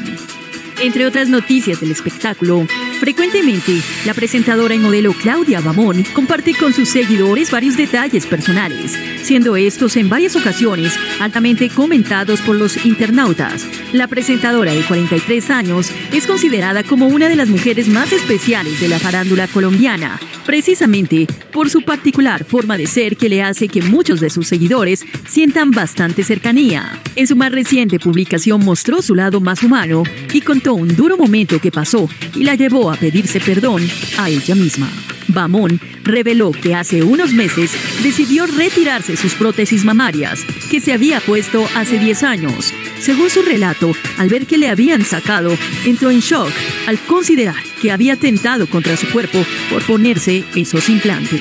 Entre 0.80 1.06
otras 1.06 1.28
noticias 1.28 1.80
del 1.80 1.90
espectáculo, 1.90 2.66
Frecuentemente, 2.98 3.82
la 4.06 4.14
presentadora 4.14 4.74
y 4.74 4.78
modelo 4.78 5.12
Claudia 5.12 5.60
Bamón 5.60 6.02
comparte 6.14 6.54
con 6.54 6.72
sus 6.72 6.88
seguidores 6.88 7.50
varios 7.50 7.76
detalles 7.76 8.24
personales, 8.24 8.98
siendo 9.22 9.54
estos 9.56 9.96
en 9.96 10.08
varias 10.08 10.34
ocasiones 10.34 10.98
altamente 11.20 11.68
comentados 11.68 12.40
por 12.40 12.56
los 12.56 12.86
internautas. 12.86 13.66
La 13.92 14.08
presentadora 14.08 14.72
de 14.72 14.82
43 14.82 15.50
años 15.50 15.90
es 16.10 16.26
considerada 16.26 16.84
como 16.84 17.06
una 17.06 17.28
de 17.28 17.36
las 17.36 17.50
mujeres 17.50 17.88
más 17.88 18.12
especiales 18.12 18.80
de 18.80 18.88
la 18.88 18.98
farándula 18.98 19.46
colombiana, 19.46 20.18
precisamente 20.46 21.26
por 21.52 21.68
su 21.68 21.82
particular 21.82 22.44
forma 22.44 22.78
de 22.78 22.86
ser 22.86 23.18
que 23.18 23.28
le 23.28 23.42
hace 23.42 23.68
que 23.68 23.82
muchos 23.82 24.20
de 24.20 24.30
sus 24.30 24.46
seguidores 24.46 25.04
sientan 25.28 25.70
bastante 25.70 26.22
cercanía. 26.22 26.98
En 27.14 27.26
su 27.26 27.36
más 27.36 27.52
reciente 27.52 27.98
publicación 27.98 28.64
mostró 28.64 29.02
su 29.02 29.14
lado 29.14 29.40
más 29.40 29.62
humano 29.62 30.02
y 30.32 30.40
un 30.74 30.94
duro 30.96 31.16
momento 31.16 31.60
que 31.60 31.70
pasó 31.70 32.08
y 32.34 32.44
la 32.44 32.54
llevó 32.54 32.90
a 32.90 32.96
pedirse 32.96 33.40
perdón 33.40 33.82
a 34.18 34.28
ella 34.28 34.54
misma. 34.54 34.90
Bamón 35.28 35.80
reveló 36.04 36.52
que 36.52 36.74
hace 36.74 37.02
unos 37.02 37.32
meses 37.32 37.72
decidió 38.02 38.46
retirarse 38.46 39.16
sus 39.16 39.34
prótesis 39.34 39.84
mamarias, 39.84 40.44
que 40.70 40.80
se 40.80 40.92
había 40.92 41.20
puesto 41.20 41.66
hace 41.74 41.98
10 41.98 42.22
años. 42.22 42.72
Según 43.00 43.30
su 43.30 43.42
relato, 43.42 43.92
al 44.18 44.28
ver 44.28 44.46
que 44.46 44.58
le 44.58 44.68
habían 44.68 45.04
sacado, 45.04 45.56
entró 45.84 46.10
en 46.10 46.20
shock 46.20 46.52
al 46.86 46.98
considerar 47.00 47.62
que 47.82 47.92
había 47.92 48.16
tentado 48.16 48.66
contra 48.68 48.96
su 48.96 49.08
cuerpo 49.10 49.44
por 49.70 49.82
ponerse 49.82 50.44
esos 50.54 50.88
implantes. 50.88 51.40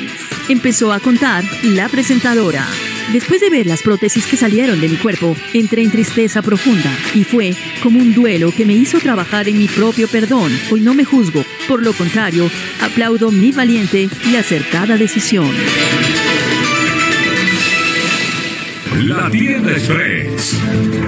Empezó 0.50 0.92
a 0.94 1.00
contar 1.00 1.44
la 1.64 1.88
presentadora. 1.90 2.68
Después 3.12 3.40
de 3.42 3.50
ver 3.50 3.68
las 3.68 3.82
prótesis 3.82 4.26
que 4.26 4.38
salieron 4.38 4.82
de 4.82 4.90
mi 4.90 4.98
cuerpo, 4.98 5.36
entré 5.54 5.84
en 5.84 5.92
tristeza 5.92 6.42
profunda 6.42 6.92
y 7.14 7.24
fue 7.24 7.56
como 7.82 8.00
un 8.00 8.14
duelo 8.14 8.52
que 8.52 8.66
me 8.66 8.74
hizo 8.74 9.00
trabajar 9.00 9.48
en 9.48 9.58
mi 9.58 9.68
propio 9.68 10.08
perdón. 10.08 10.52
Hoy 10.72 10.82
no 10.82 10.94
me 10.94 11.06
juzgo, 11.06 11.46
por 11.68 11.84
lo 11.84 11.94
contrario, 11.94 12.50
aplaudo 12.82 13.32
mi 13.32 13.52
valiente 13.52 14.10
y 14.26 14.36
acertada 14.36 14.98
decisión. 14.98 15.50
La 19.04 19.30
Tienda 19.30 19.74
Express. 19.74 20.58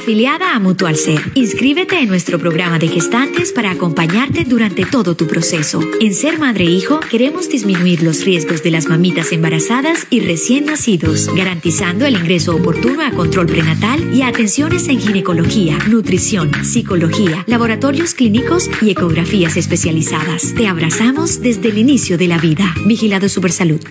Afiliada 0.00 0.54
a 0.54 0.58
Mutual 0.58 0.96
Ser, 0.96 1.20
inscríbete 1.34 1.98
en 1.98 2.08
nuestro 2.08 2.38
programa 2.38 2.78
de 2.78 2.88
gestantes 2.88 3.52
para 3.52 3.70
acompañarte 3.70 4.44
durante 4.44 4.86
todo 4.86 5.14
tu 5.14 5.26
proceso. 5.26 5.82
En 6.00 6.14
Ser 6.14 6.38
Madre 6.38 6.64
e 6.64 6.70
Hijo 6.70 7.00
queremos 7.00 7.50
disminuir 7.50 8.02
los 8.02 8.24
riesgos 8.24 8.62
de 8.62 8.70
las 8.70 8.86
mamitas 8.86 9.30
embarazadas 9.30 10.06
y 10.08 10.20
recién 10.20 10.64
nacidos, 10.64 11.28
garantizando 11.34 12.06
el 12.06 12.16
ingreso 12.16 12.56
oportuno 12.56 13.02
a 13.02 13.10
control 13.10 13.44
prenatal 13.44 14.14
y 14.14 14.22
a 14.22 14.28
atenciones 14.28 14.88
en 14.88 15.00
ginecología, 15.00 15.76
nutrición, 15.86 16.50
psicología, 16.64 17.44
laboratorios 17.46 18.14
clínicos 18.14 18.70
y 18.80 18.92
ecografías 18.92 19.58
especializadas. 19.58 20.54
Te 20.54 20.66
abrazamos 20.66 21.42
desde 21.42 21.68
el 21.68 21.76
inicio 21.76 22.16
de 22.16 22.26
la 22.26 22.38
vida. 22.38 22.74
Vigilado 22.86 23.28
Supersalud. 23.28 23.82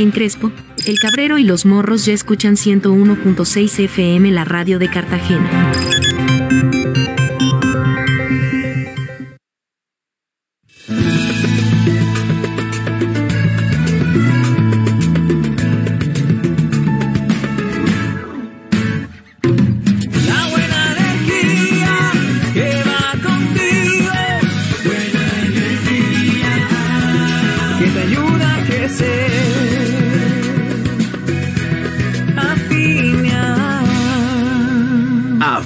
En 0.03 0.11
Crespo, 0.11 0.50
El 0.84 0.98
Cabrero 0.98 1.38
y 1.38 1.44
los 1.44 1.64
Morros 1.64 2.05
ya 2.07 2.12
escuchan 2.12 2.57
101.6 2.57 3.84
FM 3.84 4.32
la 4.32 4.44
radio 4.44 4.80
de 4.80 4.90
Cartagena. 4.90 5.72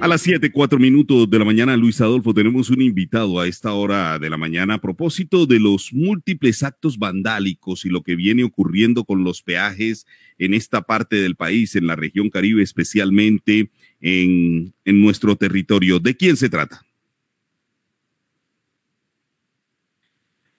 A 0.00 0.08
las 0.08 0.22
7, 0.22 0.50
4 0.50 0.80
minutos 0.80 1.30
de 1.30 1.38
la 1.38 1.44
mañana, 1.44 1.76
Luis 1.76 2.00
Adolfo, 2.00 2.34
tenemos 2.34 2.68
un 2.68 2.82
invitado 2.82 3.38
a 3.38 3.46
esta 3.46 3.72
hora 3.74 4.18
de 4.18 4.28
la 4.28 4.36
mañana 4.36 4.74
a 4.74 4.80
propósito 4.80 5.46
de 5.46 5.60
los 5.60 5.92
múltiples 5.92 6.64
actos 6.64 6.98
vandálicos 6.98 7.84
y 7.84 7.90
lo 7.90 8.02
que 8.02 8.16
viene 8.16 8.42
ocurriendo 8.42 9.04
con 9.04 9.22
los 9.22 9.40
peajes 9.40 10.04
en 10.36 10.52
esta 10.52 10.82
parte 10.82 11.14
del 11.14 11.36
país, 11.36 11.76
en 11.76 11.86
la 11.86 11.94
región 11.94 12.28
Caribe, 12.28 12.60
especialmente 12.64 13.70
en, 14.00 14.74
en 14.84 15.00
nuestro 15.00 15.36
territorio. 15.36 16.00
¿De 16.00 16.16
quién 16.16 16.36
se 16.36 16.48
trata? 16.48 16.86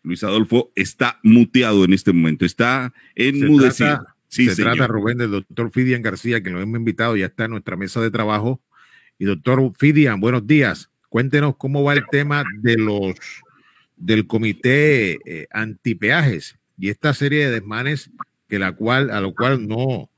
Luis 0.08 0.24
Adolfo 0.24 0.72
está 0.76 1.20
muteado 1.24 1.84
en 1.86 1.94
este 1.94 2.14
momento, 2.14 2.46
está 2.46 2.94
enmudecido. 3.16 3.72
Se 3.72 3.84
trata, 3.96 4.16
Sí, 4.30 4.46
se 4.46 4.56
señor. 4.56 4.76
trata, 4.76 4.88
Rubén, 4.92 5.18
del 5.18 5.32
doctor 5.32 5.72
Fidian 5.72 6.02
García, 6.02 6.42
que 6.44 6.50
lo 6.50 6.60
hemos 6.62 6.78
invitado, 6.78 7.16
ya 7.16 7.28
está 7.28 7.46
en 7.46 7.52
nuestra 7.52 7.78
mesa 7.78 8.02
de 8.02 8.12
trabajo. 8.12 8.62
Y 9.18 9.26
doctor 9.26 9.72
Fidian, 9.78 10.20
buenos 10.20 10.46
días. 10.46 10.90
Cuéntenos 11.10 11.56
cómo 11.58 11.84
va 11.84 11.94
el 11.94 12.04
tema 12.12 12.44
de 12.62 12.78
los 12.78 13.16
del 13.96 14.28
comité 14.28 15.18
eh, 15.26 15.48
antipeajes 15.50 16.58
y 16.78 16.90
esta 16.90 17.14
serie 17.14 17.46
de 17.46 17.52
desmanes 17.52 18.12
que 18.48 18.60
la 18.60 18.74
cual, 18.74 19.10
a 19.10 19.22
lo 19.22 19.34
cual 19.34 19.68
no, 19.68 20.10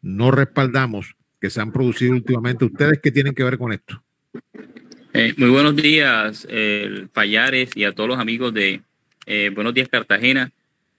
no 0.00 0.30
respaldamos 0.30 1.14
que 1.40 1.50
se 1.50 1.60
han 1.60 1.72
producido 1.72 2.12
últimamente. 2.12 2.64
¿Ustedes 2.64 3.00
qué 3.02 3.10
tienen 3.10 3.34
que 3.34 3.44
ver 3.44 3.58
con 3.58 3.72
esto? 3.72 4.02
Eh, 5.12 5.34
muy 5.36 5.50
buenos 5.50 5.76
días, 5.76 6.46
eh, 6.50 7.08
Payares, 7.12 7.70
y 7.76 7.84
a 7.84 7.92
todos 7.92 8.08
los 8.08 8.18
amigos 8.18 8.54
de 8.54 8.82
eh, 9.26 9.50
Buenos 9.54 9.74
Días 9.74 9.88
Cartagena. 9.88 10.52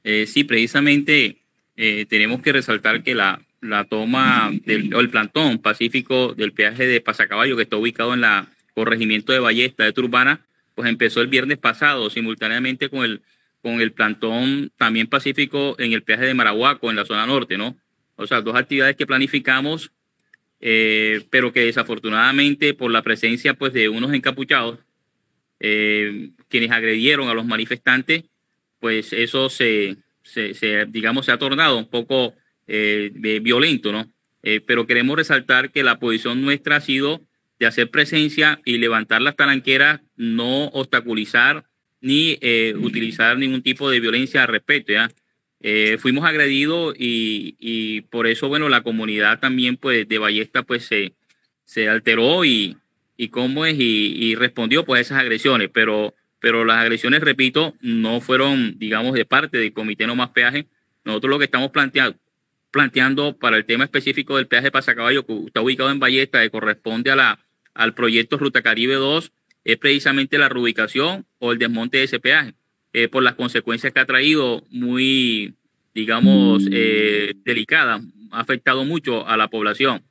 Eh, 0.03 0.27
sí, 0.27 0.43
precisamente 0.43 1.37
eh, 1.75 2.05
tenemos 2.07 2.41
que 2.41 2.51
resaltar 2.51 3.03
que 3.03 3.15
la, 3.15 3.41
la 3.61 3.85
toma 3.85 4.51
del 4.65 4.93
o 4.93 4.99
el 4.99 5.09
plantón 5.09 5.59
pacífico 5.59 6.33
del 6.33 6.51
peaje 6.51 6.85
de 6.85 7.01
Pasacaballo, 7.01 7.55
que 7.55 7.63
está 7.63 7.77
ubicado 7.77 8.13
en 8.13 8.21
la 8.21 8.47
corregimiento 8.75 9.33
de 9.33 9.39
Ballesta 9.39 9.85
de 9.85 9.93
Turbana, 9.93 10.45
pues 10.75 10.87
empezó 10.87 11.21
el 11.21 11.27
viernes 11.27 11.57
pasado, 11.57 12.11
simultáneamente 12.11 12.89
con 12.89 13.03
el, 13.03 13.21
con 13.63 13.81
el 13.81 13.91
plantón 13.91 14.71
también 14.77 15.07
pacífico 15.07 15.75
en 15.79 15.93
el 15.93 16.03
peaje 16.03 16.25
de 16.25 16.35
Marahuaco, 16.35 16.91
en 16.91 16.95
la 16.95 17.05
zona 17.05 17.25
norte, 17.25 17.57
¿no? 17.57 17.75
O 18.17 18.27
sea, 18.27 18.41
dos 18.41 18.55
actividades 18.55 18.95
que 18.95 19.07
planificamos 19.07 19.91
pero 20.59 21.53
que 21.53 21.59
desafortunadamente 21.59 22.73
por 22.73 22.89
la 22.91 23.03
presencia 23.03 23.53
pues 23.53 23.73
de 23.73 23.89
unos 23.89 24.11
encapuchados 24.11 24.79
eh, 25.59 26.31
quienes 26.49 26.71
agredieron 26.71 27.29
a 27.29 27.33
los 27.33 27.45
manifestantes 27.45 28.23
pues 28.79 29.13
eso 29.13 29.49
se, 29.49 29.97
se, 30.23 30.53
se, 30.53 30.85
digamos 30.85 31.25
se 31.25 31.31
ha 31.31 31.37
tornado 31.37 31.77
un 31.77 31.89
poco 31.89 32.33
eh, 32.67 33.11
violento 33.41 33.91
no 33.91 34.05
Eh, 34.43 34.61
pero 34.61 34.85
queremos 34.85 35.17
resaltar 35.17 35.71
que 35.71 35.83
la 35.83 35.97
posición 35.97 36.41
nuestra 36.41 36.75
ha 36.77 36.81
sido 36.81 37.19
de 37.59 37.65
hacer 37.65 37.89
presencia 37.89 38.59
y 38.65 38.77
levantar 38.77 39.19
las 39.21 39.35
talanqueras 39.35 39.99
no 40.15 40.69
obstaculizar 40.73 41.63
ni 42.01 42.37
eh, 42.41 42.73
utilizar 42.77 43.37
ningún 43.37 43.61
tipo 43.61 43.89
de 43.89 43.99
violencia 43.99 44.43
al 44.43 44.49
respecto 44.49 44.93
ya 44.93 45.09
eh, 45.59 45.97
fuimos 45.99 46.23
agredidos 46.23 46.95
y, 46.97 47.55
y 47.59 48.01
por 48.01 48.27
eso, 48.27 48.47
bueno, 48.47 48.69
la 48.69 48.81
comunidad 48.83 49.39
también 49.39 49.75
pues 49.75 50.07
de 50.07 50.17
Ballesta 50.19 50.61
pues 50.63 50.85
se, 50.85 51.13
se 51.65 51.89
alteró 51.89 52.45
y, 52.45 52.77
y 53.17 53.29
cómo 53.29 53.65
es 53.65 53.75
y, 53.79 54.13
y 54.15 54.35
respondió 54.35 54.85
pues 54.85 54.99
a 54.99 55.01
esas 55.01 55.19
agresiones, 55.19 55.69
pero, 55.73 56.13
pero 56.39 56.65
las 56.65 56.77
agresiones, 56.77 57.21
repito, 57.21 57.75
no 57.81 58.21
fueron, 58.21 58.77
digamos, 58.77 59.13
de 59.13 59.25
parte 59.25 59.57
del 59.57 59.73
Comité 59.73 60.05
No 60.05 60.15
Más 60.15 60.29
Peaje. 60.29 60.67
Nosotros 61.03 61.31
lo 61.31 61.39
que 61.39 61.45
estamos 61.45 61.71
planteando, 61.71 62.17
planteando 62.71 63.37
para 63.37 63.57
el 63.57 63.65
tema 63.65 63.85
específico 63.85 64.37
del 64.37 64.47
peaje 64.47 64.71
Pasacaballo, 64.71 65.25
que 65.25 65.33
está 65.47 65.61
ubicado 65.61 65.89
en 65.89 65.99
Ballesta, 65.99 66.41
que 66.41 66.49
corresponde 66.49 67.11
a 67.11 67.15
la, 67.15 67.39
al 67.73 67.93
proyecto 67.93 68.37
Ruta 68.37 68.61
Caribe 68.61 68.95
2, 68.95 69.31
es 69.63 69.77
precisamente 69.77 70.37
la 70.37 70.49
reubicación 70.49 71.25
o 71.39 71.51
el 71.51 71.57
desmonte 71.57 71.97
de 71.97 72.03
ese 72.03 72.19
peaje 72.19 72.53
eh, 72.93 73.07
por 73.07 73.23
las 73.23 73.35
consecuencias 73.35 73.91
que 73.93 73.99
ha 73.99 74.05
traído 74.05 74.63
muy, 74.69 75.55
digamos, 75.93 76.63
eh, 76.71 77.33
delicada, 77.43 78.01
ha 78.31 78.39
afectado 78.39 78.85
mucho 78.85 79.27
a 79.27 79.37
la 79.37 79.49
población. 79.49 80.03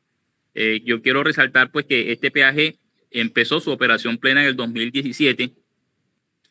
Eh, 0.54 0.82
yo 0.84 1.02
quiero 1.02 1.22
resaltar 1.22 1.70
pues 1.70 1.86
que 1.86 2.12
este 2.12 2.30
peaje 2.30 2.76
empezó 3.10 3.60
su 3.60 3.70
operación 3.70 4.18
plena 4.18 4.42
en 4.42 4.48
el 4.48 4.56
2017 4.56 5.52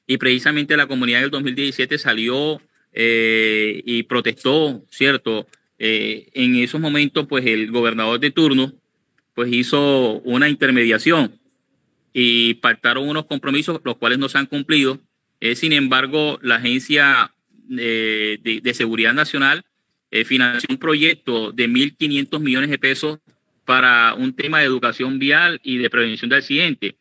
y 0.08 0.18
precisamente 0.18 0.78
la 0.78 0.88
comunidad 0.88 1.22
del 1.22 1.32
2017 1.32 1.98
salió 1.98 2.62
eh, 2.94 3.82
y 3.86 4.04
protestó, 4.04 4.84
¿cierto? 4.90 5.48
Eh, 5.78 6.30
en 6.34 6.56
esos 6.56 6.80
momentos 6.80 7.28
pues 7.28 7.46
el 7.46 7.70
gobernador 7.70 8.20
de 8.20 8.32
turno 8.32 8.74
pues 9.34 9.52
hizo 9.52 10.22
una 10.22 10.48
intermediación 10.48 11.38
y 12.14 12.54
pactaron 12.56 13.10
unos 13.10 13.26
compromisos 13.26 13.82
los 13.84 13.98
cuales 13.98 14.18
no 14.18 14.30
se 14.30 14.38
han 14.38 14.46
cumplido. 14.46 15.00
Eh, 15.42 15.56
sin 15.56 15.74
embargo, 15.74 16.40
la 16.42 16.56
Agencia 16.56 17.34
eh, 17.78 18.40
de, 18.42 18.62
de 18.62 18.74
Seguridad 18.74 19.14
Nacional 19.14 19.66
financió 20.24 20.68
un 20.70 20.78
proyecto 20.78 21.52
de 21.52 21.68
1.500 21.68 22.40
millones 22.40 22.70
de 22.70 22.78
pesos 22.78 23.20
para 23.66 24.14
un 24.14 24.34
tema 24.34 24.60
de 24.60 24.66
educación 24.66 25.20
vial 25.20 25.60
y 25.62 25.78
de 25.78 25.90
prevención 25.90 26.30
de 26.30 26.38
accidentes. 26.38 26.96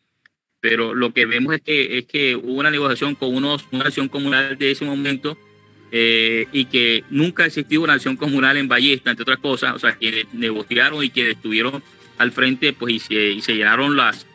Pero 0.65 0.95
lo 0.95 1.13
que 1.13 1.27
vemos 1.27 1.55
es 1.55 1.61
que, 1.61 1.99
es 1.99 2.07
que 2.07 2.37
hubo 2.37 2.55
una 2.55 2.71
negociación 2.71 3.17
con 3.17 3.35
unos, 3.35 3.67
una 3.71 3.85
acción 3.85 4.09
comunal 4.09 4.57
de 4.57 4.71
ese 4.71 4.87
momento 4.87 5.37
eh, 5.93 6.47
y 6.53 6.65
que 6.65 7.05
nunca 7.11 7.43
ha 7.43 7.47
existido 7.49 7.83
una 7.83 7.93
acción 7.93 8.17
comunal 8.17 8.57
en 8.57 8.67
Ballesta, 8.67 9.11
entre 9.11 9.25
otras 9.25 9.41
cosas, 9.41 9.75
o 9.75 9.79
sea, 9.79 9.99
que 9.99 10.27
negociaron 10.33 11.05
y 11.05 11.11
que 11.11 11.33
estuvieron 11.33 11.83
al 12.17 12.33
frente 12.33 12.73
pues, 12.73 12.95
y, 12.95 12.99
se, 12.99 13.33
y 13.33 13.43
se 13.43 13.57
llenaron 13.57 13.95
las, 13.95 14.27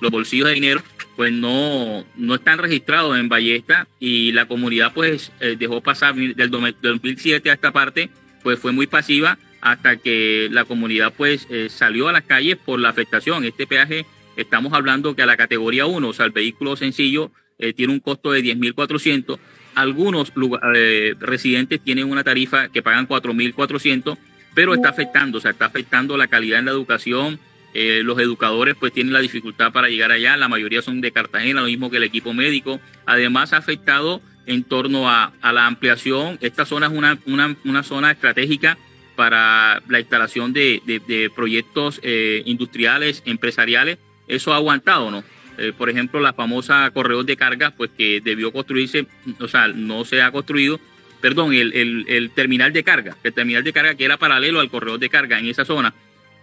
los 0.00 0.10
bolsillos 0.10 0.48
de 0.48 0.54
dinero, 0.54 0.82
pues 1.14 1.30
no, 1.30 2.04
no 2.16 2.34
están 2.34 2.58
registrados 2.58 3.16
en 3.16 3.28
Ballesta 3.28 3.86
y 4.00 4.32
la 4.32 4.46
comunidad 4.48 4.92
pues 4.92 5.30
eh, 5.38 5.54
dejó 5.56 5.82
pasar 5.82 6.16
del 6.16 6.50
2007 6.50 7.48
a 7.48 7.54
esta 7.54 7.70
parte, 7.70 8.10
pues 8.42 8.58
fue 8.58 8.72
muy 8.72 8.88
pasiva 8.88 9.38
hasta 9.60 9.98
que 9.98 10.48
la 10.50 10.64
comunidad 10.64 11.12
pues 11.16 11.46
eh, 11.48 11.68
salió 11.70 12.08
a 12.08 12.12
las 12.12 12.24
calles 12.24 12.56
por 12.56 12.80
la 12.80 12.88
afectación. 12.88 13.44
Este 13.44 13.68
peaje, 13.68 14.04
estamos 14.36 14.72
hablando 14.72 15.14
que 15.16 15.22
a 15.22 15.26
la 15.26 15.36
categoría 15.36 15.86
1, 15.86 16.08
o 16.08 16.12
sea, 16.12 16.26
el 16.26 16.32
vehículo 16.32 16.76
sencillo, 16.76 17.30
eh, 17.58 17.72
tiene 17.72 17.92
un 17.92 18.00
costo 18.00 18.32
de 18.32 18.42
10.400. 18.42 19.38
Algunos 19.74 20.32
eh, 20.74 21.14
residentes 21.18 21.80
tienen 21.82 22.10
una 22.10 22.24
tarifa 22.24 22.68
que 22.68 22.82
pagan 22.82 23.08
4.400, 23.08 24.16
pero 24.54 24.74
está 24.74 24.88
afectando, 24.90 25.38
o 25.38 25.40
sea, 25.40 25.50
está 25.50 25.66
afectando 25.66 26.16
la 26.16 26.28
calidad 26.28 26.58
en 26.58 26.66
la 26.66 26.70
educación. 26.72 27.38
Eh, 27.74 28.00
los 28.04 28.18
educadores 28.18 28.74
pues 28.78 28.92
tienen 28.92 29.12
la 29.12 29.20
dificultad 29.20 29.70
para 29.72 29.88
llegar 29.90 30.10
allá, 30.10 30.36
la 30.38 30.48
mayoría 30.48 30.80
son 30.80 31.02
de 31.02 31.12
Cartagena, 31.12 31.60
lo 31.60 31.66
mismo 31.66 31.90
que 31.90 31.98
el 31.98 32.04
equipo 32.04 32.32
médico. 32.32 32.80
Además 33.04 33.52
ha 33.52 33.58
afectado 33.58 34.22
en 34.46 34.64
torno 34.64 35.10
a, 35.10 35.32
a 35.42 35.52
la 35.52 35.66
ampliación. 35.66 36.38
Esta 36.40 36.64
zona 36.64 36.86
es 36.86 36.92
una, 36.92 37.18
una, 37.26 37.54
una 37.64 37.82
zona 37.82 38.10
estratégica 38.12 38.78
para 39.14 39.82
la 39.88 40.00
instalación 40.00 40.52
de, 40.54 40.80
de- 40.86 41.30
proyectos 41.34 42.00
industriales, 42.44 43.22
empresariales. 43.26 43.98
Eso 44.28 44.52
ha 44.52 44.56
aguantado, 44.56 45.10
¿no? 45.10 45.24
Eh, 45.58 45.72
por 45.76 45.88
ejemplo, 45.88 46.20
la 46.20 46.32
famosa 46.34 46.90
corredor 46.90 47.24
de 47.24 47.36
carga, 47.36 47.70
pues 47.70 47.90
que 47.96 48.20
debió 48.20 48.52
construirse, 48.52 49.06
o 49.40 49.48
sea, 49.48 49.68
no 49.68 50.04
se 50.04 50.20
ha 50.22 50.30
construido. 50.30 50.78
Perdón, 51.20 51.54
el, 51.54 51.72
el- 51.72 52.04
el 52.08 52.30
terminal 52.30 52.72
de 52.72 52.84
carga, 52.84 53.16
el 53.24 53.32
terminal 53.32 53.64
de 53.64 53.72
carga 53.72 53.94
que 53.94 54.04
era 54.04 54.18
paralelo 54.18 54.60
al 54.60 54.68
corredor 54.70 54.98
de 54.98 55.08
carga 55.08 55.38
en 55.38 55.46
esa 55.46 55.64
zona, 55.64 55.94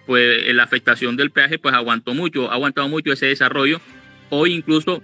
pues 0.07 0.43
eh, 0.47 0.53
la 0.53 0.63
afectación 0.63 1.15
del 1.15 1.29
peaje 1.31 1.59
pues 1.59 1.75
aguantó 1.75 2.13
mucho, 2.15 2.49
ha 2.49 2.55
aguantado 2.55 2.89
mucho 2.89 3.11
ese 3.13 3.27
desarrollo. 3.27 3.79
Hoy 4.29 4.53
incluso 4.53 5.03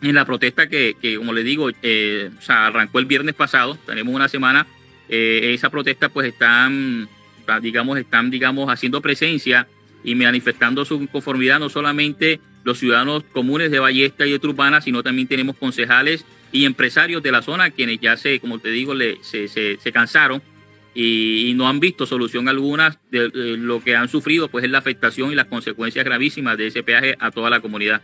en 0.00 0.14
la 0.14 0.24
protesta 0.24 0.68
que, 0.68 0.94
que, 1.00 1.16
como 1.16 1.32
le 1.32 1.42
digo, 1.42 1.70
eh, 1.82 2.30
o 2.38 2.40
sea, 2.42 2.66
arrancó 2.66 2.98
el 3.00 3.06
viernes 3.06 3.34
pasado, 3.34 3.76
tenemos 3.86 4.14
una 4.14 4.28
semana, 4.28 4.66
esa 5.08 5.70
protesta 5.70 6.08
pues 6.08 6.28
están, 6.28 7.08
está, 7.40 7.58
digamos, 7.60 7.98
están, 7.98 8.30
digamos, 8.30 8.70
haciendo 8.70 9.00
presencia 9.00 9.66
y 10.04 10.14
manifestando 10.14 10.84
su 10.84 11.02
inconformidad 11.02 11.58
no 11.58 11.68
solamente 11.68 12.40
los 12.62 12.78
ciudadanos 12.78 13.24
comunes 13.32 13.70
de 13.70 13.78
Ballesta 13.78 14.26
y 14.26 14.32
de 14.32 14.38
Turbana, 14.38 14.80
sino 14.80 15.02
también 15.02 15.26
tenemos 15.26 15.56
concejales 15.56 16.24
y 16.52 16.66
empresarios 16.66 17.22
de 17.22 17.32
la 17.32 17.42
zona 17.42 17.70
quienes 17.70 18.00
ya 18.00 18.16
se, 18.16 18.38
como 18.38 18.58
te 18.58 18.70
digo, 18.70 18.94
se, 19.22 19.48
se, 19.48 19.76
se 19.76 19.92
cansaron 19.92 20.42
y, 20.94 21.52
no 21.56 21.68
han 21.68 21.80
visto 21.80 22.06
solución 22.06 22.48
alguna 22.48 22.98
de, 23.10 23.28
de 23.28 23.56
lo 23.56 23.82
que 23.82 23.96
han 23.96 24.08
sufrido, 24.08 24.48
pues 24.48 24.64
es 24.64 24.70
la 24.70 24.78
afectación 24.78 25.32
y 25.32 25.34
las 25.34 25.46
consecuencias 25.46 26.04
gravísimas 26.04 26.56
de 26.56 26.68
ese 26.68 26.82
peaje 26.82 27.16
a 27.18 27.30
toda 27.30 27.50
la 27.50 27.60
comunidad. 27.60 28.02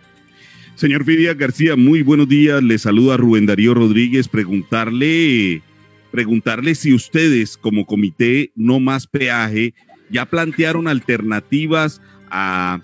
Señor 0.75 1.05
Fidia 1.05 1.35
García, 1.35 1.77
muy 1.77 2.03
buenos 2.03 2.29
días. 2.29 2.63
Le 2.63 2.79
saluda 2.79 3.17
Rubén 3.17 3.47
Darío 3.47 3.75
Rodríguez. 3.75 4.29
Preguntarle, 4.29 5.63
preguntarle 6.11 6.75
si 6.75 6.95
ustedes 6.95 7.57
como 7.57 7.87
comité 7.87 8.51
no 8.57 8.81
más 8.81 9.07
peaje 9.07 9.75
ya 10.11 10.27
plantearon 10.27 10.89
alternativas 10.89 12.01
a 12.31 12.81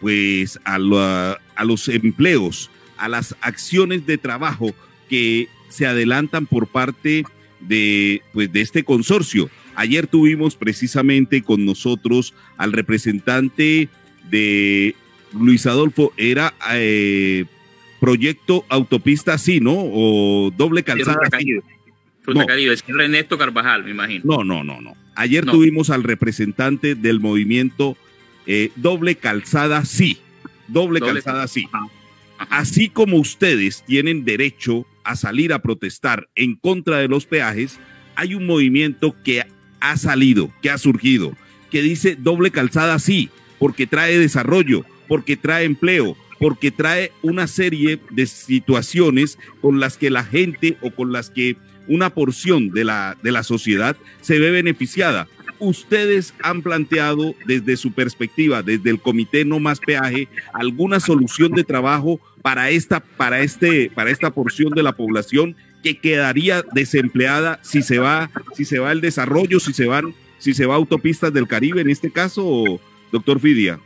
pues 0.00 0.60
a, 0.64 0.78
la- 0.78 1.38
a 1.54 1.64
los 1.64 1.88
empleos, 1.88 2.70
a 2.98 3.08
las 3.08 3.34
acciones 3.40 4.06
de 4.06 4.18
trabajo 4.18 4.74
que 5.08 5.48
se 5.70 5.86
adelantan 5.86 6.46
por 6.46 6.66
parte 6.66 7.24
de 7.60 8.22
pues 8.32 8.52
de 8.52 8.60
este 8.60 8.84
consorcio. 8.84 9.48
Ayer 9.74 10.06
tuvimos 10.06 10.56
precisamente 10.56 11.42
con 11.42 11.64
nosotros 11.64 12.34
al 12.56 12.72
representante 12.72 13.88
de 14.30 14.94
Luis 15.32 15.66
Adolfo, 15.66 16.12
era 16.16 16.54
eh, 16.72 17.44
proyecto 18.00 18.64
autopista 18.68 19.38
sí, 19.38 19.60
¿no? 19.60 19.74
O 19.76 20.50
doble 20.56 20.82
calzada. 20.84 21.18
Caribe. 22.26 22.40
Ruta 22.42 22.46
Caribe, 22.52 22.72
es 22.74 22.84
Ernesto 22.86 23.38
Carvajal, 23.38 23.84
me 23.84 23.90
imagino. 23.92 24.22
No, 24.24 24.44
no, 24.44 24.62
no, 24.64 24.80
no. 24.80 24.94
Ayer 25.14 25.46
No. 25.46 25.52
tuvimos 25.52 25.90
al 25.90 26.02
representante 26.02 26.94
del 26.94 27.20
movimiento 27.20 27.96
eh, 28.46 28.70
doble 28.76 29.16
calzada 29.16 29.84
sí. 29.84 30.18
Doble, 30.68 31.00
Doble- 31.00 31.14
calzada 31.22 31.48
sí. 31.48 31.66
Así 32.38 32.88
como 32.90 33.16
ustedes 33.16 33.82
tienen 33.86 34.24
derecho 34.24 34.86
a 35.04 35.16
salir 35.16 35.52
a 35.52 35.62
protestar 35.62 36.28
en 36.34 36.54
contra 36.56 36.98
de 36.98 37.08
los 37.08 37.24
peajes, 37.26 37.78
hay 38.14 38.34
un 38.34 38.46
movimiento 38.46 39.14
que 39.24 39.44
ha 39.80 39.96
salido, 39.96 40.50
que 40.62 40.70
ha 40.70 40.78
surgido, 40.78 41.34
que 41.70 41.80
dice 41.82 42.16
doble 42.16 42.50
calzada 42.50 42.98
sí, 42.98 43.30
porque 43.58 43.86
trae 43.86 44.18
desarrollo, 44.18 44.84
porque 45.08 45.36
trae 45.36 45.64
empleo, 45.64 46.16
porque 46.38 46.70
trae 46.70 47.12
una 47.22 47.46
serie 47.46 47.98
de 48.10 48.26
situaciones 48.26 49.38
con 49.62 49.80
las 49.80 49.96
que 49.96 50.10
la 50.10 50.24
gente 50.24 50.76
o 50.82 50.90
con 50.90 51.12
las 51.12 51.30
que 51.30 51.56
una 51.88 52.10
porción 52.10 52.70
de 52.70 52.84
la, 52.84 53.16
de 53.22 53.32
la 53.32 53.42
sociedad 53.42 53.96
se 54.20 54.38
ve 54.38 54.50
beneficiada. 54.50 55.28
Ustedes 55.58 56.34
han 56.42 56.62
planteado 56.62 57.34
desde 57.46 57.76
su 57.76 57.92
perspectiva, 57.92 58.62
desde 58.62 58.90
el 58.90 59.00
comité 59.00 59.44
No 59.44 59.58
Más 59.58 59.80
Peaje, 59.80 60.28
alguna 60.52 61.00
solución 61.00 61.52
de 61.52 61.64
trabajo 61.64 62.20
para 62.42 62.70
esta, 62.70 63.00
para 63.00 63.40
este, 63.40 63.90
para 63.94 64.10
esta 64.10 64.30
porción 64.30 64.74
de 64.74 64.82
la 64.82 64.92
población 64.92 65.56
que 65.82 65.98
quedaría 65.98 66.62
desempleada 66.72 67.58
si 67.62 67.82
se 67.82 67.98
va, 67.98 68.30
si 68.54 68.64
se 68.64 68.78
va 68.78 68.92
el 68.92 69.00
desarrollo, 69.00 69.60
si 69.60 69.72
se 69.72 69.86
van, 69.86 70.14
si 70.38 70.52
se 70.52 70.66
va 70.66 70.74
a 70.74 70.78
autopistas 70.78 71.32
del 71.32 71.48
Caribe 71.48 71.80
en 71.80 71.90
este 71.90 72.10
caso, 72.10 72.80
doctor 73.10 73.40
Fidia. 73.40 73.80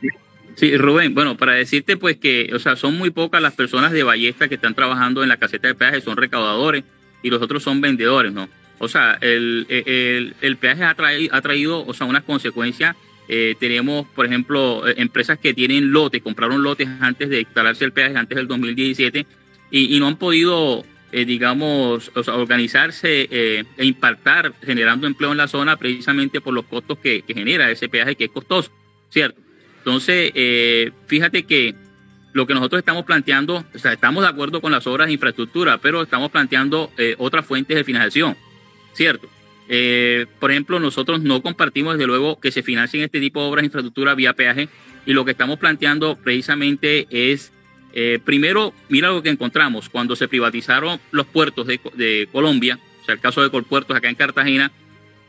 Sí, 0.57 0.77
Rubén, 0.77 1.15
bueno, 1.15 1.37
para 1.37 1.53
decirte 1.53 1.97
pues 1.97 2.17
que, 2.17 2.51
o 2.53 2.59
sea, 2.59 2.77
son 2.77 2.99
muy 2.99 3.11
pocas 3.11 3.41
las 3.41 3.55
personas 3.55 3.93
de 3.93 4.03
Ballesta 4.03 4.49
que 4.49 4.57
están 4.57 4.75
trabajando 4.75 5.23
en 5.23 5.29
la 5.29 5.37
caseta 5.37 5.69
de 5.69 5.75
peaje, 5.75 6.01
son 6.01 6.17
recaudadores 6.17 6.85
y 7.23 7.31
los 7.31 7.43
otros 7.43 7.63
son 7.63 7.81
vendedores, 7.81 8.33
¿no? 8.33 8.49
O 8.79 8.89
sea, 8.89 9.19
el, 9.21 9.67
el, 10.41 10.57
peaje 10.57 10.85
ha 10.85 10.95
traído, 10.95 11.35
ha 11.35 11.43
traído, 11.43 11.87
o 11.87 11.93
sea, 11.93 12.07
unas 12.07 12.23
consecuencias. 12.25 12.97
Eh, 13.29 13.55
tenemos, 13.61 14.07
por 14.09 14.27
ejemplo, 14.27 14.89
eh, 14.89 14.95
empresas 14.97 15.39
que 15.39 15.55
tienen 15.55 15.93
lotes, 15.93 16.23
compraron 16.23 16.63
lotes 16.63 16.89
antes 17.01 17.29
de 17.29 17.41
instalarse 17.41 17.85
el 17.85 17.93
peaje, 17.93 18.17
antes 18.17 18.37
del 18.37 18.49
2017, 18.49 19.27
y, 19.71 19.97
y 19.97 20.01
no 20.01 20.09
han 20.09 20.17
podido, 20.17 20.85
eh, 21.13 21.25
digamos, 21.25 22.11
o 22.15 22.25
sea, 22.25 22.35
organizarse 22.35 23.29
eh, 23.31 23.65
e 23.77 23.85
impactar 23.85 24.55
generando 24.65 25.07
empleo 25.07 25.33
en 25.33 25.39
la 25.39 25.47
zona 25.47 25.77
precisamente 25.77 26.41
por 26.41 26.55
los 26.55 26.65
costos 26.65 26.99
que, 26.99 27.23
que 27.23 27.35
genera 27.35 27.71
ese 27.71 27.89
peaje 27.89 28.17
que 28.17 28.25
es 28.25 28.31
costoso, 28.31 28.73
¿cierto? 29.11 29.41
Entonces, 29.79 30.33
eh, 30.35 30.93
fíjate 31.07 31.45
que 31.45 31.75
lo 32.33 32.47
que 32.47 32.55
nosotros 32.55 32.79
estamos 32.79 33.05
planteando, 33.05 33.65
o 33.75 33.79
sea, 33.79 33.93
estamos 33.93 34.23
de 34.23 34.29
acuerdo 34.29 34.61
con 34.61 34.73
las 34.73 34.87
obras 34.87 35.09
de 35.09 35.15
infraestructura, 35.15 35.79
pero 35.79 36.03
estamos 36.03 36.31
planteando 36.31 36.91
eh, 36.97 37.15
otras 37.19 37.47
fuentes 37.47 37.77
de 37.77 37.85
financiación, 37.85 38.37
¿cierto? 38.93 39.29
Eh, 39.73 40.27
por 40.41 40.51
ejemplo, 40.51 40.81
nosotros 40.81 41.23
no 41.23 41.43
compartimos, 41.43 41.95
desde 41.95 42.09
luego, 42.09 42.41
que 42.41 42.51
se 42.51 42.65
financien 42.65 43.05
este 43.05 43.21
tipo 43.21 43.41
de 43.41 43.47
obras 43.47 43.63
de 43.63 43.67
infraestructura 43.67 44.15
vía 44.17 44.33
peaje, 44.33 44.69
y 45.07 45.13
lo 45.13 45.25
que 45.25 45.31
estamos 45.31 45.59
planteando 45.59 46.17
precisamente 46.17 47.07
es, 47.11 47.53
eh, 47.93 48.19
primero, 48.25 48.75
mira 48.89 49.11
lo 49.11 49.23
que 49.23 49.31
encontramos, 49.31 49.89
cuando 49.89 50.17
se 50.17 50.27
privatizaron 50.27 51.01
los 51.13 51.27
puertos 51.27 51.67
de, 51.67 52.29
Colombia, 52.33 52.81
o 53.01 53.05
sea, 53.05 53.15
el 53.15 53.21
caso 53.21 53.43
de 53.43 53.51
Colpuertos 53.51 53.97
acá 53.97 54.09
en 54.09 54.17
Cartagena, 54.17 54.73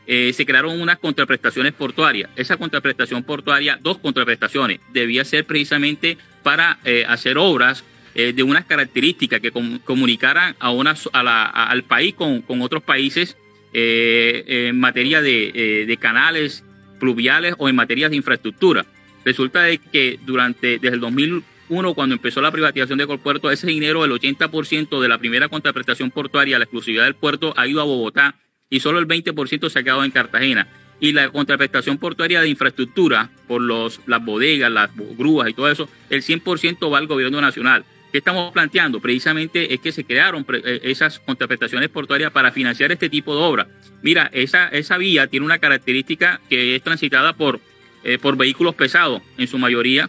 eh, 0.08 0.32
se 0.32 0.44
crearon 0.44 0.80
unas 0.80 0.98
contraprestaciones 0.98 1.72
portuarias. 1.72 2.28
Esa 2.34 2.56
contraprestación 2.56 3.22
portuaria, 3.22 3.78
dos 3.80 3.98
contraprestaciones, 3.98 4.80
debía 4.92 5.24
ser 5.24 5.46
precisamente 5.46 6.18
para 6.42 6.78
eh, 6.84 7.04
hacer 7.08 7.38
obras 7.38 7.84
eh, 8.14 8.32
de 8.32 8.42
unas 8.42 8.64
características 8.66 9.40
que 9.40 9.50
com- 9.50 9.78
comunicaran 9.78 10.54
a 10.58 10.70
una, 10.70 10.94
a 11.12 11.22
la- 11.22 11.44
a- 11.44 11.70
al 11.70 11.82
país 11.84 12.14
con, 12.14 12.44
otros 12.60 12.82
países 12.82 13.36
eh, 13.72 14.68
en 14.68 14.78
materia 14.78 15.22
de, 15.22 15.84
de 15.86 15.96
canales 15.96 16.64
pluviales 17.00 17.54
o 17.58 17.68
en 17.68 17.74
materia 17.76 18.08
de 18.08 18.16
infraestructura. 18.16 18.84
Resulta 19.24 19.62
de 19.62 19.78
que 19.78 20.18
durante 20.26 20.78
desde 20.78 20.94
el 20.96 21.00
2001, 21.00 21.94
cuando 21.94 22.14
empezó 22.14 22.40
la 22.42 22.50
privatización 22.50 22.98
de 22.98 23.06
Colpuerto, 23.06 23.50
ese 23.50 23.66
dinero, 23.66 24.04
el 24.04 24.10
80% 24.12 25.00
de 25.00 25.08
la 25.08 25.18
primera 25.18 25.48
contraprestación 25.48 26.10
portuaria, 26.10 26.58
la 26.58 26.64
exclusividad 26.64 27.04
del 27.04 27.14
puerto, 27.14 27.54
ha 27.56 27.66
ido 27.66 27.80
a 27.80 27.84
Bogotá 27.84 28.34
y 28.68 28.80
solo 28.80 28.98
el 28.98 29.06
20% 29.06 29.68
se 29.70 29.78
ha 29.78 29.82
quedado 29.82 30.04
en 30.04 30.10
Cartagena. 30.10 30.66
Y 31.02 31.12
la 31.12 31.28
contraprestación 31.30 31.98
portuaria 31.98 32.40
de 32.40 32.48
infraestructura 32.48 33.28
por 33.48 33.60
los, 33.60 34.00
las 34.06 34.24
bodegas, 34.24 34.70
las 34.70 34.88
grúas 35.18 35.50
y 35.50 35.52
todo 35.52 35.68
eso, 35.68 35.88
el 36.10 36.22
100% 36.22 36.92
va 36.92 36.98
al 36.98 37.08
gobierno 37.08 37.40
nacional. 37.40 37.84
¿Qué 38.12 38.18
estamos 38.18 38.52
planteando? 38.52 39.00
Precisamente 39.00 39.74
es 39.74 39.80
que 39.80 39.90
se 39.90 40.04
crearon 40.04 40.46
eh, 40.52 40.80
esas 40.84 41.18
contraprestaciones 41.18 41.88
portuarias 41.88 42.30
para 42.30 42.52
financiar 42.52 42.92
este 42.92 43.08
tipo 43.10 43.34
de 43.34 43.42
obras. 43.42 43.66
Mira, 44.02 44.30
esa, 44.32 44.68
esa 44.68 44.96
vía 44.96 45.26
tiene 45.26 45.44
una 45.44 45.58
característica 45.58 46.40
que 46.48 46.76
es 46.76 46.82
transitada 46.82 47.32
por, 47.32 47.58
eh, 48.04 48.18
por 48.18 48.36
vehículos 48.36 48.76
pesados, 48.76 49.22
en 49.38 49.48
su 49.48 49.58
mayoría, 49.58 50.08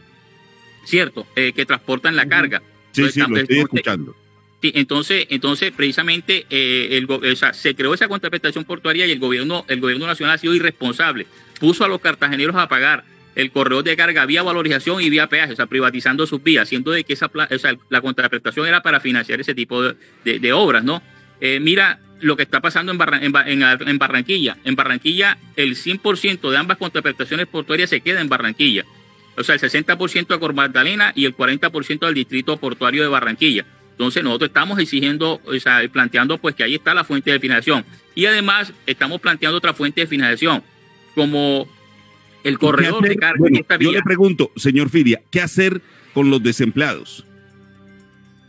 ¿cierto? 0.86 1.26
Eh, 1.36 1.54
que 1.54 1.66
transportan 1.66 2.16
la 2.16 2.28
carga. 2.28 2.62
Sí, 2.92 3.02
Entonces, 3.02 3.24
sí, 3.24 3.32
lo 3.32 3.38
estoy 3.38 3.60
escuchando. 3.60 4.16
Entonces, 4.76 5.28
entonces 5.30 5.72
precisamente 5.76 6.46
eh, 6.50 7.06
se 7.54 7.76
creó 7.76 7.94
esa 7.94 8.08
contraprestación 8.08 8.64
portuaria 8.66 9.06
y 9.08 9.12
el 9.12 9.20
gobierno, 9.20 9.66
el 9.68 9.80
gobierno 9.82 10.08
nacional 10.08 10.36
ha 10.36 10.38
sido 10.38 10.54
irresponsable. 10.56 11.28
Puso 11.60 11.84
a 11.86 11.88
los 11.88 12.00
cartageneros 12.02 12.56
a 12.56 12.68
pagar 12.68 13.04
el 13.36 13.52
correo 13.52 13.82
de 13.82 13.96
carga 13.98 14.26
vía 14.26 14.44
valorización 14.44 15.02
y 15.02 15.10
vía 15.10 15.28
peaje, 15.28 15.54
o 15.54 15.56
sea, 15.56 15.66
privatizando 15.66 16.28
sus 16.28 16.44
vías, 16.44 16.70
siendo 16.70 16.92
de 16.92 17.04
que 17.04 17.14
esa 17.14 17.32
la 17.90 18.02
contraprestación 18.02 18.68
era 18.68 18.82
para 18.84 19.00
financiar 19.00 19.42
ese 19.42 19.56
tipo 19.56 19.82
de, 20.24 20.54
obras, 20.54 20.84
¿no? 20.84 21.02
Eh, 21.42 21.60
mira 21.60 22.00
lo 22.22 22.38
que 22.38 22.44
está 22.44 22.62
pasando 22.62 22.92
en, 22.94 23.00
en 23.24 23.32
Ba- 23.32 23.50
en- 23.50 23.64
en 23.64 23.98
Barranquilla. 23.98 24.58
En 24.64 24.76
Barranquilla, 24.76 25.38
el 25.56 25.76
100% 25.76 26.52
de 26.52 26.58
ambas 26.58 26.78
contraprestaciones 26.78 27.48
portuarias 27.48 27.90
se 27.90 28.02
queda 28.02 28.22
en 28.22 28.30
Barranquilla. 28.30 28.86
O 29.36 29.44
sea, 29.44 29.56
el 29.56 29.62
60% 29.62 30.28
de 30.28 30.40
Cor 30.40 30.54
Magdalena 30.54 31.12
y 31.16 31.26
el 31.26 31.36
40% 31.36 32.06
del 32.06 32.14
distrito 32.14 32.58
portuario 32.58 33.02
de 33.02 33.10
Barranquilla. 33.10 33.66
Entonces 33.94 34.24
nosotros 34.24 34.50
estamos 34.50 34.80
exigiendo, 34.80 35.40
o 35.46 35.60
sea, 35.60 35.82
planteando 35.92 36.38
pues 36.40 36.56
que 36.56 36.64
ahí 36.64 36.76
está 36.76 36.94
la 36.94 37.04
fuente 37.04 37.32
de 37.32 37.40
financiación. 37.40 37.86
Y 38.16 38.26
además 38.26 38.74
estamos 38.88 39.22
planteando 39.22 39.58
otra 39.58 39.74
fuente 39.74 40.02
de 40.02 40.08
financiación, 40.08 40.64
como 41.16 41.68
el 42.44 42.58
corredor 42.60 43.02
¿Qué 43.04 43.10
de 43.10 43.16
carga 43.16 43.38
Bueno, 43.40 43.56
en 43.58 43.62
esta 43.62 43.78
yo 43.78 43.92
le 43.92 44.02
pregunto, 44.02 44.52
señor 44.56 44.90
Fidia, 44.90 45.22
¿qué 45.32 45.42
hacer 45.42 45.82
con 46.14 46.30
los 46.30 46.42
desempleados? 46.44 47.24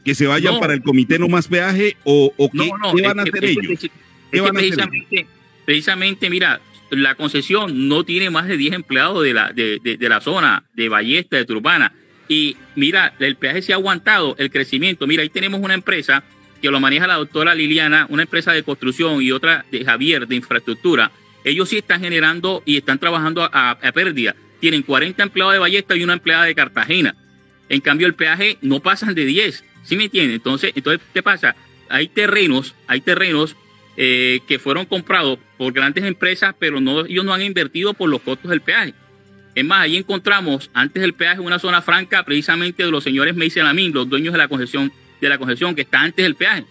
¿Que 0.04 0.14
se 0.14 0.26
vayan 0.26 0.54
No. 0.54 0.60
para 0.60 0.74
el 0.74 0.82
comité 0.82 1.18
no 1.18 1.28
más 1.28 1.48
peaje 1.48 1.96
o, 2.04 2.32
o 2.36 2.50
qué, 2.50 2.58
No, 2.58 2.76
no, 2.78 2.92
qué 2.94 3.02
es 3.02 3.06
van 3.08 3.20
a 3.20 3.24
que- 3.24 3.30
hacer 3.30 3.44
es 3.44 3.56
que 3.56 3.60
ellos? 3.66 3.72
preci- 3.72 3.80
¿Qué 3.80 3.86
es 3.86 4.30
que 4.32 4.40
van 4.40 4.56
a 4.56 4.58
hacer 4.58 4.64
ellos? 4.72 4.76
precisamente, 4.88 5.26
precisamente, 5.64 6.30
mira, 6.30 6.60
la 6.90 7.14
concesión 7.14 7.88
no 7.88 8.04
tiene 8.04 8.30
más 8.30 8.46
de 8.46 8.56
10 8.56 8.74
empleados 8.74 9.22
de 9.24 9.32
la, 9.34 9.52
de, 9.52 9.78
de- 9.82 9.96
de 9.96 10.08
la 10.08 10.20
zona, 10.20 10.64
de 10.74 10.88
Ballesta, 10.88 11.36
de 11.36 11.44
Turbana. 11.44 11.92
Y 12.28 12.56
mira, 12.74 13.14
el 13.18 13.36
peaje 13.36 13.62
se 13.62 13.72
ha 13.72 13.76
aguantado, 13.76 14.34
el 14.38 14.50
crecimiento. 14.50 15.06
Mira, 15.06 15.22
ahí 15.22 15.28
tenemos 15.28 15.60
una 15.60 15.74
empresa 15.74 16.24
que 16.62 16.70
lo 16.70 16.80
maneja 16.80 17.06
la 17.06 17.16
doctora 17.16 17.54
Liliana, 17.54 18.06
una 18.08 18.22
empresa 18.22 18.52
de 18.52 18.62
construcción 18.62 19.20
y 19.20 19.32
otra 19.32 19.66
de 19.70 19.84
Javier, 19.84 20.26
de 20.26 20.36
infraestructura. 20.36 21.10
Ellos 21.44 21.68
sí 21.68 21.76
están 21.76 22.00
generando 22.00 22.62
y 22.64 22.78
están 22.78 22.98
trabajando 22.98 23.48
a, 23.52 23.76
pérdida. 23.92 24.34
Tienen 24.60 24.82
40 24.82 25.22
empleados 25.22 25.52
de 25.52 25.58
Ballesta 25.58 25.94
y 25.94 26.02
una 26.02 26.14
empleada 26.14 26.44
de 26.44 26.54
Cartagena. 26.54 27.14
En 27.68 27.82
cambio, 27.82 28.06
el 28.06 28.14
peaje 28.14 28.56
no 28.62 28.80
pasan 28.80 29.14
de 29.14 29.26
10. 29.26 29.62
¿Sí 29.82 29.96
me 29.96 30.04
entiendes? 30.04 30.36
Entonces, 30.36 30.72
entonces, 30.74 31.06
¿qué 31.12 31.22
pasa? 31.22 31.54
Hay 31.90 32.08
terrenos, 32.08 32.74
hay 32.86 33.02
terrenos 33.02 33.56
eh, 33.98 34.40
que 34.48 34.58
fueron 34.58 34.86
comprados 34.86 35.38
por 35.58 35.72
grandes 35.74 36.04
empresas, 36.04 36.54
pero 36.58 36.80
no, 36.80 37.04
ellos 37.04 37.26
no 37.26 37.34
han 37.34 37.42
invertido 37.42 37.92
por 37.92 38.08
los 38.08 38.22
costos 38.22 38.50
del 38.50 38.62
peaje. 38.62 38.94
Es 39.54 39.64
más, 39.64 39.82
ahí 39.82 39.96
encontramos 39.96 40.70
antes 40.74 41.00
del 41.00 41.14
peaje 41.14 41.40
una 41.40 41.58
zona 41.58 41.80
franca 41.82 42.24
precisamente 42.24 42.84
de 42.84 42.90
los 42.90 43.04
señores 43.04 43.34
Meiselamin, 43.36 43.92
los 43.92 44.08
dueños 44.08 44.32
de 44.32 44.38
la 44.38 44.48
concesión, 44.48 44.92
de 45.20 45.28
la 45.28 45.38
concesión 45.38 45.74
que 45.74 45.82
está 45.82 46.00
antes 46.02 46.24
del 46.24 46.34
peaje. 46.34 46.64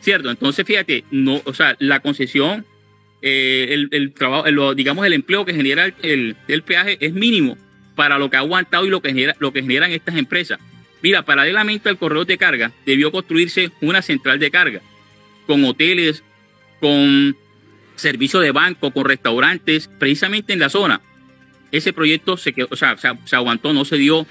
¿Cierto? 0.00 0.30
Entonces, 0.30 0.66
fíjate, 0.66 1.04
no, 1.10 1.40
o 1.44 1.54
sea, 1.54 1.76
la 1.78 2.00
concesión, 2.00 2.66
eh, 3.20 3.68
el, 3.70 3.88
el 3.92 4.12
trabajo, 4.12 4.74
digamos, 4.74 5.06
el 5.06 5.12
empleo 5.12 5.44
que 5.44 5.54
genera 5.54 5.84
el, 5.84 5.94
el- 6.02 6.36
el 6.48 6.62
peaje 6.62 6.96
es 7.00 7.12
mínimo 7.12 7.56
para 7.94 8.18
lo 8.18 8.28
que 8.30 8.36
ha 8.36 8.40
aguantado 8.40 8.84
y 8.86 8.88
lo 8.88 9.00
que, 9.02 9.10
genera, 9.10 9.36
lo 9.38 9.52
que 9.52 9.60
generan 9.62 9.92
estas 9.92 10.16
empresas. 10.16 10.58
Mira, 11.02 11.22
paralelamente 11.24 11.88
al 11.88 11.98
correo 11.98 12.24
de 12.24 12.38
carga, 12.38 12.72
debió 12.86 13.12
construirse 13.12 13.70
una 13.80 14.02
central 14.02 14.38
de 14.38 14.50
carga 14.50 14.80
con 15.46 15.64
hoteles, 15.64 16.22
con 16.80 17.36
servicio 17.94 18.40
de 18.40 18.50
banco, 18.52 18.90
con 18.90 19.04
restaurantes, 19.04 19.88
precisamente 19.98 20.52
en 20.52 20.58
la 20.60 20.68
zona. 20.68 21.00
Ese 21.72 21.92
proyecto 21.92 22.36
se, 22.36 22.52
quedó, 22.52 22.68
o 22.70 22.76
sea, 22.76 22.96
se, 22.96 23.08
se 23.24 23.36
aguantó, 23.36 23.72
no 23.72 23.84
se 23.84 23.96
dio, 23.96 24.26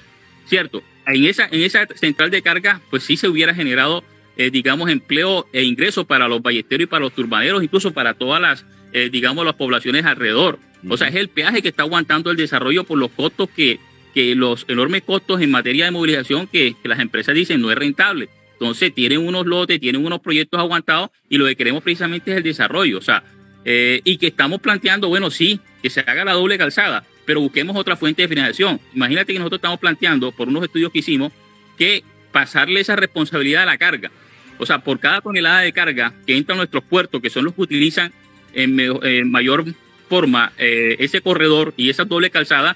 ¿cierto? 0.45 0.83
En 1.07 1.25
esa, 1.25 1.47
en 1.51 1.61
esa 1.61 1.87
central 1.95 2.31
de 2.31 2.41
carga, 2.41 2.81
pues 2.89 3.03
sí 3.03 3.17
se 3.17 3.27
hubiera 3.27 3.53
generado, 3.53 4.03
eh, 4.37 4.51
digamos, 4.51 4.89
empleo 4.89 5.47
e 5.51 5.63
ingresos 5.63 6.05
para 6.05 6.27
los 6.27 6.41
ballesteros 6.41 6.83
y 6.83 6.87
para 6.87 7.01
los 7.01 7.13
turbaneros, 7.13 7.63
incluso 7.63 7.91
para 7.91 8.13
todas 8.13 8.41
las, 8.41 8.65
eh, 8.93 9.09
digamos, 9.11 9.43
las 9.45 9.55
poblaciones 9.55 10.05
alrededor. 10.05 10.59
O 10.87 10.97
sea, 10.97 11.09
es 11.09 11.15
el 11.15 11.29
peaje 11.29 11.61
que 11.61 11.69
está 11.69 11.83
aguantando 11.83 12.31
el 12.31 12.37
desarrollo 12.37 12.83
por 12.83 12.97
los 12.97 13.11
costos 13.11 13.49
que, 13.49 13.79
que 14.13 14.35
los 14.35 14.65
enormes 14.67 15.03
costos 15.03 15.41
en 15.41 15.51
materia 15.51 15.85
de 15.85 15.91
movilización 15.91 16.47
que, 16.47 16.75
que 16.81 16.89
las 16.89 16.99
empresas 16.99 17.35
dicen 17.35 17.61
no 17.61 17.71
es 17.71 17.77
rentable. 17.77 18.29
Entonces 18.53 18.93
tienen 18.93 19.19
unos 19.19 19.47
lotes, 19.47 19.79
tienen 19.79 20.05
unos 20.05 20.19
proyectos 20.19 20.59
aguantados 20.59 21.09
y 21.29 21.37
lo 21.37 21.47
que 21.47 21.55
queremos 21.55 21.81
precisamente 21.81 22.31
es 22.31 22.37
el 22.37 22.43
desarrollo. 22.43 22.99
O 22.99 23.01
sea, 23.01 23.23
eh, 23.65 24.01
y 24.03 24.17
que 24.17 24.27
estamos 24.27 24.59
planteando, 24.61 25.09
bueno, 25.09 25.31
sí, 25.31 25.59
que 25.81 25.89
se 25.89 26.01
haga 26.01 26.25
la 26.25 26.33
doble 26.33 26.57
calzada, 26.59 27.03
pero 27.31 27.39
busquemos 27.39 27.77
otra 27.77 27.95
fuente 27.95 28.23
de 28.23 28.27
financiación. 28.27 28.77
Imagínate 28.93 29.31
que 29.31 29.39
nosotros 29.39 29.59
estamos 29.59 29.79
planteando, 29.79 30.33
por 30.33 30.49
unos 30.49 30.65
estudios 30.65 30.91
que 30.91 30.99
hicimos, 30.99 31.31
que 31.77 32.03
pasarle 32.33 32.81
esa 32.81 32.97
responsabilidad 32.97 33.63
a 33.63 33.67
la 33.67 33.77
carga. 33.77 34.11
O 34.57 34.65
sea, 34.65 34.79
por 34.79 34.99
cada 34.99 35.21
tonelada 35.21 35.61
de 35.61 35.71
carga 35.71 36.13
que 36.27 36.35
entra 36.35 36.55
a 36.55 36.57
nuestros 36.57 36.83
puertos, 36.83 37.21
que 37.21 37.29
son 37.29 37.45
los 37.45 37.53
que 37.53 37.61
utilizan 37.61 38.11
en, 38.51 39.31
mayor 39.31 39.63
forma 40.09 40.51
eh, 40.57 40.97
ese 40.99 41.21
corredor 41.21 41.73
y 41.77 41.89
esa 41.89 42.03
doble 42.03 42.31
calzada, 42.31 42.75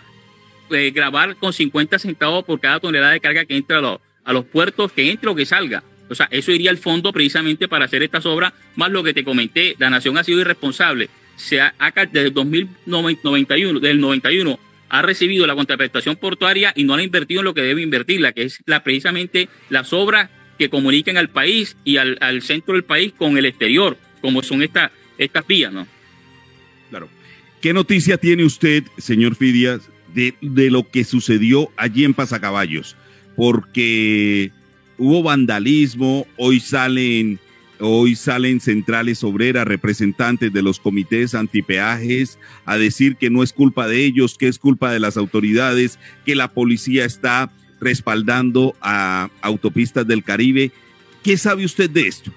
eh, 0.69 0.91
grabar 0.91 1.35
con 1.35 1.51
50 1.51 1.99
centavos 1.99 2.45
por 2.45 2.61
cada 2.61 2.79
tonelada 2.79 3.11
de 3.11 3.19
carga 3.19 3.43
que 3.43 3.57
entra 3.57 3.79
a 3.79 3.81
los, 3.81 3.99
a 4.23 4.31
los 4.31 4.45
puertos, 4.45 4.89
que 4.93 5.11
entre 5.11 5.29
o 5.29 5.35
que 5.35 5.45
salga. 5.45 5.83
O 6.09 6.15
sea, 6.15 6.29
eso 6.31 6.53
iría 6.53 6.69
al 6.69 6.77
fondo 6.77 7.11
precisamente 7.11 7.67
para 7.67 7.83
hacer 7.83 8.03
estas 8.03 8.25
obras, 8.25 8.53
más 8.77 8.89
lo 8.89 9.03
que 9.03 9.13
te 9.13 9.25
comenté, 9.25 9.75
la 9.79 9.89
nación 9.89 10.17
ha 10.17 10.23
sido 10.23 10.39
irresponsable. 10.39 11.09
Se 11.35 11.61
ha, 11.61 11.73
desde 12.11 12.27
el 12.27 12.33
2091, 12.33 13.79
del 13.79 13.99
91, 13.99 14.59
ha 14.89 15.01
recibido 15.01 15.45
la 15.47 15.55
contraprestación 15.55 16.15
portuaria 16.15 16.71
y 16.75 16.83
no 16.83 16.95
ha 16.95 17.03
invertido 17.03 17.41
en 17.41 17.45
lo 17.45 17.53
que 17.53 17.61
debe 17.61 17.81
invertirla, 17.81 18.31
que 18.31 18.43
es 18.43 18.61
la, 18.65 18.83
precisamente 18.83 19.49
las 19.69 19.91
obras 19.93 20.29
que 20.57 20.69
comunican 20.69 21.17
al 21.17 21.29
país 21.29 21.75
y 21.83 21.97
al, 21.97 22.17
al 22.21 22.41
centro 22.41 22.75
del 22.75 22.83
país 22.83 23.13
con 23.17 23.37
el 23.37 23.45
exterior, 23.45 23.97
como 24.21 24.41
son 24.41 24.61
estas 24.63 24.91
estas 25.17 25.45
vías, 25.47 25.71
¿no? 25.71 25.87
Claro. 26.89 27.09
¿Qué 27.61 27.73
noticia 27.73 28.17
tiene 28.17 28.43
usted, 28.43 28.83
señor 28.97 29.35
Fidias, 29.35 29.89
de, 30.13 30.35
de 30.41 30.69
lo 30.69 30.89
que 30.89 31.03
sucedió 31.03 31.71
allí 31.77 32.03
en 32.03 32.13
Pasacaballos? 32.13 32.95
Porque 33.35 34.51
hubo 34.97 35.23
vandalismo, 35.23 36.27
hoy 36.37 36.59
salen, 36.59 37.39
hoy 37.79 38.15
salen 38.15 38.59
centrales 38.59 39.23
obreras, 39.23 39.67
representantes 39.67 40.51
de 40.51 40.61
los 40.61 40.79
comités 40.79 41.35
antipeajes, 41.35 42.39
a 42.65 42.77
decir 42.77 43.15
que 43.15 43.29
no 43.29 43.43
es 43.43 43.53
culpa 43.53 43.87
de 43.87 44.05
ellos, 44.05 44.37
que 44.37 44.47
es 44.47 44.59
culpa 44.59 44.91
de 44.91 44.99
las 44.99 45.17
autoridades, 45.17 45.99
que 46.25 46.35
la 46.35 46.51
policía 46.51 47.05
está 47.05 47.51
respaldando 47.79 48.75
a 48.81 49.29
autopistas 49.41 50.07
del 50.07 50.23
Caribe. 50.23 50.71
¿Qué 51.23 51.37
sabe 51.37 51.65
usted 51.65 51.89
de 51.89 52.07
esto? 52.07 52.31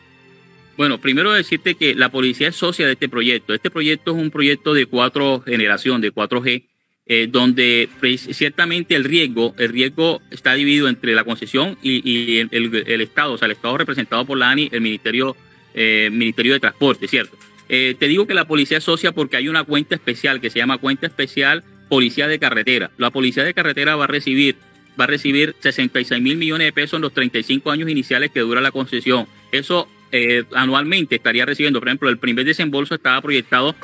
Bueno, 0.76 1.00
primero 1.00 1.32
decirte 1.32 1.74
que 1.74 1.96
la 1.96 2.10
policía 2.10 2.48
es 2.48 2.56
socia 2.56 2.86
de 2.86 2.92
este 2.92 3.08
proyecto. 3.08 3.52
Este 3.52 3.68
proyecto 3.68 4.12
es 4.12 4.22
un 4.22 4.30
proyecto 4.30 4.74
de 4.74 4.86
cuatro 4.86 5.40
generación, 5.40 6.00
de 6.00 6.12
4G, 6.12 6.67
eh, 7.10 7.26
donde 7.30 7.88
ciertamente 8.18 8.94
el 8.94 9.04
riesgo, 9.04 9.54
el 9.56 9.70
riesgo 9.70 10.20
está 10.30 10.52
dividido 10.52 10.88
entre 10.88 11.14
la 11.14 11.24
concesión 11.24 11.78
y, 11.82 12.36
el, 12.38 12.48
el- 12.52 13.00
Estado, 13.00 13.32
o 13.32 13.38
sea, 13.38 13.46
el 13.46 13.52
Estado 13.52 13.78
representado 13.78 14.26
por 14.26 14.36
la 14.36 14.50
ANI, 14.50 14.68
el 14.72 14.82
Ministerio, 14.82 15.34
eh, 15.74 16.10
Ministerio 16.12 16.52
de 16.52 16.60
Transporte, 16.60 17.08
¿cierto? 17.08 17.36
Eh, 17.70 17.96
te 17.98 18.08
digo 18.08 18.26
que 18.26 18.34
la 18.34 18.46
policía 18.46 18.76
es 18.78 18.84
socia 18.84 19.12
porque 19.12 19.36
hay 19.38 19.48
una 19.48 19.64
cuenta 19.64 19.94
especial 19.94 20.40
que 20.42 20.50
se 20.50 20.58
llama 20.58 20.76
cuenta 20.76 21.06
especial 21.06 21.64
Policía 21.88 22.28
de 22.28 22.38
Carretera. 22.38 22.90
La 22.98 23.10
Policía 23.10 23.42
de 23.42 23.54
Carretera 23.54 23.96
va 23.96 24.04
a 24.04 24.08
recibir 24.08 24.56
va 25.00 25.04
a 25.04 25.06
recibir 25.06 25.54
66 25.60 26.20
mil 26.20 26.36
millones 26.36 26.66
de 26.66 26.72
pesos 26.72 26.98
en 26.98 27.02
los 27.02 27.14
35 27.14 27.70
años 27.70 27.88
iniciales 27.88 28.32
que 28.32 28.40
dura 28.40 28.60
la 28.60 28.72
concesión. 28.72 29.26
Eso 29.52 29.88
eh, 30.12 30.44
anualmente 30.54 31.14
estaría 31.16 31.46
recibiendo, 31.46 31.78
por 31.78 31.88
ejemplo, 31.88 32.08
el 32.10 32.18
primer 32.18 32.44
desembolso 32.44 32.94
estaba 32.96 33.22
proyectado 33.22 33.74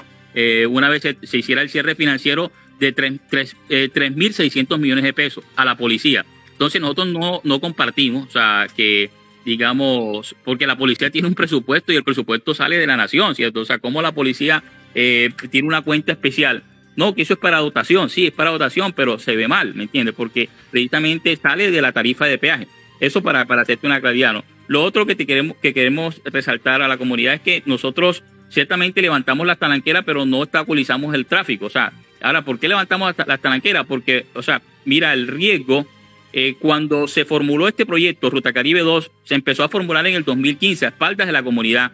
una 0.68 0.88
vez 0.88 1.02
se 1.22 1.38
hiciera 1.38 1.62
el 1.62 1.68
cierre 1.70 1.94
financiero 1.94 2.50
de 2.80 2.92
tres- 2.92 3.20
tres- 3.30 3.56
eh, 3.68 3.88
3.600 3.92 4.78
millones 4.78 5.04
de 5.04 5.12
pesos 5.12 5.44
a 5.56 5.64
la 5.64 5.76
policía. 5.76 6.24
Entonces 6.52 6.80
nosotros 6.80 7.08
no, 7.08 7.40
no 7.44 7.60
compartimos, 7.60 8.28
o 8.28 8.30
sea, 8.30 8.66
que 8.76 9.10
digamos, 9.44 10.34
porque 10.44 10.66
la 10.66 10.76
policía 10.76 11.10
tiene 11.10 11.28
un 11.28 11.34
presupuesto 11.34 11.92
y 11.92 11.96
el 11.96 12.04
presupuesto 12.04 12.54
sale 12.54 12.78
de 12.78 12.86
la 12.86 12.96
nación, 12.96 13.34
¿cierto? 13.34 13.60
O 13.60 13.64
sea, 13.64 13.78
como 13.78 14.02
la 14.02 14.12
policía 14.12 14.62
eh, 14.94 15.30
tiene 15.50 15.68
una 15.68 15.82
cuenta 15.82 16.12
especial. 16.12 16.62
No, 16.96 17.14
que 17.14 17.22
eso 17.22 17.34
es 17.34 17.40
para 17.40 17.58
dotación, 17.58 18.08
sí, 18.08 18.26
es 18.26 18.32
para 18.32 18.50
dotación, 18.50 18.92
pero 18.92 19.18
se 19.18 19.34
ve 19.36 19.48
mal, 19.48 19.74
¿me 19.74 19.82
entiendes? 19.84 20.14
Porque 20.16 20.48
precisamente 20.70 21.36
sale 21.36 21.70
de 21.70 21.82
la 21.82 21.92
tarifa 21.92 22.26
de 22.26 22.38
peaje. 22.38 22.68
Eso 23.00 23.22
para, 23.22 23.44
para 23.46 23.62
hacerte 23.62 23.86
una 23.86 24.00
claridad, 24.00 24.32
¿no? 24.32 24.44
Lo 24.68 24.82
otro 24.84 25.04
que, 25.04 25.14
te 25.16 25.26
queremos, 25.26 25.56
que 25.60 25.74
queremos 25.74 26.22
resaltar 26.24 26.80
a 26.82 26.88
la 26.88 26.96
comunidad 26.96 27.34
es 27.34 27.40
que 27.40 27.62
nosotros 27.66 28.22
ciertamente 28.48 29.02
levantamos 29.02 29.46
las 29.46 29.58
talanqueras, 29.58 30.04
pero 30.06 30.24
no 30.24 30.38
obstaculizamos 30.38 31.14
el 31.14 31.26
tráfico. 31.26 31.66
O 31.66 31.70
sea, 31.70 31.92
ahora, 32.24 32.42
¿por 32.42 32.58
qué 32.58 32.68
levantamos 32.68 33.08
las 33.08 33.16
ta- 33.16 33.24
las 33.26 33.40
talanqueras? 33.40 33.86
Porque, 33.86 34.26
o 34.34 34.42
sea, 34.42 34.60
mira, 34.84 35.12
el 35.12 35.28
riesgo, 35.28 35.86
eh, 36.32 36.56
cuando 36.58 37.06
se 37.06 37.24
formuló 37.24 37.68
este 37.68 37.86
proyecto, 37.86 38.30
Ruta 38.30 38.52
Caribe 38.52 38.80
2, 38.80 39.10
se 39.24 39.34
empezó 39.34 39.62
a 39.64 39.68
formular 39.68 40.06
en 40.06 40.14
el 40.14 40.24
2015 40.24 40.86
a 40.86 40.88
espaldas 40.88 41.26
de 41.26 41.32
la 41.32 41.42
comunidad. 41.42 41.92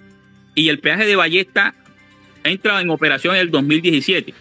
Y 0.54 0.68
el 0.68 0.78
peaje 0.78 1.06
de 1.06 1.16
Ballesta 1.16 1.74
entra 2.44 2.80
en 2.80 2.90
operación 2.90 3.34
en 3.34 3.42
el 3.42 3.50
2017. 3.50 4.32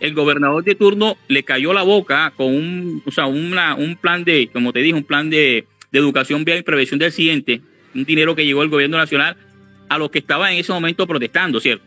El 0.00 0.14
gobernador 0.14 0.64
de 0.64 0.74
turno 0.74 1.16
le 1.28 1.42
cayó 1.42 1.72
la 1.72 1.82
boca 1.82 2.32
con 2.36 2.54
un, 2.54 3.02
o 3.04 3.10
sea, 3.10 3.26
un 3.26 3.98
plan 4.00 4.24
de, 4.24 4.48
como 4.52 4.72
te 4.72 4.80
dije, 4.80 4.94
un 4.94 5.04
plan 5.04 5.28
de, 5.28 5.66
educación 5.92 6.44
vial 6.44 6.58
y 6.58 6.62
prevención 6.62 6.98
del 7.00 7.08
accidente, 7.08 7.60
un 7.94 8.04
dinero 8.04 8.36
que 8.36 8.46
llegó 8.46 8.62
el 8.62 8.68
gobierno 8.68 8.96
nacional 8.96 9.36
a 9.88 9.98
los 9.98 10.10
que 10.10 10.20
estaban 10.20 10.52
en 10.52 10.58
ese 10.58 10.72
momento 10.72 11.06
protestando, 11.06 11.58
¿cierto? 11.58 11.84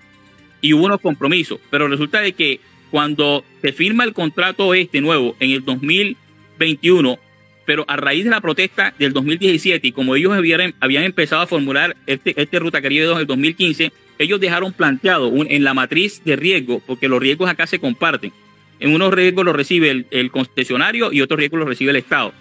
Y 0.60 0.74
hubo 0.74 0.86
unos 0.86 1.00
compromisos, 1.00 1.60
pero 1.72 1.88
resulta 1.88 2.20
de 2.20 2.34
que 2.34 2.60
cuando 2.94 3.44
se 3.64 3.74
firma 3.74 4.04
el 4.04 4.14
contrato 4.14 4.76
este 4.76 5.02
nuevo 5.02 5.36
en 5.40 5.50
el 5.50 5.66
2021, 5.66 7.18
pero 7.66 7.86
a 7.88 7.96
raíz 7.98 8.24
de 8.24 8.30
la 8.30 8.40
protesta 8.40 8.94
del 9.00 9.14
2017 9.14 9.88
y 9.88 9.92
como 9.92 10.16
ellos 10.16 10.32
habían, 10.32 10.76
habían 10.80 11.04
empezado 11.04 11.42
a 11.42 11.48
formular 11.48 11.98
este, 12.06 12.40
este 12.40 12.60
Ruta 12.60 12.84
Caribe 12.84 13.06
2 13.06 13.16
en 13.16 13.22
el 13.22 13.26
2015, 13.26 13.92
ellos 14.20 14.40
dejaron 14.40 14.74
planteado 14.74 15.34
en 15.36 15.64
la 15.64 15.74
matriz 15.74 16.24
de 16.24 16.36
riesgo, 16.36 16.84
porque 16.86 17.08
los 17.08 17.20
riesgos 17.20 17.50
acá 17.50 17.66
se 17.66 17.80
comparten. 17.80 18.32
En 18.80 18.94
unos 18.94 19.12
riesgos 19.12 19.44
los 19.44 19.56
recibe 19.56 20.06
el, 20.12 20.30
concesionario 20.30 21.12
y 21.12 21.22
otros 21.22 21.40
riesgos 21.40 21.62
los 21.62 21.68
recibe 21.70 21.90
el 21.90 21.98
Estado. 21.98 22.32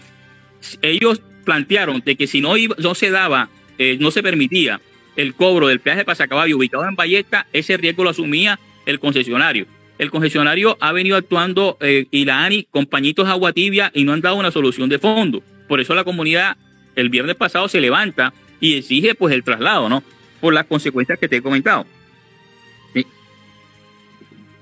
Ellos 0.83 1.23
plantearon 1.47 2.03
de 2.05 2.15
que 2.17 2.27
si 2.27 2.43
no, 2.43 2.59
iba- 2.59 2.77
no 2.79 2.95
se 2.95 3.11
daba, 3.11 3.49
eh, 3.79 3.97
no 3.99 4.11
se 4.11 4.23
permitía 4.23 4.83
el 5.17 5.33
cobro 5.33 5.69
del 5.69 5.81
peaje 5.81 6.01
de 6.01 6.05
pasacaballo 6.05 6.59
ubicado 6.59 6.87
en 6.87 6.95
Valleta, 6.95 7.47
ese 7.55 7.79
riesgo 7.79 8.05
lo 8.05 8.11
asumía 8.11 8.61
el 8.85 9.01
concesionario. 9.01 9.67
El 10.03 10.11
concesionario 10.11 10.77
ha 10.81 10.91
venido 10.91 11.17
actuando 11.17 11.79
eh, 11.81 12.07
y 12.11 12.25
la 12.25 12.45
ANI 12.45 12.67
con 12.73 12.87
pañitos 12.87 13.29
agua 13.29 13.53
tibia 13.53 13.93
y 13.95 14.03
no 14.03 14.13
han 14.13 14.21
dado 14.21 14.35
una 14.35 14.51
solución 14.51 14.89
de 14.89 14.99
fondo. 14.99 15.45
Por 15.69 15.81
eso 15.81 15.95
la 15.95 16.03
comunidad 16.03 16.57
el 16.97 17.09
viernes 17.09 17.37
pasado 17.37 17.69
se 17.69 17.81
levanta 17.81 18.35
y 18.59 18.75
exige 18.75 19.15
pues 19.15 19.33
el 19.33 19.45
traslado, 19.45 19.89
¿no? 19.89 20.03
Por 20.41 20.55
las 20.55 20.67
consecuencias 20.67 21.21
que 21.21 21.29
te 21.29 21.37
he 21.37 21.41
comentado. 21.41 21.87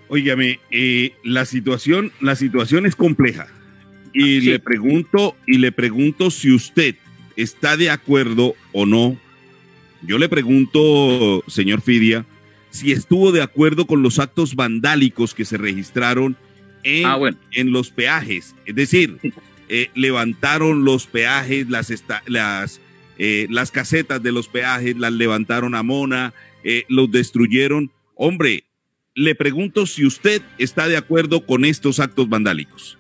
Óigame, 0.09 0.61
eh, 0.71 1.15
la 1.25 1.47
situación, 1.47 2.13
la 2.21 2.37
situación 2.37 2.85
es 2.85 2.95
compleja. 2.95 3.49
Y 4.13 4.43
le 4.43 4.59
pregunto, 4.59 5.37
y 5.47 5.57
le 5.57 5.73
pregunto 5.73 6.31
si 6.31 6.53
usted 6.53 6.97
está 7.37 7.79
de 7.79 7.89
acuerdo 7.89 8.57
o 8.73 8.85
no. 8.85 9.17
Yo 10.03 10.19
le 10.19 10.29
pregunto, 10.29 11.43
señor 11.47 11.81
Fidia, 11.81 12.27
si 12.71 12.93
estuvo 12.93 13.33
de 13.33 13.43
acuerdo 13.43 13.87
con 13.87 14.03
los 14.03 14.19
actos 14.19 14.55
vandálicos 14.55 15.35
que 15.35 15.45
se 15.45 15.57
registraron 15.59 16.37
en, 16.83 17.07
en 17.53 17.73
los 17.73 17.91
peajes. 17.91 18.55
Es 18.65 18.75
decir, 18.75 19.19
eh, 19.69 19.91
levantaron 19.95 20.85
los 20.85 21.07
peajes, 21.07 21.69
las, 21.69 21.91
esta- 21.91 22.23
las, 22.27 22.81
eh, 23.19 23.47
las 23.51 23.71
casetas 23.71 24.23
de 24.23 24.33
los 24.33 24.49
peajes, 24.49 24.97
las 24.97 25.13
levantaron 25.13 25.75
a 25.75 25.83
Mona, 25.83 26.33
eh, 26.65 26.85
los 26.89 27.11
destruyeron. 27.11 27.91
Hombre, 28.15 28.65
le 29.15 29.35
pregunto 29.35 29.87
si 29.87 30.07
usted 30.07 30.41
está 30.59 30.89
de 30.89 30.97
acuerdo 30.97 31.45
con 31.45 31.65
estos 31.65 32.01
actos 32.01 32.29
vandálicos. 32.29 32.97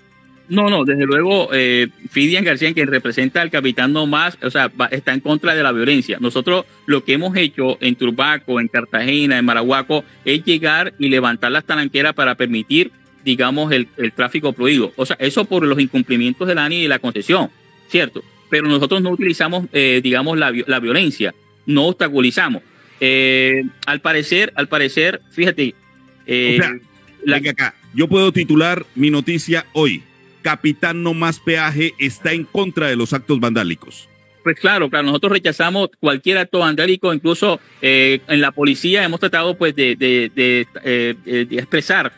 No, 0.50 0.68
no, 0.68 0.84
desde 0.84 1.06
luego, 1.06 1.48
eh, 1.52 1.86
Fidian 2.10 2.44
García, 2.44 2.74
quien 2.74 2.88
representa 2.88 3.40
al 3.40 3.50
capitán 3.50 3.92
No 3.92 4.06
Más, 4.06 4.36
o 4.42 4.50
sea, 4.50 4.68
va- 4.68 4.86
está 4.86 5.14
en 5.14 5.20
contra 5.20 5.54
de 5.54 5.62
la 5.62 5.70
violencia. 5.72 6.18
Nosotros 6.20 6.66
lo 6.86 7.04
que 7.04 7.12
hemos 7.12 7.36
hecho 7.36 7.78
en 7.80 7.94
Turbaco, 7.94 8.60
en 8.60 8.66
Cartagena, 8.68 9.38
en 9.38 9.44
Marahuaco, 9.44 10.04
es 10.24 10.44
llegar 10.44 10.92
y 10.98 11.08
levantar 11.08 11.52
las 11.52 11.64
talanqueras 11.64 12.14
para 12.14 12.34
permitir, 12.34 12.90
digamos, 13.24 13.70
el, 13.72 13.86
el 13.96 14.12
tráfico 14.12 14.52
fluido. 14.52 14.92
O 14.96 15.06
sea, 15.06 15.16
eso 15.20 15.44
por 15.44 15.64
los 15.64 15.78
incumplimientos 15.78 16.48
de 16.48 16.54
la 16.56 16.64
ANI 16.64 16.80
y 16.80 16.82
de 16.82 16.88
la 16.88 16.98
concesión, 16.98 17.48
¿cierto? 17.88 18.22
Pero 18.50 18.66
nosotros 18.66 19.00
no 19.02 19.10
utilizamos, 19.10 19.66
eh, 19.72 20.00
digamos, 20.02 20.36
la, 20.36 20.52
la 20.66 20.80
violencia, 20.80 21.32
no 21.66 21.84
obstaculizamos. 21.86 22.62
Eh, 22.98 23.62
al 23.86 24.00
parecer, 24.00 24.52
al 24.56 24.66
parecer, 24.68 25.20
fíjate, 25.30 25.74
eh, 26.26 26.56
O 26.58 26.62
sea, 26.62 26.72
venga 27.24 27.50
acá, 27.52 27.74
yo 27.94 28.08
puedo 28.08 28.32
titular 28.32 28.84
mi 28.96 29.10
noticia 29.10 29.64
hoy. 29.74 30.02
Capitán 30.42 31.02
No 31.02 31.14
Más 31.14 31.38
Peaje 31.40 31.94
está 31.98 32.32
en 32.32 32.44
contra 32.44 32.88
de 32.88 32.96
los 32.96 33.12
actos 33.12 33.40
vandálicos. 33.40 34.08
Pues 34.42 34.58
claro, 34.58 34.88
claro, 34.88 35.06
nosotros 35.06 35.32
rechazamos 35.32 35.90
cualquier 36.00 36.38
acto 36.38 36.60
vandálico, 36.60 37.12
incluso 37.12 37.60
eh, 37.82 38.20
en 38.26 38.40
la 38.40 38.52
policía 38.52 39.04
hemos 39.04 39.20
tratado 39.20 39.56
pues 39.58 39.76
de, 39.76 39.96
de- 39.96 40.30
eh, 40.34 41.14
eh, 41.26 41.46
expresar 41.50 42.12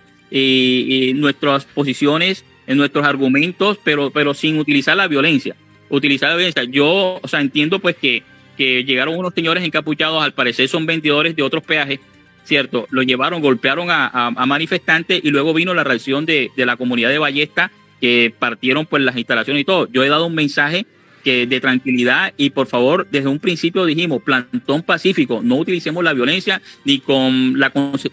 nuestras 1.14 1.64
posiciones 1.64 2.44
en 2.66 2.78
nuestros 2.78 3.04
argumentos, 3.04 3.78
pero, 3.82 4.10
pero 4.10 4.34
sin 4.34 4.58
utilizar 4.58 4.96
la 4.96 5.08
violencia. 5.08 5.56
Utilizar 5.90 6.30
la 6.30 6.36
violencia. 6.36 6.64
Yo, 6.64 7.18
o 7.20 7.28
sea, 7.28 7.40
entiendo 7.40 7.80
pues 7.80 7.96
que, 7.96 8.22
que 8.56 8.84
llegaron 8.84 9.16
unos 9.18 9.34
señores 9.34 9.64
encapuchados, 9.64 10.22
al 10.22 10.32
parecer 10.32 10.68
son 10.68 10.86
vendedores 10.86 11.34
de 11.36 11.42
otros 11.42 11.64
peajes, 11.64 11.98
¿cierto? 12.44 12.86
Lo 12.90 13.02
llevaron, 13.02 13.42
golpearon 13.42 13.88
a 13.90 14.30
manifestantes 14.46 15.20
y 15.22 15.30
luego 15.30 15.52
vino 15.52 15.74
la 15.74 15.84
reacción 15.84 16.24
de, 16.24 16.50
de 16.56 16.66
la 16.66 16.76
comunidad 16.76 17.10
de 17.10 17.18
Ballesta 17.18 17.70
que 18.02 18.34
partieron 18.36 18.84
pues 18.84 19.00
las 19.04 19.16
instalaciones 19.16 19.60
y 19.62 19.64
todo. 19.64 19.88
Yo 19.92 20.02
he 20.02 20.08
dado 20.08 20.26
un 20.26 20.34
mensaje 20.34 20.84
que 21.22 21.46
de 21.46 21.60
tranquilidad 21.60 22.34
y 22.36 22.50
por 22.50 22.66
favor, 22.66 23.06
desde 23.12 23.28
un 23.28 23.38
principio 23.38 23.86
dijimos, 23.86 24.22
plantón 24.24 24.82
pacífico, 24.82 25.40
no 25.40 25.54
utilicemos 25.54 26.02
la 26.02 26.12
violencia 26.12 26.60
ni 26.84 26.98
con 26.98 27.60
la 27.60 27.70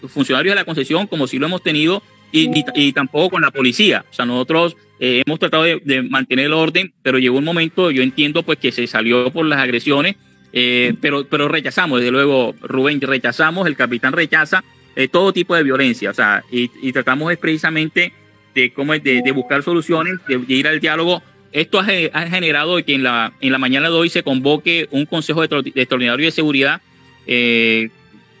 funcionarios 0.08 0.52
de 0.52 0.60
la 0.60 0.64
concesión 0.64 1.08
como 1.08 1.26
si 1.26 1.40
lo 1.40 1.46
hemos 1.46 1.60
tenido 1.64 2.04
y, 2.30 2.46
ni- 2.46 2.92
tampoco 2.92 3.30
con 3.30 3.42
la 3.42 3.50
policía. 3.50 4.04
O 4.08 4.12
sea, 4.14 4.26
nosotros 4.26 4.76
eh, 5.00 5.22
hemos 5.26 5.40
tratado 5.40 5.64
de, 5.64 5.82
de 5.84 6.02
mantener 6.02 6.46
el 6.46 6.52
orden, 6.52 6.92
pero 7.02 7.18
llegó 7.18 7.38
un 7.38 7.44
momento, 7.44 7.90
yo 7.90 8.02
entiendo 8.04 8.44
pues 8.44 8.58
que 8.58 8.70
se 8.70 8.86
salió 8.86 9.32
por 9.32 9.44
las 9.44 9.58
agresiones, 9.58 10.14
eh, 10.52 10.94
pero, 11.00 11.26
pero 11.28 11.48
rechazamos, 11.48 11.98
desde 11.98 12.12
luego, 12.12 12.54
Rubén, 12.62 13.00
rechazamos, 13.00 13.66
el 13.66 13.74
capitán 13.74 14.12
rechaza 14.12 14.62
eh, 14.94 15.08
todo 15.08 15.32
tipo 15.32 15.56
de 15.56 15.64
violencia, 15.64 16.10
o 16.10 16.14
sea, 16.14 16.44
y, 16.52 16.70
y 16.80 16.92
tratamos 16.92 17.32
es 17.32 17.38
precisamente 17.38 18.12
de 18.54 18.72
cómo 18.72 18.94
es 18.94 19.02
de, 19.02 19.22
de 19.22 19.32
buscar 19.32 19.62
soluciones, 19.62 20.14
de, 20.28 20.38
de 20.38 20.54
ir 20.54 20.66
al 20.68 20.80
diálogo. 20.80 21.22
Esto 21.52 21.80
ha, 21.80 21.86
ha 22.12 22.26
generado 22.28 22.82
que 22.84 22.94
en 22.94 23.02
la, 23.02 23.32
en 23.40 23.52
la 23.52 23.58
mañana 23.58 23.88
de 23.90 23.96
hoy 23.96 24.08
se 24.08 24.22
convoque 24.22 24.88
un 24.90 25.06
consejo 25.06 25.46
de, 25.46 25.72
extraordinario 25.74 26.26
de 26.26 26.30
seguridad. 26.30 26.80
eh, 27.26 27.90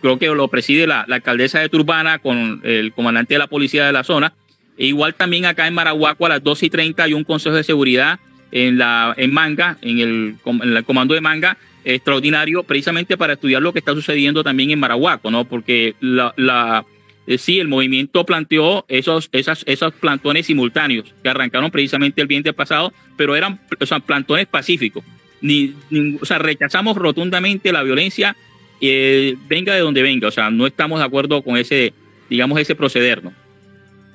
creo 0.00 0.18
que 0.18 0.26
lo 0.28 0.48
preside 0.48 0.86
la, 0.86 1.04
la 1.08 1.16
alcaldesa 1.16 1.60
de 1.60 1.68
Turbana 1.68 2.18
con 2.18 2.60
el 2.64 2.92
comandante 2.92 3.34
de 3.34 3.38
la 3.38 3.46
policía 3.46 3.86
de 3.86 3.92
la 3.92 4.04
zona. 4.04 4.32
E 4.78 4.86
igual 4.86 5.14
también 5.14 5.44
acá 5.44 5.66
en 5.66 5.74
Marahuaco 5.74 6.26
a 6.26 6.30
las 6.30 6.42
12 6.42 6.66
y 6.66 6.70
30 6.70 7.02
hay 7.04 7.12
un 7.14 7.24
consejo 7.24 7.54
de 7.54 7.64
seguridad 7.64 8.18
en, 8.50 8.78
la, 8.78 9.14
en 9.16 9.32
Manga, 9.32 9.76
en 9.82 9.98
el, 9.98 10.34
en 10.44 10.76
el 10.76 10.84
comando 10.84 11.14
de 11.14 11.20
Manga, 11.20 11.58
extraordinario, 11.84 12.62
precisamente 12.62 13.16
para 13.16 13.34
estudiar 13.34 13.62
lo 13.62 13.72
que 13.72 13.78
está 13.78 13.92
sucediendo 13.92 14.42
también 14.42 14.70
en 14.70 14.80
Marahuaco, 14.80 15.30
¿no? 15.30 15.44
Porque 15.44 15.94
la, 16.00 16.32
la, 16.36 16.84
eh, 17.26 17.38
sí, 17.38 17.60
el 17.60 17.68
movimiento 17.68 18.24
planteó 18.26 18.84
esos, 18.88 19.28
esas, 19.32 19.62
esos 19.66 19.92
plantones 19.94 20.46
simultáneos 20.46 21.14
que 21.22 21.28
arrancaron 21.28 21.70
precisamente 21.70 22.20
el 22.20 22.26
viernes 22.26 22.54
pasado, 22.54 22.92
pero 23.16 23.36
eran 23.36 23.60
o 23.78 23.86
sea, 23.86 24.00
plantones 24.00 24.46
pacíficos. 24.46 25.04
Ni, 25.40 25.74
ni- 25.90 26.18
o 26.20 26.24
sea, 26.24 26.38
rechazamos 26.38 26.96
rotundamente 26.96 27.72
la 27.72 27.82
violencia, 27.82 28.36
eh, 28.80 29.36
venga 29.48 29.74
de 29.74 29.80
donde 29.80 30.02
venga. 30.02 30.28
O 30.28 30.30
sea, 30.30 30.50
no 30.50 30.66
estamos 30.66 30.98
de 30.98 31.04
acuerdo 31.06 31.42
con 31.42 31.56
ese, 31.56 31.92
digamos, 32.28 32.60
ese 32.60 32.74
proceder, 32.74 33.22
¿no? 33.24 33.32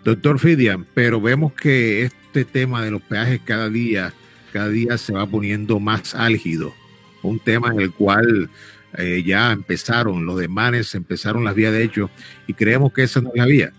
Doctor 0.03 0.40
Fidian, 0.40 0.86
pero 0.94 1.19
vemos 1.19 1.53
que 1.53 2.03
este 2.03 2.45
tema 2.45 2.84
de 2.84 2.91
los 2.91 3.02
peajes 3.02 3.41
cada 3.44 3.69
día, 3.69 4.14
cada 4.53 4.69
día 4.69 4.98
se 4.98 5.14
va 5.14 5.26
poniendo 5.26 5.80
más 5.80 6.14
álgido. 6.14 6.76
Un 7.23 7.40
tema 7.40 7.69
en 7.73 7.82
el 7.82 7.91
cual 7.91 8.49
eh, 8.98 9.24
ya 9.24 9.52
empezaron 9.52 10.26
los 10.26 10.38
demanes, 10.40 10.96
empezaron 10.96 11.44
las 11.44 11.56
vías 11.56 11.74
de 11.74 11.84
hecho, 11.84 12.10
y 12.48 12.54
creemos 12.54 12.94
que 12.94 13.04
esa 13.04 13.22
no 13.22 13.30
es 13.30 13.36
la 13.36 13.46
vía. 13.46 13.74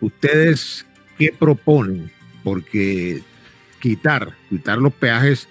¿Ustedes 0.00 0.86
qué 1.18 1.34
proponen? 1.36 2.10
Porque 2.44 3.22
quitar, 3.80 4.34
quitar 4.48 4.78
los 4.78 4.92
peajes 4.92 5.48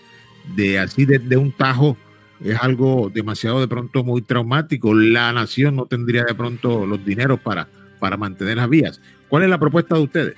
de 0.56 0.80
así 0.80 1.06
de, 1.06 1.20
de 1.20 1.38
un 1.38 1.52
tajo 1.52 1.98
es 2.44 2.58
algo 2.62 3.10
demasiado 3.14 3.60
de 3.60 3.68
pronto 3.68 4.04
muy 4.04 4.22
traumático. 4.22 4.94
La 4.94 5.32
nación 5.34 5.76
no 5.76 5.86
tendría 5.86 6.24
de 6.24 6.36
pronto 6.36 6.86
los 6.86 7.04
dineros 7.04 7.40
para, 7.40 7.68
para 8.00 8.18
mantener 8.18 8.58
las 8.58 8.70
vías. 8.70 9.02
¿Cuál 9.30 9.44
es 9.44 9.50
la 9.50 9.58
propuesta 9.58 9.96
de 9.96 10.02
ustedes? 10.02 10.36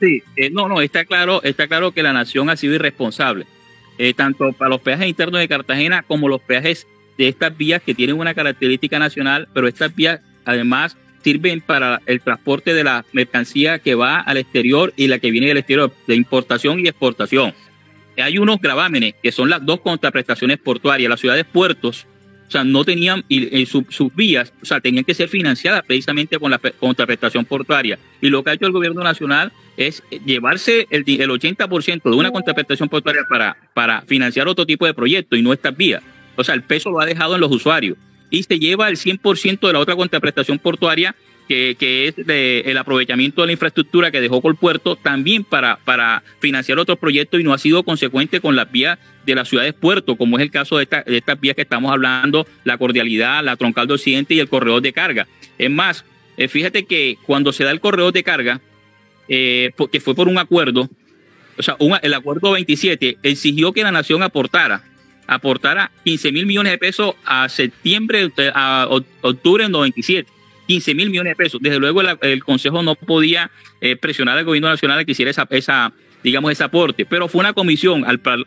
Sí, 0.00 0.22
eh, 0.36 0.50
no, 0.50 0.68
no, 0.68 0.80
está 0.80 1.04
claro, 1.04 1.42
está 1.44 1.68
claro 1.68 1.92
que 1.92 2.02
la 2.02 2.12
nación 2.12 2.50
ha 2.50 2.56
sido 2.56 2.74
irresponsable, 2.74 3.46
eh, 3.98 4.14
tanto 4.14 4.52
para 4.52 4.70
los 4.70 4.80
peajes 4.80 5.06
internos 5.06 5.40
de 5.40 5.46
Cartagena 5.46 6.02
como 6.02 6.28
los 6.28 6.40
peajes 6.40 6.88
de 7.18 7.28
estas 7.28 7.56
vías 7.56 7.82
que 7.82 7.94
tienen 7.94 8.18
una 8.18 8.34
característica 8.34 8.98
nacional, 8.98 9.48
pero 9.52 9.68
estas 9.68 9.94
vías 9.94 10.20
además 10.44 10.96
sirven 11.22 11.60
para 11.60 12.02
el 12.06 12.20
transporte 12.20 12.74
de 12.74 12.82
la 12.84 13.04
mercancía 13.12 13.78
que 13.78 13.94
va 13.94 14.18
al 14.18 14.38
exterior 14.38 14.92
y 14.96 15.06
la 15.06 15.18
que 15.20 15.30
viene 15.30 15.46
del 15.48 15.58
exterior, 15.58 15.92
de 16.06 16.16
importación 16.16 16.80
y 16.80 16.88
exportación. 16.88 17.54
Hay 18.16 18.38
unos 18.38 18.60
gravámenes 18.60 19.14
que 19.22 19.30
son 19.32 19.48
las 19.48 19.64
dos 19.64 19.80
contraprestaciones 19.80 20.58
portuarias. 20.58 21.08
Las 21.08 21.20
ciudades 21.20 21.44
puertos, 21.44 22.06
o 22.48 22.50
sea, 22.50 22.64
no 22.64 22.84
tenían 22.84 23.24
y, 23.28 23.56
y 23.56 23.64
su- 23.66 23.86
sus 23.88 24.14
vías, 24.14 24.52
o 24.60 24.66
sea, 24.66 24.80
tenían 24.80 25.04
que 25.04 25.14
ser 25.14 25.28
financiadas 25.28 25.82
precisamente 25.86 26.38
con 26.38 26.50
la 26.50 26.58
contraprestación 26.58 27.44
portuaria. 27.46 27.98
Y 28.20 28.28
lo 28.28 28.42
que 28.42 28.50
ha 28.50 28.52
hecho 28.54 28.66
el 28.66 28.72
gobierno 28.72 29.02
nacional 29.02 29.52
es 29.76 30.02
llevarse 30.26 30.86
el, 30.90 31.04
el 31.06 31.30
80% 31.30 32.02
de 32.02 32.16
una 32.16 32.30
contraprestación 32.32 32.88
portuaria 32.88 33.22
para, 33.28 33.56
para 33.72 34.02
financiar 34.02 34.46
otro 34.48 34.66
tipo 34.66 34.84
de 34.86 34.92
proyectos 34.92 35.38
y 35.38 35.42
no 35.42 35.52
estas 35.52 35.74
vías. 35.76 36.02
O 36.36 36.44
sea, 36.44 36.54
el 36.54 36.62
peso 36.62 36.90
lo 36.90 37.00
ha 37.00 37.06
dejado 37.06 37.34
en 37.34 37.40
los 37.40 37.50
usuarios. 37.52 37.96
Y 38.30 38.42
se 38.44 38.58
lleva 38.58 38.88
el 38.88 38.96
100% 38.96 39.66
de 39.66 39.72
la 39.72 39.78
otra 39.78 39.94
contraprestación 39.96 40.58
portuaria, 40.58 41.14
que, 41.48 41.76
que 41.78 42.08
es 42.08 42.14
el 42.16 42.78
aprovechamiento 42.78 43.42
de 43.42 43.46
la 43.48 43.52
infraestructura 43.52 44.10
que 44.10 44.20
dejó 44.20 44.40
Colpuerto, 44.40 44.96
también 44.96 45.44
para, 45.44 45.76
para 45.84 46.22
financiar 46.40 46.78
otros 46.78 46.98
proyectos 46.98 47.40
y 47.40 47.44
no 47.44 47.52
ha 47.52 47.58
sido 47.58 47.82
consecuente 47.82 48.40
con 48.40 48.56
las 48.56 48.70
vías 48.72 48.98
de 49.26 49.34
las 49.34 49.48
ciudades 49.48 49.74
puerto, 49.74 50.16
como 50.16 50.38
es 50.38 50.42
el 50.44 50.50
caso 50.50 50.76
de, 50.78 50.84
esta- 50.84 51.02
de 51.02 51.18
estas 51.18 51.38
vías 51.40 51.54
que 51.56 51.62
estamos 51.62 51.92
hablando, 51.92 52.46
la 52.64 52.78
cordialidad, 52.78 53.44
la 53.44 53.56
troncal 53.56 53.86
de 53.86 53.94
occidente 53.94 54.34
y 54.34 54.40
el 54.40 54.48
corredor 54.48 54.80
de 54.80 54.92
carga. 54.92 55.26
Es 55.58 55.70
más, 55.70 56.04
eh, 56.38 56.48
fíjate 56.48 56.84
que 56.86 57.18
cuando 57.26 57.52
se 57.52 57.64
da 57.64 57.70
el 57.72 57.80
corredor 57.80 58.12
de 58.14 58.22
carga, 58.22 58.60
eh, 59.28 59.72
porque 59.76 60.00
fue 60.00 60.14
por 60.14 60.28
un 60.28 60.38
acuerdo, 60.38 60.88
o 61.58 61.62
sea, 61.62 61.76
un- 61.80 61.98
el 62.02 62.14
acuerdo 62.14 62.52
27 62.52 63.18
exigió 63.22 63.72
que 63.72 63.82
la 63.82 63.92
nación 63.92 64.22
aportara, 64.22 64.84
aportara 65.34 65.90
15 66.04 66.32
mil 66.32 66.46
millones 66.46 66.72
de 66.72 66.78
pesos 66.78 67.14
a 67.24 67.48
septiembre, 67.48 68.30
a 68.54 68.86
oc- 68.90 69.04
octubre 69.22 69.64
del 69.64 69.72
97. 69.72 70.30
15 70.66 70.94
mil 70.94 71.10
millones 71.10 71.32
de 71.32 71.36
pesos. 71.36 71.60
Desde 71.60 71.78
luego 71.78 72.00
el, 72.00 72.16
el 72.22 72.44
Consejo 72.44 72.82
no 72.82 72.94
podía 72.94 73.50
eh, 73.80 73.96
presionar 73.96 74.38
al 74.38 74.44
gobierno 74.44 74.68
nacional 74.68 74.98
a 74.98 75.04
que 75.04 75.12
hiciera 75.12 75.30
esa, 75.30 75.46
esa, 75.50 75.92
digamos, 76.22 76.52
ese 76.52 76.64
aporte, 76.64 77.04
pero 77.04 77.28
fue 77.28 77.40
una 77.40 77.52
comisión 77.52 78.04
al, 78.06 78.20
al, 78.24 78.44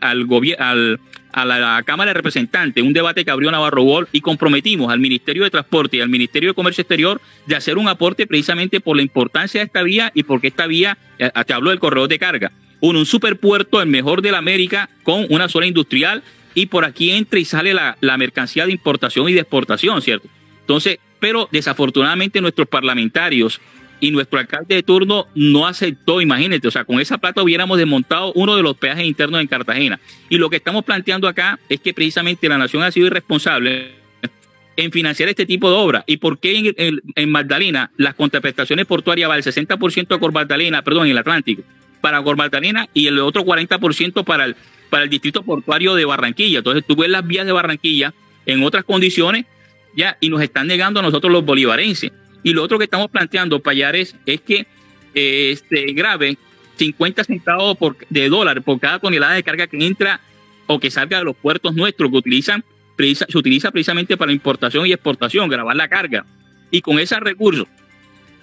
al 0.58 1.00
a 1.32 1.44
la, 1.44 1.82
Cámara 1.84 2.10
de 2.10 2.14
Representantes, 2.14 2.82
un 2.82 2.94
debate 2.94 3.22
que 3.24 3.30
abrió 3.30 3.50
Navarro 3.50 3.82
Bol 3.84 4.08
y 4.10 4.22
comprometimos 4.22 4.90
al 4.90 4.98
Ministerio 4.98 5.44
de 5.44 5.50
Transporte 5.50 5.98
y 5.98 6.00
al 6.00 6.08
Ministerio 6.08 6.50
de 6.50 6.54
Comercio 6.54 6.80
Exterior 6.80 7.20
de 7.46 7.54
hacer 7.54 7.76
un 7.76 7.88
aporte 7.88 8.26
precisamente 8.26 8.80
por 8.80 8.96
la 8.96 9.02
importancia 9.02 9.60
de 9.60 9.66
esta 9.66 9.82
vía 9.82 10.10
y 10.14 10.22
porque 10.22 10.48
esta 10.48 10.66
vía, 10.66 10.96
eh, 11.18 11.30
te 11.46 11.52
hablo 11.52 11.68
del 11.70 11.78
corredor 11.78 12.08
de 12.08 12.18
carga, 12.18 12.52
un 12.80 13.04
superpuerto, 13.04 13.82
el 13.82 13.88
mejor 13.88 14.22
de 14.22 14.32
la 14.32 14.38
América, 14.38 14.88
con 15.02 15.26
una 15.28 15.48
zona 15.50 15.66
industrial 15.66 16.22
y 16.56 16.66
por 16.66 16.84
aquí 16.84 17.10
entra 17.12 17.38
y 17.38 17.44
sale 17.44 17.72
la, 17.74 17.96
la 18.00 18.16
mercancía 18.16 18.66
de 18.66 18.72
importación 18.72 19.28
y 19.28 19.32
de 19.34 19.40
exportación, 19.40 20.02
¿cierto? 20.02 20.26
Entonces, 20.62 20.98
pero 21.20 21.48
desafortunadamente 21.52 22.40
nuestros 22.40 22.66
parlamentarios 22.66 23.60
y 24.00 24.10
nuestro 24.10 24.38
alcalde 24.38 24.74
de 24.74 24.82
turno 24.82 25.26
no 25.34 25.66
aceptó, 25.66 26.20
imagínate, 26.20 26.66
o 26.66 26.70
sea, 26.70 26.84
con 26.84 26.98
esa 27.00 27.18
plata 27.18 27.42
hubiéramos 27.42 27.78
desmontado 27.78 28.32
uno 28.34 28.56
de 28.56 28.62
los 28.62 28.76
peajes 28.76 29.04
internos 29.06 29.40
en 29.40 29.46
Cartagena. 29.46 30.00
Y 30.28 30.38
lo 30.38 30.50
que 30.50 30.56
estamos 30.56 30.84
planteando 30.84 31.28
acá 31.28 31.58
es 31.68 31.80
que 31.80 31.94
precisamente 31.94 32.48
la 32.48 32.58
nación 32.58 32.82
ha 32.82 32.90
sido 32.90 33.06
irresponsable 33.06 33.92
en 34.76 34.92
financiar 34.92 35.28
este 35.30 35.46
tipo 35.46 35.70
de 35.70 35.76
obras. 35.76 36.04
¿Y 36.06 36.18
por 36.18 36.38
qué 36.38 36.58
en, 36.58 36.74
en- 36.76 37.00
en 37.14 37.30
Magdalena 37.30 37.90
las 37.96 38.14
contraprestaciones 38.14 38.84
portuarias 38.86 39.30
va 39.30 39.36
el 39.36 39.42
60% 39.42 40.14
a 40.28 40.30
Magdalena, 40.32 40.82
perdón, 40.82 41.06
en 41.06 41.12
el 41.12 41.18
Atlántico, 41.18 41.62
para 42.06 42.22
Cor 42.22 42.36
Magdalena 42.36 42.88
y 42.94 43.08
el 43.08 43.18
otro 43.18 43.42
40% 43.42 44.22
para 44.22 44.44
el, 44.44 44.54
para 44.90 45.02
el 45.02 45.10
distrito 45.10 45.42
portuario 45.42 45.96
de 45.96 46.04
Barranquilla? 46.04 46.58
Entonces 46.58 46.84
tú 46.86 46.94
ves 46.94 47.10
las 47.10 47.26
vías 47.26 47.44
de 47.44 47.50
Barranquilla 47.50 48.14
en 48.46 48.62
otras 48.62 48.84
condiciones 48.84 49.44
ya 49.96 50.16
y 50.20 50.28
nos 50.28 50.40
están 50.40 50.68
negando 50.68 51.00
a 51.00 51.02
nosotros 51.02 51.32
los 51.32 51.44
bolivarenses. 51.44 52.12
Y 52.44 52.52
lo 52.52 52.62
otro 52.62 52.78
que 52.78 52.84
estamos 52.84 53.10
planteando, 53.10 53.58
Payares, 53.58 54.14
es 54.24 54.40
que 54.40 54.68
eh, 55.14 55.50
este 55.50 55.94
grave 55.94 56.38
50 56.76 57.24
centavos 57.24 57.76
por, 57.76 57.96
de 58.08 58.28
dólar 58.28 58.62
por 58.62 58.78
cada 58.78 59.00
tonelada 59.00 59.34
de 59.34 59.42
carga 59.42 59.66
que 59.66 59.84
entra 59.84 60.20
o 60.68 60.78
que 60.78 60.92
salga 60.92 61.18
de 61.18 61.24
los 61.24 61.34
puertos 61.34 61.74
nuestros 61.74 62.08
que 62.08 62.18
utilizan, 62.18 62.62
se 62.96 63.36
utiliza 63.36 63.72
precisamente 63.72 64.16
para 64.16 64.30
importación 64.30 64.86
y 64.86 64.92
exportación, 64.92 65.48
grabar 65.48 65.74
la 65.74 65.88
carga. 65.88 66.24
Y 66.70 66.82
con 66.82 67.00
esos 67.00 67.18
recursos, 67.18 67.66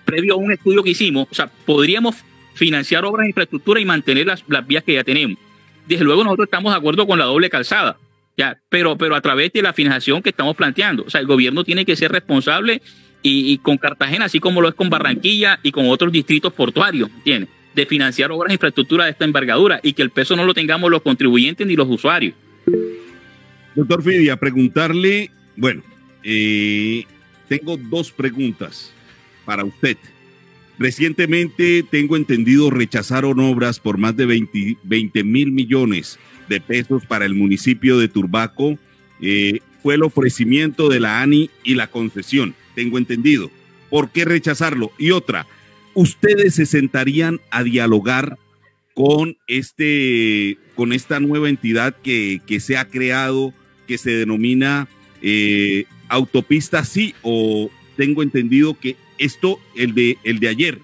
previo 0.03 0.33
a 0.33 0.37
un 0.37 0.51
estudio 0.51 0.83
que 0.83 0.89
hicimos, 0.89 1.29
o 1.31 1.33
sea, 1.33 1.49
podríamos 1.65 2.25
financiar 2.53 3.05
obras 3.05 3.25
de 3.25 3.29
infraestructura 3.29 3.79
y 3.79 3.85
mantener 3.85 4.27
las, 4.27 4.43
las 4.47 4.65
vías 4.65 4.83
que 4.83 4.93
ya 4.93 5.03
tenemos. 5.03 5.37
Desde 5.87 6.05
luego 6.05 6.23
nosotros 6.23 6.47
estamos 6.47 6.71
de 6.71 6.77
acuerdo 6.77 7.05
con 7.05 7.19
la 7.19 7.25
doble 7.25 7.49
calzada, 7.49 7.97
ya, 8.37 8.57
pero, 8.69 8.97
pero 8.97 9.15
a 9.15 9.21
través 9.21 9.51
de 9.51 9.61
la 9.61 9.73
financiación 9.73 10.21
que 10.21 10.29
estamos 10.29 10.55
planteando. 10.55 11.03
O 11.05 11.09
sea, 11.09 11.21
el 11.21 11.27
gobierno 11.27 11.63
tiene 11.63 11.85
que 11.85 11.95
ser 11.95 12.11
responsable 12.11 12.81
y, 13.21 13.57
con 13.59 13.77
Cartagena, 13.77 14.25
así 14.25 14.39
como 14.39 14.61
lo 14.61 14.67
es 14.67 14.75
con 14.75 14.89
Barranquilla 14.89 15.59
y 15.63 15.71
con 15.71 15.87
otros 15.89 16.11
distritos 16.11 16.51
portuarios, 16.53 17.09
¿entiendes? 17.09 17.49
De 17.73 17.85
financiar 17.85 18.31
obras 18.31 18.49
de 18.49 18.55
infraestructura 18.55 19.05
de 19.05 19.11
esta 19.11 19.25
envergadura 19.25 19.79
y 19.81 19.93
que 19.93 20.01
el 20.01 20.09
peso 20.09 20.35
no 20.35 20.45
lo 20.45 20.53
tengamos 20.53 20.91
los 20.91 21.01
contribuyentes 21.01 21.65
ni 21.65 21.75
los 21.75 21.87
usuarios. 21.87 22.35
Doctor 23.75 24.03
Fidia, 24.03 24.35
preguntarle, 24.35 25.31
bueno, 25.55 25.81
eh, 26.21 27.05
tengo 27.47 27.77
dos 27.77 28.11
preguntas 28.11 28.93
para 29.45 29.63
usted. 29.63 29.97
Recientemente, 30.79 31.83
tengo 31.89 32.15
entendido, 32.15 32.69
rechazaron 32.69 33.39
obras 33.39 33.79
por 33.79 33.97
más 33.97 34.17
de 34.17 34.25
20 34.83 35.23
mil 35.23 35.51
millones 35.51 36.17
de 36.49 36.59
pesos 36.61 37.05
para 37.05 37.25
el 37.25 37.35
municipio 37.35 37.99
de 37.99 38.07
Turbaco. 38.07 38.77
Eh, 39.21 39.59
fue 39.81 39.95
el 39.95 40.03
ofrecimiento 40.03 40.89
de 40.89 40.99
la 40.99 41.21
ANI 41.21 41.49
y 41.63 41.75
la 41.75 41.87
concesión, 41.87 42.55
tengo 42.73 42.97
entendido. 42.97 43.51
¿Por 43.89 44.09
qué 44.09 44.25
rechazarlo? 44.25 44.91
Y 44.97 45.11
otra, 45.11 45.45
¿ustedes 45.93 46.55
se 46.55 46.65
sentarían 46.65 47.39
a 47.51 47.63
dialogar 47.63 48.37
con, 48.95 49.37
este, 49.47 50.57
con 50.75 50.93
esta 50.93 51.19
nueva 51.19 51.49
entidad 51.49 51.95
que, 52.01 52.41
que 52.47 52.59
se 52.59 52.77
ha 52.77 52.89
creado, 52.89 53.53
que 53.87 53.97
se 53.97 54.11
denomina 54.11 54.87
eh, 55.21 55.85
autopista 56.07 56.83
sí? 56.85 57.13
O 57.21 57.69
tengo 57.97 58.23
entendido 58.23 58.79
que 58.79 58.95
esto, 59.23 59.59
el 59.75 59.93
de, 59.93 60.17
el 60.23 60.39
de 60.39 60.47
ayer, 60.47 60.79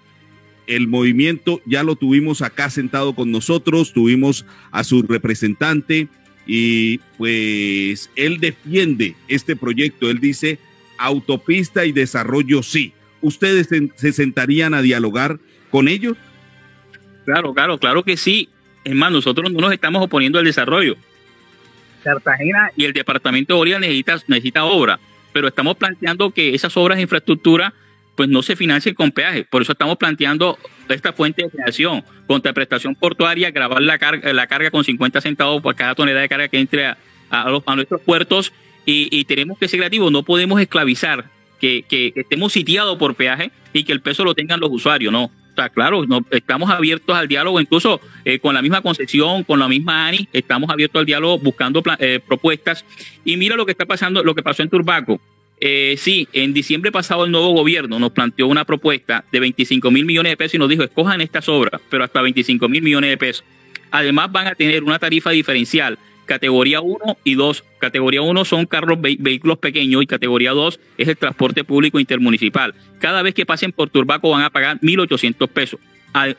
el 0.69 0.87
movimiento 0.87 1.61
ya 1.65 1.83
lo 1.83 1.95
tuvimos 1.95 2.41
acá 2.41 2.69
sentado 2.69 3.13
con 3.13 3.31
nosotros, 3.31 3.91
tuvimos 3.91 4.45
a 4.71 4.83
su 4.83 5.01
representante 5.01 6.07
y 6.45 6.99
pues 7.17 8.09
él 8.15 8.39
defiende 8.39 9.15
este 9.27 9.55
proyecto, 9.55 10.09
él 10.09 10.19
dice 10.19 10.59
autopista 10.97 11.85
y 11.85 11.91
desarrollo 11.91 12.61
sí. 12.61 12.93
¿Ustedes 13.21 13.67
se, 13.67 13.89
se 13.95 14.13
sentarían 14.13 14.73
a 14.73 14.81
dialogar 14.81 15.39
con 15.71 15.87
ellos? 15.87 16.17
Claro, 17.25 17.53
claro, 17.53 17.77
claro 17.79 18.03
que 18.03 18.15
sí. 18.15 18.49
Es 18.83 18.95
más, 18.95 19.11
nosotros 19.11 19.51
no 19.51 19.59
nos 19.59 19.73
estamos 19.73 20.03
oponiendo 20.03 20.39
al 20.39 20.45
desarrollo. 20.45 20.95
Cartagena 22.03 22.71
y 22.75 22.85
el 22.85 22.93
departamento 22.93 23.53
de 23.53 23.57
Bolívar 23.57 23.81
necesita, 23.81 24.19
necesita 24.27 24.63
obra, 24.63 24.99
pero 25.33 25.47
estamos 25.47 25.77
planteando 25.77 26.31
que 26.31 26.55
esas 26.55 26.75
obras 26.77 26.97
de 26.97 27.03
infraestructura 27.03 27.73
pues 28.19 28.27
no 28.27 28.43
se 28.43 28.57
financien 28.57 28.95
con 28.95 29.13
peaje. 29.13 29.45
Por 29.45 29.61
eso 29.61 29.71
estamos 29.71 29.95
planteando 29.95 30.59
esta 30.89 31.13
fuente 31.13 31.43
de 31.43 31.49
financiación, 31.49 32.03
contraprestación 32.27 32.93
portuaria, 32.93 33.49
grabar 33.49 33.81
la 33.81 33.97
carga, 33.97 34.33
la 34.33 34.45
carga 34.45 34.71
con 34.71 34.83
50 34.83 35.21
centavos 35.21 35.61
por 35.61 35.73
cada 35.73 35.95
tonelada 35.95 36.23
de 36.23 36.27
carga 36.27 36.49
que 36.49 36.59
entre 36.59 36.87
a, 36.87 36.97
a, 37.29 37.75
nuestros 37.77 38.01
puertos 38.01 38.51
y, 38.85 39.23
tenemos 39.23 39.57
que 39.57 39.69
ser 39.69 39.79
creativos, 39.79 40.11
no 40.11 40.23
podemos 40.23 40.59
esclavizar 40.59 41.29
que, 41.61 41.85
que, 41.87 42.11
estemos 42.13 42.51
sitiados 42.51 42.97
por 42.97 43.15
peaje 43.15 43.51
y 43.71 43.85
que 43.85 43.93
el 43.93 44.01
peso 44.01 44.25
lo 44.25 44.35
tengan 44.35 44.59
los 44.59 44.69
usuarios, 44.69 45.13
no. 45.13 45.31
Claro, 45.73 46.05
no, 46.05 46.19
estamos 46.31 46.69
abiertos 46.69 47.15
al 47.15 47.29
diálogo, 47.29 47.61
incluso 47.61 48.01
eh, 48.25 48.39
con 48.39 48.53
la 48.53 48.61
misma 48.61 48.81
concesión, 48.81 49.45
con 49.45 49.59
la 49.59 49.69
misma 49.69 50.07
ANI, 50.07 50.27
estamos 50.33 50.69
abiertos 50.69 50.99
al 50.99 51.05
diálogo 51.05 51.37
buscando 51.37 51.81
eh, 51.99 52.19
propuestas. 52.25 52.83
Y 53.23 53.37
mira 53.37 53.55
lo 53.55 53.65
que 53.65 53.71
está 53.71 53.85
pasando, 53.85 54.23
lo 54.25 54.35
que 54.35 54.43
pasó 54.43 54.61
en 54.61 54.69
Turbaco. 54.69 55.21
Eh, 55.61 55.95
sí, 55.97 56.27
en 56.31 56.53
diciembre 56.53 56.91
pasado 56.91 57.25
el 57.25 57.31
nuevo 57.31 57.49
gobierno 57.49 57.99
nos 57.99 58.11
planteó 58.11 58.47
una 58.47 58.63
propuesta 58.65 59.25
de 59.31 59.39
25 59.41 59.91
mil 59.91 60.05
millones 60.05 60.31
de 60.31 60.37
pesos 60.37 60.55
y 60.55 60.57
nos 60.57 60.69
dijo, 60.69 60.83
escojan 60.83 61.19
estas 61.21 61.49
obras, 61.49 61.81
pero 61.89 62.03
hasta 62.03 62.21
25 62.21 62.69
mil 62.69 62.81
millones 62.81 63.09
de 63.09 63.17
pesos. 63.17 63.43
Además 63.91 64.31
van 64.31 64.47
a 64.47 64.55
tener 64.55 64.83
una 64.83 64.99
tarifa 64.99 65.31
diferencial, 65.31 65.97
categoría 66.25 66.79
1 66.79 67.17
y 67.23 67.33
2. 67.33 67.63
Categoría 67.79 68.21
1 68.21 68.45
son 68.45 68.65
carros, 68.67 68.99
vehículos 69.01 69.57
pequeños 69.57 70.03
y 70.03 70.07
categoría 70.07 70.51
2 70.51 70.79
es 70.97 71.07
el 71.07 71.17
transporte 71.17 71.63
público 71.63 71.99
intermunicipal. 71.99 72.75
Cada 72.99 73.21
vez 73.23 73.33
que 73.33 73.45
pasen 73.45 73.71
por 73.71 73.89
Turbaco 73.89 74.29
van 74.29 74.43
a 74.43 74.51
pagar 74.51 74.79
1.800 74.79 75.47
pesos. 75.49 75.79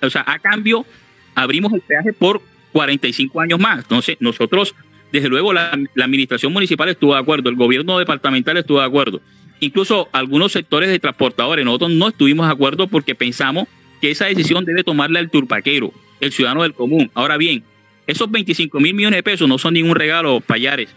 O 0.02 0.10
sea, 0.10 0.24
a 0.26 0.38
cambio 0.38 0.86
abrimos 1.34 1.72
el 1.72 1.80
peaje 1.80 2.12
por 2.12 2.40
45 2.72 3.40
años 3.40 3.58
más. 3.58 3.80
Entonces, 3.80 4.16
nosotros 4.20 4.74
desde 5.12 5.28
luego, 5.28 5.52
la, 5.52 5.72
administración 6.02 6.52
municipal 6.52 6.88
estuvo 6.88 7.14
de 7.14 7.20
acuerdo, 7.20 7.50
el 7.50 7.56
gobierno 7.56 7.98
departamental 7.98 8.56
estuvo 8.56 8.80
de 8.80 8.86
acuerdo. 8.86 9.20
Incluso 9.60 10.08
algunos 10.12 10.52
sectores 10.52 10.88
de 10.88 10.98
transportadores, 10.98 11.64
nosotros 11.64 11.90
no 11.90 12.08
estuvimos 12.08 12.46
de 12.46 12.52
acuerdo 12.52 12.86
porque 12.86 13.14
pensamos 13.14 13.66
que 14.00 14.10
esa 14.10 14.26
decisión 14.26 14.64
debe 14.64 14.84
tomarla 14.84 15.20
el 15.20 15.30
turpaquero, 15.30 15.92
el 16.20 16.32
ciudadano 16.32 16.62
del 16.62 16.74
común. 16.74 17.10
Ahora 17.14 17.36
bien, 17.36 17.62
esos 18.06 18.30
25 18.30 18.80
mil 18.80 18.94
millones 18.94 19.18
de 19.18 19.22
pesos 19.22 19.48
no 19.48 19.58
son 19.58 19.74
ningún 19.74 19.94
regalo, 19.94 20.40
payares, 20.40 20.88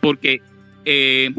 porque 0.00 0.40
eh, 0.84 1.30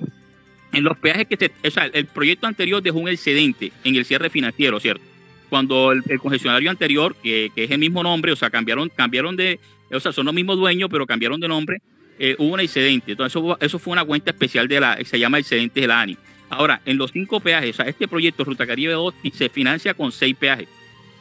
en 0.71 0.83
los 0.83 0.97
peajes 0.97 1.27
que 1.27 1.35
se, 1.35 1.51
o 1.67 1.71
sea, 1.71 1.85
el 1.85 2.05
proyecto 2.05 2.47
anterior 2.47 2.81
dejó 2.81 2.99
un 2.99 3.09
excedente 3.09 3.71
en 3.83 3.95
el 3.95 4.05
cierre 4.05 4.29
financiero, 4.29 4.79
¿cierto? 4.79 5.03
Cuando 5.49 5.91
el, 5.91 6.03
el 6.07 6.19
concesionario 6.19 6.69
anterior, 6.69 7.15
que, 7.21 7.51
que, 7.55 7.63
es 7.63 7.71
el 7.71 7.79
mismo 7.79 8.03
nombre, 8.03 8.31
o 8.31 8.35
sea, 8.35 8.51
cambiaron, 8.51 8.89
cambiaron 8.89 9.35
de, 9.35 9.59
o 9.91 9.99
sea, 9.99 10.13
son 10.13 10.27
los 10.27 10.35
mismos 10.35 10.57
dueños, 10.57 10.89
pero 10.91 11.07
cambiaron 11.07 11.39
de 11.39 11.47
nombre, 11.47 11.81
eh, 12.19 12.35
hubo 12.37 12.53
un 12.53 12.59
excedente. 12.59 13.11
Entonces, 13.11 13.35
eso, 13.35 13.57
eso, 13.59 13.79
fue 13.79 13.93
una 13.93 14.05
cuenta 14.05 14.31
especial 14.31 14.67
de 14.67 14.79
la, 14.79 14.97
se 15.03 15.17
llama 15.17 15.39
excedente 15.39 15.81
de 15.81 15.87
la 15.87 16.01
ANI. 16.01 16.17
Ahora, 16.49 16.81
en 16.85 16.97
los 16.97 17.11
cinco 17.11 17.39
peajes, 17.39 17.71
o 17.71 17.73
sea, 17.73 17.85
este 17.85 18.07
proyecto 18.07 18.43
Ruta 18.43 18.67
Caribe 18.67 18.93
2 18.93 19.13
se 19.33 19.49
financia 19.49 19.93
con 19.93 20.11
seis 20.11 20.35
peajes. 20.35 20.67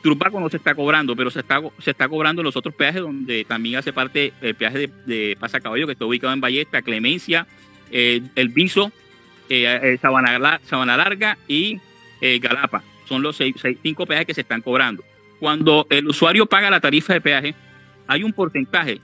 Turbaco 0.02 0.40
no 0.40 0.48
se 0.48 0.56
está 0.56 0.74
cobrando, 0.74 1.14
pero 1.16 1.30
se 1.30 1.40
está, 1.40 1.60
se 1.78 1.90
está 1.90 2.08
cobrando 2.08 2.42
los 2.42 2.56
otros 2.56 2.74
peajes 2.74 3.02
donde 3.02 3.44
también 3.44 3.76
hace 3.76 3.92
parte 3.92 4.32
el 4.40 4.54
peaje 4.54 4.78
de, 4.78 4.90
de 5.06 5.36
Pasacaballo, 5.38 5.86
que 5.86 5.92
está 5.92 6.04
ubicado 6.04 6.32
en 6.32 6.40
Ballesta, 6.40 6.82
Clemencia, 6.82 7.46
eh, 7.90 8.22
El 8.34 8.48
Viso, 8.48 8.92
eh, 9.48 9.98
Sabana, 10.00 10.60
Sabana, 10.64 10.96
Larga 10.96 11.38
y 11.46 11.80
eh, 12.20 12.38
Galapa. 12.38 12.82
Son 13.06 13.22
los 13.22 13.36
seis, 13.36 13.54
seis, 13.60 13.78
cinco 13.82 14.06
peajes 14.06 14.26
que 14.26 14.34
se 14.34 14.42
están 14.42 14.62
cobrando. 14.62 15.02
Cuando 15.40 15.86
el 15.90 16.06
usuario 16.06 16.46
paga 16.46 16.70
la 16.70 16.80
tarifa 16.80 17.14
de 17.14 17.20
peaje, 17.20 17.54
hay 18.06 18.22
un 18.22 18.32
porcentaje 18.32 19.00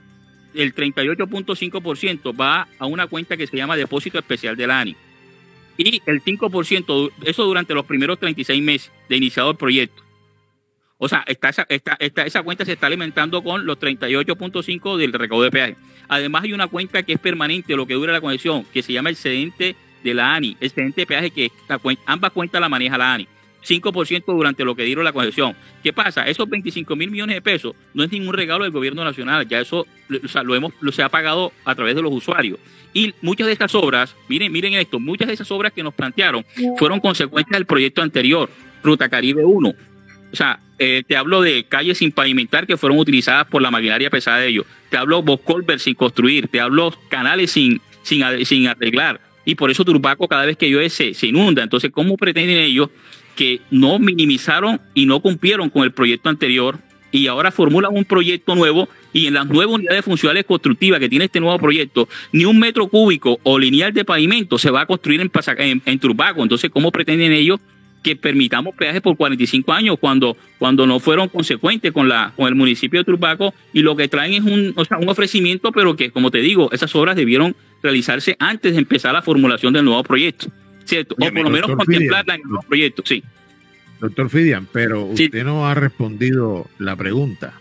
el 0.55 0.73
38.5% 0.73 2.39
va 2.39 2.67
a 2.79 2.85
una 2.85 3.07
cuenta 3.07 3.37
que 3.37 3.47
se 3.47 3.57
llama 3.57 3.75
depósito 3.75 4.17
especial 4.17 4.55
de 4.55 4.67
la 4.67 4.79
ANI. 4.79 4.95
Y 5.77 6.01
el 6.05 6.23
5%, 6.23 7.11
eso 7.25 7.43
durante 7.43 7.73
los 7.73 7.85
primeros 7.85 8.19
36 8.19 8.61
meses 8.63 8.91
de 9.09 9.17
iniciado 9.17 9.51
el 9.51 9.57
proyecto. 9.57 10.03
O 10.97 11.09
sea, 11.09 11.23
esta, 11.27 11.49
esa, 11.49 11.65
esta, 11.67 11.97
esta, 11.99 12.25
esa 12.25 12.43
cuenta 12.43 12.63
se 12.63 12.73
está 12.73 12.87
alimentando 12.87 13.43
con 13.43 13.65
los 13.65 13.77
38.5 13.77 14.97
del 14.97 15.11
recaudo 15.11 15.43
de 15.43 15.51
peaje. 15.51 15.75
Además 16.07 16.43
hay 16.43 16.53
una 16.53 16.67
cuenta 16.67 17.03
que 17.03 17.13
es 17.13 17.19
permanente, 17.19 17.75
lo 17.75 17.85
que 17.85 17.95
dura 17.95 18.13
la 18.13 18.21
conexión, 18.21 18.63
que 18.73 18.81
se 18.81 18.93
llama 18.93 19.09
el 19.09 19.15
excedente 19.15 19.75
de 20.03 20.13
la 20.13 20.33
ANI, 20.33 20.55
excedente 20.61 21.01
de 21.01 21.07
peaje 21.07 21.31
que 21.31 21.51
ambas 22.05 22.31
cuentas 22.31 22.61
la 22.61 22.69
maneja 22.69 22.97
la 22.97 23.13
ANI. 23.13 23.27
5% 23.65 24.23
durante 24.25 24.63
lo 24.63 24.75
que 24.75 24.83
dieron 24.83 25.03
la 25.03 25.13
concesión. 25.13 25.55
¿Qué 25.83 25.93
pasa? 25.93 26.27
Esos 26.27 26.47
25 26.47 26.95
mil 26.95 27.11
millones 27.11 27.35
de 27.35 27.41
pesos 27.41 27.75
no 27.93 28.03
es 28.03 28.11
ningún 28.11 28.33
regalo 28.33 28.63
del 28.63 28.71
gobierno 28.71 29.03
nacional, 29.03 29.47
ya 29.47 29.59
eso 29.59 29.85
lo 30.07 30.55
hemos 30.55 30.73
lo 30.81 30.91
se 30.91 31.03
ha 31.03 31.09
pagado 31.09 31.51
a 31.65 31.75
través 31.75 31.95
de 31.95 32.01
los 32.01 32.13
usuarios. 32.13 32.59
Y 32.93 33.13
muchas 33.21 33.47
de 33.47 33.53
estas 33.53 33.75
obras, 33.75 34.15
miren, 34.29 34.51
miren 34.51 34.73
esto, 34.73 34.99
muchas 34.99 35.27
de 35.27 35.33
esas 35.33 35.51
obras 35.51 35.73
que 35.73 35.83
nos 35.83 35.93
plantearon 35.93 36.45
fueron 36.77 36.99
consecuencias 36.99 37.57
del 37.57 37.65
proyecto 37.65 38.01
anterior, 38.01 38.49
Ruta 38.83 39.09
Caribe 39.09 39.43
1. 39.43 39.73
O 40.31 40.35
sea, 40.35 40.59
eh, 40.77 41.03
te 41.07 41.15
hablo 41.15 41.41
de 41.41 41.63
calles 41.65 41.99
sin 41.99 42.11
pavimentar 42.11 42.67
que 42.67 42.77
fueron 42.77 42.99
utilizadas 42.99 43.47
por 43.47 43.61
la 43.61 43.71
maquinaria 43.71 44.09
pesada 44.09 44.39
de 44.39 44.47
ellos. 44.49 44.65
Te 44.89 44.97
hablo 44.97 45.21
Boscolver 45.21 45.79
sin 45.79 45.95
construir. 45.95 46.47
Te 46.49 46.59
hablo 46.59 46.93
canales 47.09 47.51
sin, 47.51 47.79
sin, 48.03 48.23
sin 48.45 48.67
arreglar. 48.67 49.21
Y 49.45 49.55
por 49.55 49.71
eso 49.71 49.85
Turbaco 49.85 50.27
cada 50.27 50.45
vez 50.45 50.57
que 50.57 50.69
llueve 50.69 50.89
se 50.89 51.13
inunda. 51.27 51.63
Entonces, 51.63 51.91
¿cómo 51.91 52.17
pretenden 52.17 52.57
ellos 52.57 52.89
que 53.35 53.61
no 53.69 53.99
minimizaron 53.99 54.79
y 54.93 55.05
no 55.05 55.19
cumplieron 55.19 55.69
con 55.69 55.83
el 55.83 55.91
proyecto 55.91 56.29
anterior 56.29 56.79
y 57.11 57.27
ahora 57.27 57.51
formulan 57.51 57.95
un 57.95 58.03
proyecto 58.03 58.55
nuevo 58.55 58.89
y 59.13 59.27
en 59.27 59.35
las 59.35 59.47
nuevas 59.47 59.75
unidades 59.75 60.03
funcionales 60.03 60.43
constructivas 60.43 60.99
que 60.99 61.07
tiene 61.07 61.25
este 61.25 61.39
nuevo 61.39 61.57
proyecto, 61.57 62.09
ni 62.33 62.43
un 62.43 62.59
metro 62.59 62.87
cúbico 62.87 63.39
o 63.43 63.57
lineal 63.57 63.93
de 63.93 64.03
pavimento 64.03 64.57
se 64.57 64.69
va 64.69 64.81
a 64.81 64.85
construir 64.85 65.21
en, 65.21 65.81
en, 65.85 65.99
Turbaco. 65.99 66.43
Entonces, 66.43 66.69
¿cómo 66.69 66.91
pretenden 66.91 67.31
ellos 67.31 67.59
que 68.03 68.15
permitamos 68.15 68.75
peajes 68.75 69.01
por 69.01 69.15
45 69.15 69.71
años 69.71 69.97
cuando, 69.99 70.35
cuando 70.59 70.85
no 70.85 70.99
fueron 70.99 71.29
consecuentes 71.29 71.91
con, 71.91 72.09
la, 72.09 72.33
con 72.35 72.47
el 72.47 72.55
municipio 72.55 72.99
de 72.99 73.05
Turbaco 73.05 73.53
y 73.73 73.81
lo 73.81 73.95
que 73.95 74.07
traen 74.07 74.33
es 74.33 74.43
un, 74.43 74.73
o 74.75 74.85
sea, 74.85 74.97
un 74.97 75.09
ofrecimiento, 75.09 75.71
pero 75.71 75.95
que, 75.95 76.11
como 76.11 76.29
te 76.29 76.39
digo, 76.39 76.69
esas 76.71 76.93
obras 76.95 77.15
debieron 77.15 77.55
realizarse 77.81 78.35
antes 78.39 78.73
de 78.73 78.79
empezar 78.79 79.13
la 79.13 79.21
formulación 79.21 79.73
del 79.73 79.85
nuevo 79.85 80.03
proyecto. 80.03 80.47
¿Cierto? 80.85 81.15
o 81.15 81.17
por 81.17 81.33
lo 81.33 81.49
menos 81.49 81.75
contemplarla 81.75 82.35
en 82.35 82.41
el 82.41 82.67
proyecto, 82.67 83.03
sí. 83.05 83.23
Doctor 83.99 84.29
Fidian, 84.29 84.67
pero 84.71 85.05
usted 85.05 85.31
sí. 85.31 85.43
no 85.43 85.67
ha 85.67 85.73
respondido 85.73 86.67
la 86.79 86.95
pregunta. 86.95 87.53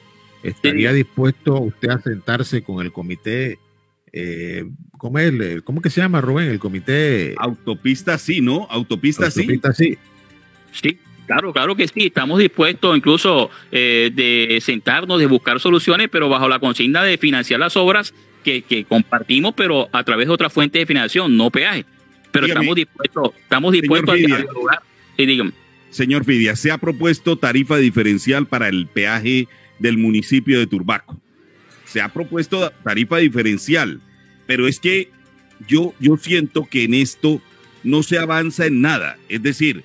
¿Estaría 0.43 0.91
sí. 0.91 0.97
dispuesto 0.97 1.61
usted 1.61 1.91
a 1.91 2.01
sentarse 2.01 2.63
con 2.63 2.85
el 2.85 2.93
comité? 2.93 3.59
Eh, 4.13 4.65
¿cómo, 4.99 5.19
es 5.19 5.33
el, 5.33 5.65
¿Cómo 5.65 5.81
que 5.81 5.91
se 5.91 6.01
llama, 6.01 6.21
Rubén? 6.21 6.49
El 6.49 6.59
comité. 6.59 7.35
Autopista 7.39 8.19
sí, 8.19 8.41
¿no? 8.41 8.67
Autopista, 8.71 9.27
Autopista 9.27 9.73
sí. 9.73 9.97
Sí, 10.73 10.99
claro, 11.27 11.53
claro 11.53 11.77
que 11.77 11.89
sí. 11.89 12.07
Estamos 12.07 12.39
dispuestos 12.39 12.97
incluso 12.97 13.51
eh, 13.73 14.11
de 14.13 14.61
sentarnos, 14.61 15.19
de 15.19 15.27
buscar 15.27 15.61
soluciones, 15.61 16.09
pero 16.11 16.29
bajo 16.29 16.49
la 16.49 16.59
consigna 16.59 17.03
de 17.03 17.17
financiar 17.17 17.61
las 17.61 17.77
obras 17.77 18.13
que, 18.43 18.63
que 18.63 18.85
compartimos, 18.85 19.55
pero 19.57 19.89
a 19.93 20.05
través 20.05 20.27
de 20.27 20.35
otra 20.35 20.51
fuente 20.51 20.79
de 20.79 20.87
financiación, 20.87 21.37
no 21.37 21.51
peaje 21.51 21.87
pero 22.35 22.47
dígame, 22.47 22.61
estamos 22.61 22.77
dispuestos, 22.77 23.31
estamos 23.41 23.73
dispuestos 23.73 24.11
a 24.11 24.17
dialogar. 24.17 24.83
Sí, 25.17 25.27
dígame. 25.27 25.53
Señor 25.91 26.25
Fidia, 26.25 26.57
se 26.57 26.73
ha 26.73 26.79
propuesto 26.79 27.39
tarifa 27.39 27.77
diferencial 27.77 28.49
para 28.49 28.69
el 28.69 28.89
peaje 28.89 29.47
del 29.79 29.99
municipio 29.99 30.59
de 30.59 30.67
Turbaco. 30.67 31.17
Se 31.85 32.01
ha 32.01 32.13
propuesto 32.13 32.73
tarifa 32.83 33.19
diferencial, 33.19 34.01
pero 34.49 34.67
es 34.67 34.81
que 34.81 35.11
yo, 35.69 35.95
yo 36.01 36.17
siento 36.17 36.67
que 36.69 36.83
en 36.83 36.95
esto 36.95 37.41
no 37.85 38.03
se 38.03 38.19
avanza 38.19 38.67
en 38.67 38.81
nada. 38.81 39.17
Es 39.29 39.41
decir, 39.41 39.85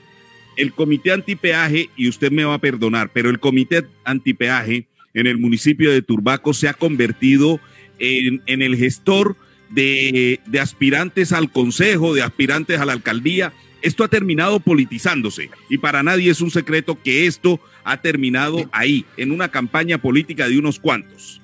el 0.58 0.74
comité 0.74 1.12
antipeaje, 1.12 1.92
y 1.96 2.10
usted 2.10 2.32
me 2.32 2.46
va 2.46 2.56
a 2.56 2.60
perdonar, 2.60 3.12
pero 3.14 3.30
el 3.30 3.40
comité 3.40 3.86
antipeaje 4.06 4.88
en 5.14 5.28
el 5.28 5.38
municipio 5.38 5.92
de 5.92 6.02
Turbaco 6.02 6.56
se 6.56 6.68
ha 6.68 6.74
convertido 6.74 7.60
en, 8.00 8.42
en 8.48 8.64
el 8.64 8.76
gestor 8.76 9.36
de, 9.70 10.40
aspirantes 10.60 11.32
al 11.32 11.52
consejo, 11.52 12.14
de 12.14 12.22
aspirantes 12.22 12.80
a 12.80 12.86
la 12.86 12.94
alcaldía. 12.94 13.54
Esto 13.82 14.04
ha 14.04 14.10
terminado 14.10 14.60
politizándose 14.60 15.50
y 15.70 15.78
para 15.78 16.04
nadie 16.04 16.32
es 16.32 16.42
un 16.42 16.52
secreto 16.52 17.02
que 17.02 17.28
esto 17.28 17.62
ha 17.84 18.02
terminado 18.02 18.70
ahí, 18.72 19.06
en 19.16 19.32
una 19.32 19.50
campaña 19.50 20.00
política 20.00 20.50
de 20.50 20.60
unos 20.60 20.80
cuantos. 20.80 21.42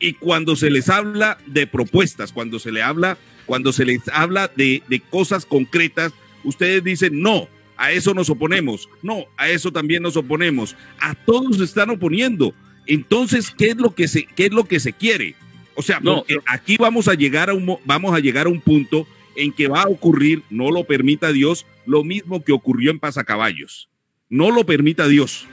Y 0.00 0.14
cuando 0.14 0.56
se 0.56 0.70
les 0.70 0.88
habla 0.88 1.38
de 1.46 1.66
propuestas, 1.66 2.32
cuando 2.32 2.58
se 2.58 2.72
les 2.72 2.82
habla, 2.82 3.16
cuando 3.46 3.72
se 3.72 3.84
les 3.84 4.00
habla 4.12 4.50
de, 4.54 4.82
de 4.88 5.00
cosas 5.00 5.46
concretas, 5.46 6.12
ustedes 6.44 6.82
dicen 6.82 7.20
no, 7.20 7.48
a 7.76 7.92
eso 7.92 8.12
nos 8.12 8.28
oponemos, 8.28 8.88
no, 9.02 9.24
a 9.36 9.48
eso 9.48 9.72
también 9.72 10.02
nos 10.02 10.16
oponemos, 10.16 10.76
a 11.00 11.14
todos 11.14 11.58
se 11.58 11.64
están 11.64 11.90
oponiendo. 11.90 12.54
Entonces, 12.86 13.52
¿qué 13.56 13.70
es 13.70 13.76
lo 13.76 13.94
que 13.94 14.08
se, 14.08 14.24
qué 14.24 14.46
es 14.46 14.52
lo 14.52 14.64
que 14.64 14.80
se 14.80 14.92
quiere? 14.92 15.36
O 15.78 15.82
sea, 15.82 16.00
No, 16.00 16.16
porque 16.18 16.38
aquí 16.46 16.76
vamos 16.76 17.06
a 17.06 17.14
llegar 17.14 17.50
a 17.50 17.54
un 17.54 17.64
mo- 17.64 17.80
vamos 17.84 18.12
a 18.12 18.18
llegar 18.18 18.46
a 18.46 18.50
un 18.50 18.60
punto 18.60 19.06
en 19.36 19.52
que 19.52 19.68
va 19.68 19.82
a 19.82 19.88
ocurrir, 19.88 20.42
no 20.50 20.72
lo 20.72 20.82
permita 20.82 21.30
Dios, 21.32 21.66
lo 21.86 22.02
mismo 22.02 22.42
que 22.42 22.50
ocurrió 22.50 22.90
en 22.90 22.98
Pasacaballos. 22.98 23.88
No 24.28 24.50
lo 24.50 24.66
permita 24.66 25.06
Dios. 25.06 25.46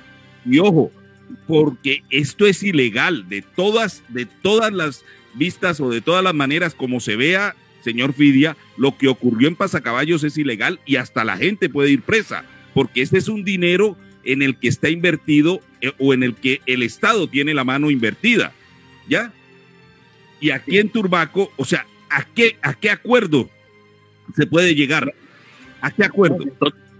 Y 0.50 0.58
ojo, 0.58 0.92
porque 1.48 2.02
esto 2.10 2.48
es 2.48 2.64
ilegal 2.64 3.30
de 3.30 3.44
todas 3.44 4.04
de 4.10 4.26
todas 4.26 4.74
las 4.74 5.04
vistas 5.36 5.80
o 5.80 5.90
de 5.92 6.02
todas 6.02 6.24
las 6.24 6.34
maneras 6.34 6.74
como 6.74 7.00
se 7.00 7.16
vea, 7.16 7.56
señor 7.84 8.14
Fidia, 8.14 8.58
lo 8.78 8.98
que 8.98 9.08
ocurrió 9.08 9.48
en 9.48 9.56
Pasacaballos 9.56 10.24
es 10.24 10.38
ilegal 10.40 10.80
y 10.88 10.96
hasta 10.96 11.24
la 11.24 11.38
gente 11.38 11.70
puede 11.70 11.92
ir 11.92 12.02
presa, 12.02 12.46
porque 12.74 13.02
este 13.04 13.20
es 13.20 13.28
un 13.28 13.44
dinero 13.44 13.96
en 14.24 14.42
el 14.42 14.58
que 14.58 14.70
está 14.70 14.90
invertido 14.90 15.62
eh, 15.82 15.92
o 16.00 16.16
en 16.16 16.24
el 16.24 16.34
que 16.34 16.62
el 16.66 16.82
Estado 16.82 17.28
tiene 17.28 17.54
la 17.54 17.64
mano 17.64 17.92
invertida. 17.92 18.54
¿Ya? 19.08 19.32
Y 20.40 20.52
aquí 20.52 20.78
en 20.78 20.90
Turbaco, 20.90 21.52
o 21.56 21.66
sea, 21.66 21.86
¿a 22.10 22.24
qué, 22.24 22.58
a 22.62 22.74
qué 22.74 22.90
acuerdo 22.90 23.50
se 24.36 24.48
puede 24.48 24.76
llegar? 24.76 25.14
¿A 25.82 25.92
qué 25.92 26.04
acuerdo? 26.04 26.40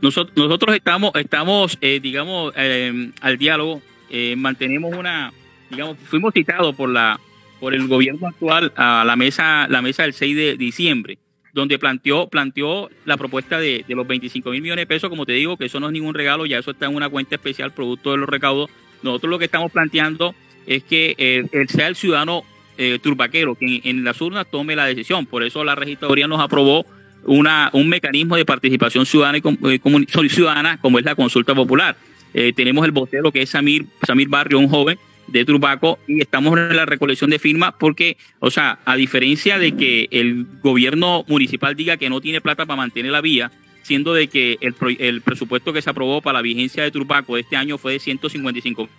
Nosotros, 0.02 0.36
nosotros 0.36 0.76
estamos, 0.76 1.12
estamos 1.16 1.78
eh, 1.82 2.00
digamos, 2.02 2.54
eh, 2.56 3.12
al 3.22 3.38
diálogo, 3.38 3.82
eh, 4.10 4.36
mantenemos 4.38 4.96
una, 4.96 5.34
digamos, 5.70 5.98
fuimos 6.06 6.34
citados 6.34 6.76
por 6.76 6.90
la 6.90 7.20
por 7.60 7.74
el 7.74 7.88
gobierno 7.88 8.28
actual 8.28 8.74
a 8.76 9.04
la 9.06 9.16
mesa, 9.16 9.68
la 9.70 9.82
mesa 9.82 10.04
del 10.04 10.14
6 10.14 10.36
de 10.36 10.58
diciembre, 10.58 11.18
donde 11.54 11.80
planteó, 11.80 12.28
planteó 12.28 12.90
la 13.06 13.18
propuesta 13.18 13.60
de, 13.60 13.86
de 13.88 13.96
los 13.96 14.06
25 14.06 14.50
mil 14.52 14.62
millones 14.62 14.84
de 14.84 14.88
pesos, 14.88 15.10
como 15.10 15.26
te 15.26 15.32
digo, 15.32 15.58
que 15.58 15.66
eso 15.66 15.80
no 15.80 15.88
es 15.88 15.94
ningún 15.94 16.14
regalo, 16.14 16.46
ya 16.46 16.60
eso 16.60 16.72
está 16.72 16.86
en 16.86 16.96
una 16.96 17.10
cuenta 17.10 17.36
especial 17.36 17.72
producto 17.72 18.12
de 18.12 18.18
los 18.18 18.30
recaudos. 18.30 18.70
Nosotros 19.02 19.32
lo 19.32 19.40
que 19.40 19.46
estamos 19.46 19.72
planteando 19.72 20.36
es 20.68 20.84
que 20.84 21.16
eh, 21.18 21.46
sea 21.70 21.88
el 21.88 21.96
ciudadano 21.96 22.44
eh, 22.78 23.00
turbaquero 23.02 23.56
que 23.56 23.82
en, 23.84 24.04
las 24.04 24.20
urnas 24.22 24.48
tome 24.50 24.76
la 24.76 24.86
decisión. 24.86 25.26
Por 25.26 25.44
eso 25.44 25.64
la 25.64 25.76
registraduría 25.76 26.28
nos 26.28 26.40
aprobó 26.42 26.86
una, 27.24 27.70
un 27.74 27.90
mecanismo 27.90 28.36
de 28.36 28.46
participación 28.46 29.06
ciudadana, 29.06 29.38
y 29.38 29.42
com- 29.42 29.58
eh, 29.66 30.30
ciudadana 30.30 30.80
como 30.80 31.00
es 31.00 31.06
la 31.06 31.16
consulta 31.16 31.56
popular. 31.56 31.96
Eh, 32.34 32.54
tenemos 32.54 32.86
el 32.86 32.92
vocero 32.92 33.32
que 33.32 33.42
es 33.42 33.50
Samir, 33.50 33.86
Samir 34.06 34.28
Barrio, 34.28 34.60
un 34.60 34.68
joven 34.68 35.00
de 35.28 35.46
Turbaco, 35.46 35.98
y 36.08 36.22
estamos 36.22 36.58
en 36.58 36.76
la 36.76 36.86
recolección 36.86 37.30
de 37.30 37.40
firmas 37.40 37.74
porque, 37.80 38.18
o 38.40 38.52
sea, 38.52 38.80
a 38.86 38.96
diferencia 38.96 39.58
de 39.58 39.76
que 39.76 40.08
el 40.12 40.46
gobierno 40.62 41.24
municipal 41.28 41.76
diga 41.76 41.98
que 41.98 42.10
no 42.10 42.22
tiene 42.22 42.42
plata 42.42 42.66
para 42.66 42.78
mantener 42.78 43.12
la 43.12 43.22
vía, 43.22 43.52
siendo 43.82 44.14
de 44.14 44.28
que 44.28 44.58
el, 44.62 44.76
el 45.00 45.22
presupuesto 45.22 45.74
que 45.74 45.82
se 45.82 45.90
aprobó 45.90 46.22
para 46.22 46.40
la 46.40 46.42
vigencia 46.44 46.84
de 46.84 46.92
Turbaco 46.92 47.38
este 47.38 47.56
año 47.56 47.78
fue 47.78 47.94
de 47.94 48.00
155 48.00 48.90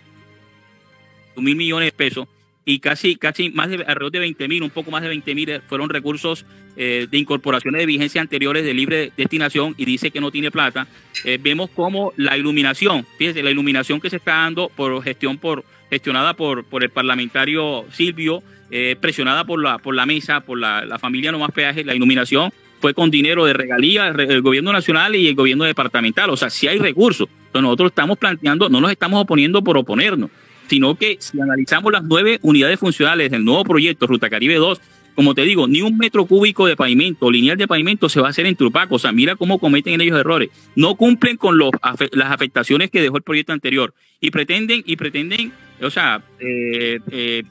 mil 1.37 1.55
millones 1.55 1.87
de 1.87 1.91
pesos 1.91 2.27
y 2.69 2.79
casi, 2.79 3.15
casi 3.15 3.49
más 3.49 3.69
de 3.69 3.75
alrededor 3.75 4.11
de 4.11 4.19
20 4.19 4.47
mil, 4.49 4.61
un 4.61 4.69
poco 4.69 4.91
más 4.91 5.01
de 5.01 5.07
20 5.07 5.33
mil 5.35 5.61
fueron 5.69 5.89
recursos 5.89 6.45
eh, 6.75 7.07
de 7.09 7.17
incorporaciones 7.17 7.79
de 7.79 7.85
vigencia 7.85 8.19
anteriores 8.19 8.65
de 8.65 8.73
libre 8.73 9.11
destinación 9.15 9.73
y 9.77 9.85
dice 9.85 10.11
que 10.11 10.19
no 10.19 10.31
tiene 10.31 10.51
plata. 10.51 10.85
Eh, 11.23 11.39
vemos 11.41 11.69
como 11.69 12.11
la 12.17 12.37
iluminación, 12.37 13.05
fíjese, 13.17 13.41
la 13.41 13.51
iluminación 13.51 14.01
que 14.01 14.09
se 14.09 14.17
está 14.17 14.33
dando 14.33 14.69
por 14.75 15.01
gestión 15.01 15.37
por 15.37 15.63
gestionada 15.89 16.33
por, 16.33 16.65
por 16.65 16.83
el 16.83 16.89
parlamentario 16.89 17.85
Silvio, 17.93 18.43
eh, 18.69 18.97
presionada 18.99 19.45
por 19.45 19.63
la, 19.63 19.77
por 19.77 19.95
la 19.95 20.05
mesa, 20.05 20.41
por 20.41 20.59
la, 20.59 20.83
la 20.85 20.99
familia 20.99 21.31
No 21.31 21.39
Más 21.39 21.51
Peajes, 21.51 21.85
la 21.85 21.95
iluminación 21.95 22.51
fue 22.81 22.93
con 22.93 23.09
dinero 23.09 23.45
de 23.45 23.53
regalía 23.53 24.11
re- 24.11 24.25
el 24.25 24.41
gobierno 24.41 24.73
nacional 24.73 25.15
y 25.15 25.27
el 25.29 25.35
gobierno 25.35 25.63
departamental. 25.63 26.29
O 26.29 26.35
sea, 26.35 26.49
si 26.49 26.67
hay 26.67 26.77
recursos. 26.79 27.29
Entonces 27.47 27.61
nosotros 27.63 27.91
estamos 27.91 28.17
planteando, 28.17 28.67
no 28.67 28.81
nos 28.81 28.91
estamos 28.91 29.21
oponiendo 29.21 29.63
por 29.63 29.77
oponernos, 29.77 30.29
sino 30.67 30.95
que 30.95 31.17
si 31.19 31.39
analizamos 31.39 31.91
las 31.91 32.03
nueve 32.03 32.39
unidades 32.41 32.79
funcionales 32.79 33.31
del 33.31 33.43
nuevo 33.43 33.63
proyecto 33.63 34.07
Ruta 34.07 34.29
Caribe 34.29 34.55
2, 34.55 34.79
como 35.17 35.33
te 35.33 35.41
digo, 35.45 35.67
ni 35.67 35.81
un 35.81 35.97
metro 35.97 36.27
cúbico 36.27 36.67
de 36.67 36.75
pavimento, 36.75 37.31
lineal 37.31 37.57
de 37.57 37.67
pavimento 37.67 38.07
se 38.07 38.21
va 38.21 38.27
a 38.27 38.29
hacer 38.29 38.45
en 38.45 38.55
Turpaco. 38.55 38.95
O 38.95 38.99
sea, 38.99 39.11
mira 39.11 39.35
cómo 39.35 39.57
cometen 39.57 39.99
ellos 39.99 40.19
errores. 40.19 40.51
No 40.75 40.93
cumplen 40.93 41.37
con 41.37 41.57
los, 41.57 41.71
las 42.11 42.31
afectaciones 42.31 42.91
que 42.91 43.01
dejó 43.01 43.17
el 43.17 43.23
proyecto 43.23 43.51
anterior 43.51 43.95
y 44.21 44.29
pretenden, 44.29 44.83
y 44.85 44.95
pretenden, 44.95 45.51
o 45.81 45.89
sea, 45.89 46.21
eh, 46.39 46.99
eh, 47.09 47.43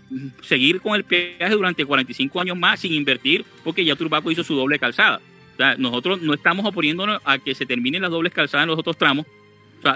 seguir 0.43 0.81
con 0.81 0.95
el 0.95 1.03
peaje 1.03 1.55
durante 1.55 1.85
45 1.85 2.41
años 2.41 2.57
más 2.57 2.79
sin 2.79 2.93
invertir, 2.93 3.45
porque 3.65 3.85
ya 3.85 3.97
Turbaco 3.97 4.31
hizo 4.31 4.45
su 4.45 4.55
doble 4.55 4.79
calzada. 4.79 5.21
O 5.55 5.57
sea, 5.57 5.75
nosotros 5.77 6.23
no 6.23 6.35
estamos 6.35 6.65
oponiéndonos 6.67 7.21
a 7.25 7.39
que 7.39 7.57
se 7.57 7.67
terminen 7.67 8.03
las 8.03 8.13
dobles 8.13 8.33
calzadas 8.33 8.63
en 8.63 8.69
los 8.69 8.79
otros 8.79 8.97
tramos. 8.97 9.27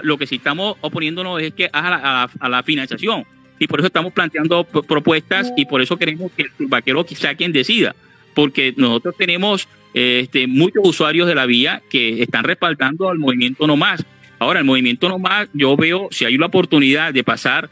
Lo 0.03 0.17
que 0.17 0.27
sí 0.27 0.35
estamos 0.35 0.77
oponiéndonos 0.81 1.41
es 1.41 1.53
que 1.53 1.69
a 1.73 1.89
la, 1.89 2.29
a 2.39 2.49
la- 2.49 2.63
financiación. 2.63 3.25
Y 3.59 3.67
por 3.67 3.79
eso 3.79 3.87
estamos 3.87 4.13
planteando 4.13 4.63
propuestas 4.63 5.51
y 5.57 5.65
por 5.65 5.81
eso 5.81 5.97
queremos 5.97 6.31
que 6.31 6.43
el 6.43 6.51
turbaquero 6.51 7.05
sea 7.07 7.35
quien 7.35 7.51
decida. 7.51 7.95
Porque 8.33 8.73
nosotros 8.77 9.15
tenemos 9.17 9.67
eh, 9.93 10.21
este, 10.23 10.47
muchos 10.47 10.81
usuarios 10.87 11.27
de 11.27 11.35
la 11.35 11.45
vía 11.45 11.81
que 11.89 12.23
están 12.23 12.43
respaldando 12.43 13.09
al 13.09 13.19
movimiento 13.19 13.67
No 13.67 13.75
Más. 13.75 14.03
Ahora, 14.39 14.59
el 14.59 14.65
movimiento 14.65 15.09
No 15.09 15.19
Más, 15.19 15.47
yo 15.53 15.75
veo 15.75 16.07
si 16.11 16.25
hay 16.25 16.37
la 16.37 16.47
oportunidad 16.47 17.13
de 17.13 17.23
pasar 17.23 17.69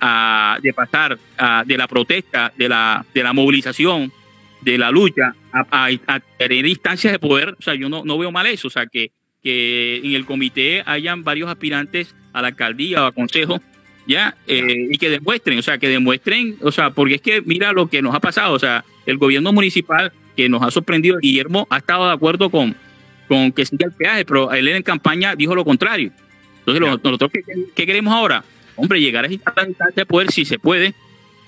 a, 0.00 0.58
de 0.62 0.72
pasar 0.72 1.18
de 1.66 1.76
la 1.78 1.88
protesta, 1.88 2.52
de 2.56 2.68
la, 2.68 3.04
de 3.14 3.22
la 3.22 3.32
movilización, 3.32 4.12
de 4.60 4.78
la 4.78 4.90
lucha, 4.90 5.34
a 5.52 6.20
tener 6.38 6.66
instancias 6.66 7.12
de 7.12 7.18
poder, 7.18 7.56
o 7.58 7.62
sea, 7.62 7.74
yo 7.74 7.88
no, 7.88 8.04
no 8.04 8.18
veo 8.18 8.30
mal 8.30 8.46
eso, 8.46 8.68
o 8.68 8.70
sea, 8.70 8.86
que, 8.86 9.10
que 9.44 10.00
en 10.02 10.14
el 10.14 10.24
comité 10.24 10.82
hayan 10.86 11.22
varios 11.22 11.48
aspirantes 11.50 12.14
a 12.32 12.42
la 12.42 12.48
alcaldía 12.48 13.02
o 13.04 13.06
a 13.06 13.12
consejo, 13.12 13.60
ya, 14.06 14.36
eh, 14.46 14.88
y 14.90 14.98
que 14.98 15.08
demuestren, 15.10 15.58
o 15.58 15.62
sea, 15.62 15.78
que 15.78 15.88
demuestren, 15.88 16.56
o 16.62 16.72
sea, 16.72 16.90
porque 16.90 17.14
es 17.16 17.20
que 17.22 17.40
mira 17.42 17.72
lo 17.72 17.86
que 17.88 18.02
nos 18.02 18.14
ha 18.14 18.20
pasado, 18.20 18.54
o 18.54 18.58
sea, 18.58 18.84
el 19.06 19.18
gobierno 19.18 19.52
municipal 19.52 20.12
que 20.36 20.48
nos 20.48 20.62
ha 20.62 20.70
sorprendido, 20.70 21.18
Guillermo 21.22 21.66
ha 21.70 21.78
estado 21.78 22.06
de 22.06 22.12
acuerdo 22.12 22.50
con, 22.50 22.74
con 23.28 23.52
que 23.52 23.64
siga 23.64 23.86
el 23.86 23.92
peaje, 23.92 24.24
pero 24.24 24.52
él 24.52 24.66
en 24.68 24.82
campaña 24.82 25.36
dijo 25.36 25.54
lo 25.54 25.64
contrario. 25.64 26.10
Entonces, 26.60 26.80
lo- 26.80 26.88
nosotros, 27.02 27.30
¿qué, 27.32 27.42
qué 27.74 27.86
queremos 27.86 28.12
ahora? 28.12 28.42
Hombre, 28.76 29.00
llegar 29.00 29.24
a 29.24 29.28
esta 29.28 29.52
instancia 29.66 30.02
de 30.02 30.06
poder, 30.06 30.32
si 30.32 30.44
se 30.44 30.58
puede, 30.58 30.94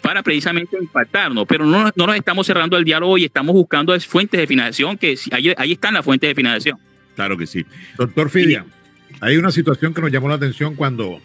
para 0.02 0.22
precisamente 0.22 0.76
impactarnos, 0.80 1.46
pero 1.48 1.64
no, 1.66 1.90
no 1.96 2.06
nos 2.06 2.14
estamos 2.16 2.46
cerrando 2.46 2.76
el 2.76 2.84
diálogo 2.84 3.18
y 3.18 3.24
estamos 3.24 3.54
buscando 3.54 3.94
es 3.94 4.06
fuentes 4.06 4.38
de 4.38 4.46
financiación, 4.46 4.96
que 4.96 5.18
ahí, 5.32 5.52
ahí 5.56 5.72
están 5.72 5.94
las 5.94 6.04
fuentes 6.04 6.28
de 6.28 6.34
financiación. 6.34 6.78
Claro 7.16 7.36
que 7.36 7.46
sí. 7.46 7.66
Doctor 7.96 8.30
Fidia, 8.30 8.66
hay 9.20 9.38
una 9.38 9.50
situación 9.50 9.94
que 9.94 10.02
nos 10.02 10.12
llamó 10.12 10.28
la 10.28 10.34
atención 10.34 10.76
cuando 10.76 11.20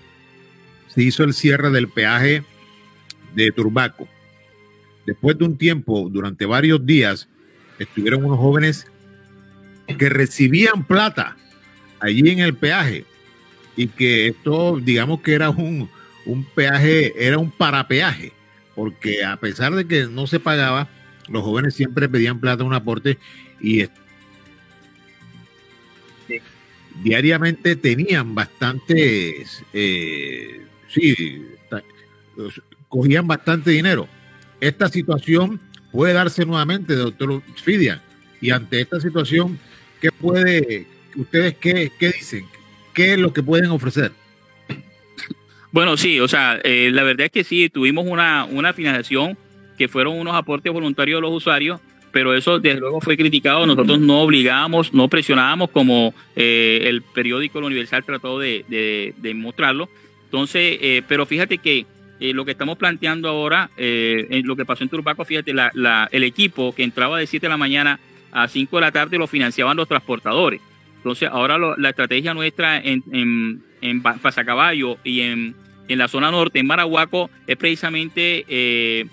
se 0.87 1.03
hizo 1.03 1.23
el 1.23 1.33
cierre 1.33 1.69
del 1.69 1.89
peaje 1.89 2.43
de 3.35 3.51
Turbaco. 3.51 4.07
Después 5.05 5.37
de 5.37 5.45
un 5.45 5.57
tiempo, 5.57 6.09
durante 6.09 6.45
varios 6.45 6.85
días, 6.85 7.27
estuvieron 7.77 8.23
unos 8.23 8.39
jóvenes 8.39 8.87
que 9.99 10.09
recibían 10.09 10.85
plata 10.85 11.35
allí 11.99 12.29
en 12.29 12.39
el 12.39 12.55
peaje 12.55 13.03
y 13.75 13.87
que 13.87 14.27
esto, 14.27 14.79
digamos 14.81 15.21
que 15.21 15.33
era 15.33 15.49
un, 15.49 15.89
un 16.25 16.45
peaje, 16.45 17.13
era 17.17 17.37
un 17.37 17.51
parapeaje, 17.51 18.31
porque 18.75 19.25
a 19.25 19.37
pesar 19.37 19.75
de 19.75 19.85
que 19.85 20.05
no 20.05 20.25
se 20.25 20.39
pagaba, 20.39 20.87
los 21.27 21.43
jóvenes 21.43 21.73
siempre 21.73 22.07
pedían 22.07 22.39
plata, 22.39 22.63
un 22.63 22.73
aporte 22.73 23.17
y 23.59 23.81
diariamente 27.03 27.75
tenían 27.75 28.35
bastantes, 28.35 29.63
eh, 29.73 30.61
sí, 30.87 31.45
cogían 32.87 33.27
bastante 33.27 33.71
dinero. 33.71 34.07
Esta 34.59 34.89
situación 34.89 35.59
puede 35.91 36.13
darse 36.13 36.45
nuevamente, 36.45 36.95
doctor 36.95 37.41
Fidia, 37.55 38.01
y 38.39 38.51
ante 38.51 38.81
esta 38.81 38.99
situación, 38.99 39.59
¿qué 39.99 40.11
puede, 40.11 40.87
ustedes 41.15 41.55
qué, 41.57 41.91
qué 41.97 42.11
dicen? 42.11 42.45
¿Qué 42.93 43.13
es 43.13 43.19
lo 43.19 43.33
que 43.33 43.41
pueden 43.43 43.71
ofrecer? 43.71 44.11
Bueno, 45.71 45.95
sí, 45.95 46.19
o 46.19 46.27
sea, 46.27 46.59
eh, 46.63 46.89
la 46.91 47.03
verdad 47.03 47.27
es 47.27 47.31
que 47.31 47.43
sí, 47.43 47.69
tuvimos 47.69 48.05
una, 48.05 48.43
una 48.45 48.73
financiación 48.73 49.37
que 49.77 49.87
fueron 49.87 50.19
unos 50.19 50.35
aportes 50.35 50.71
voluntarios 50.71 51.17
de 51.17 51.21
los 51.21 51.33
usuarios, 51.33 51.79
pero 52.11 52.33
eso 52.35 52.59
desde 52.59 52.79
luego 52.79 53.01
fue 53.01 53.17
criticado. 53.17 53.65
Nosotros 53.65 53.99
no 53.99 54.21
obligábamos, 54.21 54.93
no 54.93 55.07
presionábamos 55.07 55.69
como 55.69 56.13
eh, 56.35 56.81
el 56.85 57.01
periódico 57.01 57.59
El 57.59 57.65
Universal 57.65 58.03
trató 58.03 58.39
de, 58.39 58.65
de, 58.67 59.33
mostrarlo. 59.33 59.89
Entonces, 60.25 60.77
eh, 60.81 61.01
pero 61.07 61.25
fíjate 61.25 61.57
que 61.57 61.85
eh, 62.19 62.33
lo 62.33 62.45
que 62.45 62.51
estamos 62.51 62.77
planteando 62.77 63.29
ahora, 63.29 63.69
en 63.77 64.45
lo 64.45 64.55
que 64.55 64.65
pasó 64.65 64.83
en 64.83 64.89
Turbaco, 64.89 65.25
fíjate, 65.25 65.53
la, 65.53 65.71
la, 65.73 66.07
el 66.11 66.23
equipo 66.23 66.73
que 66.73 66.83
entraba 66.83 67.17
de 67.17 67.27
7 67.27 67.45
de 67.45 67.49
la 67.49 67.57
mañana 67.57 67.99
a 68.31 68.47
5 68.47 68.77
de 68.77 68.81
la 68.81 68.91
tarde 68.91 69.17
lo 69.17 69.27
financiaban 69.27 69.77
los 69.77 69.87
transportadores. 69.87 70.61
Entonces, 70.97 71.29
ahora 71.31 71.57
la 71.57 71.89
estrategia 71.89 72.33
nuestra 72.33 72.77
en, 72.77 73.03
en, 73.11 73.63
en 73.81 74.01
Pasacaballo 74.03 74.97
y 75.03 75.21
en, 75.21 75.55
en 75.87 75.97
la 75.97 76.07
zona 76.07 76.29
norte, 76.29 76.59
en 76.59 76.67
Marahuaco, 76.67 77.31
es 77.47 77.57
precisamente 77.57 79.07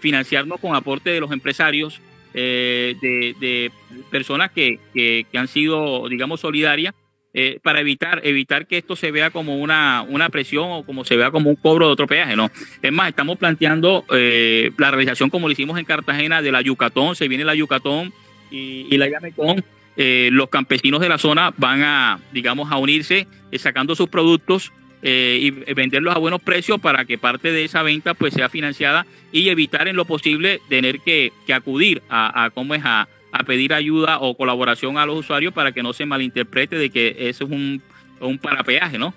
financiarnos 0.00 0.58
con 0.58 0.74
aporte 0.74 1.10
de 1.10 1.20
los 1.20 1.30
empresarios, 1.30 2.00
eh, 2.34 2.96
de, 3.00 3.34
de, 3.40 3.70
personas 4.10 4.50
que, 4.50 4.78
que, 4.92 5.26
que, 5.30 5.38
han 5.38 5.48
sido, 5.48 6.08
digamos, 6.08 6.40
solidarias, 6.40 6.94
eh, 7.32 7.58
para 7.62 7.80
evitar, 7.80 8.20
evitar 8.24 8.66
que 8.66 8.78
esto 8.78 8.94
se 8.94 9.10
vea 9.10 9.30
como 9.30 9.56
una, 9.58 10.02
una 10.08 10.28
presión 10.28 10.68
o 10.70 10.84
como 10.84 11.04
se 11.04 11.16
vea 11.16 11.30
como 11.32 11.50
un 11.50 11.56
cobro 11.56 11.86
de 11.86 11.92
otro 11.92 12.06
peaje, 12.06 12.36
¿no? 12.36 12.50
Es 12.80 12.92
más, 12.92 13.08
estamos 13.08 13.38
planteando 13.38 14.04
eh, 14.12 14.70
la 14.78 14.90
realización 14.90 15.30
como 15.30 15.48
lo 15.48 15.52
hicimos 15.52 15.78
en 15.78 15.84
Cartagena 15.84 16.42
de 16.42 16.52
la 16.52 16.60
Yucatón, 16.60 17.16
se 17.16 17.26
viene 17.26 17.44
la 17.44 17.56
Yucatón 17.56 18.12
y, 18.52 18.86
y 18.88 18.98
la 18.98 19.08
Yametón, 19.08 19.64
eh, 19.96 20.28
los 20.32 20.48
campesinos 20.48 21.00
de 21.00 21.08
la 21.08 21.18
zona 21.18 21.54
van 21.56 21.82
a, 21.82 22.20
digamos, 22.32 22.72
a 22.72 22.78
unirse 22.78 23.28
eh, 23.52 23.58
sacando 23.58 23.94
sus 23.94 24.08
productos 24.08 24.72
eh, 25.06 25.38
y 25.38 25.74
venderlos 25.74 26.16
a 26.16 26.18
buenos 26.18 26.40
precios 26.40 26.80
para 26.80 27.04
que 27.04 27.18
parte 27.18 27.52
de 27.52 27.64
esa 27.64 27.82
venta 27.82 28.14
pues 28.14 28.32
sea 28.32 28.48
financiada 28.48 29.04
y 29.32 29.50
evitar 29.50 29.86
en 29.86 29.96
lo 29.96 30.06
posible 30.06 30.62
tener 30.70 31.00
que, 31.00 31.30
que 31.46 31.52
acudir 31.52 32.02
a, 32.08 32.44
a, 32.44 32.50
¿cómo 32.50 32.74
es? 32.74 32.82
A, 32.84 33.06
a, 33.30 33.42
pedir 33.44 33.74
ayuda 33.74 34.18
o 34.20 34.34
colaboración 34.34 34.96
a 34.96 35.04
los 35.04 35.18
usuarios 35.18 35.52
para 35.52 35.72
que 35.72 35.82
no 35.82 35.92
se 35.92 36.06
malinterprete 36.06 36.76
de 36.76 36.88
que 36.88 37.28
eso 37.28 37.44
es 37.44 37.50
un, 37.50 37.82
un 38.18 38.38
parapeaje, 38.38 38.96
¿no? 38.96 39.12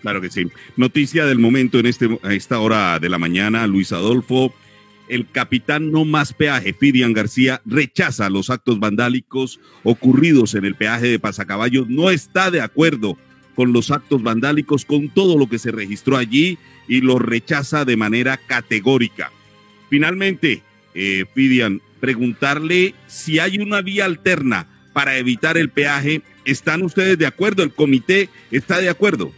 Claro 0.00 0.20
que 0.20 0.30
sí. 0.30 0.46
Noticia 0.76 1.26
del 1.26 1.40
momento 1.40 1.80
en 1.80 1.86
este, 1.86 2.08
a 2.22 2.32
esta 2.32 2.60
hora 2.60 3.00
de 3.00 3.08
la 3.08 3.18
mañana, 3.18 3.66
Luis 3.66 3.92
Adolfo. 3.92 4.54
El 5.08 5.28
capitán 5.28 5.90
no 5.90 6.04
más 6.04 6.32
peaje, 6.32 6.72
Fidian 6.72 7.12
García, 7.12 7.62
rechaza 7.64 8.30
los 8.30 8.50
actos 8.50 8.78
vandálicos 8.78 9.58
ocurridos 9.82 10.54
en 10.54 10.64
el 10.64 10.76
peaje 10.76 11.08
de 11.08 11.18
Pasacaballo. 11.18 11.84
No 11.88 12.10
está 12.10 12.52
de 12.52 12.60
acuerdo 12.60 13.16
con 13.56 13.72
los 13.72 13.90
actos 13.90 14.22
vandálicos, 14.22 14.84
con 14.84 15.08
todo 15.08 15.36
lo 15.36 15.48
que 15.48 15.58
se 15.58 15.72
registró 15.72 16.16
allí 16.16 16.58
y 16.86 17.00
lo 17.00 17.18
rechaza 17.18 17.84
de 17.84 17.96
manera 17.96 18.36
categórica. 18.36 19.32
Finalmente, 19.88 20.62
eh, 20.94 21.24
Fidian, 21.34 21.80
preguntarle 21.98 22.94
si 23.06 23.38
hay 23.38 23.58
una 23.58 23.80
vía 23.80 24.04
alterna 24.04 24.66
para 24.92 25.16
evitar 25.18 25.56
el 25.56 25.70
peaje. 25.70 26.22
¿Están 26.44 26.82
ustedes 26.82 27.18
de 27.18 27.26
acuerdo? 27.26 27.62
¿El 27.62 27.72
comité 27.72 28.28
está 28.50 28.78
de 28.78 28.88
acuerdo? 28.88 29.32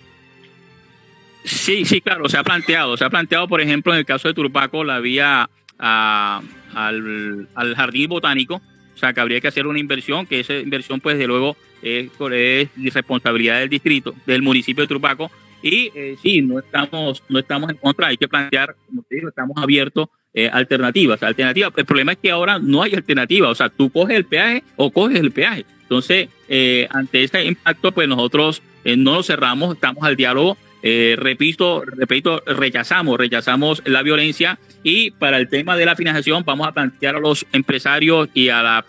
Sí, 1.45 1.85
sí, 1.85 2.01
claro, 2.01 2.29
se 2.29 2.37
ha 2.37 2.45
planteado. 2.45 2.97
Se 2.97 3.05
ha 3.05 3.11
planteado, 3.11 3.49
por 3.49 3.61
ejemplo, 3.61 3.93
en 3.93 4.01
el 4.01 4.05
caso 4.05 4.29
de 4.29 4.35
Turpaco, 4.35 4.85
la 4.85 5.01
vía 5.01 5.49
al, 5.79 7.49
al, 7.55 7.75
jardín 7.75 8.09
botánico. 8.09 8.61
O 8.95 8.99
sea, 8.99 9.13
que 9.13 9.21
habría 9.21 9.41
que 9.41 9.49
hacer 9.49 9.67
una 9.67 9.79
inversión, 9.79 10.27
que 10.27 10.41
esa 10.41 10.55
inversión, 10.55 11.01
pues, 11.01 11.19
de 11.19 11.27
luego 11.27 11.57
es, 11.83 12.11
es 12.31 12.95
responsabilidad 12.95 13.61
del 13.61 13.69
distrito, 13.69 14.15
del 14.27 14.43
municipio 14.43 14.83
de 14.83 14.89
Turpaco. 14.89 15.31
Y 15.63 15.91
eh, 15.95 16.17
sí, 16.23 16.41
no 16.41 16.59
estamos, 16.59 17.23
no 17.29 17.39
estamos 17.39 17.71
en 17.71 17.77
contra, 17.77 18.09
hay 18.09 18.17
que 18.17 18.29
plantear, 18.29 18.77
como 18.87 19.03
te 19.03 19.17
digo, 19.17 19.29
estamos 19.29 19.57
abiertos 19.57 20.09
eh, 20.35 20.49
alternativas, 20.53 21.21
alternativas. 21.23 21.73
El 21.77 21.85
problema 21.85 22.13
es 22.13 22.19
que 22.19 22.31
ahora 22.31 22.59
no 22.59 22.83
hay 22.83 22.95
alternativa, 22.95 23.49
o 23.49 23.55
sea, 23.55 23.71
tú 23.71 23.91
coges 23.91 24.17
el 24.17 24.25
peaje 24.25 24.63
o 24.77 24.91
coges 24.91 25.19
el 25.19 25.33
peaje. 25.33 25.65
Entonces, 25.83 26.29
eh, 26.49 26.87
ante 26.91 27.25
este 27.25 27.45
impacto, 27.45 27.93
pues 27.93 28.07
nosotros 28.07 28.63
eh, 28.85 28.97
no 28.97 29.15
lo 29.15 29.23
cerramos, 29.23 29.75
estamos 29.75 30.05
al 30.05 30.17
diálogo. 30.17 30.57
Repito, 30.81 31.83
repito, 31.85 32.41
rechazamos, 32.47 33.19
rechazamos 33.19 33.83
la 33.85 34.03
violencia 34.03 34.61
y 34.85 35.11
para 35.11 35.39
el 35.39 35.49
tema 35.49 35.77
de 35.77 35.85
la 35.85 35.97
financiación 35.97 36.45
vamos 36.47 36.69
a 36.69 36.73
plantear 36.73 37.17
a 37.17 37.21
los 37.21 37.45
empresarios 37.53 38.29
y 38.33 38.51
a 38.51 38.63
la 38.63 38.85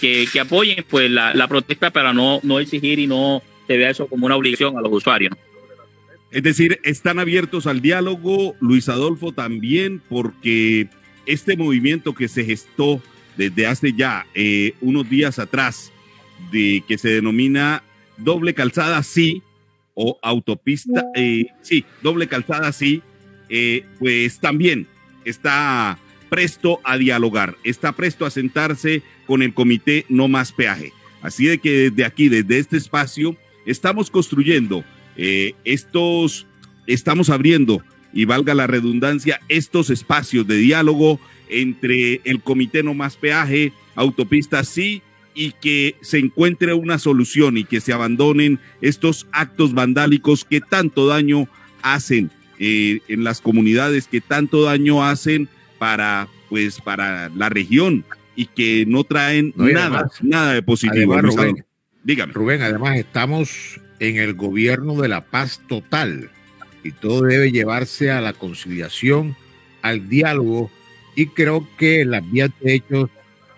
que, 0.00 0.26
que 0.32 0.40
apoyen 0.40 0.84
pues 0.88 1.10
la, 1.10 1.34
la, 1.34 1.48
protesta 1.48 1.90
para 1.90 2.12
no, 2.12 2.40
no 2.42 2.60
exigir 2.60 2.98
y 2.98 3.06
no 3.06 3.42
se 3.66 3.76
vea 3.76 3.90
eso 3.90 4.06
como 4.06 4.26
una 4.26 4.36
obligación 4.36 4.76
a 4.76 4.80
los 4.80 4.92
usuarios. 4.92 5.32
Es 6.30 6.42
decir, 6.42 6.78
están 6.84 7.18
abiertos 7.18 7.66
al 7.66 7.80
diálogo, 7.80 8.54
Luis 8.60 8.88
Adolfo 8.88 9.32
también, 9.32 10.02
porque 10.08 10.88
este 11.26 11.56
movimiento 11.56 12.14
que 12.14 12.28
se 12.28 12.44
gestó 12.44 13.02
desde 13.36 13.66
hace 13.66 13.92
ya 13.92 14.26
eh, 14.34 14.74
unos 14.80 15.08
días 15.08 15.38
atrás, 15.38 15.92
de 16.50 16.82
que 16.86 16.98
se 16.98 17.08
denomina 17.10 17.82
doble 18.16 18.54
calzada 18.54 19.02
sí 19.02 19.42
o 19.94 20.18
autopista, 20.22 21.04
eh, 21.14 21.46
sí, 21.62 21.84
doble 22.02 22.28
calzada 22.28 22.72
sí, 22.72 23.02
eh, 23.48 23.84
pues 23.98 24.38
también 24.38 24.86
está 25.24 25.98
presto 26.28 26.80
a 26.84 26.96
dialogar, 26.98 27.56
está 27.64 27.92
presto 27.92 28.26
a 28.26 28.30
sentarse 28.30 29.02
con 29.28 29.42
el 29.42 29.54
comité 29.54 30.06
No 30.08 30.26
Más 30.26 30.50
Peaje. 30.50 30.92
Así 31.22 31.44
de 31.44 31.58
que 31.58 31.90
desde 31.90 32.04
aquí, 32.04 32.28
desde 32.28 32.58
este 32.58 32.76
espacio, 32.76 33.36
estamos 33.66 34.10
construyendo 34.10 34.84
eh, 35.16 35.52
estos, 35.64 36.46
estamos 36.86 37.28
abriendo, 37.30 37.82
y 38.12 38.24
valga 38.24 38.54
la 38.54 38.66
redundancia, 38.66 39.40
estos 39.48 39.90
espacios 39.90 40.46
de 40.46 40.56
diálogo 40.56 41.20
entre 41.50 42.22
el 42.24 42.40
comité 42.40 42.82
No 42.82 42.94
Más 42.94 43.16
Peaje, 43.16 43.72
Autopista 43.94 44.64
Sí, 44.64 45.02
y 45.34 45.52
que 45.52 45.94
se 46.00 46.18
encuentre 46.18 46.74
una 46.74 46.98
solución 46.98 47.58
y 47.58 47.64
que 47.64 47.80
se 47.80 47.92
abandonen 47.92 48.58
estos 48.80 49.28
actos 49.30 49.72
vandálicos 49.72 50.44
que 50.44 50.60
tanto 50.60 51.06
daño 51.06 51.48
hacen 51.82 52.30
eh, 52.58 53.00
en 53.06 53.22
las 53.22 53.40
comunidades, 53.40 54.08
que 54.08 54.20
tanto 54.20 54.62
daño 54.62 55.04
hacen 55.04 55.48
para, 55.78 56.28
pues, 56.48 56.80
para 56.80 57.28
la 57.28 57.50
región 57.50 58.04
y 58.38 58.46
que 58.46 58.84
no 58.86 59.02
traen 59.02 59.52
no, 59.56 59.66
nada, 59.66 59.86
además, 59.86 60.12
nada 60.22 60.52
de 60.52 60.62
positivo. 60.62 61.14
Además, 61.14 61.34
Rubén, 61.34 61.64
Dígame. 62.04 62.32
Rubén, 62.32 62.62
además 62.62 62.96
estamos 62.96 63.80
en 63.98 64.16
el 64.16 64.34
gobierno 64.34 64.94
de 64.94 65.08
la 65.08 65.22
paz 65.22 65.60
total 65.66 66.30
y 66.84 66.92
todo 66.92 67.22
debe 67.22 67.50
llevarse 67.50 68.12
a 68.12 68.20
la 68.20 68.34
conciliación, 68.34 69.34
al 69.82 70.08
diálogo 70.08 70.70
y 71.16 71.26
creo 71.26 71.66
que 71.78 72.04
las 72.04 72.30
vías 72.30 72.50
de 72.60 72.74
hechos, 72.74 73.10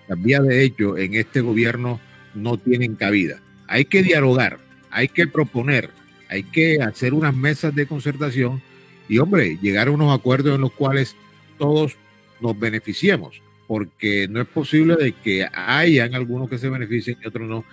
las 0.09 0.23
vías 0.23 0.43
de 0.45 0.65
hecho 0.65 0.97
en 0.97 1.13
este 1.13 1.43
gobierno 1.43 2.01
no 2.35 2.57
tienen 2.57 2.95
cabida. 2.95 3.39
Hay 3.69 3.85
que 3.85 4.03
dialogar, 4.03 4.61
hay 4.91 5.09
que 5.09 5.27
proponer, 5.27 5.91
hay 6.31 6.43
que 6.43 6.81
hacer 6.81 7.13
unas 7.13 7.37
mesas 7.37 7.75
de 7.75 7.85
concertación 7.85 8.63
y 9.11 9.19
hombre, 9.19 9.59
llegar 9.61 9.89
a 9.89 9.91
unos 9.91 10.19
acuerdos 10.19 10.55
en 10.55 10.63
los 10.63 10.73
cuales 10.73 11.17
todos 11.59 11.99
nos 12.41 12.59
beneficiemos, 12.59 13.43
porque 13.71 14.27
no 14.29 14.41
es 14.41 14.49
posible 14.49 14.97
de 14.97 15.13
que 15.13 15.47
hayan 15.53 16.17
algunos 16.17 16.51
que 16.51 16.59
se 16.59 16.69
beneficien 16.69 17.17
y 17.23 17.29
otros 17.29 17.49
no. 17.49 17.65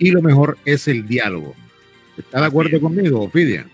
Y 0.00 0.10
lo 0.10 0.20
mejor 0.20 0.58
es 0.64 0.88
el 0.88 1.06
diálogo. 1.06 1.54
¿Está 2.18 2.40
de 2.40 2.46
acuerdo 2.46 2.80
conmigo, 2.80 3.30
Fidia? 3.30 3.64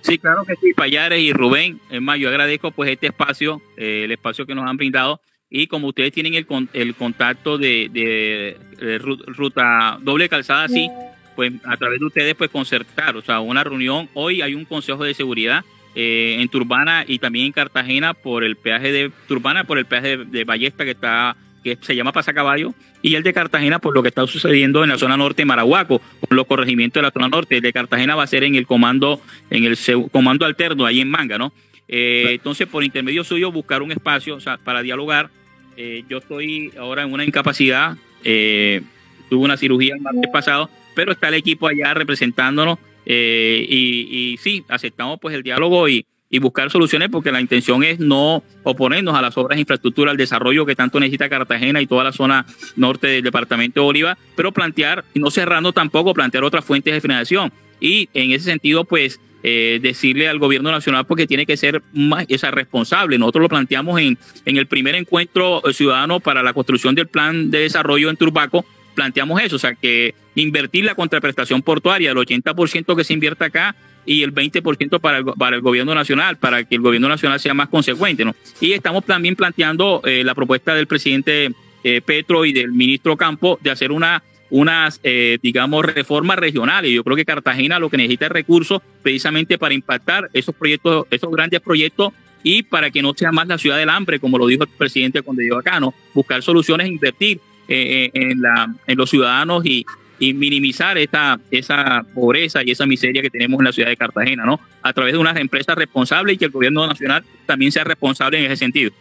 Sí, 0.00 0.18
claro 0.18 0.44
que 0.44 0.56
sí, 0.56 0.72
Payares 0.74 1.20
y 1.20 1.32
Rubén. 1.32 1.78
Es 1.92 2.02
más, 2.02 2.18
yo 2.18 2.28
agradezco 2.28 2.72
pues 2.72 2.90
este 2.90 3.06
espacio, 3.06 3.62
eh, 3.76 4.02
el 4.02 4.10
espacio 4.10 4.46
que 4.46 4.56
nos 4.56 4.68
han 4.68 4.76
brindado. 4.76 5.20
Y 5.48 5.68
como 5.68 5.86
ustedes 5.86 6.10
tienen 6.10 6.34
el, 6.34 6.44
el 6.72 6.94
contacto 6.96 7.56
de, 7.56 7.88
de, 7.92 8.56
de, 8.84 8.98
ruta 8.98 9.98
doble 10.02 10.28
calzada, 10.28 10.66
sí, 10.66 10.90
pues 11.36 11.52
a 11.66 11.76
través 11.76 12.00
de 12.00 12.06
ustedes 12.06 12.34
pues 12.34 12.50
concertar, 12.50 13.16
o 13.16 13.22
sea, 13.22 13.38
una 13.38 13.62
reunión. 13.62 14.08
Hoy 14.14 14.42
hay 14.42 14.56
un 14.56 14.64
consejo 14.64 15.04
de 15.04 15.14
seguridad 15.14 15.64
eh, 15.96 16.36
en 16.38 16.48
Turbana 16.48 17.04
y 17.08 17.18
también 17.18 17.46
en 17.46 17.52
Cartagena 17.52 18.14
por 18.14 18.44
el 18.44 18.54
peaje 18.54 18.92
de 18.92 19.10
Turbana, 19.26 19.64
por 19.64 19.78
el 19.78 19.86
peaje 19.86 20.18
de, 20.18 20.24
de 20.26 20.44
Ballesta 20.44 20.84
que 20.84 20.92
está 20.92 21.36
que 21.66 21.76
se 21.80 21.96
llama 21.96 22.12
Pasacaballo, 22.12 22.74
y 23.02 23.16
el 23.16 23.24
de 23.24 23.32
Cartagena 23.32 23.80
por 23.80 23.92
lo 23.92 24.00
que 24.00 24.08
está 24.08 24.24
sucediendo 24.28 24.84
en 24.84 24.90
la 24.90 24.98
zona 24.98 25.16
norte 25.16 25.42
de 25.42 25.46
Marahuaco, 25.46 26.00
con 26.20 26.36
los 26.36 26.46
corregimientos 26.46 27.00
de 27.00 27.02
la 27.02 27.10
zona 27.10 27.28
norte. 27.28 27.56
El 27.56 27.62
de 27.62 27.72
Cartagena 27.72 28.14
va 28.14 28.22
a 28.22 28.26
ser 28.28 28.44
en 28.44 28.54
el 28.54 28.68
comando, 28.68 29.20
en 29.50 29.64
el 29.64 29.76
comando 30.12 30.46
alterno, 30.46 30.86
ahí 30.86 31.00
en 31.00 31.10
Manga, 31.10 31.38
¿no? 31.38 31.52
Eh, 31.88 32.26
entonces, 32.30 32.68
por 32.68 32.84
intermedio 32.84 33.24
suyo, 33.24 33.50
buscar 33.50 33.82
un 33.82 33.90
espacio 33.90 34.36
o 34.36 34.40
sea, 34.40 34.58
para 34.58 34.82
dialogar. 34.82 35.30
Eh, 35.76 36.04
yo 36.08 36.18
estoy 36.18 36.72
ahora 36.78 37.02
en 37.02 37.12
una 37.12 37.24
incapacidad, 37.24 37.96
eh, 38.22 38.82
tuve 39.28 39.44
una 39.44 39.56
cirugía 39.56 39.94
el 39.94 40.00
martes 40.00 40.30
pasado, 40.32 40.70
pero 40.94 41.10
está 41.10 41.28
el 41.28 41.34
equipo 41.34 41.66
allá 41.66 41.94
representándonos 41.94 42.78
y, 43.06 44.08
y 44.10 44.36
sí, 44.38 44.64
aceptamos 44.68 45.18
pues 45.20 45.34
el 45.34 45.42
diálogo 45.42 45.88
y, 45.88 46.04
y 46.28 46.38
buscar 46.38 46.70
soluciones 46.70 47.08
porque 47.10 47.30
la 47.30 47.40
intención 47.40 47.84
es 47.84 47.98
no 47.98 48.42
oponernos 48.64 49.14
a 49.14 49.22
las 49.22 49.36
obras 49.38 49.56
de 49.56 49.60
infraestructura, 49.60 50.10
al 50.10 50.16
desarrollo 50.16 50.66
que 50.66 50.74
tanto 50.74 50.98
necesita 50.98 51.28
Cartagena 51.28 51.80
y 51.80 51.86
toda 51.86 52.04
la 52.04 52.12
zona 52.12 52.46
norte 52.74 53.06
del 53.06 53.22
departamento 53.22 53.80
de 53.80 53.84
Bolívar, 53.84 54.18
pero 54.34 54.52
plantear, 54.52 55.04
no 55.14 55.30
cerrando 55.30 55.72
tampoco, 55.72 56.14
plantear 56.14 56.44
otras 56.44 56.64
fuentes 56.64 56.92
de 56.92 57.00
financiación. 57.00 57.52
Y 57.80 58.08
en 58.14 58.32
ese 58.32 58.46
sentido, 58.46 58.84
pues, 58.84 59.20
eh, 59.42 59.78
decirle 59.80 60.28
al 60.28 60.38
gobierno 60.38 60.72
nacional 60.72 61.06
porque 61.06 61.26
tiene 61.26 61.46
que 61.46 61.56
ser 61.56 61.82
más 61.92 62.24
esa 62.28 62.50
responsable. 62.50 63.18
Nosotros 63.18 63.42
lo 63.42 63.48
planteamos 63.48 64.00
en, 64.00 64.18
en 64.44 64.56
el 64.56 64.66
primer 64.66 64.96
encuentro 64.96 65.62
ciudadano 65.72 66.18
para 66.18 66.42
la 66.42 66.52
construcción 66.52 66.96
del 66.96 67.06
plan 67.06 67.50
de 67.50 67.60
desarrollo 67.60 68.10
en 68.10 68.16
Turbaco, 68.16 68.64
planteamos 68.96 69.40
eso, 69.40 69.54
o 69.54 69.58
sea, 69.60 69.74
que 69.74 70.14
invertir 70.34 70.84
la 70.84 70.96
contraprestación 70.96 71.62
portuaria, 71.62 72.10
el 72.10 72.16
80% 72.16 72.96
que 72.96 73.04
se 73.04 73.12
invierta 73.12 73.44
acá 73.44 73.76
y 74.04 74.22
el 74.22 74.34
20% 74.34 74.98
para 74.98 75.18
el, 75.18 75.24
para 75.24 75.56
el 75.56 75.62
gobierno 75.62 75.94
nacional, 75.94 76.36
para 76.38 76.64
que 76.64 76.74
el 76.74 76.80
gobierno 76.80 77.08
nacional 77.08 77.38
sea 77.38 77.54
más 77.54 77.68
consecuente, 77.68 78.24
¿no? 78.24 78.34
Y 78.60 78.72
estamos 78.72 79.04
también 79.04 79.36
planteando 79.36 80.00
eh, 80.04 80.24
la 80.24 80.34
propuesta 80.34 80.74
del 80.74 80.86
presidente 80.86 81.52
eh, 81.84 82.00
Petro 82.00 82.44
y 82.44 82.52
del 82.52 82.72
ministro 82.72 83.16
Campo 83.16 83.58
de 83.62 83.70
hacer 83.70 83.92
una 83.92 84.22
unas, 84.48 85.00
eh, 85.02 85.38
digamos, 85.42 85.84
reformas 85.84 86.38
regionales. 86.38 86.92
Yo 86.92 87.02
creo 87.02 87.16
que 87.16 87.24
Cartagena 87.24 87.80
lo 87.80 87.90
que 87.90 87.96
necesita 87.96 88.26
es 88.26 88.32
recursos 88.32 88.80
precisamente 89.02 89.58
para 89.58 89.74
impactar 89.74 90.30
esos 90.32 90.54
proyectos, 90.54 91.06
esos 91.10 91.30
grandes 91.32 91.60
proyectos 91.60 92.12
y 92.44 92.62
para 92.62 92.92
que 92.92 93.02
no 93.02 93.12
sea 93.14 93.32
más 93.32 93.48
la 93.48 93.58
ciudad 93.58 93.76
del 93.76 93.90
hambre, 93.90 94.20
como 94.20 94.38
lo 94.38 94.46
dijo 94.46 94.62
el 94.62 94.68
presidente 94.68 95.22
cuando 95.22 95.42
llegó 95.42 95.58
acá, 95.58 95.80
¿no? 95.80 95.94
Buscar 96.14 96.42
soluciones, 96.42 96.86
invertir 96.86 97.40
eh, 97.68 98.10
en, 98.12 98.40
la, 98.40 98.74
en 98.86 98.98
los 98.98 99.10
ciudadanos 99.10 99.64
y, 99.66 99.84
y 100.18 100.32
minimizar 100.34 100.96
esta, 100.98 101.38
esa 101.50 102.04
pobreza 102.14 102.62
y 102.64 102.70
esa 102.70 102.86
miseria 102.86 103.22
que 103.22 103.30
tenemos 103.30 103.60
en 103.60 103.64
la 103.64 103.72
ciudad 103.72 103.88
de 103.88 103.96
Cartagena, 103.96 104.44
¿no? 104.44 104.60
A 104.82 104.92
través 104.92 105.12
de 105.12 105.18
unas 105.18 105.36
empresas 105.36 105.76
responsables 105.76 106.34
y 106.34 106.38
que 106.38 106.44
el 106.46 106.50
gobierno 106.50 106.86
nacional 106.86 107.24
también 107.44 107.72
sea 107.72 107.84
responsable 107.84 108.38
en 108.38 108.46
ese 108.46 108.56
sentido. 108.56 108.92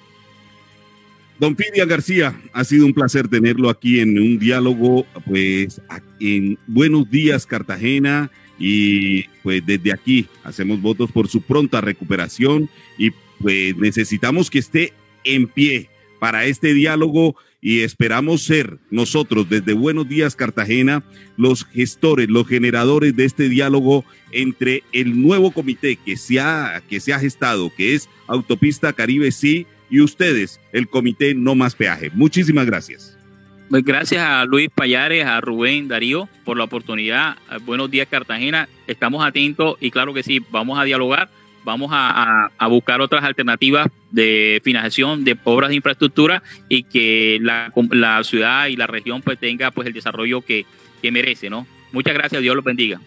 Don 1.39 1.55
Pidia 1.55 1.85
García, 1.85 2.33
ha 2.53 2.63
sido 2.63 2.85
un 2.85 2.93
placer 2.93 3.27
tenerlo 3.27 3.69
aquí 3.69 3.99
en 3.99 4.17
un 4.17 4.39
diálogo, 4.39 5.05
pues 5.25 5.81
en 6.19 6.57
Buenos 6.65 7.09
Días 7.09 7.45
Cartagena 7.45 8.31
y 8.57 9.23
pues 9.43 9.65
desde 9.65 9.91
aquí 9.91 10.27
hacemos 10.45 10.81
votos 10.81 11.11
por 11.11 11.27
su 11.27 11.41
pronta 11.41 11.81
recuperación 11.81 12.69
y 12.97 13.11
pues 13.41 13.75
necesitamos 13.75 14.49
que 14.49 14.59
esté 14.59 14.93
en 15.25 15.47
pie 15.47 15.89
para 16.19 16.45
este 16.45 16.73
diálogo 16.73 17.35
y 17.65 17.81
esperamos 17.81 18.43
ser 18.43 18.77
nosotros 18.91 19.49
desde 19.49 19.73
Buenos 19.73 20.07
Días 20.07 20.35
Cartagena 20.35 21.03
los 21.35 21.65
gestores, 21.65 22.29
los 22.29 22.47
generadores 22.47 23.15
de 23.15 23.25
este 23.25 23.49
diálogo 23.49 24.05
entre 24.31 24.83
el 24.93 25.19
nuevo 25.19 25.49
comité 25.49 25.95
que 25.95 26.15
se 26.15 26.39
ha, 26.39 26.83
que 26.87 26.99
se 26.99 27.11
ha 27.11 27.17
gestado, 27.17 27.71
que 27.75 27.95
es 27.95 28.07
Autopista 28.27 28.93
Caribe 28.93 29.31
Sí, 29.31 29.65
y 29.89 30.01
ustedes, 30.01 30.61
el 30.73 30.87
comité 30.87 31.33
No 31.33 31.55
Más 31.55 31.73
Peaje. 31.73 32.11
Muchísimas 32.13 32.67
gracias. 32.67 33.17
Pues 33.71 33.83
gracias 33.83 34.23
a 34.23 34.45
Luis 34.45 34.69
Payares, 34.69 35.25
a 35.25 35.41
Rubén 35.41 35.87
Darío 35.87 36.29
por 36.43 36.57
la 36.57 36.65
oportunidad. 36.65 37.35
Buenos 37.63 37.89
días 37.89 38.07
Cartagena. 38.07 38.69
Estamos 38.85 39.25
atentos 39.25 39.77
y 39.81 39.89
claro 39.89 40.13
que 40.13 40.21
sí, 40.21 40.39
vamos 40.51 40.77
a 40.77 40.83
dialogar, 40.83 41.31
vamos 41.65 41.89
a, 41.91 42.45
a, 42.45 42.51
a 42.57 42.67
buscar 42.67 43.01
otras 43.01 43.23
alternativas 43.23 43.87
de 44.11 44.61
financiación 44.63 45.23
de 45.25 45.37
obras 45.43 45.69
de 45.69 45.75
infraestructura 45.75 46.41
y 46.69 46.83
que 46.83 47.39
la, 47.41 47.73
la 47.91 48.23
ciudad 48.23 48.67
y 48.67 48.75
la 48.77 48.87
región 48.87 49.21
pues 49.21 49.37
tenga 49.39 49.71
pues 49.71 49.87
el 49.87 49.93
desarrollo 49.93 50.41
que, 50.41 50.65
que 51.01 51.11
merece, 51.11 51.49
¿no? 51.49 51.67
Muchas 51.91 52.13
gracias, 52.13 52.41
Dios 52.41 52.55
los 52.55 52.63
bendiga. 52.63 53.01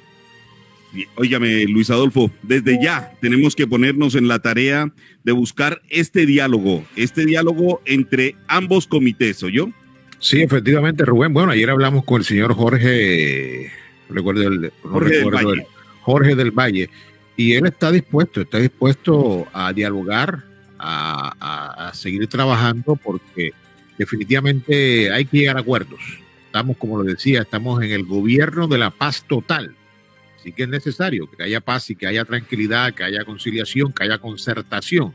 Óigame, 1.17 1.65
Luis 1.67 1.91
Adolfo, 1.91 2.31
desde 2.43 2.83
ya 2.83 3.13
tenemos 3.21 3.55
que 3.55 3.67
ponernos 3.67 4.15
en 4.15 4.27
la 4.27 4.39
tarea 4.39 4.91
de 5.23 5.33
buscar 5.33 5.83
este 5.91 6.25
diálogo, 6.25 6.83
este 6.97 7.27
diálogo 7.27 7.83
entre 7.85 8.37
ambos 8.49 8.87
comités, 8.87 9.43
¿o 9.43 9.51
yo? 9.51 9.69
Sí, 10.19 10.41
efectivamente, 10.41 11.05
Rubén. 11.05 11.35
Bueno, 11.35 11.53
ayer 11.53 11.69
hablamos 11.69 12.05
con 12.05 12.21
el 12.23 12.25
señor 12.25 12.55
Jorge, 12.55 13.71
recuerdo 14.09 14.43
el, 14.49 14.73
Jorge, 14.83 15.11
recuerdo 15.17 15.39
del 15.39 15.47
Valle. 15.49 15.61
el- 15.63 15.67
Jorge 16.01 16.35
del 16.35 16.51
Valle, 16.53 16.91
y 17.39 17.55
él 17.55 17.65
está 17.67 17.91
dispuesto, 17.91 18.43
está 18.43 18.59
dispuesto 18.59 19.47
a 19.55 19.73
dialogar, 19.73 20.43
a, 20.79 21.33
a- 21.41 21.89
a 21.89 21.95
seguir 21.95 22.27
trabajando, 22.27 22.97
porque 22.97 23.53
definitivamente 23.97 25.11
hay 25.13 25.25
que 25.25 25.39
llegar 25.39 25.57
a 25.57 25.61
acuerdos. 25.61 26.01
Estamos, 26.47 26.77
como 26.77 26.99
lo 26.99 27.05
decía, 27.05 27.43
estamos 27.43 27.83
en 27.83 27.93
el 27.93 28.05
gobierno 28.05 28.67
de 28.69 28.79
la 28.79 28.91
paz 28.91 29.25
total. 29.27 29.75
Así 30.39 30.53
que 30.53 30.65
es 30.65 30.69
necesario 30.69 31.31
que 31.31 31.43
haya 31.45 31.61
paz 31.61 31.91
y 31.91 31.97
que 31.97 32.07
haya 32.07 32.25
tranquilidad, 32.25 32.93
que 32.95 33.05
haya 33.05 33.25
conciliación, 33.25 33.93
que 33.93 34.05
haya 34.05 34.19
concertación. 34.19 35.13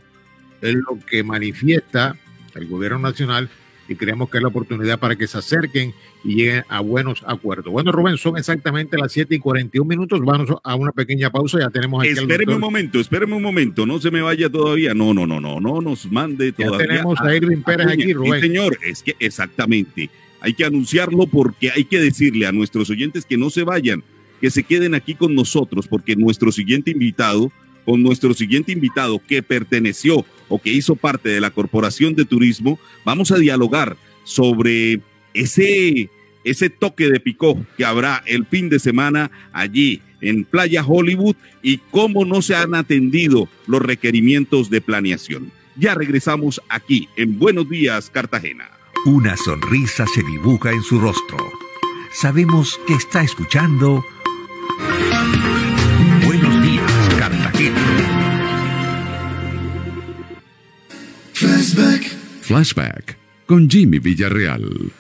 Es 0.62 0.74
lo 0.76 1.00
que 1.06 1.24
manifiesta 1.24 2.16
el 2.56 2.68
gobierno 2.68 3.00
nacional 3.00 3.50
y 3.88 3.96
creemos 3.96 4.30
que 4.30 4.38
es 4.38 4.42
la 4.42 4.48
oportunidad 4.48 5.00
para 5.00 5.16
que 5.16 5.28
se 5.28 5.38
acerquen 5.38 5.94
y 6.24 6.36
lleguen 6.36 6.64
a 6.70 6.80
buenos 6.80 7.24
acuerdos. 7.28 7.72
Bueno, 7.72 7.92
Rubén, 7.92 8.18
son 8.18 8.38
exactamente 8.38 8.98
las 8.98 9.12
7 9.12 9.36
y 9.36 9.40
41 9.40 9.88
minutos. 9.88 10.22
Vamos 10.24 10.50
a 10.64 10.76
una 10.76 10.92
pequeña 10.92 11.30
pausa. 11.30 11.60
Ya 11.60 11.70
tenemos 11.70 12.02
aquí 12.02 12.12
Espéreme 12.12 12.56
un 12.56 12.62
momento, 12.62 13.00
espéreme 13.00 13.36
un 13.36 13.44
momento, 13.44 13.86
no 13.86 14.00
se 14.00 14.10
me 14.10 14.22
vaya 14.22 14.50
todavía. 14.50 14.94
No, 14.94 15.14
no, 15.14 15.28
no, 15.28 15.42
no, 15.42 15.60
no 15.60 15.82
nos 15.82 16.10
mande 16.12 16.54
Ya 16.58 16.66
todavía. 16.66 16.88
tenemos 16.88 17.20
a 17.20 17.36
Irving 17.36 17.62
Pérez 17.62 17.88
aquí, 17.88 18.14
Rubén. 18.14 18.42
Sí, 18.42 18.48
señor, 18.48 18.78
es 18.86 19.04
que 19.04 19.16
exactamente. 19.20 20.10
Hay 20.40 20.54
que 20.54 20.66
anunciarlo 20.66 21.26
porque 21.28 21.72
hay 21.72 21.86
que 21.86 22.00
decirle 22.00 22.46
a 22.46 22.52
nuestros 22.52 22.90
oyentes 22.90 23.26
que 23.26 23.38
no 23.38 23.50
se 23.50 23.64
vayan, 23.64 24.04
que 24.42 24.50
se 24.50 24.64
queden 24.64 24.94
aquí 24.94 25.16
con 25.16 25.36
nosotros, 25.36 25.88
porque 25.88 26.16
nuestro 26.18 26.52
siguiente 26.52 26.92
invitado, 26.92 27.52
con 27.86 28.04
nuestro 28.04 28.34
siguiente 28.34 28.72
invitado 28.72 29.22
que 29.26 29.44
perteneció 29.44 30.26
o 30.50 30.62
que 30.62 30.72
hizo 30.72 30.96
parte 30.96 31.30
de 31.30 31.42
la 31.42 31.52
Corporación 31.52 32.16
de 32.16 32.26
Turismo, 32.26 32.80
vamos 33.04 33.32
a 33.32 33.38
dialogar 33.38 33.98
sobre 34.24 35.02
ese, 35.34 36.10
ese 36.44 36.70
toque 36.70 37.10
de 37.10 37.20
picó 37.20 37.66
que 37.78 37.86
habrá 37.86 38.24
el 38.26 38.46
fin 38.46 38.70
de 38.70 38.80
semana 38.80 39.32
allí 39.52 40.02
en 40.22 40.46
Playa 40.46 40.84
Hollywood 40.86 41.36
y 41.62 41.80
cómo 41.92 42.26
no 42.26 42.42
se 42.42 42.56
han 42.56 42.76
atendido 42.76 43.50
los 43.68 43.82
requerimientos 43.82 44.70
de 44.70 44.82
planeación. 44.82 45.52
Ya 45.76 45.96
regresamos 45.96 46.62
aquí 46.70 47.10
en 47.18 47.40
Buenos 47.40 47.70
Días, 47.70 48.10
Cartagena. 48.10 48.70
Una 49.06 49.36
sonrisa 49.36 50.06
se 50.08 50.24
dibuja 50.24 50.72
en 50.72 50.82
su 50.82 51.00
rostro. 51.00 51.38
Sabemos 52.14 52.80
que 52.88 52.94
está 52.94 53.24
escuchando 53.24 54.06
Flashback. 61.74 62.04
Flashback 62.41 63.18
con 63.48 63.68
Jimmy 63.68 63.98
Villarreal. 63.98 64.91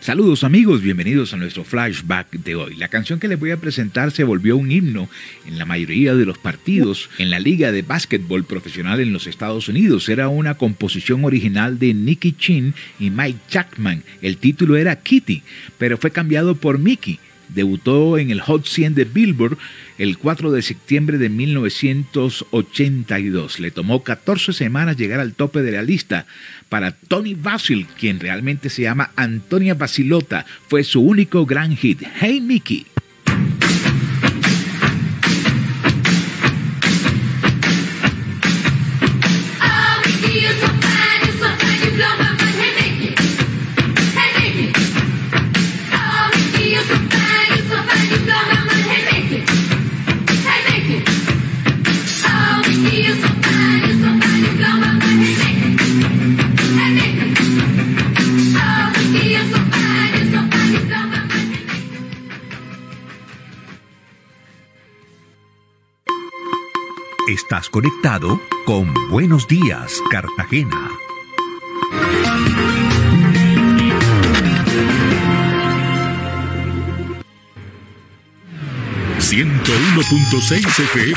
Saludos 0.00 0.42
amigos, 0.42 0.82
bienvenidos 0.82 1.32
a 1.32 1.36
nuestro 1.36 1.62
flashback 1.62 2.32
de 2.32 2.56
hoy. 2.56 2.74
La 2.74 2.88
canción 2.88 3.20
que 3.20 3.28
les 3.28 3.38
voy 3.38 3.52
a 3.52 3.58
presentar 3.58 4.10
se 4.10 4.24
volvió 4.24 4.56
un 4.56 4.72
himno 4.72 5.08
en 5.46 5.56
la 5.56 5.66
mayoría 5.66 6.16
de 6.16 6.26
los 6.26 6.36
partidos 6.36 7.10
en 7.18 7.30
la 7.30 7.38
Liga 7.38 7.70
de 7.70 7.82
Básquetbol 7.82 8.42
Profesional 8.42 8.98
en 8.98 9.12
los 9.12 9.28
Estados 9.28 9.68
Unidos. 9.68 10.08
Era 10.08 10.28
una 10.28 10.54
composición 10.54 11.24
original 11.24 11.78
de 11.78 11.94
Nicky 11.94 12.32
Chin 12.32 12.74
y 12.98 13.10
Mike 13.10 13.38
Chapman. 13.48 14.02
El 14.20 14.38
título 14.38 14.76
era 14.76 15.00
Kitty, 15.00 15.44
pero 15.78 15.96
fue 15.96 16.10
cambiado 16.10 16.56
por 16.56 16.80
Mickey. 16.80 17.20
Debutó 17.56 18.18
en 18.18 18.30
el 18.30 18.40
Hot 18.42 18.66
100 18.66 18.94
de 18.94 19.04
Billboard 19.04 19.56
el 19.96 20.18
4 20.18 20.52
de 20.52 20.60
septiembre 20.60 21.16
de 21.16 21.30
1982. 21.30 23.60
Le 23.60 23.70
tomó 23.70 24.04
14 24.04 24.52
semanas 24.52 24.98
llegar 24.98 25.20
al 25.20 25.32
tope 25.32 25.62
de 25.62 25.72
la 25.72 25.82
lista. 25.82 26.26
Para 26.68 26.92
Tony 26.92 27.32
Basil, 27.34 27.86
quien 27.98 28.20
realmente 28.20 28.68
se 28.68 28.82
llama 28.82 29.12
Antonia 29.16 29.72
Basilota, 29.72 30.44
fue 30.68 30.84
su 30.84 31.00
único 31.00 31.46
gran 31.46 31.74
hit. 31.76 32.02
Hey 32.20 32.42
Mickey. 32.42 32.84
Estás 67.56 67.70
conectado 67.70 68.38
con 68.66 68.92
Buenos 69.08 69.48
Días, 69.48 70.02
Cartagena. 70.10 70.90
FM. 80.76 81.14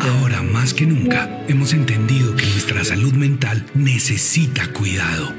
Ahora 0.00 0.42
más 0.42 0.74
que 0.74 0.84
nunca 0.84 1.30
hemos 1.46 1.74
entendido 1.74 2.34
que 2.34 2.46
nuestra 2.46 2.84
salud 2.84 3.12
mental 3.12 3.64
necesita 3.74 4.66
cuidado, 4.72 5.32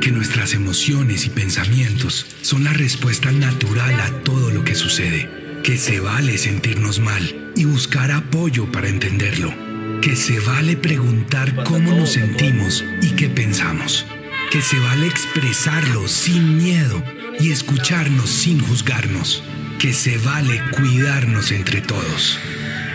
que 0.00 0.10
nuestras 0.10 0.52
emociones 0.52 1.26
y 1.26 1.30
pensamientos 1.30 2.26
son 2.42 2.64
la 2.64 2.72
respuesta 2.72 3.30
natural 3.30 4.00
a 4.00 4.10
todo 4.24 4.50
lo 4.50 4.64
que 4.64 4.74
sucede 4.74 5.41
que 5.62 5.78
se 5.78 6.00
vale 6.00 6.38
sentirnos 6.38 6.98
mal 6.98 7.52
y 7.54 7.64
buscar 7.66 8.10
apoyo 8.10 8.70
para 8.72 8.88
entenderlo, 8.88 9.54
que 10.00 10.16
se 10.16 10.40
vale 10.40 10.76
preguntar 10.76 11.62
cómo 11.64 11.92
nos 11.92 12.12
sentimos 12.12 12.84
y 13.00 13.10
qué 13.10 13.28
pensamos, 13.28 14.04
que 14.50 14.60
se 14.60 14.78
vale 14.80 15.06
expresarlo 15.06 16.08
sin 16.08 16.56
miedo 16.56 17.02
y 17.38 17.52
escucharnos 17.52 18.28
sin 18.28 18.58
juzgarnos, 18.60 19.44
que 19.78 19.92
se 19.92 20.18
vale 20.18 20.60
cuidarnos 20.76 21.52
entre 21.52 21.80
todos. 21.80 22.40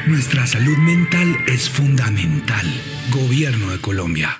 Nuestra 0.07 0.45
salud 0.45 0.77
mental 0.77 1.37
es 1.47 1.69
fundamental. 1.69 2.65
Gobierno 3.11 3.71
de 3.71 3.79
Colombia. 3.79 4.39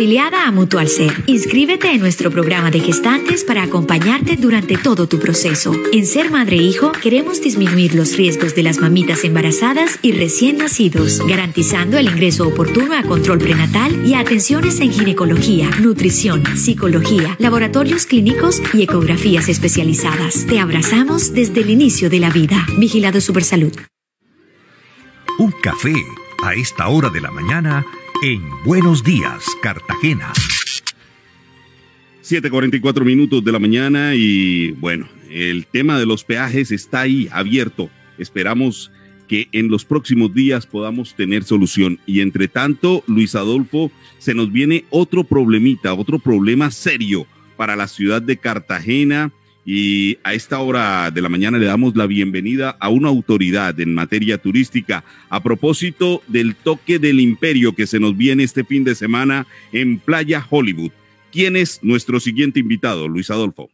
Afiliada 0.00 0.46
a 0.46 0.50
Mutual 0.50 0.88
Ser, 0.88 1.12
inscríbete 1.26 1.92
en 1.92 2.00
nuestro 2.00 2.30
programa 2.30 2.70
de 2.70 2.80
gestantes 2.80 3.44
para 3.44 3.64
acompañarte 3.64 4.36
durante 4.36 4.78
todo 4.78 5.06
tu 5.06 5.18
proceso. 5.18 5.74
En 5.92 6.06
Ser 6.06 6.30
Madre 6.30 6.56
e 6.56 6.62
Hijo 6.62 6.90
queremos 6.92 7.42
disminuir 7.42 7.94
los 7.94 8.16
riesgos 8.16 8.54
de 8.54 8.62
las 8.62 8.78
mamitas 8.78 9.24
embarazadas 9.24 9.98
y 10.00 10.12
recién 10.12 10.56
nacidos, 10.56 11.20
garantizando 11.26 11.98
el 11.98 12.08
ingreso 12.08 12.48
oportuno 12.48 12.96
a 12.96 13.02
control 13.02 13.40
prenatal 13.40 14.06
y 14.06 14.14
a 14.14 14.20
atenciones 14.20 14.80
en 14.80 14.90
ginecología, 14.90 15.68
nutrición, 15.82 16.44
psicología, 16.56 17.36
laboratorios 17.38 18.06
clínicos 18.06 18.62
y 18.72 18.84
ecografías 18.84 19.50
especializadas. 19.50 20.46
Te 20.46 20.60
abrazamos 20.60 21.34
desde 21.34 21.60
el 21.60 21.68
inicio 21.68 22.08
de 22.08 22.20
la 22.20 22.30
vida. 22.30 22.64
Vigilado 22.78 23.20
Supersalud. 23.20 23.74
Un 25.38 25.52
café 25.62 25.92
a 26.42 26.54
esta 26.54 26.88
hora 26.88 27.10
de 27.10 27.20
la 27.20 27.30
mañana 27.30 27.84
en 28.22 28.42
Buenos 28.64 29.02
Días, 29.02 29.44
Cartagena. 29.62 30.32
7:44 32.22 33.04
minutos 33.04 33.42
de 33.42 33.52
la 33.52 33.58
mañana 33.58 34.14
y 34.14 34.72
bueno, 34.72 35.08
el 35.30 35.66
tema 35.66 35.98
de 35.98 36.04
los 36.04 36.24
peajes 36.24 36.70
está 36.70 37.00
ahí 37.00 37.28
abierto. 37.32 37.88
Esperamos 38.18 38.92
que 39.26 39.48
en 39.52 39.68
los 39.68 39.84
próximos 39.84 40.34
días 40.34 40.66
podamos 40.66 41.14
tener 41.14 41.44
solución. 41.44 41.98
Y 42.04 42.20
entre 42.20 42.48
tanto, 42.48 43.02
Luis 43.06 43.34
Adolfo, 43.34 43.90
se 44.18 44.34
nos 44.34 44.52
viene 44.52 44.84
otro 44.90 45.24
problemita, 45.24 45.94
otro 45.94 46.18
problema 46.18 46.70
serio 46.70 47.26
para 47.56 47.74
la 47.74 47.88
ciudad 47.88 48.20
de 48.20 48.36
Cartagena. 48.36 49.32
Y 49.64 50.18
a 50.24 50.34
esta 50.34 50.58
hora 50.60 51.10
de 51.10 51.20
la 51.20 51.28
mañana 51.28 51.58
le 51.58 51.66
damos 51.66 51.94
la 51.94 52.06
bienvenida 52.06 52.76
a 52.80 52.88
una 52.88 53.08
autoridad 53.08 53.78
en 53.78 53.94
materia 53.94 54.38
turística 54.38 55.04
a 55.28 55.42
propósito 55.42 56.22
del 56.28 56.56
toque 56.56 56.98
del 56.98 57.20
imperio 57.20 57.74
que 57.74 57.86
se 57.86 58.00
nos 58.00 58.16
viene 58.16 58.42
este 58.42 58.64
fin 58.64 58.84
de 58.84 58.94
semana 58.94 59.46
en 59.72 59.98
Playa 59.98 60.46
Hollywood. 60.48 60.92
¿Quién 61.30 61.56
es 61.56 61.80
nuestro 61.82 62.20
siguiente 62.20 62.58
invitado, 62.58 63.06
Luis 63.06 63.30
Adolfo? 63.30 63.70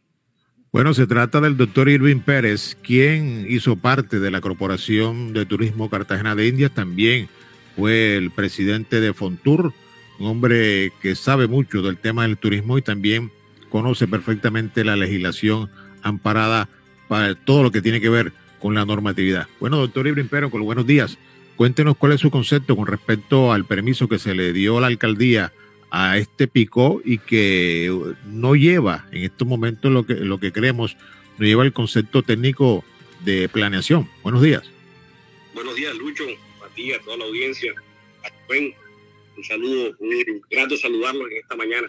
Bueno, 0.71 0.93
se 0.93 1.07
trata 1.07 1.39
del 1.39 1.57
doctor 1.57 1.87
Irving 1.87 2.19
Pérez, 2.19 2.77
quien 2.83 3.47
hizo 3.49 3.77
parte 3.77 4.19
de 4.19 4.29
la 4.29 4.41
Corporación 4.41 5.33
de 5.33 5.45
Turismo 5.45 5.89
Cartagena 5.89 6.35
de 6.35 6.47
Indias, 6.47 6.73
también 6.73 7.29
fue 7.75 8.17
el 8.17 8.31
presidente 8.31 8.99
de 8.99 9.13
Fontour, 9.13 9.73
un 10.19 10.27
hombre 10.27 10.91
que 11.01 11.15
sabe 11.15 11.47
mucho 11.47 11.81
del 11.81 11.97
tema 11.97 12.23
del 12.23 12.37
turismo 12.37 12.77
y 12.77 12.81
también 12.81 13.31
conoce 13.69 14.07
perfectamente 14.07 14.83
la 14.83 14.95
legislación 14.95 15.69
amparada 16.01 16.69
para 17.07 17.35
todo 17.35 17.63
lo 17.63 17.71
que 17.71 17.81
tiene 17.81 18.01
que 18.01 18.09
ver 18.09 18.33
con 18.59 18.73
la 18.73 18.85
normatividad. 18.85 19.47
Bueno, 19.59 19.77
doctor 19.77 20.05
Pérez, 20.27 20.51
con 20.51 20.59
los 20.59 20.65
buenos 20.65 20.87
días. 20.87 21.17
Cuéntenos 21.55 21.97
cuál 21.97 22.11
es 22.11 22.21
su 22.21 22.29
concepto 22.29 22.75
con 22.75 22.87
respecto 22.87 23.51
al 23.51 23.65
permiso 23.65 24.07
que 24.07 24.19
se 24.19 24.35
le 24.35 24.53
dio 24.53 24.77
a 24.77 24.81
la 24.81 24.87
alcaldía 24.87 25.53
a 25.89 26.17
este 26.17 26.47
pico 26.47 27.01
y 27.03 27.17
que 27.17 27.91
no 28.25 28.55
lleva 28.55 29.07
en 29.11 29.23
estos 29.23 29.47
momentos 29.47 29.91
lo 29.91 30.05
que, 30.05 30.15
lo 30.15 30.39
que 30.39 30.51
creemos, 30.51 30.97
no 31.37 31.45
lleva 31.45 31.63
el 31.63 31.73
concepto 31.73 32.23
técnico 32.23 32.83
de 33.23 33.49
planeación. 33.49 34.09
Buenos 34.21 34.41
días. 34.41 34.63
Buenos 35.53 35.75
días, 35.75 35.95
Lucho, 35.97 36.23
a 36.25 37.03
toda 37.03 37.17
la 37.17 37.25
audiencia. 37.25 37.73
Un 38.49 39.43
saludo, 39.43 39.95
un 39.99 40.41
grato 40.49 40.77
saludarlos 40.77 41.31
en 41.31 41.37
esta 41.37 41.55
mañana. 41.55 41.87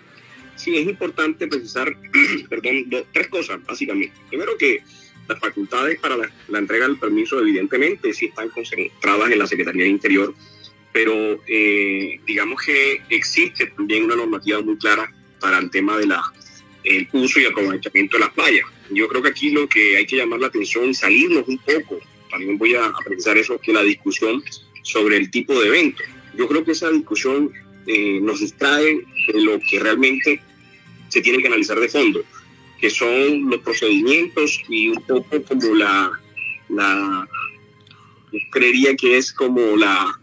Sí, 0.58 0.76
es 0.76 0.86
importante 0.86 1.46
precisar, 1.48 1.96
perdón, 2.50 2.84
dos, 2.88 3.04
tres 3.12 3.28
cosas, 3.28 3.64
básicamente. 3.64 4.14
Primero 4.28 4.58
que 4.58 4.82
las 5.28 5.38
facultades 5.38 5.98
para 6.00 6.16
la, 6.16 6.30
la, 6.48 6.58
entrega 6.58 6.86
del 6.86 6.98
permiso, 6.98 7.40
evidentemente, 7.40 8.12
sí 8.12 8.26
están 8.26 8.50
concentradas 8.50 9.30
en 9.30 9.38
la 9.38 9.46
Secretaría 9.46 9.84
de 9.84 9.90
Interior, 9.90 10.34
pero 10.92 11.40
eh, 11.46 12.20
digamos 12.26 12.60
que 12.62 13.00
existe 13.10 13.66
también 13.66 14.04
una 14.04 14.16
normativa 14.16 14.60
muy 14.60 14.76
clara 14.76 15.10
para 15.40 15.58
el 15.58 15.70
tema 15.70 15.96
de 15.96 16.06
la 16.06 16.22
el 16.84 17.08
uso 17.12 17.40
y 17.40 17.44
aprovechamiento 17.44 18.16
de 18.16 18.24
las 18.24 18.32
playas. 18.32 18.66
Yo 18.90 19.08
creo 19.08 19.22
que 19.22 19.28
aquí 19.28 19.50
lo 19.50 19.68
que 19.68 19.96
hay 19.96 20.06
que 20.06 20.16
llamar 20.16 20.40
la 20.40 20.46
atención, 20.46 20.94
salirnos 20.94 21.46
un 21.46 21.58
poco, 21.58 22.00
también 22.30 22.56
voy 22.56 22.74
a, 22.74 22.92
precisar 23.04 23.36
eso, 23.36 23.58
que 23.60 23.72
la 23.72 23.82
discusión 23.82 24.42
sobre 24.82 25.16
el 25.16 25.30
tipo 25.30 25.58
de 25.60 25.68
evento. 25.68 26.02
Yo 26.36 26.48
creo 26.48 26.64
que 26.64 26.72
esa 26.72 26.90
discusión 26.90 27.52
eh, 27.86 28.20
nos 28.20 28.40
distrae 28.40 29.04
de 29.26 29.40
lo 29.40 29.60
que 29.60 29.78
realmente 29.80 30.40
se 31.08 31.20
tiene 31.20 31.38
que 31.38 31.48
analizar 31.48 31.78
de 31.78 31.88
fondo, 31.88 32.22
que 32.80 32.90
son 32.90 33.50
los 33.50 33.60
procedimientos 33.60 34.60
y 34.68 34.88
un 34.88 35.02
poco 35.02 35.42
como 35.42 35.74
la, 35.74 36.10
la 36.68 37.28
creería 38.50 38.94
que 38.96 39.16
es 39.16 39.32
como 39.32 39.76
la, 39.76 40.18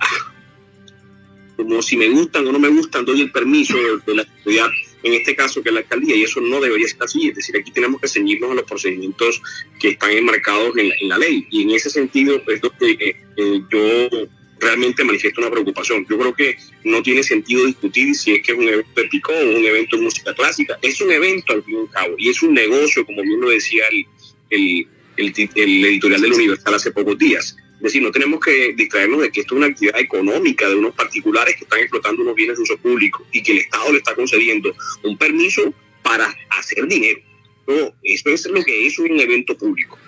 como 1.56 1.82
si 1.82 1.96
me 1.96 2.08
gustan 2.08 2.46
o 2.46 2.52
no 2.52 2.58
me 2.58 2.68
gustan, 2.68 3.04
doy 3.04 3.20
el 3.20 3.32
permiso 3.32 3.76
de 4.06 4.14
la 4.14 4.22
actividad, 4.22 4.68
en 5.02 5.14
este 5.14 5.34
caso 5.34 5.62
que 5.62 5.68
es 5.68 5.74
la 5.74 5.80
alcaldía, 5.80 6.16
y 6.16 6.22
eso 6.22 6.40
no 6.40 6.60
debería 6.60 6.86
estar 6.86 7.06
así, 7.06 7.28
es 7.28 7.36
decir, 7.36 7.56
aquí 7.56 7.70
tenemos 7.72 8.00
que 8.00 8.08
ceñirnos 8.08 8.52
a 8.52 8.54
los 8.54 8.64
procedimientos 8.64 9.42
que 9.80 9.90
están 9.90 10.12
enmarcados 10.12 10.76
en 10.76 10.88
la, 10.88 10.94
en 11.00 11.08
la 11.08 11.18
ley, 11.18 11.46
y 11.50 11.62
en 11.62 11.70
ese 11.70 11.90
sentido 11.90 12.40
es 12.46 12.62
lo 12.62 12.70
que 12.70 12.90
eh, 12.92 13.16
eh, 13.36 13.60
yo 13.70 14.28
realmente 14.62 15.04
manifiesta 15.04 15.40
una 15.40 15.50
preocupación. 15.50 16.06
Yo 16.08 16.18
creo 16.18 16.34
que 16.34 16.56
no 16.84 17.02
tiene 17.02 17.22
sentido 17.22 17.66
discutir 17.66 18.14
si 18.14 18.32
es 18.32 18.42
que 18.42 18.52
es 18.52 18.58
un 18.58 18.68
evento 18.68 19.32
de 19.32 19.56
un 19.56 19.64
evento 19.64 19.96
de 19.96 20.02
música 20.02 20.34
clásica. 20.34 20.78
Es 20.80 21.00
un 21.00 21.10
evento 21.10 21.52
al 21.52 21.64
fin 21.64 21.74
y 21.74 21.80
al 21.80 21.90
cabo 21.90 22.14
y 22.16 22.30
es 22.30 22.42
un 22.42 22.54
negocio, 22.54 23.04
como 23.04 23.22
bien 23.22 23.40
lo 23.40 23.50
decía 23.50 23.84
el, 23.90 24.06
el, 24.50 24.86
el, 25.16 25.50
el 25.54 25.84
editorial 25.84 26.20
del 26.20 26.32
Universal 26.32 26.74
hace 26.74 26.92
pocos 26.92 27.18
días. 27.18 27.56
Es 27.76 27.86
decir, 27.86 28.02
no 28.02 28.12
tenemos 28.12 28.38
que 28.38 28.74
distraernos 28.74 29.22
de 29.22 29.32
que 29.32 29.40
esto 29.40 29.54
es 29.54 29.58
una 29.58 29.66
actividad 29.66 29.98
económica 29.98 30.68
de 30.68 30.76
unos 30.76 30.94
particulares 30.94 31.56
que 31.56 31.64
están 31.64 31.80
explotando 31.80 32.22
unos 32.22 32.36
bienes 32.36 32.56
de 32.56 32.62
uso 32.62 32.78
público 32.78 33.26
y 33.32 33.42
que 33.42 33.52
el 33.52 33.58
Estado 33.58 33.90
le 33.90 33.98
está 33.98 34.14
concediendo 34.14 34.72
un 35.02 35.18
permiso 35.18 35.74
para 36.02 36.32
hacer 36.50 36.86
dinero. 36.86 37.20
No, 37.66 37.92
eso 38.04 38.28
es 38.28 38.46
lo 38.46 38.62
que 38.62 38.86
es 38.86 38.98
un 39.00 39.18
evento 39.18 39.56
público, 39.56 39.98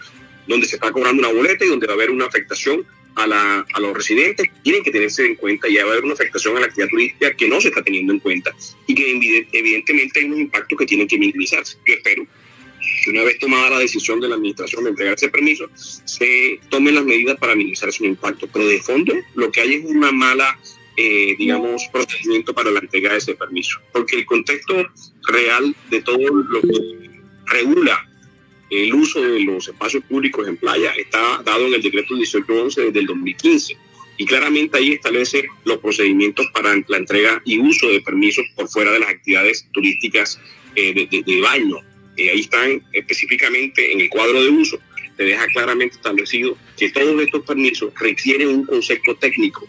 donde 0.47 0.68
se 0.68 0.76
está 0.76 0.93
cobrando 0.93 1.20
una 1.20 1.36
boleta 1.36 1.64
y 1.64 1.68
donde 1.68 1.86
va 1.89 1.94
a 1.94 1.97
haber 1.97 2.10
una 2.10 2.26
afectación 2.26 2.86
a, 3.16 3.27
la, 3.27 3.66
a, 3.73 3.81
los 3.81 3.95
residentes 3.95 4.49
tienen 4.62 4.82
que 4.82 4.91
tenerse 4.91 5.24
en 5.24 5.36
cuenta 5.36 5.69
y 5.69 5.77
va 5.77 5.82
a 5.82 5.93
haber 5.93 6.05
una 6.05 6.15
afectación 6.15 6.57
a 6.57 6.61
la 6.61 6.66
actividad 6.66 6.91
turística 6.91 7.35
que 7.35 7.49
no 7.49 7.61
se 7.61 7.69
está 7.69 7.82
teniendo 7.82 8.12
en 8.12 8.19
cuenta 8.20 8.55
y 8.86 8.95
que 8.95 9.47
evidentemente 9.53 10.20
hay 10.20 10.27
unos 10.27 10.41
impactos 10.41 10.78
que 10.78 10.86
tienen 10.86 11.07
que 11.07 11.19
minimizarse. 11.19 11.78
Yo 11.86 11.95
espero 11.95 12.27
que 13.05 13.11
una 13.11 13.24
vez 13.24 13.39
tomada 13.39 13.70
la 13.70 13.78
decisión 13.78 14.20
de 14.20 14.28
la 14.28 14.35
administración 14.36 14.85
de 14.85 14.91
entregar 14.91 15.15
ese 15.15 15.28
permiso, 15.28 15.69
se 15.74 16.61
tomen 16.69 16.95
las 16.95 17.05
medidas 17.05 17.39
para 17.39 17.55
minimizar 17.55 17.89
esos 17.89 18.07
impactos. 18.07 18.49
Pero 18.53 18.66
de 18.66 18.81
fondo 18.81 19.15
lo 19.35 19.51
que 19.51 19.61
hay 19.61 19.74
es 19.74 19.85
una 19.85 20.12
mala, 20.12 20.59
eh, 20.97 21.35
digamos, 21.39 21.82
procedimiento 21.93 22.55
para 22.55 22.70
la 22.70 22.81
entrega 22.81 23.12
de 23.12 23.19
ese 23.19 23.35
permiso, 23.35 23.81
porque 23.93 24.16
el 24.16 24.27
contexto 24.27 24.86
real 25.28 25.74
de 25.91 26.03
todo 26.03 26.19
lo 26.19 26.61
que 26.61 27.11
regula 27.47 28.09
el 28.82 28.92
uso 28.92 29.22
de 29.22 29.40
los 29.40 29.68
espacios 29.68 30.02
públicos 30.05 30.48
en 30.48 30.56
playa 30.56 30.92
está 30.96 31.40
dado 31.44 31.66
en 31.68 31.74
el 31.74 31.82
decreto 31.82 32.14
1811 32.14 32.86
desde 32.86 32.98
el 32.98 33.06
2015 33.06 33.76
y 34.16 34.26
claramente 34.26 34.78
ahí 34.78 34.92
establece 34.92 35.44
los 35.64 35.78
procedimientos 35.78 36.46
para 36.52 36.74
la 36.88 36.96
entrega 36.96 37.40
y 37.44 37.59
uso 37.59 37.88
de 37.88 38.01
permisos 38.01 38.44
por 38.56 38.68
fuera 38.68 38.92
de 38.92 39.01
las 39.01 39.10
actividades 39.10 39.68
turísticas 39.72 40.40
eh, 40.74 40.92
de, 40.92 41.06
de, 41.06 41.22
de, 41.22 41.40
baño. 41.40 41.78
Eh, 42.16 42.30
ahí 42.30 42.40
están 42.40 42.82
específicamente 42.92 43.92
en 43.92 44.01
el 44.01 44.09
cuadro 44.09 44.42
de 44.42 44.48
uso, 44.48 44.78
te 45.16 45.24
deja 45.24 45.46
claramente 45.48 45.96
establecido 45.96 46.56
que 46.76 46.90
todos 46.90 47.20
estos 47.22 47.44
permisos 47.44 47.92
requieren 47.98 48.48
un 48.48 48.64
concepto 48.64 49.14
técnico 49.16 49.66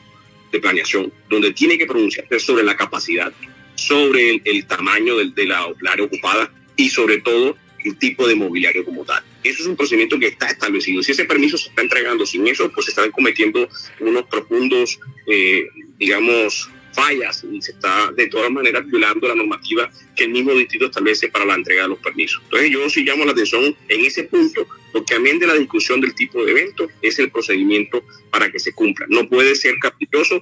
de 0.52 0.60
planeación, 0.60 1.11
donde 1.30 1.53
tiene 1.53 1.77
que 1.77 1.86
pronunciarse 1.86 2.40
sobre 2.40 2.64
la 2.64 2.76
capacidad, 2.76 3.32
sobre 3.76 4.32
el, 4.32 4.41
el 4.45 4.65
tamaño 4.65 5.18
del, 5.18 5.36
de 5.36 5.45
la 5.45 5.68
área 5.91 6.06
ocupada 6.06 6.52
y 6.76 6.90
sobre 6.90 7.19
todo 7.19 7.56
el 7.86 7.98
tipo 7.98 8.28
de 8.28 8.36
mobiliario 8.36 8.84
como 8.84 9.06
tal. 9.06 9.24
Eso 9.44 9.62
es 9.62 9.68
un 9.68 9.76
procedimiento 9.76 10.20
que 10.20 10.28
está 10.28 10.48
establecido. 10.48 11.02
Si 11.03 11.12
ese 11.12 11.26
permiso 11.26 11.57
se 11.57 11.70
está 11.70 11.82
entregando 11.82 12.26
sin 12.26 12.48
eso, 12.48 12.72
pues 12.72 12.86
se 12.86 12.91
están 12.91 13.12
cometiendo 13.12 13.70
unos 13.99 14.24
profundos, 14.24 14.99
eh, 15.28 15.68
digamos, 15.98 16.70
fallas 16.95 17.45
y 17.52 17.62
se 17.62 17.72
está 17.72 18.12
de 18.14 18.28
todas 18.28 18.49
maneras 18.49 18.88
violando 18.88 19.28
la 19.28 19.36
normativa 19.36 19.91
que 20.16 20.24
el 20.24 20.32
mismo 20.32 20.53
distrito 20.53 20.86
establece 20.86 21.28
para 21.28 21.45
la 21.45 21.56
entrega 21.56 21.84
de 21.84 21.90
los 21.90 21.99
permisos. 21.99 22.41
Entonces 22.45 22.72
yo 22.72 22.90
sí 22.90 23.03
llamo 23.03 23.26
la 23.26 23.34
atención 23.34 23.76
en 23.90 24.06
ese 24.06 24.24
punto, 24.24 24.66
porque 24.94 25.16
amén 25.16 25.38
de 25.40 25.48
la 25.48 25.53
discusión 25.56 25.99
del 26.02 26.16
tipo 26.16 26.44
de 26.44 26.52
evento, 26.52 26.88
es 27.02 27.20
el 27.20 27.30
procedimiento 27.30 28.03
para 28.32 28.49
que 28.49 28.60
se 28.60 28.74
cumpla. 28.74 29.06
No 29.10 29.28
puede 29.28 29.56
ser 29.56 29.76
caprichoso 29.80 30.41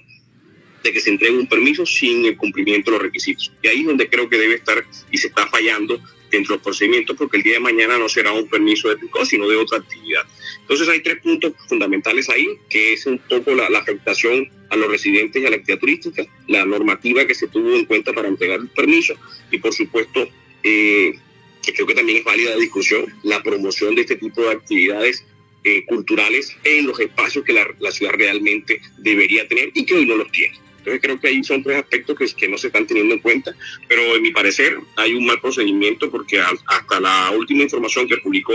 de 0.83 0.91
que 0.91 0.99
se 0.99 1.09
entregue 1.09 1.37
un 1.37 1.47
permiso 1.47 1.85
sin 1.85 2.25
el 2.25 2.37
cumplimiento 2.37 2.91
de 2.91 2.97
los 2.97 3.03
requisitos. 3.03 3.51
Y 3.61 3.67
ahí 3.67 3.79
es 3.79 3.87
donde 3.87 4.09
creo 4.09 4.29
que 4.29 4.37
debe 4.37 4.55
estar 4.55 4.85
y 5.11 5.17
se 5.17 5.27
está 5.27 5.47
fallando 5.47 5.99
dentro 6.37 6.55
del 6.55 6.63
procedimiento 6.63 7.15
porque 7.15 7.37
el 7.37 7.43
día 7.43 7.53
de 7.53 7.59
mañana 7.59 7.97
no 7.97 8.09
será 8.09 8.31
un 8.31 8.47
permiso 8.47 8.89
de 8.89 8.97
picó, 8.97 9.25
sino 9.25 9.47
de 9.47 9.55
otra 9.55 9.77
actividad. 9.77 10.23
Entonces 10.61 10.89
hay 10.89 11.01
tres 11.01 11.21
puntos 11.21 11.53
fundamentales 11.67 12.29
ahí, 12.29 12.47
que 12.69 12.93
es 12.93 13.05
un 13.05 13.19
poco 13.19 13.53
la, 13.53 13.67
afectación 13.77 14.49
a 14.69 14.75
los 14.75 14.89
residentes 14.89 15.41
y 15.41 15.45
a 15.45 15.49
la 15.49 15.57
actividad 15.57 15.79
turística, 15.79 16.25
la 16.47 16.65
normativa 16.65 17.25
que 17.25 17.35
se 17.35 17.47
tuvo 17.47 17.75
en 17.75 17.85
cuenta 17.85 18.13
para 18.13 18.27
entregar 18.27 18.59
el 18.59 18.69
permiso 18.69 19.13
y 19.51 19.59
por 19.59 19.73
supuesto, 19.73 20.27
eh, 20.63 21.13
creo 21.61 21.85
que 21.85 21.93
también 21.93 22.19
es 22.19 22.23
válida 22.23 22.51
la 22.51 22.57
discusión, 22.57 23.05
la 23.23 23.43
promoción 23.43 23.93
de 23.95 24.01
este 24.01 24.15
tipo 24.15 24.41
de 24.41 24.51
actividades 24.51 25.25
eh, 25.63 25.85
culturales 25.85 26.55
en 26.63 26.87
los 26.87 26.99
espacios 26.99 27.45
que 27.45 27.53
la, 27.53 27.67
la 27.79 27.91
ciudad 27.91 28.13
realmente 28.13 28.81
debería 28.97 29.47
tener 29.47 29.71
y 29.73 29.85
que 29.85 29.93
hoy 29.93 30.05
no 30.05 30.15
los 30.15 30.31
tiene. 30.31 30.62
Entonces 30.83 31.01
creo 31.01 31.17
que 31.17 31.29
ahí 31.29 31.41
son 31.45 31.63
tres 31.63 31.77
aspectos 31.77 32.17
que, 32.17 32.25
que, 32.35 32.49
no 32.49 32.57
se 32.57 32.67
están 32.67 32.85
teniendo 32.85 33.13
en 33.13 33.21
cuenta, 33.21 33.55
pero 33.87 34.17
en 34.17 34.21
mi 34.21 34.31
parecer 34.31 34.77
hay 34.97 35.13
un 35.13 35.25
mal 35.25 35.39
procedimiento 35.39 36.11
porque 36.11 36.41
hasta 36.41 36.99
la 36.99 37.31
última 37.31 37.63
información 37.63 38.05
que 38.05 38.17
publicó 38.17 38.51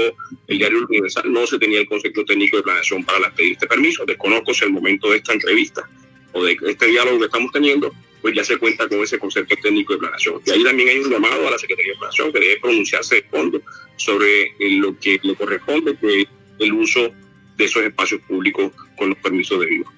el 0.46 0.58
diario 0.58 0.84
Universal 0.86 1.32
no 1.32 1.46
se 1.46 1.58
tenía 1.58 1.80
el 1.80 1.88
concepto 1.88 2.26
técnico 2.26 2.58
de 2.58 2.64
planeación 2.64 3.02
para 3.02 3.34
pedir 3.34 3.52
este 3.52 3.66
permiso. 3.66 4.04
Desconozco 4.04 4.52
si 4.52 4.66
el 4.66 4.72
momento 4.72 5.10
de 5.10 5.16
esta 5.16 5.32
entrevista 5.32 5.88
o 6.32 6.44
de 6.44 6.58
este 6.66 6.86
diálogo 6.88 7.18
que 7.18 7.24
estamos 7.24 7.50
teniendo, 7.50 7.94
pues 8.20 8.34
ya 8.34 8.44
se 8.44 8.58
cuenta 8.58 8.86
con 8.86 9.00
ese 9.00 9.18
concepto 9.18 9.56
técnico 9.62 9.94
de 9.94 10.00
planeación. 10.00 10.42
Y 10.44 10.50
ahí 10.50 10.62
también 10.64 10.90
hay 10.90 10.98
un 10.98 11.10
llamado 11.10 11.48
a 11.48 11.52
la 11.52 11.58
Secretaría 11.58 11.92
de 11.94 11.98
Planeación 11.98 12.30
que 12.30 12.40
debe 12.40 12.60
pronunciarse 12.60 13.14
de 13.14 13.22
fondo 13.22 13.62
sobre 13.96 14.52
lo 14.58 14.98
que 14.98 15.18
le 15.22 15.34
corresponde, 15.34 15.96
que 15.96 16.28
el 16.58 16.72
uso 16.74 17.10
de 17.56 17.64
esos 17.64 17.82
espacios 17.84 18.20
públicos 18.28 18.70
con 18.98 19.08
los 19.08 19.18
permisos 19.18 19.58
debidos. 19.60 19.97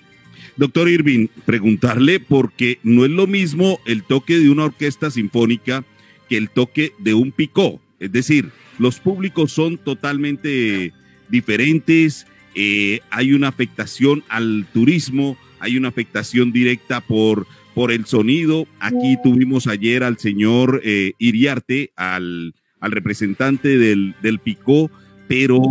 Doctor 0.56 0.88
Irving, 0.88 1.28
preguntarle 1.46 2.20
porque 2.20 2.78
no 2.82 3.04
es 3.04 3.10
lo 3.10 3.26
mismo 3.26 3.80
el 3.86 4.02
toque 4.02 4.38
de 4.38 4.50
una 4.50 4.64
orquesta 4.64 5.10
sinfónica 5.10 5.84
que 6.28 6.36
el 6.36 6.50
toque 6.50 6.92
de 6.98 7.14
un 7.14 7.32
picó. 7.32 7.80
Es 7.98 8.12
decir, 8.12 8.50
los 8.78 9.00
públicos 9.00 9.52
son 9.52 9.78
totalmente 9.78 10.92
diferentes, 11.28 12.26
eh, 12.54 13.00
hay 13.10 13.32
una 13.32 13.48
afectación 13.48 14.24
al 14.28 14.66
turismo, 14.72 15.36
hay 15.60 15.76
una 15.76 15.88
afectación 15.88 16.52
directa 16.52 17.00
por, 17.00 17.46
por 17.74 17.92
el 17.92 18.06
sonido. 18.06 18.66
Aquí 18.80 19.16
tuvimos 19.22 19.66
ayer 19.66 20.02
al 20.02 20.18
señor 20.18 20.80
eh, 20.84 21.12
Iriarte, 21.18 21.92
al, 21.96 22.54
al 22.80 22.92
representante 22.92 23.78
del, 23.78 24.14
del 24.22 24.38
Picó, 24.38 24.90
pero 25.28 25.62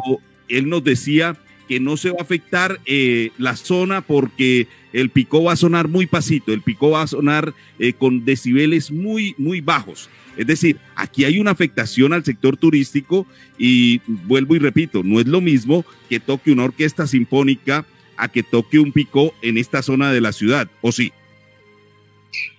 él 0.48 0.70
nos 0.70 0.84
decía 0.84 1.38
que 1.70 1.80
no 1.80 1.98
se 1.98 2.10
va 2.10 2.18
a 2.20 2.24
afectar 2.24 2.82
eh, 2.88 3.30
la 3.38 3.56
zona 3.56 4.02
porque 4.02 4.68
el 4.92 5.12
picó 5.12 5.44
va 5.44 5.54
a 5.54 5.56
sonar 5.56 5.88
muy 5.88 6.08
pasito, 6.08 6.52
el 6.52 6.64
picó 6.64 6.90
va 6.90 7.04
a 7.04 7.08
sonar 7.08 7.54
eh, 7.78 7.94
con 7.94 8.26
decibeles 8.26 8.90
muy, 8.90 9.36
muy 9.38 9.62
bajos. 9.62 10.10
Es 10.36 10.48
decir, 10.48 10.78
aquí 10.96 11.26
hay 11.26 11.38
una 11.38 11.52
afectación 11.52 12.12
al 12.12 12.26
sector 12.26 12.58
turístico 12.58 13.28
y 13.60 14.02
vuelvo 14.08 14.56
y 14.56 14.60
repito, 14.60 15.04
no 15.04 15.20
es 15.20 15.28
lo 15.28 15.42
mismo 15.42 15.86
que 16.10 16.20
toque 16.20 16.52
una 16.52 16.64
orquesta 16.64 17.06
sinfónica 17.06 17.86
a 18.18 18.30
que 18.30 18.42
toque 18.42 18.80
un 18.80 18.92
picó 18.92 19.36
en 19.44 19.60
esta 19.60 19.84
zona 19.84 20.12
de 20.12 20.22
la 20.22 20.32
ciudad, 20.32 20.68
¿o 20.82 20.92
sí? 20.92 21.14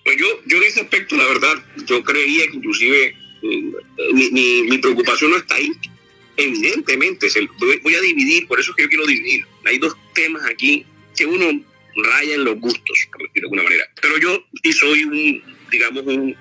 Pues 0.05 0.17
yo, 0.19 0.27
yo 0.47 0.57
en 0.59 0.63
ese 0.63 0.83
aspecto, 0.83 1.17
la 1.17 1.27
verdad, 1.27 1.65
yo 1.85 2.05
creía 2.05 2.47
que 2.49 2.57
inclusive 2.59 3.17
eh, 3.43 3.73
mi, 4.69 4.79
preocupación 4.79 5.33
no 5.33 5.37
está 5.37 5.57
ahí 5.57 5.73
evidentemente, 6.41 7.31
se, 7.31 7.47
voy 7.83 7.95
a 7.95 8.01
dividir, 8.01 8.47
por 8.47 8.61
eso 8.61 8.71
es 8.71 8.77
que 8.77 8.83
yo 8.85 8.89
quiero 8.89 9.07
dividir. 9.07 9.45
Hay 9.65 9.79
dos 9.79 9.97
temas 10.15 10.45
aquí 10.45 10.85
que 11.17 11.27
uno 11.27 11.63
raya 11.97 12.35
en 12.35 12.45
los 12.45 12.59
gustos, 12.59 13.09
por 13.13 13.23
decirlo 13.23 13.33
de 13.35 13.47
alguna 13.47 13.63
manera. 13.63 13.85
Pero 14.01 14.19
yo 14.19 14.45
sí 14.63 14.73
soy 14.73 15.05
un, 15.05 15.43
digamos, 15.71 16.05
un, 16.07 16.37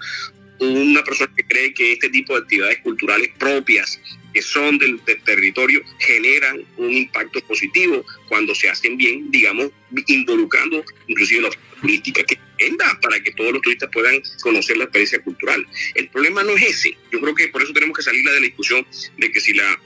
una 0.60 1.04
persona 1.04 1.32
que 1.36 1.44
cree 1.44 1.74
que 1.74 1.94
este 1.94 2.10
tipo 2.10 2.34
de 2.34 2.42
actividades 2.42 2.80
culturales 2.80 3.30
propias 3.38 4.00
que 4.34 4.42
son 4.42 4.78
del, 4.78 5.04
del, 5.06 5.22
territorio 5.24 5.82
generan 6.00 6.64
un 6.78 6.94
impacto 6.94 7.42
positivo 7.42 8.06
cuando 8.28 8.54
se 8.54 8.70
hacen 8.70 8.96
bien, 8.96 9.32
digamos, 9.32 9.72
involucrando 10.08 10.84
inclusive 11.08 11.42
la 11.42 11.50
política 11.82 12.24
que 12.24 12.38
venda 12.60 13.00
para 13.02 13.20
que 13.22 13.32
todos 13.32 13.54
los 13.54 13.62
turistas 13.62 13.90
puedan 13.92 14.22
conocer 14.42 14.78
la 14.78 14.84
experiencia 14.84 15.22
cultural. 15.22 15.66
El 15.96 16.10
problema 16.10 16.44
no 16.44 16.52
es 16.52 16.64
ese. 16.64 16.98
Yo 17.12 17.20
creo 17.22 17.34
que 17.34 17.48
por 17.48 17.64
eso 17.64 17.74
tenemos 17.74 17.98
que 17.98 18.04
salir 18.04 18.24
de 18.24 18.34
la 18.34 18.40
discusión 18.42 18.86
de 19.18 19.32
que 19.32 19.40
si 19.40 19.54
la 19.54 19.80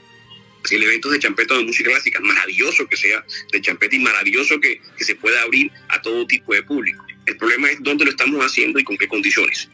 si 0.64 0.76
el 0.76 0.82
evento 0.82 1.10
de 1.10 1.18
champeta 1.18 1.56
de 1.56 1.64
música 1.64 1.90
clásica, 1.90 2.20
maravilloso 2.20 2.86
que 2.86 2.96
sea 2.96 3.24
de 3.52 3.60
champeta 3.60 3.94
y 3.96 3.98
maravilloso 4.00 4.58
que, 4.60 4.80
que 4.96 5.04
se 5.04 5.14
pueda 5.14 5.42
abrir 5.42 5.70
a 5.88 6.00
todo 6.00 6.26
tipo 6.26 6.54
de 6.54 6.62
público. 6.62 7.04
El 7.26 7.36
problema 7.36 7.70
es 7.70 7.78
dónde 7.80 8.04
lo 8.04 8.10
estamos 8.10 8.44
haciendo 8.44 8.78
y 8.78 8.84
con 8.84 8.96
qué 8.96 9.08
condiciones. 9.08 9.68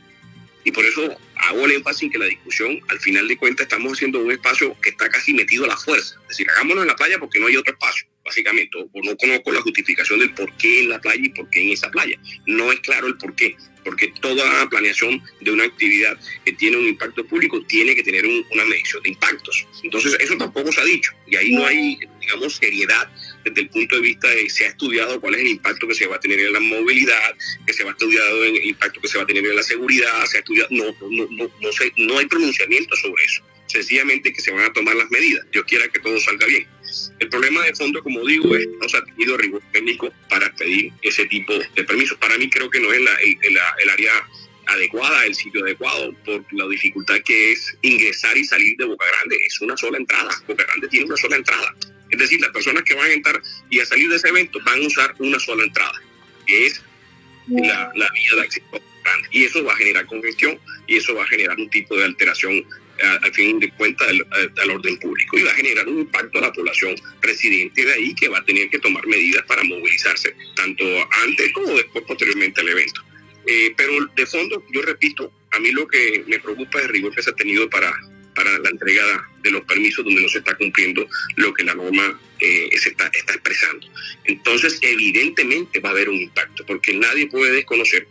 Y 0.65 0.73
por 0.73 0.85
eso 0.85 1.17
hago 1.37 1.65
el 1.65 1.73
énfasis 1.73 2.05
en 2.05 2.11
que 2.11 2.19
la 2.19 2.27
discusión, 2.27 2.81
al 2.89 2.99
final 2.99 3.27
de 3.27 3.37
cuentas, 3.37 3.65
estamos 3.65 3.93
haciendo 3.93 4.21
un 4.21 4.31
espacio 4.31 4.77
que 4.83 4.91
está 4.91 5.09
casi 5.09 5.33
metido 5.33 5.65
a 5.65 5.69
la 5.69 5.77
fuerza. 5.77 6.17
Es 6.23 6.29
decir, 6.29 6.51
hagámoslo 6.51 6.83
en 6.83 6.89
la 6.89 6.97
playa 6.97 7.19
porque 7.19 7.41
no 7.41 7.47
hay 7.47 7.57
otro 7.57 7.73
espacio, 7.73 8.07
básicamente. 8.25 8.77
O 8.77 8.89
no 9.03 9.17
conozco 9.17 9.53
la 9.53 9.63
justificación 9.63 10.21
del 10.21 10.35
por 10.35 10.55
qué 10.59 10.81
en 10.81 10.91
la 10.91 11.01
playa 11.01 11.23
y 11.25 11.31
por 11.31 11.49
qué 11.49 11.63
en 11.63 11.71
esa 11.71 11.91
playa. 11.91 12.19
No 12.47 12.71
es 12.73 12.81
claro 12.81 13.07
el 13.07 13.17
por 13.17 13.35
qué. 13.35 13.57
Porque 13.85 14.13
toda 14.21 14.69
planeación 14.69 15.23
de 15.41 15.51
una 15.51 15.65
actividad 15.65 16.19
que 16.45 16.53
tiene 16.53 16.77
un 16.77 16.89
impacto 16.89 17.25
público 17.27 17.63
tiene 17.63 17.95
que 17.95 18.03
tener 18.03 18.27
un, 18.27 18.45
una 18.51 18.65
medición 18.65 19.03
de 19.03 19.11
impactos. 19.11 19.67
Entonces, 19.83 20.17
eso 20.21 20.37
tampoco 20.37 20.71
se 20.73 20.81
ha 20.81 20.85
dicho. 20.85 21.13
Y 21.27 21.37
ahí 21.37 21.53
no 21.53 21.67
hay, 21.67 21.99
digamos, 22.21 22.57
seriedad 22.57 23.11
desde 23.45 23.63
el 23.63 23.69
punto 23.71 23.97
de 23.97 24.03
vista 24.03 24.29
de 24.29 24.49
se 24.51 24.67
ha 24.67 24.69
estudiado 24.69 25.21
cuál 25.21 25.35
es 25.35 25.41
el 25.41 25.49
impacto 25.49 25.87
que 25.87 25.95
se 25.95 26.07
va 26.07 26.17
a 26.17 26.21
tener 26.21 26.41
en 26.41 26.53
la 26.53 26.61
movilidad, 26.61 27.37
que 27.67 27.73
se 27.73 27.85
va 27.85 27.91
a 27.91 27.93
estudiar 27.93 28.25
el 28.33 28.65
impacto 28.65 29.01
que 29.01 29.09
se 29.09 29.19
va 29.19 29.25
a 29.25 29.27
tener 29.27 29.45
en 29.45 29.57
la 29.57 29.63
seguridad, 29.63 30.25
se 30.27 30.39
ha 30.39 30.41
estudiado, 30.41 30.69
no, 30.71 30.85
no, 31.11 31.27
no, 31.31 31.51
no, 31.61 31.73
sé, 31.73 31.93
no 31.97 32.19
hay 32.19 32.27
pronunciamiento 32.27 32.95
sobre 32.97 33.25
eso. 33.25 33.43
Sencillamente 33.67 34.33
que 34.33 34.41
se 34.41 34.51
van 34.51 34.65
a 34.65 34.73
tomar 34.73 34.97
las 34.97 35.11
medidas. 35.11 35.47
Dios 35.53 35.65
quiera 35.65 35.87
que 35.89 36.01
todo 36.01 36.19
salga 36.21 36.47
bien. 36.47 36.67
El 37.19 37.29
problema 37.29 37.65
de 37.65 37.75
fondo, 37.75 38.03
como 38.03 38.25
digo, 38.25 38.55
es 38.57 38.67
que 38.67 38.77
no 38.81 38.89
se 38.89 38.97
ha 38.97 39.05
tenido 39.05 39.37
rigor 39.37 39.63
técnico 39.73 40.13
para 40.29 40.53
pedir 40.55 40.93
ese 41.03 41.27
tipo 41.27 41.55
de 41.55 41.85
permisos. 41.85 42.19
Para 42.19 42.37
mí 42.39 42.49
creo 42.49 42.71
que 42.71 42.81
no 42.81 42.93
es 42.93 43.01
la, 43.01 43.15
el, 43.15 43.91
área 43.91 44.13
adecuada, 44.67 45.27
el 45.27 45.35
sitio 45.35 45.63
adecuado, 45.63 46.13
por 46.25 46.45
la 46.53 46.67
dificultad 46.69 47.21
que 47.25 47.53
es 47.53 47.77
ingresar 47.83 48.37
y 48.37 48.45
salir 48.45 48.77
de 48.77 48.85
Boca 48.85 49.07
Grande. 49.07 49.37
Es 49.47 49.61
una 49.61 49.77
sola 49.77 49.99
entrada. 49.99 50.31
Boca 50.47 50.65
Grande 50.65 50.89
tiene 50.89 51.07
una 51.07 51.17
sola 51.17 51.37
entrada. 51.37 51.75
Es 52.11 52.19
decir, 52.19 52.41
las 52.41 52.51
personas 52.51 52.83
que 52.83 52.95
van 52.95 53.07
a 53.07 53.13
entrar 53.13 53.41
y 53.69 53.81
a 53.81 53.87
salir 53.87 54.09
de 54.09 54.17
ese 54.17 54.29
evento 54.29 54.59
van 54.65 54.83
a 54.83 54.87
usar 54.87 55.15
una 55.19 55.39
sola 55.39 55.65
entrada, 55.65 56.01
que 56.47 56.67
es 56.67 56.83
la, 57.49 57.93
la 57.95 58.11
vía 58.11 58.35
de 58.35 58.41
acceso. 58.43 58.67
Y 59.31 59.45
eso 59.45 59.65
va 59.65 59.73
a 59.73 59.77
generar 59.77 60.07
congestión 60.07 60.59
y 60.87 60.97
eso 60.97 61.15
va 61.15 61.25
a 61.25 61.27
generar 61.27 61.57
un 61.57 61.71
tipo 61.71 61.97
de 61.97 62.05
alteración 62.05 62.65
al 63.03 63.33
fin 63.33 63.59
de 63.59 63.71
cuentas 63.73 64.09
al, 64.09 64.27
al, 64.59 64.71
orden 64.71 64.99
público 64.99 65.39
y 65.39 65.43
va 65.43 65.51
a 65.51 65.55
generar 65.55 65.89
un 65.89 66.01
impacto 66.01 66.39
a 66.39 66.43
la 66.43 66.53
población 66.53 66.95
residente 67.21 67.85
de 67.85 67.93
ahí 67.93 68.15
que 68.15 68.29
va 68.29 68.39
a 68.39 68.45
tener 68.45 68.69
que 68.71 68.79
tomar 68.79 69.07
medidas 69.07 69.43
para 69.45 69.65
movilizarse 69.65 70.35
tanto 70.55 70.85
antes 71.25 71.53
como 71.53 71.75
después 71.75 72.05
posteriormente 72.07 72.61
al 72.61 72.69
evento. 72.69 73.03
Eh, 73.47 73.73
pero 73.77 73.93
de 74.15 74.27
fondo, 74.27 74.65
yo 74.71 74.83
repito, 74.83 75.33
a 75.51 75.59
mí 75.59 75.71
lo 75.71 75.89
que 75.89 76.25
me 76.27 76.39
preocupa 76.39 76.79
es 76.79 76.85
el 76.85 76.91
rigor 76.91 77.15
que 77.15 77.23
se 77.23 77.31
ha 77.31 77.35
tenido 77.35 77.69
para 77.71 77.93
para 78.35 78.59
la 78.59 78.71
entrega 78.71 79.29
de 79.43 79.51
los 79.51 79.63
permisos 79.65 80.05
donde 80.05 80.23
no 80.23 80.29
se 80.29 80.39
está 80.39 80.57
cumpliendo 80.57 81.07
lo 81.37 81.53
que 81.53 81.65
la 81.65 81.75
norma 81.75 82.19
eh, 82.39 82.71
se 82.79 82.91
está, 82.91 83.11
está 83.13 83.35
expresando. 83.35 83.87
Entonces, 84.25 84.79
evidentemente 84.83 85.81
va 85.81 85.91
a 85.91 85.93
haber 85.93 86.09
un 86.09 86.17
impacto, 86.17 86.65
porque 86.67 86.95
nadie 86.95 87.27
puede 87.27 87.53
desconocer 87.53 88.07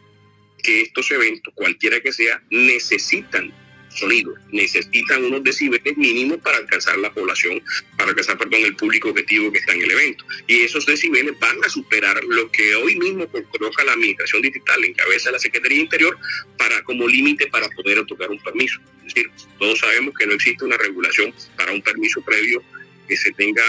que 0.61 0.81
estos 0.81 1.09
eventos, 1.11 1.53
cualquiera 1.55 1.99
que 2.01 2.11
sea, 2.11 2.41
necesitan 2.49 3.53
sonido, 3.89 4.33
necesitan 4.51 5.23
unos 5.25 5.43
decibeles 5.43 5.97
mínimos 5.97 6.37
para 6.39 6.57
alcanzar 6.57 6.97
la 6.99 7.11
población, 7.11 7.61
para 7.97 8.09
alcanzar, 8.09 8.37
perdón, 8.37 8.61
el 8.61 8.75
público 8.75 9.09
objetivo 9.09 9.51
que 9.51 9.59
está 9.59 9.73
en 9.73 9.81
el 9.81 9.91
evento. 9.91 10.25
Y 10.47 10.61
esos 10.61 10.85
decibeles 10.85 11.37
van 11.39 11.57
a 11.63 11.69
superar 11.69 12.23
lo 12.23 12.49
que 12.51 12.75
hoy 12.75 12.97
mismo 12.97 13.27
coloca 13.27 13.83
la 13.83 13.93
Administración 13.93 14.41
Digital 14.41 14.83
en 14.83 14.93
cabeza 14.93 15.29
de 15.29 15.33
la 15.33 15.39
Secretaría 15.39 15.81
Interior 15.81 16.17
para 16.57 16.81
como 16.83 17.07
límite 17.07 17.47
para 17.47 17.67
poder 17.69 17.99
otorgar 17.99 18.29
un 18.29 18.39
permiso. 18.41 18.79
Es 19.05 19.13
decir, 19.13 19.31
todos 19.57 19.79
sabemos 19.79 20.13
que 20.17 20.27
no 20.27 20.33
existe 20.33 20.65
una 20.65 20.77
regulación 20.77 21.33
para 21.55 21.71
un 21.71 21.81
permiso 21.81 22.21
previo 22.21 22.63
que 23.07 23.17
se 23.17 23.31
tenga 23.31 23.63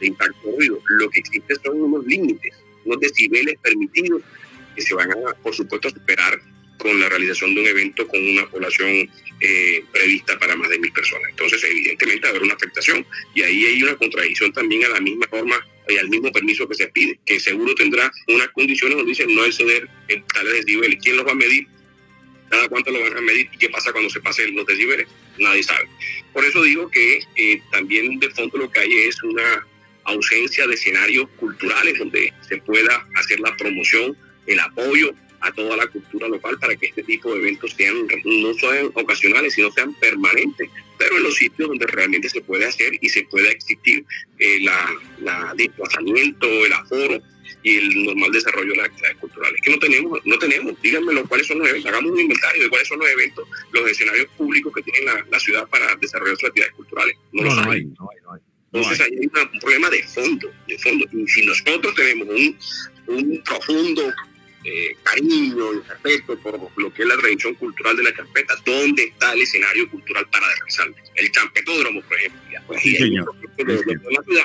de 0.00 0.06
impacto 0.08 0.52
ruido. 0.56 0.80
Lo 0.88 1.10
que 1.10 1.20
existe 1.20 1.54
son 1.64 1.80
unos 1.80 2.06
límites, 2.06 2.54
unos 2.84 3.00
decibeles 3.00 3.56
permitidos 3.62 4.22
que 4.74 4.82
se 4.82 4.94
van 4.94 5.10
a, 5.10 5.34
por 5.42 5.54
supuesto, 5.54 5.88
superar 5.90 6.40
con 6.78 6.98
la 7.00 7.08
realización 7.08 7.54
de 7.54 7.60
un 7.60 7.66
evento 7.66 8.06
con 8.08 8.22
una 8.22 8.48
población 8.48 9.10
eh, 9.40 9.84
prevista 9.92 10.38
para 10.38 10.56
más 10.56 10.68
de 10.70 10.78
mil 10.78 10.92
personas. 10.92 11.28
Entonces, 11.30 11.62
evidentemente, 11.64 12.26
haber 12.26 12.42
una 12.42 12.54
afectación 12.54 13.06
y 13.34 13.42
ahí 13.42 13.66
hay 13.66 13.82
una 13.82 13.96
contradicción 13.96 14.52
también 14.52 14.84
a 14.84 14.88
la 14.90 15.00
misma 15.00 15.26
forma 15.28 15.56
y 15.88 15.96
al 15.98 16.08
mismo 16.08 16.32
permiso 16.32 16.68
que 16.68 16.74
se 16.74 16.88
pide, 16.88 17.18
que 17.24 17.38
seguro 17.38 17.74
tendrá 17.74 18.10
unas 18.28 18.48
condiciones 18.48 18.96
donde 18.96 19.10
dice 19.10 19.26
no 19.26 19.44
exceder 19.44 19.88
el 20.08 20.24
tales 20.24 20.64
decibeles. 20.64 20.98
¿Quién 21.02 21.16
los 21.16 21.26
va 21.26 21.32
a 21.32 21.36
medir? 21.36 21.66
¿Cada 22.48 22.68
cuánto 22.68 22.90
lo 22.90 23.00
van 23.00 23.16
a 23.16 23.20
medir? 23.20 23.48
¿Y 23.52 23.58
qué 23.58 23.68
pasa 23.68 23.92
cuando 23.92 24.10
se 24.10 24.20
pasen 24.20 24.54
los 24.54 24.66
decibeles? 24.66 25.06
Nadie 25.38 25.62
sabe. 25.62 25.86
Por 26.32 26.44
eso 26.44 26.62
digo 26.62 26.90
que 26.90 27.22
eh, 27.36 27.60
también 27.72 28.18
de 28.18 28.30
fondo 28.30 28.58
lo 28.58 28.70
que 28.70 28.80
hay 28.80 28.92
es 28.92 29.22
una 29.22 29.66
ausencia 30.04 30.66
de 30.66 30.74
escenarios 30.74 31.28
culturales 31.36 31.98
donde 31.98 32.32
se 32.48 32.56
pueda 32.58 33.06
hacer 33.16 33.40
la 33.40 33.56
promoción 33.56 34.16
el 34.46 34.60
apoyo 34.60 35.12
a 35.40 35.52
toda 35.52 35.76
la 35.76 35.86
cultura 35.86 36.28
local 36.28 36.58
para 36.58 36.76
que 36.76 36.86
este 36.86 37.02
tipo 37.02 37.32
de 37.32 37.40
eventos 37.40 37.72
sean 37.72 38.06
no 38.24 38.54
sean 38.54 38.90
ocasionales, 38.94 39.54
sino 39.54 39.70
sean 39.72 39.94
permanentes, 39.94 40.68
pero 40.98 41.16
en 41.16 41.22
los 41.22 41.34
sitios 41.34 41.68
donde 41.68 41.86
realmente 41.86 42.28
se 42.28 42.40
puede 42.40 42.66
hacer 42.66 42.92
y 43.00 43.08
se 43.08 43.24
pueda 43.24 43.50
existir 43.50 44.04
eh, 44.38 44.60
la, 44.60 44.94
la 45.20 45.54
desplazamiento, 45.56 46.46
el 46.46 46.72
aforo 46.72 47.20
y 47.62 47.76
el 47.76 48.04
normal 48.04 48.32
desarrollo 48.32 48.70
de 48.70 48.76
las 48.76 48.86
actividades 48.86 49.16
culturales. 49.18 49.60
Que 49.62 49.70
no 49.70 49.78
tenemos, 49.78 50.20
no 50.24 50.38
tenemos, 50.38 50.80
díganmelo 50.82 51.26
cuáles 51.26 51.46
son 51.46 51.58
los 51.58 51.68
eventos, 51.68 51.90
hagamos 51.90 52.12
un 52.12 52.20
inventario 52.20 52.62
de 52.62 52.68
cuáles 52.68 52.88
son 52.88 52.98
los 52.98 53.08
eventos, 53.08 53.48
los 53.72 53.90
escenarios 53.90 54.26
públicos 54.36 54.72
que 54.74 54.82
tiene 54.82 55.00
la, 55.06 55.26
la 55.30 55.40
ciudad 55.40 55.68
para 55.68 55.94
desarrollar 55.96 56.36
sus 56.36 56.48
actividades 56.48 56.74
culturales. 56.74 57.16
No, 57.32 57.42
los 57.42 57.58
hay. 57.58 57.84
no 57.84 58.08
hay, 58.10 58.20
no 58.22 58.32
hay. 58.32 58.40
Entonces 58.72 59.00
hay 59.00 59.12
un 59.16 59.60
problema 59.60 59.88
de 59.90 60.02
fondo, 60.02 60.50
de 60.68 60.78
fondo. 60.78 61.06
Y 61.12 61.26
si 61.28 61.46
nosotros 61.46 61.94
tenemos 61.94 62.28
un, 62.28 62.58
un 63.06 63.42
profundo 63.42 64.12
eh, 64.68 64.96
cariño 65.04 65.74
y 65.74 65.88
respeto 65.88 66.36
por 66.40 66.58
lo 66.76 66.92
que 66.92 67.02
es 67.02 67.08
la 67.08 67.16
tradición 67.16 67.54
cultural 67.54 67.96
de 67.96 68.02
la 68.02 68.12
champeta, 68.14 68.54
¿dónde 68.64 69.04
está 69.04 69.32
el 69.32 69.42
escenario 69.42 69.88
cultural 69.88 70.26
para 70.32 70.44
realizarlo? 70.56 70.94
El 71.14 71.30
champetódromo, 71.30 72.02
por 72.02 72.16
ejemplo. 72.18 72.40
Ya, 72.52 72.62
pues, 72.66 72.82
Sí, 72.82 72.96
señor. 72.96 73.32
de- 73.56 73.64
la 73.64 74.22
ciudad 74.24 74.44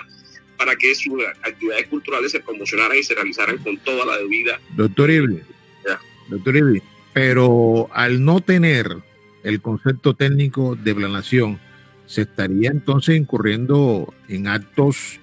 para 0.57 0.75
que 0.75 0.93
sus 0.93 1.23
actividades 1.41 1.87
culturales 1.87 2.31
se 2.31 2.39
promocionaran 2.39 2.95
y 2.97 3.03
se 3.03 3.15
realizaran 3.15 3.57
con 3.57 3.77
toda 3.79 4.05
la 4.05 4.17
debida 4.17 4.59
Doctor 4.75 5.09
Ya. 5.11 5.99
doctor 6.29 6.55
Irving, 6.55 6.81
pero 7.13 7.89
al 7.93 8.23
no 8.23 8.41
tener 8.41 8.95
el 9.43 9.59
concepto 9.59 10.13
técnico 10.13 10.75
de 10.75 10.93
planación, 10.93 11.59
se 12.05 12.21
estaría 12.21 12.69
entonces 12.69 13.17
incurriendo 13.17 14.13
en 14.27 14.47
actos, 14.47 15.19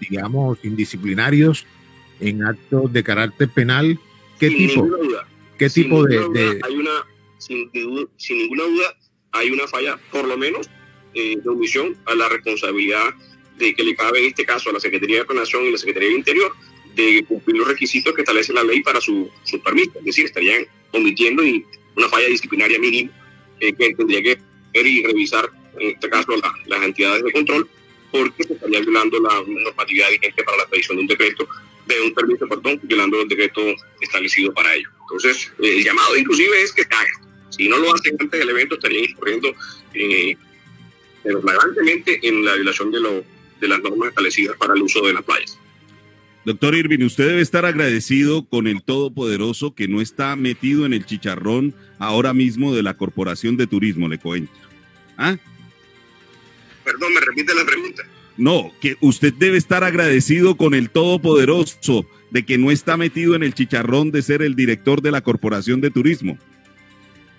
digamos, 0.00 0.58
indisciplinarios, 0.64 1.66
en 2.18 2.44
actos 2.44 2.92
de 2.92 3.04
carácter 3.04 3.48
penal. 3.48 3.98
¿Qué 4.40 4.48
sin 4.48 4.56
tipo? 4.68 4.82
ninguna 4.82 5.02
duda. 5.04 5.28
¿Qué 5.58 5.68
Sin 5.70 5.82
tipo 5.84 6.04
de, 6.06 6.16
duda, 6.18 6.40
de- 6.40 6.60
hay 6.64 6.74
una 6.76 7.06
sin, 7.38 7.70
ninguna 7.72 8.64
duda 8.64 8.96
hay 9.32 9.50
una 9.50 9.66
falla 9.68 9.98
por 10.10 10.26
lo 10.26 10.36
menos 10.36 10.68
eh, 11.14 11.36
de 11.42 11.48
omisión 11.48 11.96
a 12.06 12.14
la 12.14 12.28
responsabilidad 12.28 13.14
de 13.58 13.74
que 13.74 13.82
le 13.84 13.94
cabe 13.94 14.20
en 14.20 14.26
este 14.26 14.44
caso 14.44 14.70
a 14.70 14.72
la 14.72 14.80
Secretaría 14.80 15.18
de 15.18 15.24
Planación 15.24 15.64
y 15.66 15.70
la 15.70 15.78
Secretaría 15.78 16.08
de 16.08 16.14
Interior 16.16 16.52
de 16.96 17.24
cumplir 17.28 17.56
los 17.58 17.68
requisitos 17.68 18.12
que 18.14 18.22
establece 18.22 18.52
la 18.52 18.64
ley 18.64 18.82
para 18.82 19.00
su, 19.00 19.30
su 19.44 19.60
permiso 19.60 19.92
es 19.98 20.04
decir 20.04 20.24
estarían 20.24 20.64
omitiendo 20.92 21.44
y 21.44 21.64
una 21.96 22.08
falla 22.08 22.26
disciplinaria 22.26 22.78
mínima 22.78 23.10
eh, 23.60 23.72
que 23.74 23.94
tendría 23.94 24.22
que 24.22 24.38
ver 24.74 24.86
y 24.86 25.02
revisar 25.04 25.48
en 25.78 25.90
este 25.90 26.08
caso 26.10 26.32
la- 26.36 26.54
las 26.66 26.82
entidades 26.84 27.22
de 27.22 27.32
control 27.32 27.68
porque 28.10 28.42
se 28.44 28.54
estaría 28.54 28.80
violando 28.80 29.20
la 29.20 29.42
normatividad 29.46 30.10
vigente 30.10 30.42
para 30.42 30.56
la 30.56 30.62
expedición 30.64 30.96
de 30.96 31.02
un 31.02 31.06
decreto 31.08 31.46
de 31.94 32.02
un 32.02 32.14
permiso, 32.14 32.46
perdón, 32.48 32.80
violando 32.82 33.20
el 33.22 33.28
decreto 33.28 33.60
establecido 34.00 34.52
para 34.52 34.74
ello. 34.74 34.88
Entonces, 35.02 35.52
eh, 35.60 35.76
el 35.78 35.84
llamado 35.84 36.16
inclusive 36.16 36.62
es 36.62 36.72
que 36.72 36.82
se 36.82 36.94
haga. 36.94 37.10
Si 37.50 37.68
no 37.68 37.78
lo 37.78 37.94
hacen 37.94 38.16
antes 38.18 38.38
del 38.38 38.48
evento, 38.50 38.74
estarían 38.74 39.04
incurriendo 39.04 39.52
eh, 39.94 40.36
flagrantemente 41.22 42.20
en 42.22 42.44
la 42.44 42.54
violación 42.54 42.90
de, 42.90 43.00
lo, 43.00 43.24
de 43.60 43.68
las 43.68 43.82
normas 43.82 44.10
establecidas 44.10 44.56
para 44.56 44.74
el 44.74 44.82
uso 44.82 45.04
de 45.06 45.12
las 45.12 45.24
playas. 45.24 45.58
Doctor 46.44 46.74
Irving, 46.74 47.04
usted 47.04 47.28
debe 47.28 47.42
estar 47.42 47.66
agradecido 47.66 48.46
con 48.48 48.66
el 48.66 48.82
Todopoderoso 48.82 49.74
que 49.74 49.88
no 49.88 50.00
está 50.00 50.36
metido 50.36 50.86
en 50.86 50.94
el 50.94 51.04
chicharrón 51.04 51.74
ahora 51.98 52.32
mismo 52.32 52.74
de 52.74 52.82
la 52.82 52.96
Corporación 52.96 53.58
de 53.58 53.66
Turismo, 53.66 54.08
le 54.08 54.18
cuento. 54.18 54.52
¿Ah? 55.18 55.36
Perdón, 56.82 57.12
me 57.12 57.20
repite 57.20 57.54
la 57.54 57.66
pregunta. 57.66 58.02
No, 58.40 58.72
que 58.80 58.96
usted 59.00 59.34
debe 59.34 59.58
estar 59.58 59.84
agradecido 59.84 60.56
con 60.56 60.72
el 60.74 60.88
Todopoderoso 60.90 62.06
de 62.30 62.44
que 62.46 62.56
no 62.58 62.70
está 62.70 62.96
metido 62.96 63.34
en 63.34 63.42
el 63.42 63.52
chicharrón 63.54 64.10
de 64.12 64.22
ser 64.22 64.40
el 64.40 64.56
director 64.56 65.02
de 65.02 65.10
la 65.10 65.20
Corporación 65.20 65.80
de 65.82 65.90
Turismo. 65.90 66.38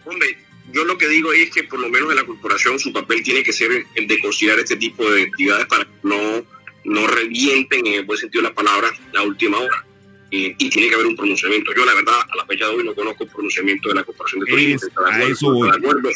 Hombre, 0.05 0.37
yo 0.71 0.85
lo 0.85 0.97
que 0.97 1.07
digo 1.07 1.33
es 1.33 1.49
que 1.49 1.63
por 1.63 1.79
lo 1.79 1.89
menos 1.89 2.09
en 2.11 2.17
la 2.17 2.23
corporación 2.25 2.77
su 2.79 2.93
papel 2.93 3.23
tiene 3.23 3.41
que 3.43 3.51
ser 3.51 3.71
el 3.95 4.07
de 4.07 4.19
considerar 4.19 4.59
este 4.59 4.75
tipo 4.77 5.09
de 5.09 5.23
entidades 5.23 5.65
para 5.65 5.85
que 5.85 5.89
no, 6.03 6.43
no 6.85 7.07
revienten 7.07 7.87
en 7.87 7.93
el 7.93 8.05
buen 8.05 8.19
sentido 8.19 8.43
de 8.43 8.49
la 8.49 8.55
palabra 8.55 8.91
la 9.11 9.23
última 9.23 9.57
hora. 9.59 9.85
Y, 10.29 10.55
y 10.57 10.69
tiene 10.69 10.87
que 10.87 10.95
haber 10.95 11.07
un 11.07 11.15
pronunciamiento. 11.15 11.73
Yo, 11.75 11.83
la 11.83 11.93
verdad, 11.93 12.13
a 12.31 12.35
la 12.37 12.45
fecha 12.45 12.65
de 12.67 12.75
hoy 12.75 12.83
no 12.85 12.93
conozco 12.93 13.23
el 13.25 13.29
pronunciamiento 13.31 13.89
de 13.89 13.95
la 13.95 14.03
Corporación 14.03 14.39
de 14.41 14.51
Turismo. 14.51 14.75
Es- 14.77 15.39
de 15.39 15.77
acuerdo, 15.77 16.09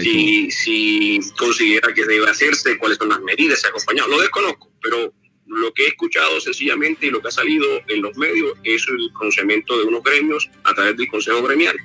si 0.00 0.50
si, 0.50 1.20
si 1.20 1.30
considera 1.32 1.92
que 1.92 2.04
debe 2.04 2.28
hacerse, 2.28 2.78
cuáles 2.78 2.98
son 2.98 3.10
las 3.10 3.20
medidas, 3.20 3.60
se 3.60 3.66
ha 3.66 3.70
acompañado. 3.70 4.08
Lo 4.08 4.20
desconozco, 4.20 4.70
pero 4.82 5.12
lo 5.46 5.72
que 5.74 5.84
he 5.84 5.88
escuchado 5.88 6.40
sencillamente 6.40 7.06
y 7.06 7.10
lo 7.10 7.20
que 7.20 7.28
ha 7.28 7.32
salido 7.32 7.66
en 7.88 8.02
los 8.02 8.16
medios 8.16 8.52
es 8.64 8.86
el 8.88 9.10
pronunciamiento 9.12 9.78
de 9.78 9.84
unos 9.84 10.02
gremios 10.02 10.50
a 10.64 10.74
través 10.74 10.96
del 10.96 11.08
Consejo 11.08 11.42
Gremial 11.42 11.76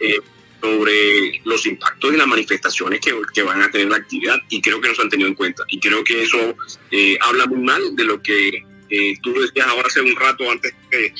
eh, 0.00 0.18
sobre 0.60 1.40
los 1.44 1.66
impactos 1.66 2.14
y 2.14 2.16
las 2.16 2.26
manifestaciones 2.26 3.00
que, 3.00 3.42
van 3.42 3.62
a 3.62 3.70
tener 3.70 3.88
la 3.88 3.96
actividad 3.96 4.38
y 4.48 4.60
creo 4.62 4.80
que 4.80 4.88
no 4.88 4.94
se 4.94 5.02
han 5.02 5.10
tenido 5.10 5.28
en 5.28 5.34
cuenta. 5.34 5.64
Y 5.68 5.80
creo 5.80 6.04
que 6.04 6.22
eso 6.22 6.56
eh, 6.90 7.18
habla 7.20 7.46
muy 7.46 7.60
mal 7.60 7.96
de 7.96 8.04
lo 8.04 8.22
que 8.22 8.64
eh, 8.88 9.14
tú 9.22 9.34
decías 9.34 9.66
ahora 9.66 9.88
hace 9.88 10.00
un 10.00 10.14
rato 10.14 10.50
antes 10.50 10.72
que 10.90 11.12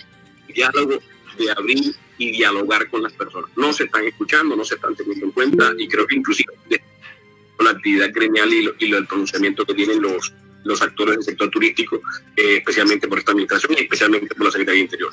diálogo 0.53 0.99
de 1.39 1.51
abrir 1.51 1.95
y 2.23 2.31
dialogar 2.31 2.89
con 2.91 3.03
las 3.03 3.13
personas. 3.13 3.51
No 3.57 3.73
se 3.73 3.85
están 3.85 4.05
escuchando, 4.07 4.55
no 4.55 4.65
se 4.65 4.77
están 4.77 4.95
teniendo 4.95 5.27
en 5.27 5.33
cuenta 5.33 5.73
y 5.79 5.89
creo 5.89 6.07
que 6.07 6.17
inclusive 6.17 6.53
con 7.57 7.67
la 7.67 7.73
actividad 7.73 8.11
gremial 8.15 8.53
y, 8.53 8.63
lo, 8.63 8.73
y 8.79 8.87
lo- 8.87 8.99
el 8.99 9.07
pronunciamiento 9.07 9.65
que 9.67 9.75
tienen 9.75 10.01
los, 10.01 10.33
los 10.65 10.81
actores 10.83 11.17
del 11.17 11.25
sector 11.25 11.51
turístico, 11.51 12.01
eh, 12.37 12.57
especialmente 12.59 13.09
por 13.09 13.19
esta 13.19 13.33
administración 13.33 13.73
y 13.77 13.83
especialmente 13.83 14.35
por 14.35 14.47
la 14.47 14.53
Secretaría 14.53 14.83
Interior. 14.83 15.13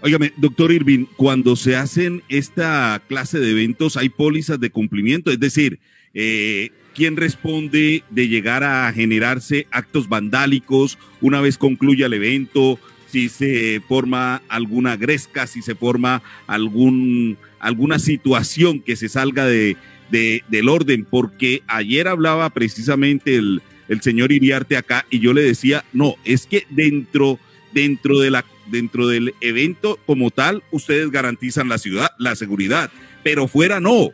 Óigame, 0.00 0.32
doctor 0.36 0.70
Irving, 0.72 1.06
cuando 1.16 1.56
se 1.56 1.76
hacen 1.76 2.22
esta 2.28 3.02
clase 3.08 3.38
de 3.38 3.52
eventos 3.52 3.96
hay 3.96 4.08
pólizas 4.10 4.60
de 4.60 4.70
cumplimiento, 4.70 5.30
es 5.30 5.40
decir, 5.40 5.78
eh, 6.12 6.70
¿quién 6.94 7.16
responde 7.16 8.04
de 8.10 8.28
llegar 8.28 8.64
a 8.64 8.92
generarse 8.92 9.66
actos 9.70 10.08
vandálicos 10.08 10.98
una 11.22 11.40
vez 11.40 11.56
concluya 11.56 12.06
el 12.06 12.12
evento? 12.12 12.78
Si 13.14 13.28
se 13.28 13.80
forma 13.86 14.42
alguna 14.48 14.96
gresca, 14.96 15.46
si 15.46 15.62
se 15.62 15.76
forma 15.76 16.20
algún, 16.48 17.38
alguna 17.60 18.00
situación 18.00 18.80
que 18.80 18.96
se 18.96 19.08
salga 19.08 19.46
de, 19.46 19.76
de- 20.10 20.42
del 20.48 20.68
orden, 20.68 21.06
porque 21.08 21.62
ayer 21.68 22.08
hablaba 22.08 22.50
precisamente 22.50 23.36
el, 23.36 23.62
el 23.86 24.00
señor 24.02 24.32
Iriarte 24.32 24.76
acá 24.76 25.06
y 25.10 25.20
yo 25.20 25.32
le 25.32 25.42
decía, 25.42 25.84
no, 25.92 26.16
es 26.24 26.46
que 26.46 26.66
dentro, 26.70 27.38
dentro 27.72 28.18
de 28.18 28.32
la 28.32 28.44
dentro 28.66 29.06
del 29.06 29.32
evento 29.40 30.00
como 30.06 30.32
tal, 30.32 30.64
ustedes 30.72 31.12
garantizan 31.12 31.68
la 31.68 31.78
ciudad, 31.78 32.10
la 32.18 32.34
seguridad, 32.34 32.90
pero 33.22 33.46
fuera 33.46 33.78
no. 33.78 34.08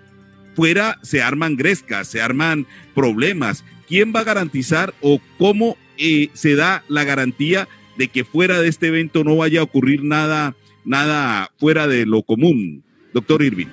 Fuera 0.54 0.98
se 1.00 1.22
arman 1.22 1.56
grescas, 1.56 2.06
se 2.08 2.20
arman 2.20 2.66
problemas. 2.94 3.64
¿Quién 3.88 4.12
va 4.14 4.20
a 4.20 4.24
garantizar 4.24 4.92
o 5.00 5.22
cómo 5.38 5.78
eh, 5.96 6.28
se 6.34 6.54
da 6.54 6.84
la 6.88 7.04
garantía 7.04 7.66
de 8.00 8.08
que 8.08 8.24
fuera 8.24 8.62
de 8.62 8.68
este 8.70 8.86
evento 8.86 9.24
no 9.24 9.36
vaya 9.36 9.60
a 9.60 9.64
ocurrir 9.64 10.02
nada, 10.02 10.56
nada 10.86 11.52
fuera 11.58 11.86
de 11.86 12.06
lo 12.06 12.22
común, 12.22 12.82
doctor 13.12 13.42
Irving? 13.42 13.66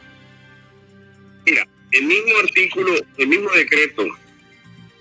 Mira, 1.46 1.66
el 1.94 2.04
mismo 2.04 2.38
artículo, 2.44 2.94
el 3.18 3.28
mismo 3.30 3.50
decreto 3.52 4.06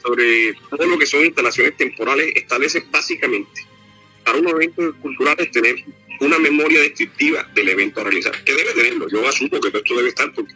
sobre 0.01 0.55
todo 0.71 0.87
lo 0.87 0.97
que 0.97 1.07
son 1.07 1.25
instalaciones 1.25 1.77
temporales 1.77 2.31
establece 2.37 2.85
básicamente 2.89 3.67
para 4.25 4.39
unos 4.39 4.53
eventos 4.53 4.95
culturales 5.03 5.51
tener 5.51 5.75
una 6.21 6.39
memoria 6.39 6.81
descriptiva 6.83 7.51
del 7.53 7.71
evento 7.71 8.03
a 8.03 8.05
realizar, 8.05 8.45
que 8.45 8.55
debe 8.55 8.75
tenerlo, 8.75 9.09
yo 9.09 9.27
asumo 9.29 9.61
que 9.61 9.77
esto 9.77 9.97
debe 9.97 10.11
estar, 10.11 10.33
porque 10.33 10.55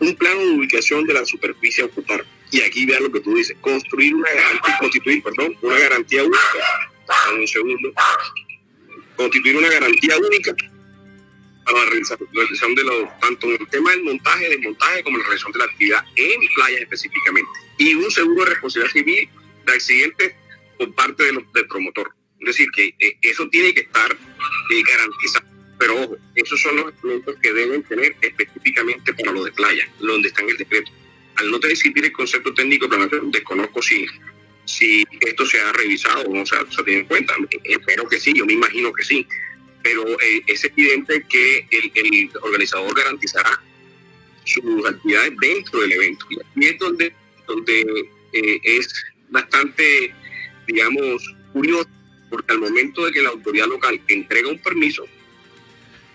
un 0.00 0.16
plano 0.16 0.40
de 0.40 0.50
ubicación 0.50 1.06
de 1.06 1.14
la 1.14 1.24
superficie 1.24 1.84
a 1.84 1.86
ocupar, 1.86 2.26
y 2.50 2.60
aquí 2.62 2.86
vean 2.86 3.04
lo 3.04 3.12
que 3.12 3.20
tú 3.20 3.36
dices, 3.36 3.56
construir 3.60 4.16
una 4.16 4.28
garantía, 4.32 4.78
constituir, 4.80 5.22
perdón, 5.22 5.56
una 5.62 5.78
garantía 5.78 6.24
única, 6.24 6.40
Un 7.34 7.46
segundo, 7.48 7.92
constituir 9.16 9.56
una 9.56 9.68
garantía 9.68 10.16
única 10.18 10.54
para 11.64 11.78
la 11.78 11.84
realiza- 11.90 12.16
la 12.20 12.26
realización 12.42 12.74
de 12.74 12.84
los, 12.84 13.20
tanto 13.20 13.46
en 13.48 13.60
el 13.60 13.68
tema 13.68 13.90
del 13.92 14.02
montaje, 14.04 14.48
desmontaje, 14.48 15.02
como 15.04 15.18
la 15.18 15.24
realización 15.24 15.52
de 15.52 15.58
la 15.58 15.64
actividad 15.66 16.04
en 16.16 16.40
playas 16.54 16.80
específicamente. 16.82 17.50
Y 17.78 17.94
un 17.94 18.10
seguro 18.10 18.44
de 18.44 18.50
responsabilidad 18.50 18.92
civil 18.92 19.28
de 19.66 19.72
accidentes 19.72 20.34
por 20.78 20.94
parte 20.94 21.24
de 21.24 21.32
los- 21.32 21.52
del 21.52 21.66
promotor. 21.66 22.12
Es 22.40 22.46
decir, 22.46 22.70
que 22.70 22.94
eh, 22.98 23.18
eso 23.22 23.48
tiene 23.50 23.74
que 23.74 23.80
estar 23.82 24.10
eh, 24.12 24.82
garantizado. 24.82 25.46
Pero 25.78 25.94
ojo, 26.02 26.16
esos 26.34 26.60
son 26.60 26.76
los 26.76 26.92
elementos 27.02 27.36
que 27.42 27.52
deben 27.52 27.82
tener 27.84 28.16
específicamente 28.20 29.12
para 29.14 29.32
lo 29.32 29.44
de 29.44 29.52
playa, 29.52 29.88
donde 29.98 30.28
está 30.28 30.42
en 30.42 30.50
el 30.50 30.56
decreto. 30.56 30.90
Al 31.36 31.50
no 31.50 31.58
existir 31.58 32.04
el 32.04 32.12
concepto 32.12 32.52
técnico 32.54 32.86
de 32.86 33.20
desconozco 33.30 33.80
si, 33.82 34.06
si 34.70 35.04
esto 35.20 35.44
se 35.46 35.60
ha 35.60 35.72
revisado 35.72 36.22
o 36.22 36.34
no 36.34 36.46
se 36.46 36.54
ha, 36.56 36.64
tenido 36.64 37.00
en 37.00 37.06
cuenta. 37.06 37.34
Espero 37.64 38.08
que 38.08 38.20
sí, 38.20 38.32
yo 38.34 38.46
me 38.46 38.52
imagino 38.52 38.92
que 38.92 39.04
sí. 39.04 39.26
Pero 39.82 40.06
eh, 40.20 40.42
es 40.46 40.64
evidente 40.64 41.24
que 41.28 41.66
el, 41.70 41.90
el 41.94 42.30
organizador 42.42 42.94
garantizará 42.94 43.60
sus 44.44 44.86
actividades 44.86 45.32
dentro 45.40 45.80
del 45.80 45.92
evento. 45.92 46.26
Y 46.30 46.36
aquí 46.36 46.66
es 46.66 46.78
donde, 46.78 47.14
donde 47.46 48.10
eh, 48.32 48.60
es 48.62 48.88
bastante, 49.30 50.14
digamos, 50.66 51.34
curioso, 51.52 51.88
porque 52.28 52.52
al 52.52 52.60
momento 52.60 53.06
de 53.06 53.12
que 53.12 53.22
la 53.22 53.30
autoridad 53.30 53.66
local 53.66 54.00
entrega 54.06 54.48
un 54.48 54.58
permiso, 54.58 55.04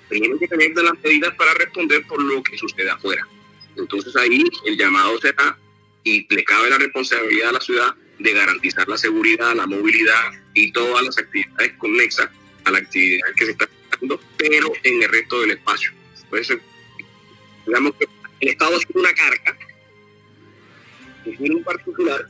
tienen 0.09 0.37
que 0.39 0.47
tener 0.47 0.73
de 0.73 0.83
las 0.83 0.93
medidas 1.03 1.33
para 1.35 1.53
responder 1.55 2.05
por 2.07 2.21
lo 2.21 2.41
que 2.43 2.57
sucede 2.57 2.89
afuera. 2.89 3.27
Entonces 3.75 4.15
ahí 4.15 4.43
el 4.65 4.77
llamado 4.77 5.19
será 5.19 5.57
y 6.03 6.25
le 6.33 6.43
cabe 6.45 6.69
la 6.69 6.77
responsabilidad 6.77 7.49
a 7.49 7.53
la 7.53 7.59
ciudad 7.59 7.95
de 8.19 8.33
garantizar 8.33 8.87
la 8.87 8.97
seguridad, 8.97 9.55
la 9.55 9.67
movilidad 9.67 10.31
y 10.53 10.71
todas 10.71 11.03
las 11.03 11.17
actividades 11.17 11.73
conexas 11.77 12.29
a 12.63 12.71
la 12.71 12.79
actividad 12.79 13.27
que 13.35 13.45
se 13.45 13.51
está 13.51 13.69
haciendo, 13.91 14.19
pero 14.37 14.71
en 14.83 15.03
el 15.03 15.09
resto 15.09 15.41
del 15.41 15.51
espacio. 15.51 15.91
Eso, 16.31 16.55
digamos 17.65 17.93
que 17.95 18.07
el 18.41 18.49
Estado 18.49 18.77
es 18.77 18.85
una 18.93 19.13
carga 19.13 19.57
que 21.23 21.31
tiene 21.31 21.55
un 21.55 21.63
particular 21.63 22.27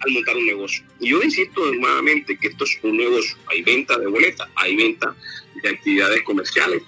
al 0.00 0.12
montar 0.12 0.36
un 0.36 0.46
negocio. 0.46 0.84
Y 1.00 1.10
yo 1.10 1.22
insisto 1.22 1.72
nuevamente 1.74 2.36
que 2.36 2.48
esto 2.48 2.64
es 2.64 2.78
un 2.82 2.96
negocio. 2.96 3.36
Hay 3.46 3.62
venta 3.62 3.98
de 3.98 4.06
boletas, 4.06 4.48
hay 4.56 4.76
venta 4.76 5.14
de 5.62 5.68
actividades 5.68 6.22
comerciales. 6.22 6.82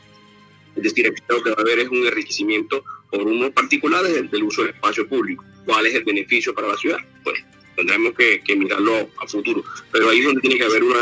Es 0.76 0.82
decir, 0.82 1.12
lo 1.28 1.42
que 1.42 1.50
va 1.50 1.56
a 1.58 1.62
haber 1.62 1.80
es 1.80 1.88
un 1.88 2.06
enriquecimiento 2.06 2.84
por 3.10 3.22
unos 3.22 3.50
particulares 3.50 4.14
del, 4.14 4.30
del 4.30 4.44
uso 4.44 4.62
del 4.62 4.74
espacio 4.74 5.08
público. 5.08 5.44
¿Cuál 5.64 5.86
es 5.86 5.94
el 5.94 6.04
beneficio 6.04 6.54
para 6.54 6.68
la 6.68 6.76
ciudad? 6.76 6.98
Pues 7.24 7.42
tendremos 7.78 8.12
que, 8.14 8.56
mirarlo 8.56 9.08
a 9.18 9.26
futuro. 9.28 9.62
Pero 9.92 10.10
ahí 10.10 10.18
es 10.18 10.24
donde 10.26 10.40
tiene 10.40 10.58
que 10.58 10.64
haber 10.64 10.82
un 10.82 10.94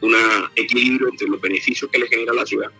una, 0.00 0.50
equilibrio 0.56 1.08
entre 1.08 1.28
los 1.28 1.40
beneficios 1.40 1.90
que 1.90 1.98
le 1.98 2.08
genera 2.08 2.32
la 2.32 2.46
ciudad 2.46 2.70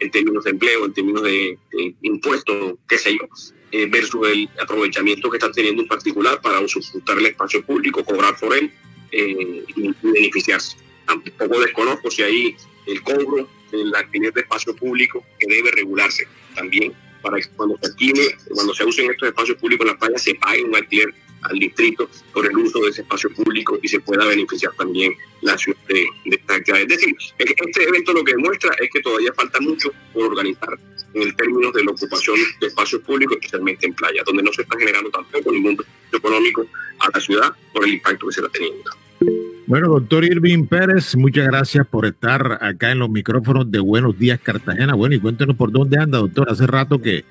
en 0.00 0.10
términos 0.10 0.44
de 0.44 0.50
empleo, 0.50 0.86
en 0.86 0.94
términos 0.94 1.22
de, 1.22 1.58
impuestos, 2.00 2.74
qué 2.88 2.98
sé 2.98 3.12
yo, 3.12 3.28
eh, 3.72 3.86
versus 3.86 4.26
el 4.26 4.48
aprovechamiento 4.60 5.30
que 5.30 5.36
está 5.36 5.52
teniendo 5.52 5.82
un 5.82 5.88
particular 5.88 6.40
para 6.40 6.60
usufructar 6.60 7.18
el 7.18 7.26
espacio 7.26 7.64
público, 7.64 8.04
cobrar 8.04 8.38
por 8.40 8.56
él 8.56 8.72
eh, 9.12 9.64
y, 9.76 9.94
beneficiarse. 10.02 10.78
Tampoco 11.06 11.60
desconozco 11.60 12.10
si 12.10 12.22
hay 12.22 12.56
el 12.86 13.02
cobro 13.02 13.48
del 13.70 13.94
alquiler 13.94 14.32
de 14.32 14.40
espacio 14.40 14.74
público 14.74 15.24
que 15.38 15.46
debe 15.46 15.70
regularse 15.72 16.26
también 16.54 16.94
para 17.20 17.38
que 17.38 17.48
cuando 17.56 17.76
se 17.80 17.86
alquile, 17.86 18.36
cuando 18.50 18.74
se 18.74 18.84
usen 18.84 19.10
estos 19.10 19.28
espacios 19.28 19.58
públicos 19.58 19.86
en 19.86 19.92
la 19.92 19.98
playa, 19.98 20.18
se 20.18 20.34
pague 20.34 20.64
un 20.64 20.74
alquiler 20.74 21.14
al 21.44 21.58
distrito 21.58 22.08
por 22.32 22.46
el 22.46 22.56
uso 22.56 22.80
de 22.80 22.90
ese 22.90 23.02
espacio 23.02 23.30
público 23.34 23.78
y 23.82 23.88
se 23.88 24.00
pueda 24.00 24.26
beneficiar 24.26 24.72
también 24.74 25.12
la 25.42 25.56
ciudad 25.56 25.78
de, 25.88 26.06
de 26.24 26.36
esta 26.36 26.54
actividad. 26.54 26.82
Es 26.82 26.88
decir, 26.88 27.14
este 27.38 27.88
evento 27.88 28.12
lo 28.12 28.24
que 28.24 28.32
demuestra 28.32 28.74
es 28.80 28.88
que 28.92 29.00
todavía 29.00 29.32
falta 29.34 29.60
mucho 29.60 29.92
por 30.12 30.24
organizar 30.24 30.78
en 31.14 31.22
el 31.22 31.36
términos 31.36 31.72
de 31.72 31.84
la 31.84 31.92
ocupación 31.92 32.36
de 32.60 32.66
espacios 32.66 33.02
públicos, 33.02 33.36
especialmente 33.36 33.86
en 33.86 33.94
playa, 33.94 34.22
donde 34.26 34.42
no 34.42 34.52
se 34.52 34.62
está 34.62 34.78
generando 34.78 35.10
tampoco 35.10 35.52
ningún 35.52 35.76
beneficio 35.76 36.18
económico 36.18 36.66
a 36.98 37.10
la 37.12 37.20
ciudad 37.20 37.52
por 37.72 37.84
el 37.84 37.94
impacto 37.94 38.26
que 38.26 38.32
se 38.32 38.40
está 38.40 38.52
teniendo. 38.52 38.90
Bueno, 39.66 39.88
doctor 39.88 40.24
Irving 40.24 40.66
Pérez, 40.66 41.16
muchas 41.16 41.46
gracias 41.46 41.86
por 41.86 42.04
estar 42.04 42.58
acá 42.60 42.92
en 42.92 42.98
los 42.98 43.08
micrófonos 43.08 43.70
de 43.70 43.80
Buenos 43.80 44.18
Días 44.18 44.38
Cartagena. 44.40 44.94
Bueno, 44.94 45.14
y 45.14 45.20
cuéntenos 45.20 45.56
por 45.56 45.72
dónde 45.72 45.98
anda, 45.98 46.18
doctor. 46.18 46.50
Hace 46.50 46.66
rato 46.66 47.00
que, 47.00 47.24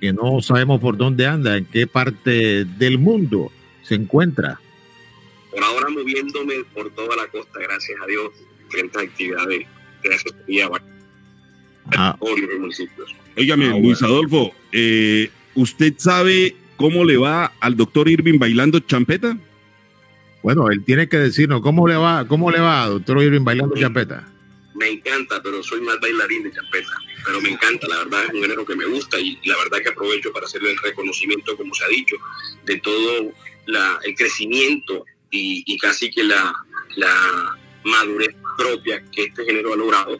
que 0.00 0.12
no 0.12 0.40
sabemos 0.42 0.80
por 0.80 0.96
dónde 0.96 1.26
anda, 1.26 1.56
en 1.56 1.64
qué 1.64 1.86
parte 1.86 2.64
del 2.64 2.98
mundo 2.98 3.50
se 3.82 3.94
encuentra. 3.94 4.60
Por 5.50 5.62
ahora 5.62 5.88
moviéndome 5.88 6.54
por 6.74 6.90
toda 6.90 7.16
la 7.16 7.26
costa, 7.28 7.60
gracias 7.60 7.98
a 8.02 8.06
Dios, 8.06 8.30
frente 8.68 8.98
a 8.98 9.02
actividades 9.02 9.66
de 10.02 10.14
asesoría 10.14 10.68
ah. 11.96 12.16
los 12.20 12.60
municipios. 12.60 13.14
Óigame, 13.36 13.66
ah, 13.66 13.78
Luis 13.78 14.02
Adolfo, 14.02 14.52
eh, 14.72 15.30
¿usted 15.54 15.94
sabe 15.96 16.56
cómo 16.76 17.04
le 17.04 17.16
va 17.16 17.52
al 17.60 17.76
doctor 17.76 18.08
Irving 18.08 18.38
bailando 18.38 18.80
champeta? 18.80 19.36
Bueno, 20.42 20.70
él 20.70 20.84
tiene 20.84 21.08
que 21.08 21.18
decirnos 21.18 21.60
cómo 21.60 21.88
le 21.88 21.96
va, 21.96 22.26
cómo 22.28 22.50
le 22.50 22.60
va, 22.60 22.86
doctor 22.86 23.22
Irving, 23.22 23.44
bailando 23.44 23.74
sí. 23.74 23.82
champeta. 23.82 24.28
Me 24.76 24.88
encanta, 24.88 25.42
pero 25.42 25.62
soy 25.62 25.80
más 25.80 25.98
bailarín 26.00 26.42
de 26.42 26.52
champeta. 26.52 26.92
Pero 27.24 27.40
me 27.40 27.50
encanta, 27.50 27.88
la 27.88 27.98
verdad 27.98 28.24
es 28.24 28.34
un 28.34 28.42
género 28.42 28.66
que 28.66 28.76
me 28.76 28.84
gusta 28.84 29.18
y 29.18 29.38
la 29.44 29.56
verdad 29.56 29.78
que 29.82 29.88
aprovecho 29.88 30.32
para 30.32 30.46
hacerle 30.46 30.72
el 30.72 30.78
reconocimiento, 30.78 31.56
como 31.56 31.74
se 31.74 31.84
ha 31.84 31.88
dicho, 31.88 32.16
de 32.64 32.78
todo 32.80 33.32
la, 33.66 33.98
el 34.04 34.14
crecimiento 34.14 35.04
y, 35.30 35.76
casi 35.78 36.10
que 36.10 36.24
la, 36.24 36.54
la, 36.96 37.58
madurez 37.84 38.34
propia 38.56 39.02
que 39.12 39.24
este 39.24 39.44
género 39.44 39.72
ha 39.72 39.76
logrado, 39.76 40.18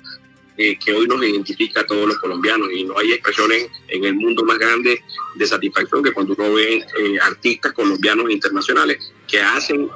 eh, 0.57 0.79
que 0.79 0.93
hoy 0.93 1.07
nos 1.09 1.23
identifica 1.23 1.81
a 1.81 1.87
todos 1.87 2.07
los 2.07 2.19
colombianos 2.19 2.69
y 2.73 2.85
no 2.85 2.97
hay 2.97 3.13
expresiones 3.13 3.69
en 3.89 4.05
el 4.05 4.15
mundo 4.15 4.45
más 4.45 4.59
grande 4.59 5.03
de 5.35 5.47
satisfacción 5.47 6.03
que 6.03 6.13
cuando 6.13 6.35
uno 6.39 6.55
ve 6.55 6.77
eh, 6.77 7.19
artistas 7.21 7.73
colombianos 7.73 8.29
e 8.29 8.35
internacionales 8.35 9.13
que 9.27 9.41
hacen 9.41 9.89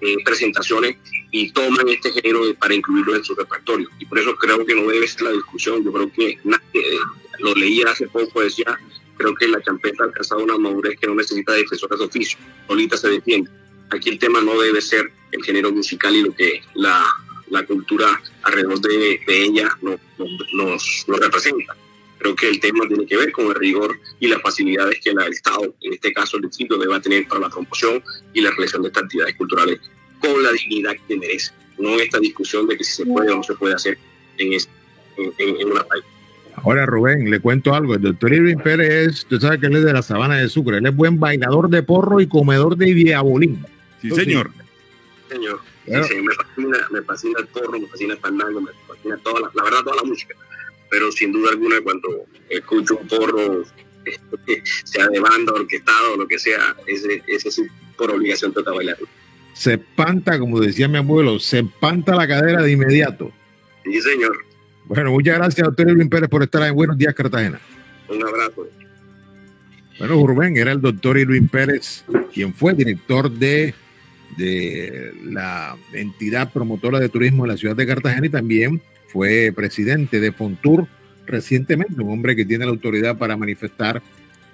eh, 0.00 0.16
presentaciones 0.24 0.96
y 1.30 1.50
toman 1.52 1.88
este 1.88 2.12
género 2.12 2.54
para 2.54 2.74
incluirlo 2.74 3.16
en 3.16 3.24
su 3.24 3.34
repertorio. 3.34 3.88
Y 3.98 4.06
por 4.06 4.18
eso 4.18 4.34
creo 4.36 4.64
que 4.64 4.74
no 4.74 4.86
debe 4.86 5.08
ser 5.08 5.22
la 5.22 5.32
discusión. 5.32 5.84
Yo 5.84 5.92
creo 5.92 6.12
que 6.12 6.38
nadie, 6.44 6.98
lo 7.38 7.54
leía 7.54 7.90
hace 7.90 8.06
poco, 8.08 8.40
decía, 8.40 8.78
creo 9.16 9.34
que 9.34 9.48
la 9.48 9.60
champeta 9.62 10.04
ha 10.04 10.06
alcanzado 10.06 10.42
una 10.42 10.58
madurez 10.58 10.98
que 10.98 11.06
no 11.06 11.14
necesita 11.14 11.52
defensores 11.52 11.98
de 11.98 12.04
oficio. 12.04 12.38
Solita 12.66 12.96
se 12.96 13.08
defiende. 13.08 13.50
Aquí 13.90 14.10
el 14.10 14.18
tema 14.18 14.40
no 14.40 14.60
debe 14.60 14.80
ser 14.80 15.10
el 15.32 15.44
género 15.44 15.72
musical 15.72 16.14
y 16.14 16.22
lo 16.22 16.34
que 16.34 16.62
la, 16.74 17.06
la 17.50 17.64
cultura 17.64 18.20
alrededor 18.42 18.80
de, 18.80 19.20
ella 19.28 19.68
no, 19.82 19.98
no, 20.18 20.26
nos, 20.54 21.04
nos 21.06 21.20
representa. 21.20 21.76
Creo 22.18 22.34
que 22.34 22.48
el 22.48 22.60
tema 22.60 22.86
tiene 22.88 23.06
que 23.06 23.16
ver 23.16 23.30
con 23.32 23.46
el 23.46 23.54
rigor 23.54 23.98
y 24.20 24.28
las 24.28 24.40
facilidades 24.40 24.98
que 25.02 25.10
el 25.10 25.18
Estado, 25.30 25.74
en 25.82 25.92
este 25.92 26.12
caso 26.12 26.36
el 26.38 26.44
distrito, 26.44 26.78
deba 26.78 27.00
tener 27.00 27.28
para 27.28 27.42
la 27.42 27.50
promoción 27.50 28.02
y 28.32 28.40
la 28.40 28.50
realización 28.50 28.82
de 28.82 28.88
estas 28.88 29.04
actividades 29.04 29.36
culturales 29.36 29.80
con 30.20 30.42
la 30.42 30.50
dignidad 30.52 30.94
que 31.06 31.16
merece. 31.16 31.52
No 31.78 31.90
esta 32.00 32.18
discusión 32.18 32.66
de 32.66 32.78
que 32.78 32.84
si 32.84 32.92
se 32.92 33.06
puede 33.06 33.30
o 33.30 33.36
no 33.36 33.42
se 33.42 33.54
puede 33.54 33.74
hacer 33.74 33.98
en, 34.38 34.54
este, 34.54 34.72
en, 35.18 35.32
en, 35.38 35.60
en 35.60 35.70
una 35.70 35.84
país. 35.84 36.04
Ahora, 36.54 36.86
Rubén, 36.86 37.30
le 37.30 37.38
cuento 37.38 37.74
algo. 37.74 37.94
El 37.94 38.00
doctor 38.00 38.32
Irving 38.32 38.56
Pérez, 38.56 39.26
tú 39.26 39.38
sabes 39.38 39.60
que 39.60 39.66
él 39.66 39.76
es 39.76 39.84
de 39.84 39.92
la 39.92 40.00
sabana 40.00 40.36
de 40.36 40.48
Sucre. 40.48 40.78
Él 40.78 40.86
es 40.86 40.96
buen 40.96 41.20
bailador 41.20 41.68
de 41.68 41.82
porro 41.82 42.18
y 42.18 42.26
comedor 42.26 42.78
de 42.78 42.94
diabolín. 42.94 43.62
Sí, 44.00 44.10
señor. 44.10 44.50
Sí, 45.28 45.34
señor. 45.34 45.60
Claro. 45.84 46.04
Sí, 46.04 46.14
me, 46.16 46.34
fascina, 46.34 46.78
me 46.90 47.02
fascina 47.02 47.40
el 47.40 47.46
porro, 47.48 47.78
me 47.78 47.86
fascina 47.86 48.14
el 48.14 48.20
fandango, 48.20 48.60
me 48.62 48.70
fascina 48.88 49.18
toda 49.18 49.40
la, 49.42 49.50
la 49.54 49.62
verdad, 49.64 49.80
toda 49.84 49.96
la 49.96 50.02
música 50.02 50.34
pero 50.90 51.10
sin 51.12 51.32
duda 51.32 51.50
alguna 51.50 51.80
cuando 51.82 52.26
escucho 52.48 52.98
un 52.98 53.08
porro, 53.08 53.64
sea 54.84 55.08
de 55.08 55.20
banda, 55.20 55.52
orquestado 55.52 56.14
o 56.14 56.16
lo 56.16 56.28
que 56.28 56.38
sea, 56.38 56.76
ese, 56.86 57.22
ese 57.26 57.48
es 57.48 57.62
por 57.96 58.10
obligación 58.10 58.52
toca 58.52 58.72
bailar. 58.72 58.96
Se 59.52 59.74
espanta, 59.74 60.38
como 60.38 60.60
decía 60.60 60.86
mi 60.86 60.98
abuelo, 60.98 61.38
se 61.38 61.60
espanta 61.60 62.14
la 62.14 62.28
cadera 62.28 62.62
de 62.62 62.72
inmediato. 62.72 63.32
Sí, 63.84 64.00
señor. 64.00 64.36
Bueno, 64.84 65.10
muchas 65.10 65.36
gracias, 65.36 65.66
doctor 65.66 65.90
Edwin 65.90 66.08
Pérez, 66.08 66.28
por 66.28 66.42
estar 66.42 66.62
en 66.62 66.74
Buenos 66.74 66.98
Días, 66.98 67.14
Cartagena. 67.14 67.58
Un 68.08 68.22
abrazo. 68.22 68.68
Bueno, 69.98 70.26
Rubén, 70.26 70.56
era 70.56 70.72
el 70.72 70.80
doctor 70.80 71.16
Irwin 71.16 71.48
Pérez, 71.48 72.04
quien 72.32 72.52
fue 72.54 72.74
director 72.74 73.30
de, 73.30 73.74
de 74.36 75.12
la 75.24 75.76
entidad 75.92 76.52
promotora 76.52 77.00
de 77.00 77.08
turismo 77.08 77.44
de 77.44 77.52
la 77.52 77.56
ciudad 77.56 77.74
de 77.74 77.86
Cartagena 77.86 78.26
y 78.26 78.30
también 78.30 78.82
fue 79.08 79.52
presidente 79.54 80.20
de 80.20 80.32
Fontur 80.32 80.86
recientemente, 81.26 82.00
un 82.00 82.10
hombre 82.10 82.36
que 82.36 82.44
tiene 82.44 82.64
la 82.64 82.70
autoridad 82.70 83.18
para 83.18 83.36
manifestar 83.36 84.02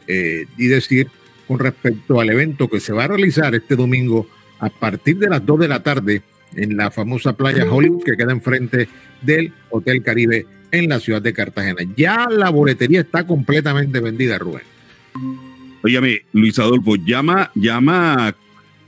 eh, 0.06 0.46
y 0.56 0.66
decir 0.66 1.08
con 1.46 1.58
respecto 1.58 2.20
al 2.20 2.30
evento 2.30 2.68
que 2.68 2.80
se 2.80 2.92
va 2.92 3.04
a 3.04 3.08
realizar 3.08 3.54
este 3.54 3.76
domingo 3.76 4.26
a 4.58 4.70
partir 4.70 5.18
de 5.18 5.28
las 5.28 5.44
2 5.44 5.60
de 5.60 5.68
la 5.68 5.82
tarde 5.82 6.22
en 6.56 6.76
la 6.76 6.90
famosa 6.90 7.34
playa 7.34 7.70
Hollywood 7.70 8.04
que 8.04 8.16
queda 8.16 8.32
enfrente 8.32 8.88
del 9.20 9.52
Hotel 9.70 10.02
Caribe 10.02 10.46
en 10.70 10.88
la 10.88 11.00
ciudad 11.00 11.20
de 11.20 11.32
Cartagena. 11.32 11.82
Ya 11.96 12.28
la 12.30 12.50
boletería 12.50 13.00
está 13.00 13.26
completamente 13.26 14.00
vendida, 14.00 14.38
Rubén. 14.38 14.62
Óyame, 15.82 16.22
Luis 16.32 16.58
Adolfo, 16.58 16.96
llama, 16.96 17.50
llama, 17.54 18.34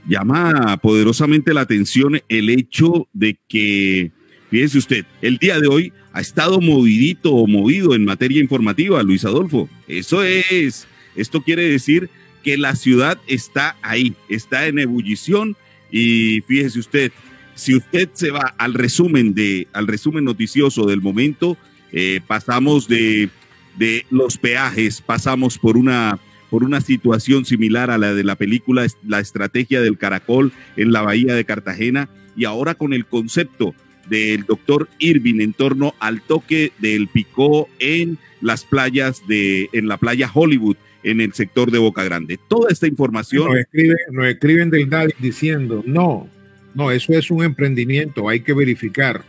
llama 0.07 0.77
poderosamente 0.77 1.53
la 1.53 1.61
atención 1.61 2.21
el 2.29 2.49
hecho 2.49 3.07
de 3.13 3.37
que 3.47 4.11
Fíjese 4.49 4.77
usted, 4.77 5.05
el 5.21 5.37
día 5.37 5.59
de 5.59 5.67
hoy 5.67 5.93
ha 6.13 6.21
estado 6.21 6.61
movidito 6.61 7.33
o 7.33 7.47
movido 7.47 7.95
en 7.95 8.05
materia 8.05 8.41
informativa, 8.41 9.01
Luis 9.03 9.25
Adolfo. 9.25 9.67
Eso 9.87 10.23
es, 10.23 10.87
esto 11.15 11.41
quiere 11.41 11.63
decir 11.63 12.09
que 12.43 12.57
la 12.57 12.75
ciudad 12.75 13.17
está 13.27 13.75
ahí, 13.81 14.15
está 14.29 14.67
en 14.67 14.79
ebullición 14.79 15.57
y 15.91 16.41
fíjese 16.47 16.79
usted, 16.79 17.11
si 17.55 17.75
usted 17.75 18.09
se 18.13 18.31
va 18.31 18.53
al 18.57 18.73
resumen 18.73 19.33
de, 19.33 19.67
al 19.73 19.87
resumen 19.87 20.25
noticioso 20.25 20.85
del 20.85 21.01
momento, 21.01 21.57
eh, 21.91 22.21
pasamos 22.27 22.87
de, 22.87 23.29
de 23.77 24.05
los 24.09 24.37
peajes, 24.37 25.01
pasamos 25.01 25.57
por 25.57 25.77
una 25.77 26.19
por 26.49 26.63
una 26.63 26.79
situación 26.79 27.43
similar 27.43 27.89
a 27.89 27.97
la 27.97 28.13
de 28.13 28.23
la 28.23 28.35
película 28.35 28.85
La 29.05 29.19
estrategia 29.19 29.81
del 29.81 29.97
caracol 29.97 30.53
en 30.77 30.91
la 30.91 31.01
bahía 31.01 31.33
de 31.33 31.43
Cartagena 31.43 32.07
y 32.37 32.45
ahora 32.45 32.75
con 32.75 32.93
el 32.93 33.05
concepto 33.05 33.73
del 34.09 34.45
doctor 34.45 34.89
Irving 34.99 35.39
en 35.41 35.53
torno 35.53 35.95
al 35.99 36.21
toque 36.21 36.71
del 36.79 37.07
picó 37.07 37.67
en 37.79 38.17
las 38.41 38.63
playas 38.63 39.21
de, 39.27 39.69
en 39.73 39.87
la 39.87 39.97
playa 39.97 40.29
Hollywood, 40.33 40.77
en 41.03 41.21
el 41.21 41.33
sector 41.33 41.71
de 41.71 41.79
Boca 41.79 42.03
Grande. 42.03 42.39
Toda 42.47 42.69
esta 42.71 42.87
información. 42.87 43.47
Nos 43.47 43.57
escriben, 43.57 43.97
nos 44.11 44.25
escriben 44.27 44.69
del 44.69 44.89
diciendo, 45.19 45.83
no, 45.85 46.29
no, 46.73 46.91
eso 46.91 47.13
es 47.13 47.31
un 47.31 47.43
emprendimiento, 47.43 48.29
hay 48.29 48.41
que 48.41 48.53
verificar. 48.53 49.23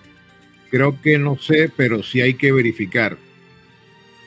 Creo 0.70 1.00
que 1.00 1.18
no 1.18 1.38
sé, 1.38 1.70
pero 1.74 2.02
sí 2.02 2.20
hay 2.20 2.34
que 2.34 2.52
verificar. 2.52 3.16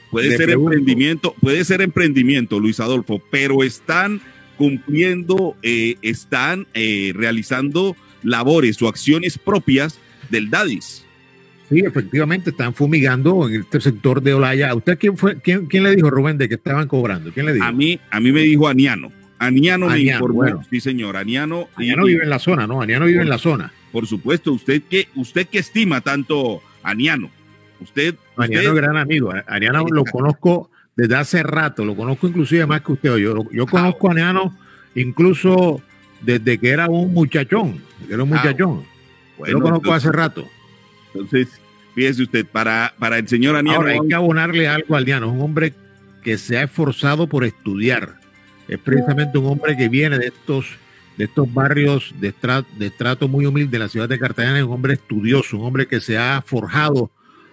puede 0.10 0.30
Le 0.30 0.38
ser 0.38 0.46
pregunto. 0.48 0.72
emprendimiento, 0.72 1.36
puede 1.42 1.64
ser 1.66 1.82
emprendimiento, 1.82 2.60
Luis 2.60 2.80
Adolfo, 2.80 3.22
pero 3.30 3.64
están 3.64 4.22
cumpliendo, 4.58 5.56
eh, 5.62 5.96
están 6.02 6.68
eh, 6.74 7.12
realizando 7.16 7.96
labores 8.24 8.82
o 8.82 8.88
acciones 8.88 9.38
propias 9.38 10.00
del 10.30 10.50
DADIS. 10.50 11.06
Sí, 11.70 11.80
efectivamente, 11.80 12.50
están 12.50 12.74
fumigando 12.74 13.48
en 13.48 13.62
este 13.62 13.80
sector 13.80 14.22
de 14.24 14.34
Olaya. 14.34 14.72
¿A 14.72 14.76
usted 14.76 14.98
quién 14.98 15.16
fue, 15.18 15.40
quién, 15.40 15.68
quién 15.68 15.84
le 15.84 15.96
dijo, 15.96 16.10
Rubén, 16.10 16.38
de 16.38 16.50
que 16.50 16.56
estaban 16.56 16.88
cobrando? 16.88 17.32
¿Quién 17.32 17.46
le 17.46 17.54
dijo? 17.54 17.66
A 17.66 17.72
mí, 17.72 18.00
a 18.10 18.20
mí 18.20 18.32
me 18.32 18.42
dijo 18.42 18.68
Aniano. 18.68 19.12
Aniano, 19.38 19.86
me 19.88 19.94
Aniano, 19.94 20.18
informó. 20.18 20.34
bueno. 20.42 20.62
Sí, 20.70 20.80
señor, 20.82 21.16
Aniano. 21.16 21.68
Aniano 21.76 22.06
vive 22.06 22.24
en 22.24 22.30
la 22.30 22.40
zona, 22.40 22.66
¿no? 22.66 22.82
Aniano 22.82 23.06
vive 23.06 23.22
en 23.22 23.30
la 23.30 23.38
zona. 23.38 23.72
Por 23.92 24.08
supuesto, 24.08 24.52
usted 24.52 24.82
que, 24.90 25.08
usted 25.16 25.48
que 25.48 25.60
estima 25.60 26.02
tanto 26.02 26.62
Aniano. 26.84 27.30
Usted, 27.80 28.16
Aniano 28.36 28.70
usted- 28.70 28.76
es 28.78 28.84
gran 28.84 28.98
amigo. 28.98 29.32
Aniano 29.48 29.86
lo 29.92 30.04
conozco 30.12 30.72
desde 30.96 31.16
hace 31.16 31.44
rato, 31.44 31.86
lo 31.86 31.96
conozco 31.96 32.28
inclusive 32.28 32.66
más 32.66 32.82
que 32.82 32.92
usted. 32.94 33.16
Yo, 33.18 33.44
yo 33.52 33.66
conozco 33.68 34.10
a 34.10 34.12
Aniano 34.12 34.58
incluso 34.96 35.82
desde 36.22 36.58
que 36.58 36.70
era 36.70 36.88
un 36.90 37.14
muchachón, 37.14 37.76
era 38.10 38.24
un 38.24 38.34
Ah, 38.34 38.38
muchachón. 38.44 38.84
Bueno, 39.40 39.52
yo 39.54 39.58
lo 39.60 39.64
conozco 39.66 39.86
entonces- 39.88 40.08
hace 40.10 40.18
rato. 40.18 40.48
Entonces, 41.14 41.48
fíjese 41.96 42.24
usted, 42.24 42.46
para, 42.46 42.94
para 43.00 43.18
el 43.18 43.28
señor 43.28 43.56
Aniano. 43.56 43.80
Ahora 43.80 43.94
hay 43.94 44.00
que 44.08 44.14
abonarle 44.16 44.68
algo 44.68 44.96
al 44.96 45.04
Aniano, 45.04 45.28
es 45.28 45.34
un 45.34 45.42
hombre 45.42 45.74
que 46.24 46.38
se 46.38 46.58
ha 46.58 46.64
esforzado 46.64 47.28
por 47.28 47.44
estudiar. 47.44 48.16
Es 48.68 48.78
precisamente 48.78 49.38
un 49.40 49.48
hombre 49.48 49.76
que 49.76 49.90
viene 49.90 50.20
de 50.20 50.28
estos 50.28 50.66
de 51.18 51.26
estos 51.26 51.54
barrios 51.54 52.14
de, 52.22 52.30
estra- 52.30 52.64
de 52.78 52.86
estrato 52.86 53.28
muy 53.28 53.46
humilde 53.46 53.72
de 53.72 53.80
la 53.80 53.90
ciudad 53.90 54.08
de 54.08 54.18
Cartagena, 54.18 54.58
es 54.58 54.64
un 54.64 54.72
hombre 54.72 54.94
estudioso, 54.94 55.58
un 55.58 55.66
hombre 55.66 55.86
que 55.86 56.00
se 56.00 56.18
ha 56.18 56.42
forjado 56.46 57.12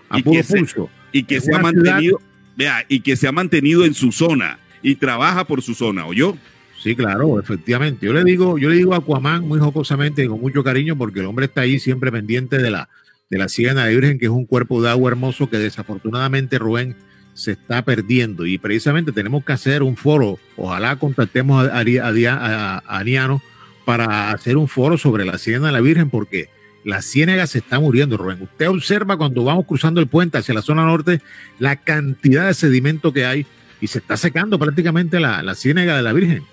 a 0.08 0.20
y 0.20 0.22
puro 0.22 0.36
que 0.36 0.42
se, 0.44 0.58
pulso. 0.58 0.88
y 1.10 1.24
que 1.24 1.36
Es 1.36 1.44
se 1.46 1.50
ha 1.52 1.58
ciudad- 1.58 1.62
mantenido, 1.74 2.20
vea, 2.56 2.84
y 2.88 3.00
que 3.00 3.16
se 3.16 3.26
ha 3.26 3.32
mantenido 3.32 3.84
en 3.84 3.94
su 3.94 4.12
zona 4.12 4.60
y 4.82 4.94
trabaja 4.94 5.46
por 5.46 5.62
su 5.62 5.74
zona, 5.74 6.06
¿oyó? 6.06 6.36
Sí, 6.82 6.94
claro, 6.94 7.40
efectivamente. 7.40 8.07
Yo 8.07 8.12
le 8.12 8.23
digo, 8.24 8.59
yo 8.59 8.69
le 8.69 8.77
digo 8.77 8.94
a 8.94 8.98
Aquaman 8.98 9.47
muy 9.47 9.59
jocosamente 9.59 10.24
y 10.24 10.28
con 10.28 10.40
mucho 10.40 10.62
cariño, 10.62 10.97
porque 10.97 11.20
el 11.20 11.27
hombre 11.27 11.47
está 11.47 11.62
ahí 11.62 11.78
siempre 11.78 12.12
pendiente 12.12 12.59
de 12.59 12.70
la, 12.70 12.89
de 13.31 13.39
la 13.39 13.48
Ciénaga 13.48 13.86
de 13.86 13.94
Virgen, 13.94 14.19
que 14.19 14.27
es 14.27 14.31
un 14.31 14.47
cuerpo 14.47 14.81
de 14.82 14.90
agua 14.90 15.11
hermoso 15.11 15.48
que 15.51 15.59
desafortunadamente 15.59 16.59
Rubén 16.59 16.97
se 17.35 17.53
está 17.53 17.82
perdiendo. 17.82 18.47
Y 18.47 18.59
precisamente 18.59 19.11
tenemos 19.12 19.44
que 19.44 19.53
hacer 19.53 19.82
un 19.82 19.97
foro. 19.97 20.39
Ojalá 20.57 20.97
contactemos 20.97 21.66
a, 21.66 21.78
a 21.78 21.81
a- 21.81 22.82
a 22.86 22.98
Aniano 22.98 23.43
para 23.85 24.31
hacer 24.31 24.57
un 24.57 24.69
foro 24.69 24.97
sobre 24.98 25.24
la 25.24 25.39
Ciénaga 25.39 25.66
de 25.69 25.73
la 25.73 25.81
Virgen, 25.81 26.11
porque 26.11 26.48
la 26.85 27.03
ciénaga 27.03 27.47
se 27.48 27.59
está 27.59 27.81
muriendo, 27.81 28.16
Rubén. 28.16 28.43
Usted 28.43 28.69
observa 28.69 29.16
cuando 29.16 29.43
vamos 29.43 29.66
cruzando 29.66 30.01
el 30.01 30.07
puente 30.07 30.39
hacia 30.39 30.55
la 30.55 30.62
zona 30.62 30.85
norte 30.85 31.20
la 31.59 31.77
cantidad 31.77 32.47
de 32.47 32.55
sedimento 32.55 33.12
que 33.12 33.24
hay 33.27 33.44
y 33.81 33.89
se 33.89 33.98
está 33.98 34.16
secando 34.16 34.59
prácticamente 34.59 35.19
la, 35.19 35.43
la 35.43 35.55
ciénaga 35.57 35.97
de 35.97 36.03
la 36.03 36.12
Virgen. 36.12 36.44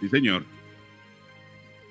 Sí, 0.00 0.08
señor. 0.08 0.44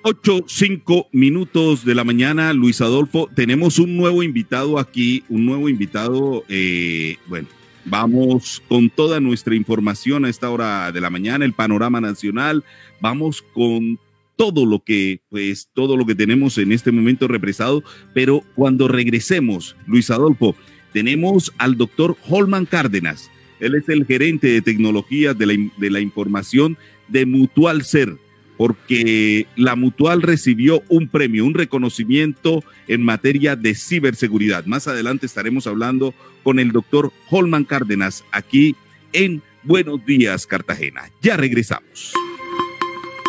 Ocho, 0.04 0.46
cinco 0.48 1.08
minutos 1.12 1.84
de 1.84 1.96
la 1.96 2.04
mañana, 2.04 2.54
Luis 2.54 2.80
Adolfo. 2.82 3.30
Tenemos 3.36 3.80
un 3.80 3.98
nuevo 3.98 4.24
invitado 4.24 4.80
aquí, 4.80 5.24
un 5.28 5.46
nuevo 5.46 5.68
invitado. 5.68 6.46
eh, 6.48 7.18
bueno, 7.28 7.48
vamos 7.90 8.62
con 8.68 8.90
toda 8.90 9.20
nuestra 9.20 9.56
información 9.56 10.26
a 10.26 10.30
esta 10.30 10.50
hora 10.50 10.92
de 10.92 11.02
la 11.02 11.10
mañana, 11.10 11.46
el 11.46 11.54
panorama 11.54 12.00
nacional. 12.00 12.64
Vamos 13.02 13.42
con 13.54 14.00
todo 14.36 14.66
lo 14.66 14.80
que, 14.80 15.22
pues, 15.30 15.70
todo 15.74 15.98
lo 15.98 16.06
que 16.06 16.16
tenemos 16.16 16.58
en 16.58 16.72
este 16.72 16.92
momento 16.92 17.28
represado. 17.28 17.84
Pero 18.14 18.44
cuando 18.56 18.88
regresemos, 18.88 19.76
Luis 19.88 20.10
Adolfo, 20.12 20.56
tenemos 20.94 21.52
al 21.58 21.76
doctor 21.76 22.16
Holman 22.30 22.66
Cárdenas. 22.66 23.30
Él 23.60 23.76
es 23.76 23.90
el 23.90 24.06
gerente 24.06 24.48
de 24.48 24.62
tecnología 24.62 25.34
de 25.34 25.46
la, 25.48 25.72
de 25.78 25.90
la 25.90 26.00
información 26.00 26.78
de 27.08 27.26
Mutual 27.26 27.84
Ser, 27.84 28.18
porque 28.58 29.46
la 29.56 29.76
Mutual 29.76 30.22
recibió 30.22 30.84
un 30.90 31.08
premio, 31.08 31.46
un 31.46 31.54
reconocimiento 31.54 32.64
en 32.88 33.04
materia 33.04 33.56
de 33.56 33.76
ciberseguridad. 33.76 34.66
Más 34.66 34.88
adelante 34.88 35.26
estaremos 35.26 35.68
hablando 35.68 36.14
con 36.44 36.60
el 36.60 36.72
doctor 36.72 37.12
Holman 37.30 37.66
Cárdenas 37.66 38.24
aquí 38.32 38.76
en 39.14 39.42
Buenos 39.64 40.06
Días, 40.06 40.48
Cartagena. 40.48 41.12
Ya 41.22 41.38
regresamos. 41.38 42.14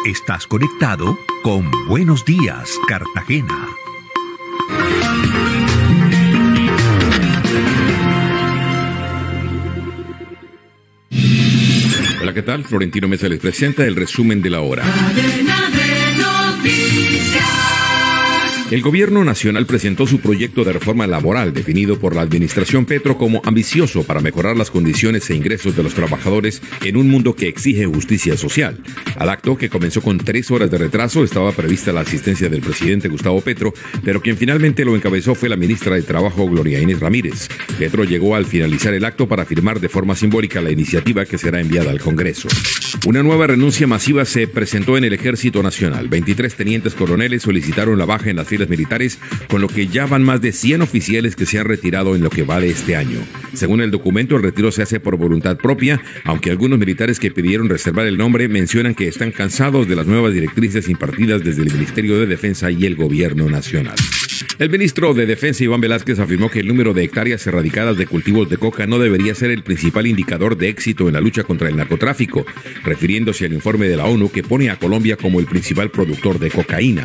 Estás 0.07 0.47
conectado 0.47 1.19
con 1.43 1.71
Buenos 1.89 2.25
Días, 2.25 2.79
Cartagena. 2.87 3.69
Hola, 12.29 12.35
¿qué 12.35 12.43
tal? 12.43 12.63
Florentino 12.63 13.09
Mesa 13.09 13.27
les 13.27 13.39
presenta 13.39 13.87
el 13.87 13.97
resumen 13.97 14.43
de 14.43 14.51
la 14.51 14.61
hora. 14.61 14.85
El 18.71 18.83
gobierno 18.83 19.25
nacional 19.25 19.65
presentó 19.65 20.07
su 20.07 20.21
proyecto 20.21 20.63
de 20.63 20.75
reforma 20.75 21.07
laboral 21.07 21.55
definido 21.55 21.99
por 21.99 22.15
la 22.15 22.21
administración 22.21 22.85
Petro 22.85 23.17
como 23.17 23.41
ambicioso 23.47 24.03
para 24.03 24.21
mejorar 24.21 24.59
las 24.59 24.71
condiciones 24.71 25.31
e 25.31 25.35
ingresos 25.35 25.75
de 25.75 25.83
los 25.83 25.95
trabajadores 25.95 26.61
en 26.85 26.99
un 26.99 27.09
mundo 27.09 27.35
que 27.35 27.49
exige 27.49 27.87
justicia 27.87 28.37
social. 28.37 28.79
Al 29.17 29.31
acto, 29.31 29.57
que 29.57 29.71
comenzó 29.71 30.03
con 30.03 30.19
tres 30.19 30.51
horas 30.51 30.71
de 30.71 30.77
retraso, 30.77 31.25
estaba 31.25 31.53
prevista 31.53 31.95
la 31.95 32.01
asistencia 32.01 32.51
del 32.51 32.61
presidente 32.61 33.09
Gustavo 33.09 33.41
Petro, 33.41 33.73
pero 34.05 34.21
quien 34.21 34.37
finalmente 34.37 34.85
lo 34.85 34.95
encabezó 34.95 35.35
fue 35.35 35.49
la 35.49 35.57
ministra 35.57 35.95
de 35.95 36.03
Trabajo 36.03 36.47
Gloria 36.47 36.79
Inés 36.79 37.01
Ramírez. 37.01 37.49
Petro 37.79 38.05
llegó 38.05 38.37
al 38.37 38.45
finalizar 38.45 38.93
el 38.93 39.07
acto 39.07 39.27
para 39.27 39.47
firmar 39.47 39.81
de 39.81 39.89
forma 39.89 40.15
simbólica 40.15 40.61
la 40.61 40.71
iniciativa 40.71 41.25
que 41.25 41.39
será 41.39 41.59
enviada 41.59 41.91
al 41.91 42.01
Congreso. 42.01 42.49
Una 43.07 43.23
nueva 43.23 43.47
renuncia 43.47 43.87
masiva 43.87 44.27
se 44.27 44.47
presentó 44.47 44.99
en 44.99 45.05
el 45.05 45.15
Ejército 45.15 45.63
Nacional. 45.63 46.09
23 46.09 46.55
tenientes 46.55 46.95
coroneles 46.95 47.43
solicitaron 47.43 47.97
la 47.99 48.05
baja 48.05 48.29
en 48.29 48.37
las 48.37 48.53
militares, 48.67 49.19
con 49.49 49.61
lo 49.61 49.69
que 49.69 49.87
ya 49.87 50.07
van 50.07 50.23
más 50.23 50.41
de 50.41 50.53
100 50.53 50.83
oficiales 50.83 51.37
que 51.37 51.47
se 51.47 51.59
han 51.59 51.67
retirado 51.67 52.17
en 52.17 52.23
lo 52.23 52.31
que 52.31 52.43
va 52.43 52.61
de 52.61 52.71
este 52.71 52.97
año. 52.97 53.19
Según 53.53 53.81
el 53.81 53.91
documento, 53.91 54.37
el 54.37 54.43
retiro 54.43 54.73
se 54.73 54.83
hace 54.83 55.01
por 55.01 55.17
voluntad 55.17 55.57
propia, 55.59 56.01
aunque 56.25 56.51
algunos 56.51 56.79
militares 56.79 57.21
que 57.21 57.31
pidieron 57.31 57.69
reservar 57.69 58.07
el 58.07 58.17
nombre 58.17 58.49
mencionan 58.49 58.95
que 58.95 59.09
están 59.09 59.33
cansados 59.33 59.89
de 59.89 59.97
las 59.97 60.07
nuevas 60.07 60.33
directrices 60.33 60.89
impartidas 60.89 61.45
desde 61.45 61.63
el 61.63 61.73
Ministerio 61.73 62.19
de 62.19 62.27
Defensa 62.27 62.71
y 62.71 62.87
el 62.87 62.97
Gobierno 62.97 63.49
Nacional. 63.49 63.97
El 64.59 64.71
ministro 64.71 65.15
de 65.15 65.27
Defensa 65.27 65.63
Iván 65.63 65.81
Velázquez 65.81 66.19
afirmó 66.19 66.51
que 66.51 66.61
el 66.61 66.69
número 66.69 66.93
de 66.93 67.05
hectáreas 67.05 67.47
erradicadas 67.47 67.97
de 67.97 68.07
cultivos 68.07 68.49
de 68.49 68.57
coca 68.57 68.87
no 68.87 68.99
debería 68.99 69.35
ser 69.35 69.51
el 69.51 69.63
principal 69.63 70.07
indicador 70.07 70.57
de 70.57 70.69
éxito 70.69 71.07
en 71.07 71.15
la 71.15 71.21
lucha 71.21 71.45
contra 71.45 71.69
el 71.69 71.77
narcotráfico, 71.77 72.45
refiriéndose 72.85 73.47
al 73.47 73.53
informe 73.53 73.89
de 73.89 73.97
la 73.97 74.07
ONU 74.07 74.31
que 74.31 74.43
pone 74.43 74.71
a 74.71 74.77
Colombia 74.77 75.17
como 75.17 75.39
el 75.41 75.47
principal 75.47 75.91
productor 75.91 76.39
de 76.39 76.51
cocaína. 76.51 77.05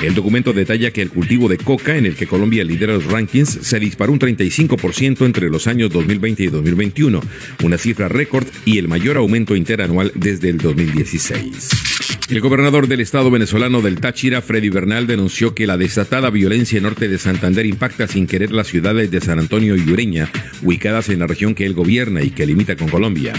El 0.00 0.14
documento 0.14 0.52
detalla 0.52 0.75
que 0.76 1.02
el 1.02 1.10
cultivo 1.10 1.48
de 1.48 1.56
coca, 1.56 1.96
en 1.96 2.04
el 2.04 2.14
que 2.14 2.26
Colombia 2.26 2.62
lidera 2.62 2.92
los 2.92 3.06
rankings, 3.06 3.58
se 3.62 3.80
disparó 3.80 4.12
un 4.12 4.18
35% 4.18 5.24
entre 5.24 5.48
los 5.48 5.66
años 5.66 5.90
2020 5.90 6.42
y 6.44 6.46
2021, 6.48 7.20
una 7.64 7.78
cifra 7.78 8.08
récord 8.08 8.46
y 8.66 8.78
el 8.78 8.86
mayor 8.86 9.16
aumento 9.16 9.56
interanual 9.56 10.12
desde 10.14 10.50
el 10.50 10.58
2016. 10.58 11.70
El 12.28 12.40
gobernador 12.40 12.88
del 12.88 13.00
estado 13.00 13.30
venezolano 13.30 13.80
del 13.80 14.00
Táchira, 14.00 14.42
Freddy 14.42 14.68
Bernal, 14.68 15.06
denunció 15.06 15.54
que 15.54 15.66
la 15.66 15.78
desatada 15.78 16.28
violencia 16.28 16.80
norte 16.80 17.08
de 17.08 17.18
Santander 17.18 17.64
impacta 17.64 18.06
sin 18.06 18.26
querer 18.26 18.52
las 18.52 18.66
ciudades 18.66 19.10
de 19.10 19.20
San 19.20 19.38
Antonio 19.38 19.76
y 19.76 19.90
Ureña, 19.90 20.28
ubicadas 20.62 21.08
en 21.08 21.20
la 21.20 21.26
región 21.26 21.54
que 21.54 21.64
él 21.64 21.74
gobierna 21.74 22.22
y 22.22 22.30
que 22.30 22.44
limita 22.44 22.76
con 22.76 22.88
Colombia. 22.88 23.32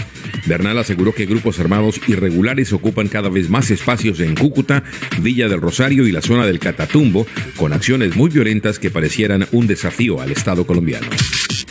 Bernal 0.48 0.78
aseguró 0.78 1.14
que 1.14 1.26
grupos 1.26 1.60
armados 1.60 2.00
irregulares 2.08 2.72
ocupan 2.72 3.08
cada 3.08 3.28
vez 3.28 3.48
más 3.50 3.70
espacios 3.70 4.20
en 4.20 4.34
Cúcuta, 4.34 4.82
Villa 5.20 5.48
del 5.48 5.60
Rosario 5.60 6.06
y 6.06 6.12
la 6.12 6.22
zona 6.22 6.46
del 6.46 6.58
Catatumbo, 6.58 7.26
con 7.56 7.72
acciones 7.72 8.16
muy 8.16 8.30
violentas 8.30 8.78
que 8.78 8.90
parecieran 8.90 9.46
un 9.52 9.66
desafío 9.66 10.20
al 10.20 10.32
Estado 10.32 10.66
colombiano. 10.66 11.06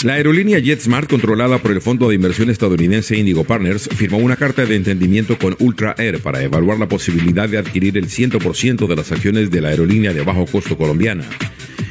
La 0.04 0.14
aerolínea 0.14 0.60
JetSmart, 0.60 1.10
controlada 1.10 1.58
por 1.58 1.72
el 1.72 1.82
fondo 1.82 2.10
de 2.10 2.16
inversión 2.16 2.52
estadounidense 2.52 3.18
Indigo 3.18 3.44
Partners, 3.44 3.90
firmó 3.96 4.18
una 4.20 4.36
carta 4.36 4.64
de 4.64 4.76
entendimiento 4.76 5.40
con 5.40 5.56
Ultra 5.58 5.96
Air 5.98 6.20
para 6.20 6.44
evaluar 6.44 6.78
la 6.78 6.88
posibilidad 6.88 7.50
de 7.50 7.58
adquirir 7.58 7.98
el 7.98 8.08
100% 8.08 8.88
de 8.88 8.96
las 8.96 9.12
acciones 9.12 9.50
de 9.50 9.62
la 9.62 9.70
aerolínea 9.70 10.14
de 10.14 10.22
bajo 10.22 10.46
costo 10.46 10.78
colombiana. 10.78 11.24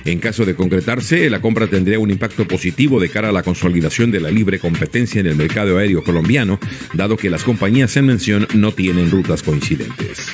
En 0.06 0.20
caso 0.20 0.44
de 0.44 0.54
concretarse, 0.54 1.28
la 1.28 1.40
compra 1.40 1.66
tendría 1.66 1.98
un 1.98 2.12
impacto 2.12 2.46
positivo 2.46 3.00
de 3.00 3.08
cara 3.08 3.30
a 3.30 3.32
la 3.32 3.42
consolidación 3.42 4.12
de 4.12 4.20
la 4.20 4.30
libre 4.30 4.60
competencia 4.60 5.20
en 5.20 5.26
el 5.26 5.34
mercado 5.34 5.78
aéreo 5.78 6.04
colombiano, 6.04 6.60
dado 6.94 7.16
que 7.16 7.28
las 7.28 7.42
compañías 7.42 7.96
en 7.96 8.06
mención 8.06 8.46
no 8.54 8.70
tienen 8.72 9.10
rutas 9.10 9.42
coincidentes. 9.42 10.32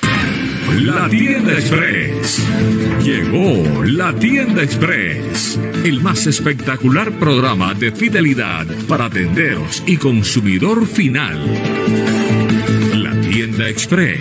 La 0.78 1.09
tienda 1.09 1.55
express. 1.55 2.47
Llegó 3.03 3.82
la 3.85 4.15
tienda 4.15 4.62
express. 4.62 5.59
El 5.85 6.03
más 6.03 6.27
espectacular 6.27 7.19
programa 7.19 7.73
de 7.73 7.93
fidelidad 7.93 8.66
para 8.86 9.09
tenderos 9.09 9.82
y 9.86 9.97
consumidor 9.97 10.86
final. 10.86 11.39
La 12.93 13.19
tienda 13.23 13.70
express. 13.70 14.20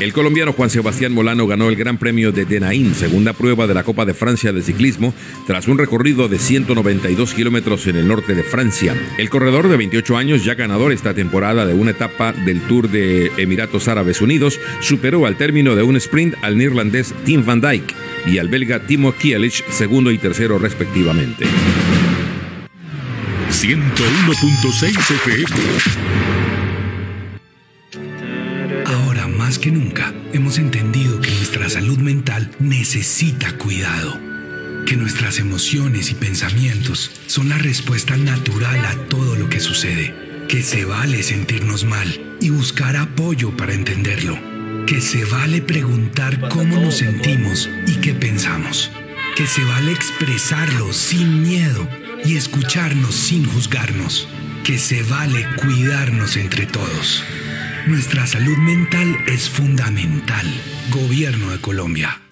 El 0.00 0.12
colombiano 0.12 0.52
Juan 0.52 0.70
Sebastián 0.70 1.12
Molano 1.12 1.46
ganó 1.46 1.68
el 1.68 1.76
Gran 1.76 1.98
Premio 1.98 2.32
de 2.32 2.44
Denaín, 2.44 2.94
segunda 2.94 3.32
prueba 3.32 3.66
de 3.66 3.74
la 3.74 3.84
Copa 3.84 4.04
de 4.04 4.12
Francia 4.12 4.52
de 4.52 4.60
ciclismo, 4.60 5.14
tras 5.46 5.68
un 5.68 5.78
recorrido 5.78 6.28
de 6.28 6.38
192 6.38 7.32
kilómetros 7.32 7.86
en 7.86 7.96
el 7.96 8.08
norte 8.08 8.34
de 8.34 8.42
Francia. 8.42 8.94
El 9.18 9.30
corredor 9.30 9.68
de 9.68 9.76
28 9.76 10.16
años, 10.16 10.44
ya 10.44 10.54
ganador 10.54 10.92
esta 10.92 11.14
temporada 11.14 11.64
de 11.64 11.74
una 11.74 11.92
etapa 11.92 12.32
del 12.32 12.60
Tour 12.62 12.90
de 12.90 13.30
Emiratos 13.36 13.86
Árabes 13.86 14.20
Unidos, 14.20 14.58
superó 14.80 15.26
al 15.26 15.36
término 15.36 15.76
de 15.76 15.84
un 15.84 15.96
sprint 15.96 16.34
al 16.42 16.58
neerlandés 16.58 17.14
Tim 17.24 17.44
van 17.44 17.60
Dijk 17.60 17.94
y 18.26 18.38
al 18.38 18.48
belga 18.48 18.80
Timo 18.80 19.12
Kielich, 19.12 19.64
segundo 19.70 20.10
y 20.10 20.18
tercero 20.18 20.58
respectivamente. 20.58 21.46
101.6 23.50 24.88
FM. 24.88 26.43
Más 29.54 29.58
que 29.60 29.70
nunca 29.70 30.12
hemos 30.32 30.58
entendido 30.58 31.20
que 31.20 31.30
nuestra 31.30 31.68
salud 31.68 31.98
mental 31.98 32.50
necesita 32.58 33.56
cuidado, 33.56 34.18
que 34.84 34.96
nuestras 34.96 35.38
emociones 35.38 36.10
y 36.10 36.14
pensamientos 36.14 37.12
son 37.28 37.50
la 37.50 37.58
respuesta 37.58 38.16
natural 38.16 38.84
a 38.84 38.96
todo 39.08 39.36
lo 39.36 39.48
que 39.48 39.60
sucede, 39.60 40.12
que 40.48 40.62
se 40.64 40.84
vale 40.84 41.22
sentirnos 41.22 41.84
mal 41.84 42.36
y 42.40 42.50
buscar 42.50 42.96
apoyo 42.96 43.56
para 43.56 43.74
entenderlo, 43.74 44.36
que 44.86 45.00
se 45.00 45.24
vale 45.24 45.62
preguntar 45.62 46.48
cómo 46.48 46.80
nos 46.80 46.96
sentimos 46.96 47.70
y 47.86 48.00
qué 48.00 48.12
pensamos, 48.12 48.90
que 49.36 49.46
se 49.46 49.62
vale 49.62 49.92
expresarlo 49.92 50.92
sin 50.92 51.42
miedo 51.42 51.88
y 52.24 52.36
escucharnos 52.36 53.14
sin 53.14 53.44
juzgarnos, 53.44 54.26
que 54.64 54.78
se 54.78 55.04
vale 55.04 55.46
cuidarnos 55.60 56.36
entre 56.36 56.66
todos. 56.66 57.22
Nuestra 57.86 58.26
salud 58.26 58.56
mental 58.56 59.14
es 59.26 59.50
fundamental. 59.50 60.46
Gobierno 60.90 61.50
de 61.50 61.60
Colombia. 61.60 62.23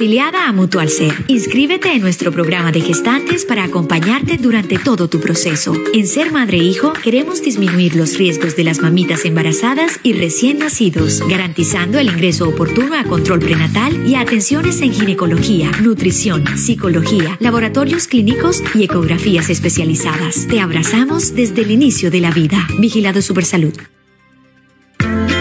Afiliada 0.00 0.46
a 0.46 0.52
Mutual 0.52 0.88
Ser, 0.88 1.12
inscríbete 1.26 1.92
en 1.92 2.00
nuestro 2.00 2.32
programa 2.32 2.72
de 2.72 2.80
gestantes 2.80 3.44
para 3.44 3.64
acompañarte 3.64 4.38
durante 4.38 4.78
todo 4.78 5.08
tu 5.08 5.20
proceso. 5.20 5.74
En 5.92 6.06
Ser 6.06 6.32
Madre 6.32 6.58
e 6.58 6.62
Hijo 6.62 6.92
queremos 6.92 7.42
disminuir 7.42 7.96
los 7.96 8.16
riesgos 8.16 8.56
de 8.56 8.64
las 8.64 8.80
mamitas 8.80 9.24
embarazadas 9.24 10.00
y 10.02 10.12
recién 10.12 10.58
nacidos, 10.58 11.20
garantizando 11.28 11.98
el 11.98 12.08
ingreso 12.08 12.48
oportuno 12.48 12.94
a 12.96 13.04
control 13.04 13.40
prenatal 13.40 14.06
y 14.06 14.14
atenciones 14.14 14.80
en 14.80 14.92
ginecología, 14.92 15.70
nutrición, 15.82 16.46
psicología, 16.56 17.36
laboratorios 17.40 18.06
clínicos 18.06 18.62
y 18.74 18.84
ecografías 18.84 19.50
especializadas. 19.50 20.46
Te 20.46 20.60
abrazamos 20.60 21.34
desde 21.34 21.62
el 21.62 21.72
inicio 21.72 22.10
de 22.10 22.20
la 22.20 22.30
vida. 22.30 22.66
Vigilado 22.78 23.20
Supersalud. 23.20 23.74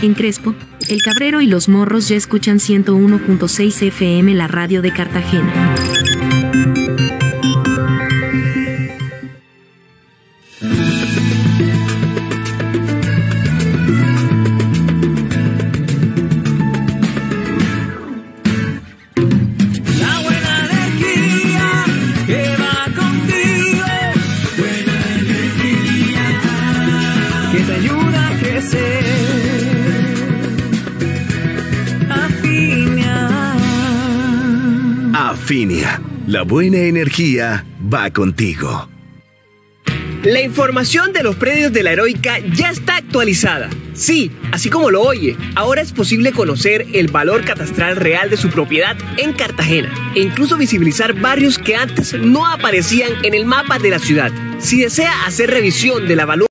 En 0.00 0.14
Crespo, 0.14 0.54
El 0.88 1.02
Cabrero 1.02 1.40
y 1.40 1.48
los 1.48 1.68
Morros 1.68 2.08
ya 2.08 2.14
escuchan 2.14 2.58
101.6 2.58 3.88
FM 3.88 4.32
la 4.34 4.46
radio 4.46 4.80
de 4.80 4.92
Cartagena. 4.92 5.74
La 36.26 36.42
buena 36.42 36.76
energía 36.76 37.64
va 37.82 38.10
contigo. 38.10 38.90
La 40.22 40.42
información 40.42 41.14
de 41.14 41.22
los 41.22 41.36
predios 41.36 41.72
de 41.72 41.82
la 41.82 41.92
Heroica 41.92 42.38
ya 42.52 42.68
está 42.68 42.96
actualizada. 42.96 43.70
Sí, 43.94 44.30
así 44.52 44.68
como 44.68 44.90
lo 44.90 45.00
oye, 45.00 45.38
ahora 45.54 45.80
es 45.80 45.92
posible 45.92 46.32
conocer 46.32 46.86
el 46.92 47.08
valor 47.08 47.46
catastral 47.46 47.96
real 47.96 48.28
de 48.28 48.36
su 48.36 48.50
propiedad 48.50 48.94
en 49.16 49.32
Cartagena 49.32 49.90
e 50.14 50.20
incluso 50.20 50.58
visibilizar 50.58 51.14
barrios 51.14 51.58
que 51.58 51.76
antes 51.76 52.12
no 52.12 52.46
aparecían 52.46 53.12
en 53.24 53.32
el 53.32 53.46
mapa 53.46 53.78
de 53.78 53.88
la 53.88 54.00
ciudad. 54.00 54.30
Si 54.58 54.82
desea 54.82 55.24
hacer 55.24 55.50
revisión 55.50 56.06
del 56.06 56.26
valor 56.26 56.46